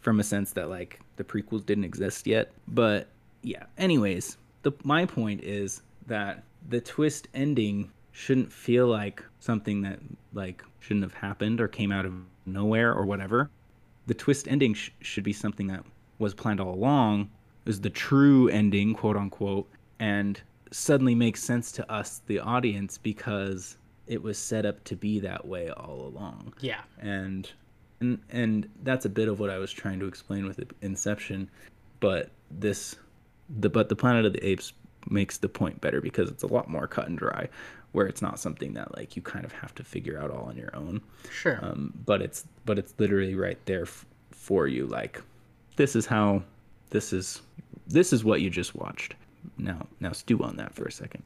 from 0.00 0.20
a 0.20 0.24
sense 0.24 0.52
that 0.52 0.68
like 0.68 1.00
the 1.16 1.24
prequels 1.24 1.66
didn't 1.66 1.84
exist 1.84 2.26
yet. 2.26 2.52
But 2.68 3.08
yeah, 3.44 3.64
anyways, 3.78 4.36
the 4.62 4.72
my 4.82 5.04
point 5.06 5.42
is 5.44 5.82
that 6.06 6.42
the 6.68 6.80
twist 6.80 7.28
ending 7.34 7.90
shouldn't 8.12 8.52
feel 8.52 8.86
like 8.86 9.22
something 9.40 9.82
that 9.82 9.98
like 10.32 10.64
shouldn't 10.80 11.04
have 11.04 11.14
happened 11.14 11.60
or 11.60 11.68
came 11.68 11.92
out 11.92 12.06
of 12.06 12.12
nowhere 12.46 12.92
or 12.92 13.04
whatever. 13.04 13.50
the 14.06 14.14
twist 14.14 14.46
ending 14.48 14.74
sh- 14.74 14.90
should 15.00 15.24
be 15.24 15.32
something 15.32 15.66
that 15.68 15.82
was 16.18 16.34
planned 16.34 16.60
all 16.60 16.74
along, 16.74 17.30
is 17.66 17.80
the 17.80 17.90
true 17.90 18.48
ending, 18.48 18.94
quote 18.94 19.16
unquote, 19.16 19.66
and 19.98 20.40
suddenly 20.70 21.14
makes 21.14 21.42
sense 21.42 21.72
to 21.72 21.90
us, 21.90 22.20
the 22.26 22.38
audience, 22.38 22.98
because 22.98 23.76
it 24.06 24.22
was 24.22 24.36
set 24.36 24.66
up 24.66 24.82
to 24.84 24.94
be 24.96 25.18
that 25.20 25.46
way 25.46 25.70
all 25.70 26.02
along. 26.06 26.52
Yeah. 26.60 26.82
And 27.00 27.50
and 28.00 28.18
and 28.30 28.68
that's 28.82 29.06
a 29.06 29.08
bit 29.08 29.28
of 29.28 29.40
what 29.40 29.50
I 29.50 29.58
was 29.58 29.72
trying 29.72 29.98
to 30.00 30.06
explain 30.06 30.46
with 30.46 30.60
Inception, 30.82 31.50
but 32.00 32.30
this 32.50 32.96
the 33.48 33.68
but 33.68 33.88
the 33.88 33.96
Planet 33.96 34.24
of 34.24 34.32
the 34.32 34.46
Apes 34.46 34.72
makes 35.10 35.38
the 35.38 35.48
point 35.48 35.80
better 35.80 36.00
because 36.00 36.30
it's 36.30 36.42
a 36.42 36.46
lot 36.46 36.68
more 36.68 36.86
cut 36.86 37.08
and 37.08 37.18
dry 37.18 37.48
where 37.92 38.06
it's 38.06 38.22
not 38.22 38.40
something 38.40 38.72
that 38.74 38.96
like 38.96 39.14
you 39.14 39.22
kind 39.22 39.44
of 39.44 39.52
have 39.52 39.72
to 39.74 39.84
figure 39.84 40.18
out 40.18 40.30
all 40.30 40.44
on 40.46 40.56
your 40.56 40.74
own. 40.74 41.00
Sure. 41.30 41.58
um, 41.62 41.92
but 42.04 42.20
it's 42.22 42.44
but 42.64 42.78
it's 42.78 42.94
literally 42.98 43.34
right 43.34 43.58
there 43.66 43.82
f- 43.82 44.04
for 44.30 44.66
you 44.66 44.86
like 44.86 45.20
this 45.76 45.94
is 45.94 46.06
how 46.06 46.42
this 46.90 47.12
is 47.12 47.42
this 47.86 48.12
is 48.12 48.24
what 48.24 48.40
you 48.40 48.50
just 48.50 48.74
watched. 48.74 49.14
Now 49.58 49.86
now 50.00 50.12
stew 50.12 50.42
on 50.42 50.56
that 50.56 50.74
for 50.74 50.84
a 50.86 50.92
second. 50.92 51.22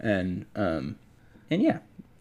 And 0.00 0.46
um 0.56 0.96
and 1.50 1.62
yeah 1.62 1.78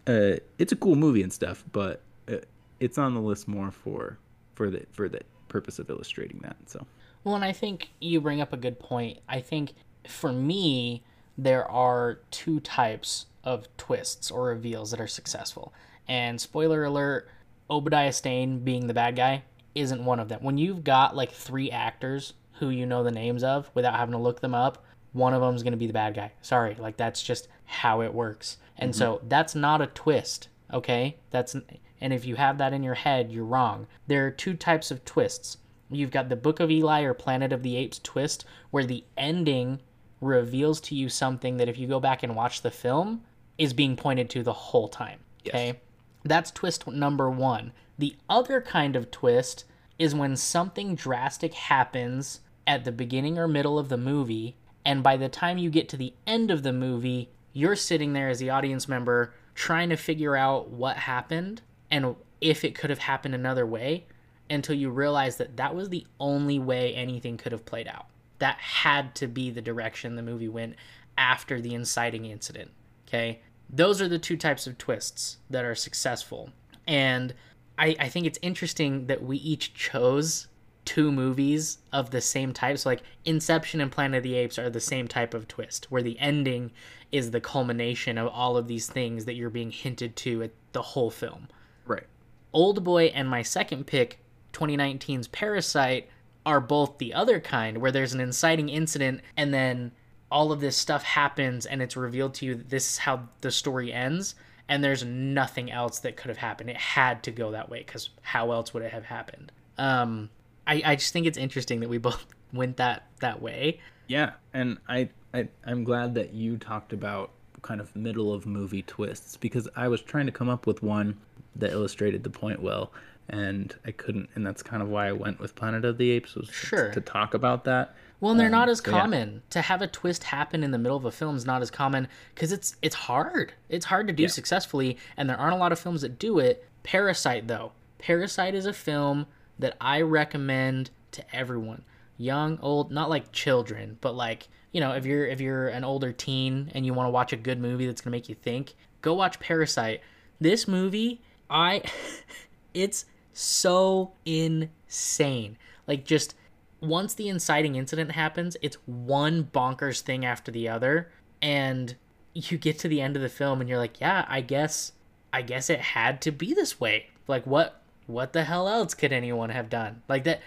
uh 0.08 0.38
it's 0.58 0.72
a 0.72 0.76
cool 0.76 0.96
movie 0.96 1.22
and 1.24 1.32
stuff 1.32 1.64
but 1.72 2.02
uh, 2.28 2.38
it's 2.80 2.98
on 2.98 3.14
the 3.14 3.22
list 3.22 3.48
more 3.48 3.72
for 3.72 4.18
for 4.56 4.70
the 4.70 4.86
for 4.92 5.08
the 5.10 5.22
purpose 5.48 5.78
of 5.80 5.90
illustrating 5.90 6.40
that 6.40 6.56
so 6.66 6.86
Well, 7.24 7.36
and 7.36 7.46
I 7.46 7.52
think 7.52 7.90
you 8.00 8.20
bring 8.22 8.42
up 8.42 8.54
a 8.54 8.58
good 8.58 8.80
point. 8.80 9.20
I 9.30 9.42
think 9.42 9.74
for 10.08 10.32
me, 10.32 11.04
there 11.38 11.70
are 11.70 12.20
two 12.32 12.60
types 12.60 13.28
of 13.44 13.68
twists 13.78 14.32
or 14.32 14.46
reveals 14.46 14.92
that 14.92 15.02
are 15.02 15.08
successful. 15.08 15.74
And 16.08 16.40
spoiler 16.42 16.84
alert, 16.84 17.30
Obadiah 17.70 18.12
Stane 18.12 18.60
being 18.60 18.88
the 18.88 18.94
bad 18.94 19.16
guy 19.16 19.44
isn't 19.76 20.04
one 20.04 20.20
of 20.20 20.30
them. 20.30 20.44
When 20.44 20.58
you've 20.58 20.84
got 20.84 21.16
like 21.16 21.32
three 21.32 21.72
actors 21.72 22.34
who 22.60 22.70
you 22.70 22.86
know 22.86 23.04
the 23.04 23.12
names 23.12 23.44
of 23.44 23.70
without 23.74 23.96
having 23.96 24.14
to 24.14 24.18
look 24.20 24.42
them 24.42 24.54
up, 24.54 24.84
one 25.14 25.34
of 25.34 25.42
them 25.42 25.56
is 25.56 25.64
going 25.64 25.74
to 25.74 25.78
be 25.78 25.88
the 25.88 25.94
bad 25.94 26.14
guy. 26.14 26.32
Sorry, 26.42 26.76
like 26.76 26.98
that's 26.98 27.22
just 27.22 27.48
how 27.66 28.02
it 28.02 28.14
works. 28.14 28.58
And 28.78 28.92
mm-hmm. 28.92 29.00
so 29.00 29.22
that's 29.28 29.56
not 29.56 29.82
a 29.82 29.88
twist, 29.88 30.50
okay? 30.74 31.18
That's 31.30 31.56
and 32.02 32.14
if 32.14 32.26
you 32.26 32.36
have 32.36 32.58
that 32.58 32.74
in 32.74 32.84
your 32.84 32.96
head, 32.96 33.32
you're 33.32 33.46
wrong. 33.46 33.88
There 34.08 34.26
are 34.26 34.32
two 34.32 34.56
types 34.56 34.92
of 34.92 35.06
twists. 35.06 35.58
You've 35.92 36.12
got 36.12 36.30
the 36.30 36.36
Book 36.36 36.60
of 36.60 36.72
Eli 36.72 37.02
or 37.02 37.14
Planet 37.14 37.52
of 37.52 37.64
the 37.64 37.76
Apes 37.76 38.00
twist, 38.00 38.46
where 38.70 38.86
the 38.86 39.04
ending 39.18 39.80
reveals 40.22 40.80
to 40.82 40.96
you 40.96 41.10
something 41.10 41.58
that 41.58 41.68
if 41.68 41.78
you 41.78 41.88
go 41.88 42.00
back 42.00 42.24
and 42.24 42.36
watch 42.36 42.62
the 42.62 42.72
film 42.72 43.24
is 43.58 43.74
being 43.74 43.96
pointed 43.96 44.30
to 44.30 44.44
the 44.44 44.54
whole 44.54 44.88
time. 44.88 45.20
Okay? 45.48 45.80
That's 46.24 46.52
twist 46.52 46.88
number 46.88 47.30
one. 47.30 47.74
The 47.98 48.16
other 48.30 48.62
kind 48.62 48.96
of 48.96 49.12
twist 49.12 49.66
is 50.00 50.16
when 50.16 50.36
something 50.36 50.96
drastic 50.96 51.54
happens 51.54 52.42
at 52.66 52.86
the 52.86 52.92
beginning 52.92 53.38
or 53.38 53.48
middle 53.48 53.78
of 53.78 53.90
the 53.90 53.98
movie, 53.98 54.56
and 54.86 55.04
by 55.04 55.18
the 55.18 55.30
time 55.30 55.58
you 55.58 55.70
get 55.70 55.90
to 55.90 55.98
the 55.98 56.14
end 56.26 56.52
of 56.52 56.64
the 56.64 56.74
movie, 56.74 57.30
you're 57.54 57.76
sitting 57.76 58.14
there 58.14 58.30
as 58.30 58.40
the 58.40 58.50
audience 58.50 58.88
member 58.88 59.34
trying 59.54 59.90
to 59.90 59.98
figure 59.98 60.36
out 60.36 60.70
what 60.70 60.98
happened 60.98 61.62
and 61.90 62.16
if 62.40 62.64
it 62.64 62.74
could 62.74 62.90
have 62.90 63.00
happened 63.00 63.36
another 63.36 63.66
way 63.66 64.06
until 64.52 64.76
you 64.76 64.90
realize 64.90 65.38
that 65.38 65.58
that 65.58 65.76
was 65.76 65.90
the 65.90 66.06
only 66.20 66.60
way 66.60 66.94
anything 66.94 67.38
could 67.38 67.52
have 67.52 67.66
played 67.66 67.88
out. 67.88 68.08
That 68.40 68.58
had 68.58 69.16
to 69.16 69.28
be 69.28 69.50
the 69.50 69.62
direction 69.62 70.16
the 70.16 70.22
movie 70.22 70.50
went 70.50 70.76
after 71.18 71.62
the 71.62 71.74
inciting 71.74 72.26
incident. 72.26 72.72
Okay? 73.08 73.42
Those 73.70 74.02
are 74.02 74.08
the 74.08 74.20
two 74.20 74.38
types 74.38 74.68
of 74.68 74.78
twists 74.78 75.38
that 75.50 75.66
are 75.66 75.76
successful. 75.76 76.50
And 76.88 77.34
I, 77.78 77.96
I 78.00 78.10
think 78.10 78.26
it's 78.26 78.40
interesting 78.42 79.08
that 79.08 79.24
we 79.24 79.38
each 79.38 79.74
chose 79.74 80.48
two 80.84 81.12
movies 81.12 81.78
of 81.94 82.10
the 82.10 82.22
same 82.22 82.54
type. 82.54 82.78
So, 82.78 82.90
like 82.90 83.04
Inception 83.26 83.82
and 83.82 83.92
Planet 83.92 84.18
of 84.18 84.24
the 84.24 84.36
Apes 84.36 84.60
are 84.60 84.70
the 84.70 84.80
same 84.80 85.08
type 85.08 85.34
of 85.34 85.48
twist, 85.48 85.92
where 85.92 86.02
the 86.02 86.20
ending 86.20 86.72
is 87.12 87.32
the 87.32 87.42
culmination 87.42 88.18
of 88.18 88.28
all 88.28 88.58
of 88.58 88.68
these 88.68 88.88
things 88.88 89.26
that 89.26 89.36
you're 89.36 89.50
being 89.50 89.72
hinted 89.72 90.16
to 90.18 90.44
at 90.44 90.52
the 90.72 90.82
whole 90.82 91.12
film. 91.12 91.48
right 91.86 92.06
Old 92.54 92.84
Boy 92.84 93.06
and 93.06 93.30
my 93.30 93.42
second 93.42 93.88
pick, 93.88 94.20
2019's 94.54 95.28
Parasite, 95.28 96.10
are 96.46 96.60
both 96.60 96.98
the 96.98 97.14
other 97.14 97.40
kind, 97.40 97.78
where 97.80 97.92
there's 97.92 98.14
an 98.14 98.20
inciting 98.20 98.70
incident 98.70 99.22
and 99.38 99.54
then 99.54 99.92
all 100.32 100.52
of 100.52 100.62
this 100.62 100.78
stuff 100.78 101.04
happens 101.04 101.66
and 101.66 101.82
it's 101.82 101.98
revealed 101.98 102.34
to 102.34 102.46
you 102.46 102.56
that 102.56 102.70
this 102.70 102.94
is 102.94 102.98
how 103.00 103.28
the 103.42 103.52
story 103.52 103.92
ends 103.92 104.34
and 104.70 104.82
there's 104.82 105.04
nothing 105.04 105.70
else 105.70 106.00
that 106.00 106.16
could 106.16 106.30
have 106.30 106.38
happened. 106.38 106.70
It 106.70 106.78
had 106.78 107.24
to 107.24 107.32
go 107.32 107.52
that 107.52 107.70
way 107.70 107.84
because 107.86 108.10
how 108.22 108.52
else 108.52 108.74
would 108.74 108.84
it 108.84 108.92
have 108.94 109.04
happened? 109.04 109.52
Um, 109.78 110.30
I, 110.66 110.82
I 110.86 110.96
just 110.96 111.12
think 111.12 111.28
it's 111.28 111.38
interesting 111.38 111.82
that 111.82 111.90
we 111.90 111.98
both 112.10 112.26
went 112.54 112.78
that 112.78 113.04
that 113.20 113.42
way. 113.42 113.80
Yeah, 114.08 114.32
and 114.54 114.78
I, 114.88 115.10
I 115.34 115.50
I'm 115.66 115.84
glad 115.84 116.16
that 116.16 116.34
you 116.34 116.58
talked 116.58 116.94
about 116.94 117.32
kind 117.62 117.82
of 117.82 117.94
middle 117.96 118.34
of 118.34 118.46
movie 118.46 118.82
twists 118.84 119.38
because 119.38 119.68
I 119.76 119.88
was 119.90 120.02
trying 120.02 120.26
to 120.26 120.32
come 120.32 120.50
up 120.50 120.66
with 120.66 120.82
one 120.82 121.18
that 121.58 121.72
illustrated 121.72 122.24
the 122.24 122.30
point 122.30 122.62
well, 122.62 122.92
and 123.32 123.74
I 123.86 123.92
couldn't, 123.92 124.30
and 124.36 124.46
that's 124.46 124.62
kind 124.62 124.84
of 124.84 124.90
why 124.90 125.08
I 125.08 125.14
went 125.14 125.40
with 125.40 125.56
Planet 125.56 125.86
of 125.86 125.98
the 125.98 126.12
Apes 126.12 126.36
was 126.36 126.48
to- 126.48 126.54
Sure. 126.54 126.92
to, 126.92 127.02
talk 127.02 127.34
about 127.34 127.64
that. 127.64 127.96
Well, 128.20 128.32
and 128.32 128.40
they're 128.40 128.48
um, 128.48 128.52
not 128.52 128.70
as 128.70 128.80
so 128.80 128.92
yeah. 128.92 129.00
common. 129.00 129.42
To 129.52 129.62
have 129.62 129.82
a 129.82 129.88
twist 129.88 130.26
happen 130.26 130.64
in 130.64 130.72
the 130.72 130.78
middle 130.78 130.98
of 130.98 131.06
a 131.06 131.12
film 131.12 131.36
is 131.36 131.46
not 131.46 131.62
as 131.62 131.72
common 131.72 132.08
because 132.36 132.52
it's 132.52 132.76
it's 132.82 132.96
hard. 132.96 133.54
It's 133.70 133.86
hard 133.86 134.08
to 134.08 134.14
do 134.14 134.28
successfully, 134.28 134.98
and 135.18 135.30
there 135.30 135.38
aren't 135.38 135.56
a 135.56 135.58
lot 135.58 135.72
of 135.72 135.80
films 135.80 136.02
that 136.02 136.20
do 136.20 136.38
it. 136.40 136.68
Parasite, 136.84 137.48
though, 137.48 137.72
Parasite 137.98 138.54
is 138.54 138.66
a 138.66 138.74
film 138.74 139.28
that 139.58 139.78
I 139.80 140.02
recommend 140.02 140.92
to 141.14 141.24
everyone, 141.36 141.84
young, 142.18 142.60
old, 142.62 142.92
not 142.92 143.10
like 143.10 143.32
children, 143.32 143.98
but 144.02 144.14
like 144.14 144.50
you 144.72 144.82
know, 144.82 144.92
if 144.92 145.06
you're 145.06 145.26
if 145.26 145.40
you're 145.40 145.70
an 145.70 145.84
older 145.84 146.12
teen 146.12 146.70
and 146.76 146.86
you 146.86 146.94
want 146.94 147.08
to 147.08 147.12
watch 147.12 147.34
a 147.34 147.38
good 147.38 147.60
movie 147.60 147.86
that's 147.86 148.02
gonna 148.02 148.12
make 148.12 148.30
you 148.30 148.36
think, 148.36 148.74
go 149.02 149.14
watch 149.14 149.40
Parasite. 149.40 150.02
This 150.40 150.68
movie, 150.68 151.22
I, 151.50 151.84
it's 152.74 153.06
so 153.34 154.14
insane. 154.26 155.58
Like 155.88 156.06
just 156.06 156.36
once 156.80 157.14
the 157.14 157.30
inciting 157.30 157.76
incident 157.76 158.12
happens, 158.12 158.58
it's 158.62 158.78
one 158.86 159.44
bonkers 159.44 160.02
thing 160.02 160.26
after 160.26 160.52
the 160.52 160.68
other, 160.68 161.12
and 161.42 161.96
you 162.34 162.58
get 162.58 162.80
to 162.80 162.88
the 162.88 163.02
end 163.02 163.16
of 163.16 163.22
the 163.22 163.30
film 163.30 163.62
and 163.62 163.70
you're 163.70 163.78
like, 163.78 164.00
yeah, 164.02 164.26
I 164.28 164.42
guess, 164.42 164.94
I 165.34 165.42
guess 165.42 165.70
it 165.70 165.80
had 165.80 166.22
to 166.22 166.32
be 166.32 166.54
this 166.54 166.80
way. 166.80 167.08
Like 167.28 167.46
what, 167.46 167.82
what 168.08 168.34
the 168.34 168.44
hell 168.44 168.68
else 168.68 168.94
could 168.94 169.14
anyone 169.14 169.50
have 169.50 169.70
done? 169.70 170.02
Like 170.08 170.24
that, 170.24 170.42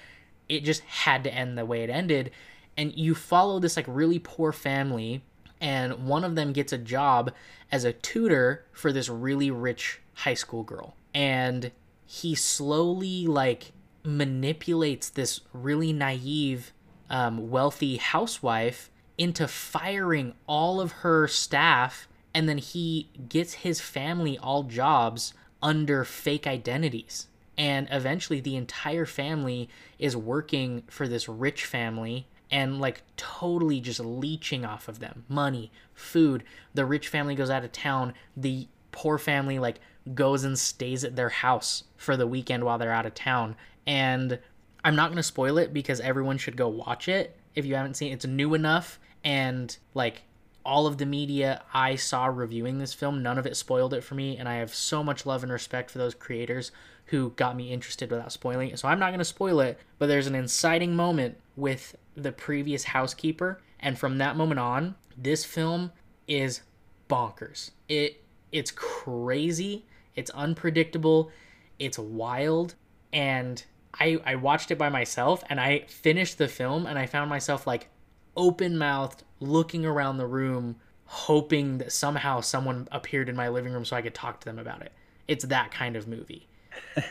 it 0.48 0.60
just 0.64 0.82
had 0.82 1.24
to 1.24 1.32
end 1.32 1.56
the 1.56 1.64
way 1.64 1.82
it 1.82 1.90
ended, 1.90 2.30
and 2.76 2.94
you 2.96 3.14
follow 3.14 3.58
this 3.58 3.76
like 3.76 3.86
really 3.88 4.18
poor 4.18 4.52
family, 4.52 5.22
and 5.60 6.06
one 6.06 6.24
of 6.24 6.34
them 6.34 6.52
gets 6.52 6.72
a 6.72 6.78
job 6.78 7.32
as 7.72 7.84
a 7.84 7.92
tutor 7.92 8.64
for 8.72 8.92
this 8.92 9.08
really 9.08 9.50
rich 9.50 10.00
high 10.14 10.34
school 10.34 10.62
girl, 10.62 10.96
and 11.14 11.70
he 12.06 12.34
slowly 12.34 13.26
like 13.26 13.72
manipulates 14.04 15.08
this 15.08 15.40
really 15.52 15.92
naive 15.92 16.72
um, 17.10 17.50
wealthy 17.50 17.96
housewife 17.96 18.90
into 19.16 19.46
firing 19.46 20.34
all 20.46 20.80
of 20.80 20.92
her 20.92 21.26
staff 21.28 22.08
and 22.34 22.48
then 22.48 22.58
he 22.58 23.08
gets 23.28 23.54
his 23.54 23.80
family 23.80 24.36
all 24.38 24.64
jobs 24.64 25.32
under 25.62 26.04
fake 26.04 26.46
identities. 26.46 27.28
And 27.56 27.86
eventually 27.90 28.40
the 28.40 28.56
entire 28.56 29.06
family 29.06 29.68
is 29.98 30.16
working 30.16 30.82
for 30.88 31.06
this 31.06 31.28
rich 31.28 31.64
family 31.64 32.26
and 32.50 32.80
like 32.80 33.02
totally 33.16 33.80
just 33.80 34.00
leeching 34.00 34.64
off 34.64 34.88
of 34.88 34.98
them. 34.98 35.24
Money 35.28 35.70
food 35.94 36.42
the 36.74 36.84
rich 36.84 37.06
family 37.06 37.36
goes 37.36 37.50
out 37.50 37.64
of 37.64 37.70
town 37.70 38.12
the 38.36 38.66
poor 38.90 39.16
family 39.16 39.58
like 39.60 39.80
goes 40.12 40.44
and 40.44 40.58
stays 40.58 41.04
at 41.04 41.16
their 41.16 41.30
house 41.30 41.84
for 41.96 42.16
the 42.16 42.26
weekend 42.26 42.64
while 42.64 42.78
they're 42.78 42.92
out 42.92 43.06
of 43.06 43.14
town. 43.14 43.56
And 43.86 44.38
i'm 44.82 44.96
not 44.96 45.08
going 45.08 45.16
to 45.16 45.22
spoil 45.22 45.56
it 45.56 45.72
because 45.72 45.98
everyone 46.00 46.36
should 46.36 46.58
go 46.58 46.68
watch 46.68 47.08
it 47.08 47.38
if 47.54 47.64
you 47.64 47.74
haven't 47.74 47.94
seen 47.94 48.10
it. 48.10 48.16
It's 48.16 48.26
new 48.26 48.54
enough 48.54 48.98
and 49.24 49.76
like 49.94 50.24
all 50.64 50.86
of 50.86 50.98
the 50.98 51.06
media 51.06 51.62
I 51.72 51.96
saw 51.96 52.26
reviewing 52.26 52.78
this 52.78 52.94
film, 52.94 53.22
none 53.22 53.38
of 53.38 53.46
it 53.46 53.56
spoiled 53.56 53.92
it 53.94 54.02
for 54.02 54.14
me, 54.14 54.36
and 54.36 54.48
I 54.48 54.54
have 54.56 54.74
so 54.74 55.04
much 55.04 55.26
love 55.26 55.42
and 55.42 55.52
respect 55.52 55.90
for 55.90 55.98
those 55.98 56.14
creators 56.14 56.72
who 57.06 57.30
got 57.30 57.56
me 57.56 57.70
interested 57.70 58.10
without 58.10 58.32
spoiling 58.32 58.70
it. 58.70 58.78
So 58.78 58.88
I'm 58.88 58.98
not 58.98 59.10
going 59.10 59.18
to 59.18 59.24
spoil 59.26 59.60
it, 59.60 59.78
but 59.98 60.06
there's 60.06 60.26
an 60.26 60.34
inciting 60.34 60.96
moment 60.96 61.36
with 61.54 61.96
the 62.16 62.32
previous 62.32 62.84
housekeeper, 62.84 63.60
and 63.78 63.98
from 63.98 64.18
that 64.18 64.36
moment 64.36 64.58
on, 64.58 64.94
this 65.16 65.44
film 65.44 65.92
is 66.26 66.62
bonkers. 67.08 67.72
It 67.88 68.22
it's 68.50 68.70
crazy, 68.70 69.84
it's 70.16 70.30
unpredictable, 70.30 71.30
it's 71.78 71.98
wild, 71.98 72.74
and 73.12 73.64
I 73.98 74.18
I 74.24 74.34
watched 74.36 74.70
it 74.70 74.78
by 74.78 74.88
myself 74.88 75.44
and 75.48 75.60
I 75.60 75.84
finished 75.86 76.38
the 76.38 76.48
film 76.48 76.86
and 76.86 76.98
I 76.98 77.06
found 77.06 77.30
myself 77.30 77.66
like 77.66 77.88
open 78.36 78.76
mouthed, 78.76 79.22
looking 79.40 79.86
around 79.86 80.18
the 80.18 80.26
room, 80.26 80.76
hoping 81.06 81.78
that 81.78 81.92
somehow 81.92 82.40
someone 82.40 82.88
appeared 82.90 83.28
in 83.28 83.36
my 83.36 83.48
living 83.48 83.72
room 83.72 83.84
so 83.84 83.96
I 83.96 84.02
could 84.02 84.14
talk 84.14 84.40
to 84.40 84.44
them 84.44 84.58
about 84.58 84.82
it. 84.82 84.92
It's 85.28 85.44
that 85.46 85.70
kind 85.70 85.96
of 85.96 86.08
movie. 86.08 86.48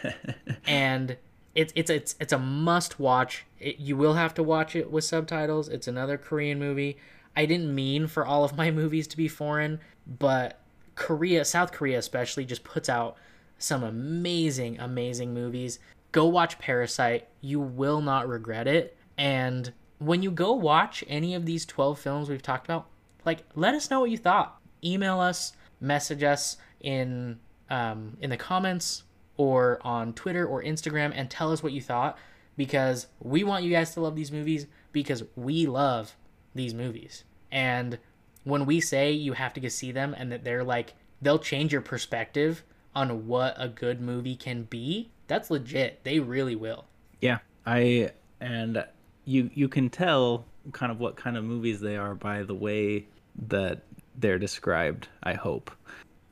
and 0.67 1.17
it's 1.55 1.71
it's 1.75 1.89
it's 1.89 2.15
it's 2.19 2.33
a 2.33 2.39
must 2.39 2.99
watch. 2.99 3.45
It, 3.59 3.79
you 3.79 3.95
will 3.95 4.15
have 4.15 4.33
to 4.35 4.43
watch 4.43 4.75
it 4.75 4.91
with 4.91 5.03
subtitles. 5.03 5.69
It's 5.69 5.87
another 5.87 6.17
Korean 6.17 6.59
movie. 6.59 6.97
I 7.35 7.45
didn't 7.45 7.73
mean 7.73 8.07
for 8.07 8.25
all 8.25 8.43
of 8.43 8.57
my 8.57 8.71
movies 8.71 9.07
to 9.07 9.17
be 9.17 9.27
foreign, 9.27 9.79
but 10.05 10.59
Korea, 10.95 11.45
South 11.45 11.71
Korea 11.71 11.97
especially, 11.97 12.45
just 12.45 12.63
puts 12.63 12.89
out 12.89 13.17
some 13.57 13.83
amazing, 13.83 14.79
amazing 14.79 15.33
movies. 15.33 15.79
Go 16.11 16.27
watch 16.27 16.59
Parasite. 16.59 17.27
You 17.41 17.59
will 17.59 18.01
not 18.01 18.27
regret 18.27 18.67
it. 18.67 18.97
And 19.17 19.73
when 19.99 20.21
you 20.21 20.31
go 20.31 20.53
watch 20.53 21.03
any 21.07 21.33
of 21.33 21.45
these 21.45 21.65
12 21.65 21.97
films 21.99 22.29
we've 22.29 22.41
talked 22.41 22.65
about, 22.65 22.87
like 23.25 23.43
let 23.55 23.73
us 23.73 23.89
know 23.89 24.01
what 24.01 24.11
you 24.11 24.17
thought. 24.17 24.59
Email 24.83 25.19
us, 25.19 25.53
message 25.79 26.23
us 26.23 26.57
in 26.81 27.39
um, 27.69 28.17
in 28.21 28.29
the 28.29 28.37
comments 28.37 29.03
or 29.37 29.79
on 29.81 30.13
Twitter 30.13 30.45
or 30.45 30.61
Instagram 30.61 31.11
and 31.15 31.29
tell 31.29 31.51
us 31.51 31.63
what 31.63 31.71
you 31.71 31.81
thought 31.81 32.17
because 32.55 33.07
we 33.19 33.43
want 33.43 33.63
you 33.63 33.71
guys 33.71 33.93
to 33.93 34.01
love 34.01 34.15
these 34.15 34.31
movies 34.31 34.67
because 34.91 35.23
we 35.35 35.65
love 35.65 36.15
these 36.53 36.73
movies. 36.73 37.23
And 37.51 37.97
when 38.43 38.65
we 38.65 38.79
say 38.81 39.11
you 39.11 39.33
have 39.33 39.53
to 39.53 39.59
go 39.59 39.67
see 39.67 39.91
them 39.91 40.13
and 40.17 40.31
that 40.31 40.43
they're 40.43 40.63
like 40.63 40.93
they'll 41.21 41.39
change 41.39 41.71
your 41.71 41.81
perspective 41.81 42.63
on 42.95 43.27
what 43.27 43.55
a 43.57 43.67
good 43.67 44.01
movie 44.01 44.35
can 44.35 44.63
be, 44.63 45.09
that's 45.27 45.49
legit. 45.49 46.03
They 46.03 46.19
really 46.19 46.55
will. 46.55 46.85
Yeah, 47.21 47.39
I 47.65 48.11
and 48.39 48.85
you 49.25 49.49
you 49.53 49.67
can 49.67 49.89
tell 49.89 50.45
kind 50.71 50.91
of 50.91 50.99
what 50.99 51.15
kind 51.15 51.37
of 51.37 51.43
movies 51.43 51.79
they 51.79 51.97
are 51.97 52.13
by 52.15 52.43
the 52.43 52.53
way 52.55 53.07
that 53.47 53.81
they're 54.17 54.37
described. 54.39 55.07
I 55.23 55.33
hope 55.33 55.71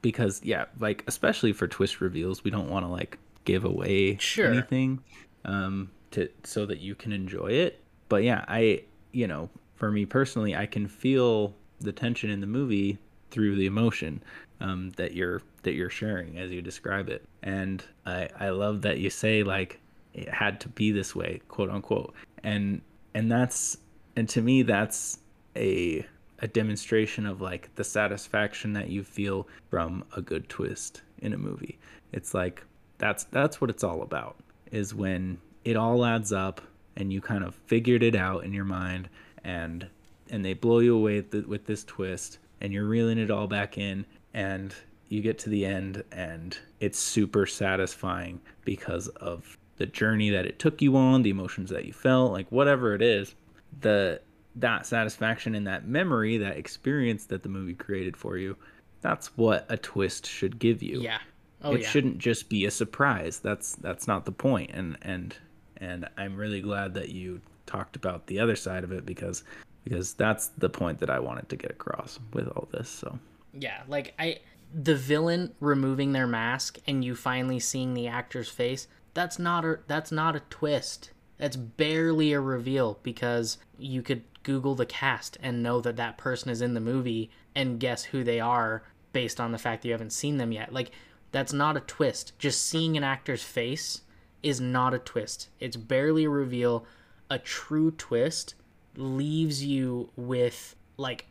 because 0.01 0.41
yeah, 0.43 0.65
like 0.79 1.03
especially 1.07 1.53
for 1.53 1.67
twist 1.67 2.01
reveals, 2.01 2.43
we 2.43 2.51
don't 2.51 2.69
want 2.69 2.85
to 2.85 2.89
like 2.91 3.17
give 3.45 3.65
away 3.65 4.17
Sure. 4.17 4.51
anything 4.51 5.01
um 5.45 5.89
to 6.11 6.29
so 6.43 6.65
that 6.65 6.79
you 6.79 6.93
can 6.93 7.11
enjoy 7.11 7.47
it. 7.47 7.81
But 8.09 8.23
yeah, 8.23 8.45
I 8.47 8.83
you 9.13 9.27
know, 9.27 9.49
for 9.75 9.91
me 9.91 10.05
personally, 10.05 10.55
I 10.55 10.65
can 10.65 10.87
feel 10.87 11.55
the 11.81 11.91
tension 11.91 12.29
in 12.29 12.41
the 12.41 12.47
movie 12.47 12.97
through 13.29 13.55
the 13.55 13.65
emotion 13.65 14.21
um, 14.59 14.91
that 14.91 15.13
you're 15.13 15.41
that 15.63 15.73
you're 15.73 15.89
sharing 15.89 16.37
as 16.37 16.51
you 16.51 16.61
describe 16.61 17.09
it. 17.09 17.23
And 17.43 17.83
I 18.05 18.29
I 18.39 18.49
love 18.49 18.81
that 18.83 18.99
you 18.99 19.09
say 19.09 19.43
like 19.43 19.79
it 20.13 20.29
had 20.29 20.59
to 20.61 20.69
be 20.69 20.91
this 20.91 21.15
way, 21.15 21.41
quote 21.47 21.69
unquote. 21.69 22.13
And 22.43 22.81
and 23.13 23.31
that's 23.31 23.77
and 24.15 24.27
to 24.29 24.41
me 24.41 24.61
that's 24.61 25.19
a 25.55 26.05
a 26.39 26.47
demonstration 26.47 27.25
of 27.25 27.41
like 27.41 27.73
the 27.75 27.83
satisfaction 27.83 28.73
that 28.73 28.89
you 28.89 29.03
feel 29.03 29.47
from 29.69 30.03
a 30.15 30.21
good 30.21 30.49
twist 30.49 31.01
in 31.19 31.33
a 31.33 31.37
movie. 31.37 31.77
It's 32.11 32.33
like 32.33 32.63
that's 32.97 33.25
that's 33.25 33.61
what 33.61 33.69
it's 33.69 33.83
all 33.83 34.01
about 34.01 34.37
is 34.71 34.93
when 34.93 35.37
it 35.65 35.75
all 35.75 36.05
adds 36.05 36.31
up 36.31 36.61
and 36.95 37.11
you 37.11 37.21
kind 37.21 37.43
of 37.43 37.55
figured 37.55 38.03
it 38.03 38.15
out 38.15 38.43
in 38.43 38.53
your 38.53 38.65
mind 38.65 39.09
and 39.43 39.87
and 40.31 40.43
they 40.43 40.53
blow 40.53 40.79
you 40.79 40.95
away 40.95 41.21
with, 41.21 41.45
with 41.45 41.65
this 41.65 41.83
twist 41.83 42.39
and 42.61 42.73
you're 42.73 42.87
reeling 42.87 43.19
it 43.19 43.29
all 43.29 43.47
back 43.47 43.77
in 43.77 44.05
and 44.33 44.73
you 45.09 45.21
get 45.21 45.37
to 45.39 45.49
the 45.49 45.65
end 45.65 46.03
and 46.11 46.57
it's 46.79 46.97
super 46.97 47.45
satisfying 47.45 48.39
because 48.63 49.09
of 49.09 49.57
the 49.77 49.85
journey 49.85 50.29
that 50.29 50.45
it 50.45 50.57
took 50.57 50.81
you 50.81 50.95
on 50.95 51.21
the 51.21 51.29
emotions 51.29 51.69
that 51.69 51.85
you 51.85 51.93
felt 51.93 52.31
like 52.31 52.49
whatever 52.51 52.95
it 52.95 53.01
is 53.01 53.35
the 53.81 54.21
that 54.55 54.85
satisfaction 54.85 55.55
and 55.55 55.67
that 55.67 55.87
memory 55.87 56.37
that 56.37 56.57
experience 56.57 57.25
that 57.25 57.43
the 57.43 57.49
movie 57.49 57.73
created 57.73 58.15
for 58.15 58.37
you 58.37 58.55
that's 59.01 59.35
what 59.37 59.65
a 59.69 59.77
twist 59.77 60.25
should 60.25 60.59
give 60.59 60.81
you 60.81 61.01
Yeah. 61.01 61.19
Oh 61.63 61.73
it 61.73 61.81
yeah. 61.81 61.89
shouldn't 61.89 62.17
just 62.17 62.49
be 62.49 62.65
a 62.65 62.71
surprise 62.71 63.39
that's 63.39 63.75
that's 63.75 64.07
not 64.07 64.25
the 64.25 64.31
point 64.31 64.71
and 64.73 64.97
and 65.01 65.35
and 65.77 66.07
i'm 66.17 66.35
really 66.35 66.61
glad 66.61 66.93
that 66.93 67.09
you 67.09 67.41
talked 67.65 67.95
about 67.95 68.27
the 68.27 68.39
other 68.39 68.55
side 68.55 68.83
of 68.83 68.91
it 68.91 69.05
because 69.05 69.43
because 69.83 70.13
that's 70.13 70.47
the 70.57 70.69
point 70.69 70.99
that 70.99 71.09
i 71.09 71.19
wanted 71.19 71.47
to 71.49 71.55
get 71.55 71.71
across 71.71 72.19
with 72.33 72.47
all 72.47 72.67
this 72.71 72.89
so 72.89 73.17
Yeah, 73.53 73.81
like 73.87 74.13
I 74.17 74.39
the 74.73 74.95
villain 74.95 75.53
removing 75.59 76.13
their 76.13 76.27
mask 76.27 76.79
and 76.87 77.03
you 77.03 77.15
finally 77.15 77.59
seeing 77.59 77.93
the 77.93 78.07
actor's 78.07 78.49
face, 78.49 78.87
that's 79.13 79.37
not 79.37 79.65
a 79.65 79.79
that's 79.87 80.11
not 80.11 80.35
a 80.35 80.41
twist. 80.41 81.11
That's 81.37 81.57
barely 81.57 82.33
a 82.33 82.39
reveal 82.39 82.99
because 83.03 83.57
you 83.77 84.01
could 84.01 84.23
google 84.43 84.75
the 84.75 84.85
cast 84.85 85.37
and 85.41 85.63
know 85.63 85.81
that 85.81 85.95
that 85.97 86.17
person 86.17 86.49
is 86.49 86.61
in 86.61 86.73
the 86.73 86.79
movie 86.79 87.29
and 87.55 87.79
guess 87.79 88.05
who 88.05 88.23
they 88.23 88.39
are 88.39 88.83
based 89.11 89.39
on 89.39 89.51
the 89.51 89.57
fact 89.57 89.81
that 89.81 89.89
you 89.89 89.93
haven't 89.93 90.13
seen 90.13 90.37
them 90.37 90.51
yet. 90.51 90.71
Like 90.73 90.91
that's 91.31 91.53
not 91.53 91.77
a 91.77 91.81
twist. 91.81 92.37
Just 92.39 92.65
seeing 92.65 92.95
an 92.95 93.03
actor's 93.03 93.43
face 93.43 94.01
is 94.43 94.61
not 94.61 94.93
a 94.93 94.99
twist. 94.99 95.49
It's 95.59 95.77
barely 95.77 96.25
a 96.25 96.29
reveal. 96.29 96.85
A 97.29 97.39
true 97.39 97.91
twist 97.91 98.55
leaves 98.95 99.63
you 99.63 100.09
with 100.15 100.75
like 100.97 101.25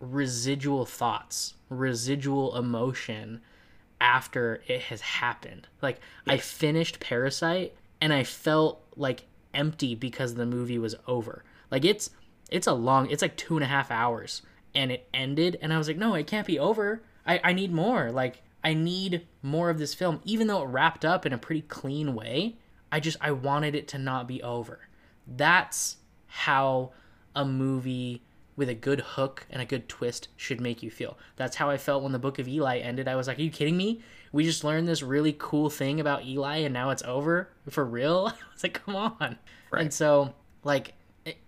residual 0.00 0.86
thoughts, 0.86 1.54
residual 1.68 2.56
emotion 2.56 3.40
after 4.00 4.62
it 4.66 4.82
has 4.82 5.00
happened. 5.00 5.68
Like 5.82 6.00
I 6.26 6.38
finished 6.38 7.00
Parasite 7.00 7.74
and 8.00 8.12
I 8.12 8.24
felt 8.24 8.82
like 8.96 9.24
empty 9.52 9.94
because 9.94 10.34
the 10.34 10.46
movie 10.46 10.78
was 10.78 10.94
over. 11.06 11.44
Like 11.70 11.84
it's 11.84 12.10
it's 12.50 12.66
a 12.66 12.72
long 12.72 13.10
it's 13.10 13.22
like 13.22 13.36
two 13.36 13.56
and 13.56 13.64
a 13.64 13.68
half 13.68 13.90
hours 13.90 14.42
and 14.74 14.90
it 14.90 15.08
ended 15.12 15.58
and 15.60 15.72
I 15.72 15.78
was 15.78 15.88
like, 15.88 15.98
no, 15.98 16.14
it 16.14 16.26
can't 16.26 16.46
be 16.46 16.58
over. 16.58 17.02
I, 17.26 17.40
I 17.44 17.52
need 17.52 17.72
more. 17.72 18.10
Like 18.10 18.42
I 18.64 18.74
need 18.74 19.26
more 19.42 19.70
of 19.70 19.78
this 19.78 19.94
film. 19.94 20.20
Even 20.24 20.46
though 20.46 20.62
it 20.62 20.66
wrapped 20.66 21.04
up 21.04 21.26
in 21.26 21.32
a 21.32 21.38
pretty 21.38 21.62
clean 21.62 22.14
way, 22.14 22.56
I 22.90 23.00
just 23.00 23.18
I 23.20 23.32
wanted 23.32 23.74
it 23.74 23.88
to 23.88 23.98
not 23.98 24.26
be 24.26 24.42
over. 24.42 24.88
That's 25.26 25.98
how 26.30 26.92
a 27.34 27.44
movie 27.44 28.22
with 28.56 28.68
a 28.68 28.74
good 28.74 29.00
hook 29.00 29.46
and 29.50 29.60
a 29.60 29.66
good 29.66 29.88
twist 29.88 30.28
should 30.36 30.60
make 30.60 30.82
you 30.82 30.90
feel. 30.90 31.18
That's 31.36 31.56
how 31.56 31.70
I 31.70 31.76
felt 31.76 32.02
when 32.02 32.12
the 32.12 32.18
Book 32.18 32.38
of 32.38 32.46
Eli 32.46 32.78
ended. 32.78 33.08
I 33.08 33.16
was 33.16 33.26
like, 33.26 33.38
"Are 33.38 33.42
you 33.42 33.50
kidding 33.50 33.76
me? 33.76 34.00
We 34.32 34.44
just 34.44 34.64
learned 34.64 34.86
this 34.86 35.02
really 35.02 35.34
cool 35.38 35.70
thing 35.70 35.98
about 35.98 36.24
Eli, 36.24 36.58
and 36.58 36.72
now 36.72 36.90
it's 36.90 37.02
over 37.02 37.50
for 37.68 37.84
real." 37.84 38.26
I 38.28 38.52
was 38.52 38.62
like, 38.62 38.84
"Come 38.84 38.96
on!" 38.96 39.38
And 39.72 39.92
so, 39.92 40.34
like, 40.62 40.94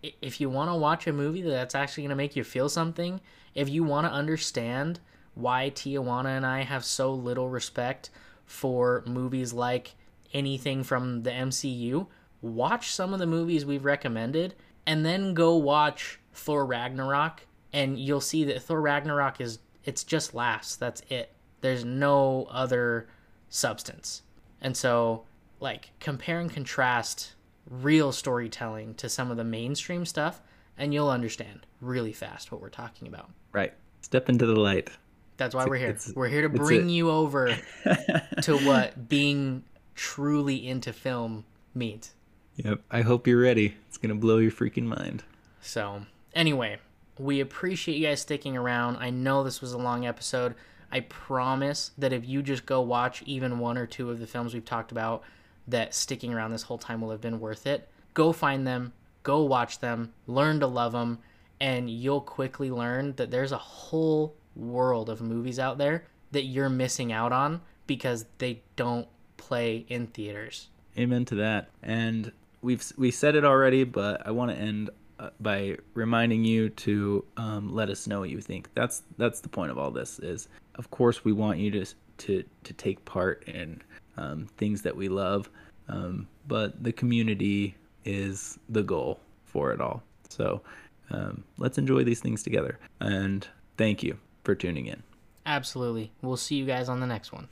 if 0.02 0.40
you 0.40 0.50
want 0.50 0.70
to 0.70 0.74
watch 0.74 1.06
a 1.06 1.12
movie 1.12 1.42
that's 1.42 1.74
actually 1.74 2.04
gonna 2.04 2.16
make 2.16 2.34
you 2.34 2.44
feel 2.44 2.68
something, 2.68 3.20
if 3.54 3.68
you 3.68 3.84
want 3.84 4.06
to 4.06 4.12
understand 4.12 5.00
why 5.34 5.70
Tijuana 5.70 6.36
and 6.36 6.46
I 6.46 6.62
have 6.62 6.84
so 6.84 7.12
little 7.12 7.48
respect 7.48 8.10
for 8.46 9.02
movies 9.06 9.52
like 9.52 9.94
anything 10.32 10.82
from 10.82 11.22
the 11.22 11.30
MCU, 11.30 12.06
watch 12.40 12.90
some 12.90 13.12
of 13.12 13.18
the 13.18 13.26
movies 13.26 13.64
we've 13.64 13.84
recommended 13.84 14.54
and 14.86 15.04
then 15.04 15.34
go 15.34 15.56
watch 15.56 16.18
Thor 16.32 16.64
Ragnarok 16.64 17.46
and 17.72 17.98
you'll 17.98 18.20
see 18.20 18.44
that 18.44 18.62
Thor 18.62 18.80
Ragnarok 18.80 19.40
is 19.40 19.58
it's 19.84 20.04
just 20.04 20.34
laughs. 20.34 20.76
That's 20.76 21.02
it. 21.08 21.32
There's 21.60 21.84
no 21.84 22.46
other 22.50 23.08
substance. 23.48 24.22
And 24.60 24.76
so 24.76 25.24
like 25.60 25.90
compare 26.00 26.40
and 26.40 26.52
contrast 26.52 27.34
real 27.68 28.12
storytelling 28.12 28.94
to 28.94 29.08
some 29.08 29.30
of 29.30 29.36
the 29.36 29.44
mainstream 29.44 30.04
stuff 30.04 30.40
and 30.76 30.92
you'll 30.92 31.10
understand 31.10 31.66
really 31.80 32.12
fast 32.12 32.50
what 32.50 32.60
we're 32.60 32.68
talking 32.68 33.08
about. 33.08 33.30
right 33.52 33.72
step 34.00 34.28
into 34.28 34.46
the 34.46 34.58
light 34.58 34.90
That's 35.36 35.54
why 35.54 35.64
we're 35.64 35.76
here. 35.76 35.96
We're 36.14 36.28
here 36.28 36.42
to 36.42 36.48
bring 36.48 36.88
you 36.88 37.10
over 37.10 37.56
to 38.42 38.58
what 38.58 39.08
being 39.08 39.64
truly 39.94 40.66
into 40.68 40.92
film 40.92 41.44
means. 41.74 42.14
Yep 42.56 42.80
i 42.90 43.00
hope 43.02 43.26
you're 43.26 43.40
ready 43.40 43.74
it's 43.88 43.98
gonna 43.98 44.14
blow 44.14 44.38
your 44.38 44.50
freaking 44.50 44.84
mind 44.84 45.22
So, 45.60 46.02
anyway, 46.34 46.78
we 47.18 47.40
appreciate 47.40 47.96
you 47.96 48.06
guys 48.08 48.20
sticking 48.20 48.56
around. 48.56 48.96
I 48.96 49.10
know 49.10 49.44
this 49.44 49.60
was 49.60 49.72
a 49.72 49.78
long 49.78 50.06
episode. 50.06 50.54
I 50.90 51.00
promise 51.00 51.92
that 51.96 52.12
if 52.12 52.26
you 52.26 52.42
just 52.42 52.66
go 52.66 52.80
watch 52.80 53.22
even 53.26 53.60
one 53.60 53.78
or 53.78 53.86
two 53.86 54.10
of 54.10 54.18
the 54.18 54.26
films 54.26 54.54
we've 54.54 54.64
talked 54.64 54.90
about, 54.90 55.22
that 55.68 55.94
sticking 55.94 56.34
around 56.34 56.50
this 56.50 56.64
whole 56.64 56.78
time 56.78 57.00
will 57.00 57.10
have 57.10 57.20
been 57.20 57.38
worth 57.38 57.66
it. 57.66 57.88
Go 58.12 58.32
find 58.32 58.66
them, 58.66 58.92
go 59.22 59.42
watch 59.44 59.78
them, 59.78 60.12
learn 60.26 60.58
to 60.60 60.66
love 60.66 60.92
them, 60.92 61.20
and 61.60 61.88
you'll 61.88 62.20
quickly 62.20 62.70
learn 62.70 63.14
that 63.16 63.30
there's 63.30 63.52
a 63.52 63.58
whole 63.58 64.34
world 64.56 65.08
of 65.08 65.20
movies 65.20 65.60
out 65.60 65.78
there 65.78 66.04
that 66.32 66.42
you're 66.42 66.68
missing 66.68 67.12
out 67.12 67.32
on 67.32 67.60
because 67.86 68.26
they 68.38 68.62
don't 68.74 69.06
play 69.36 69.86
in 69.88 70.08
theaters. 70.08 70.68
Amen 70.98 71.24
to 71.26 71.36
that. 71.36 71.70
And 71.82 72.32
we've 72.62 72.84
we 72.96 73.10
said 73.10 73.34
it 73.34 73.44
already, 73.44 73.84
but 73.84 74.26
I 74.26 74.30
want 74.30 74.50
to 74.50 74.56
end 74.56 74.90
uh, 75.18 75.30
by 75.40 75.76
reminding 75.94 76.44
you 76.44 76.70
to 76.70 77.24
um, 77.36 77.74
let 77.74 77.90
us 77.90 78.06
know 78.06 78.20
what 78.20 78.30
you 78.30 78.40
think. 78.40 78.68
That's 78.74 79.02
that's 79.18 79.40
the 79.40 79.48
point 79.48 79.70
of 79.70 79.78
all 79.78 79.90
this. 79.90 80.18
Is 80.18 80.48
of 80.76 80.90
course 80.90 81.24
we 81.24 81.32
want 81.32 81.58
you 81.58 81.70
to 81.72 81.86
to 82.18 82.44
to 82.64 82.72
take 82.72 83.04
part 83.04 83.44
in 83.46 83.82
um, 84.16 84.46
things 84.56 84.82
that 84.82 84.96
we 84.96 85.08
love, 85.08 85.50
um, 85.88 86.28
but 86.46 86.82
the 86.82 86.92
community 86.92 87.74
is 88.04 88.58
the 88.68 88.82
goal 88.82 89.20
for 89.44 89.72
it 89.72 89.80
all. 89.80 90.02
So 90.28 90.62
um, 91.10 91.44
let's 91.58 91.78
enjoy 91.78 92.04
these 92.04 92.20
things 92.20 92.42
together. 92.42 92.78
And 93.00 93.46
thank 93.76 94.02
you 94.02 94.18
for 94.44 94.54
tuning 94.54 94.86
in. 94.86 95.02
Absolutely. 95.44 96.12
We'll 96.22 96.36
see 96.36 96.56
you 96.56 96.64
guys 96.64 96.88
on 96.88 97.00
the 97.00 97.06
next 97.06 97.32
one. 97.32 97.48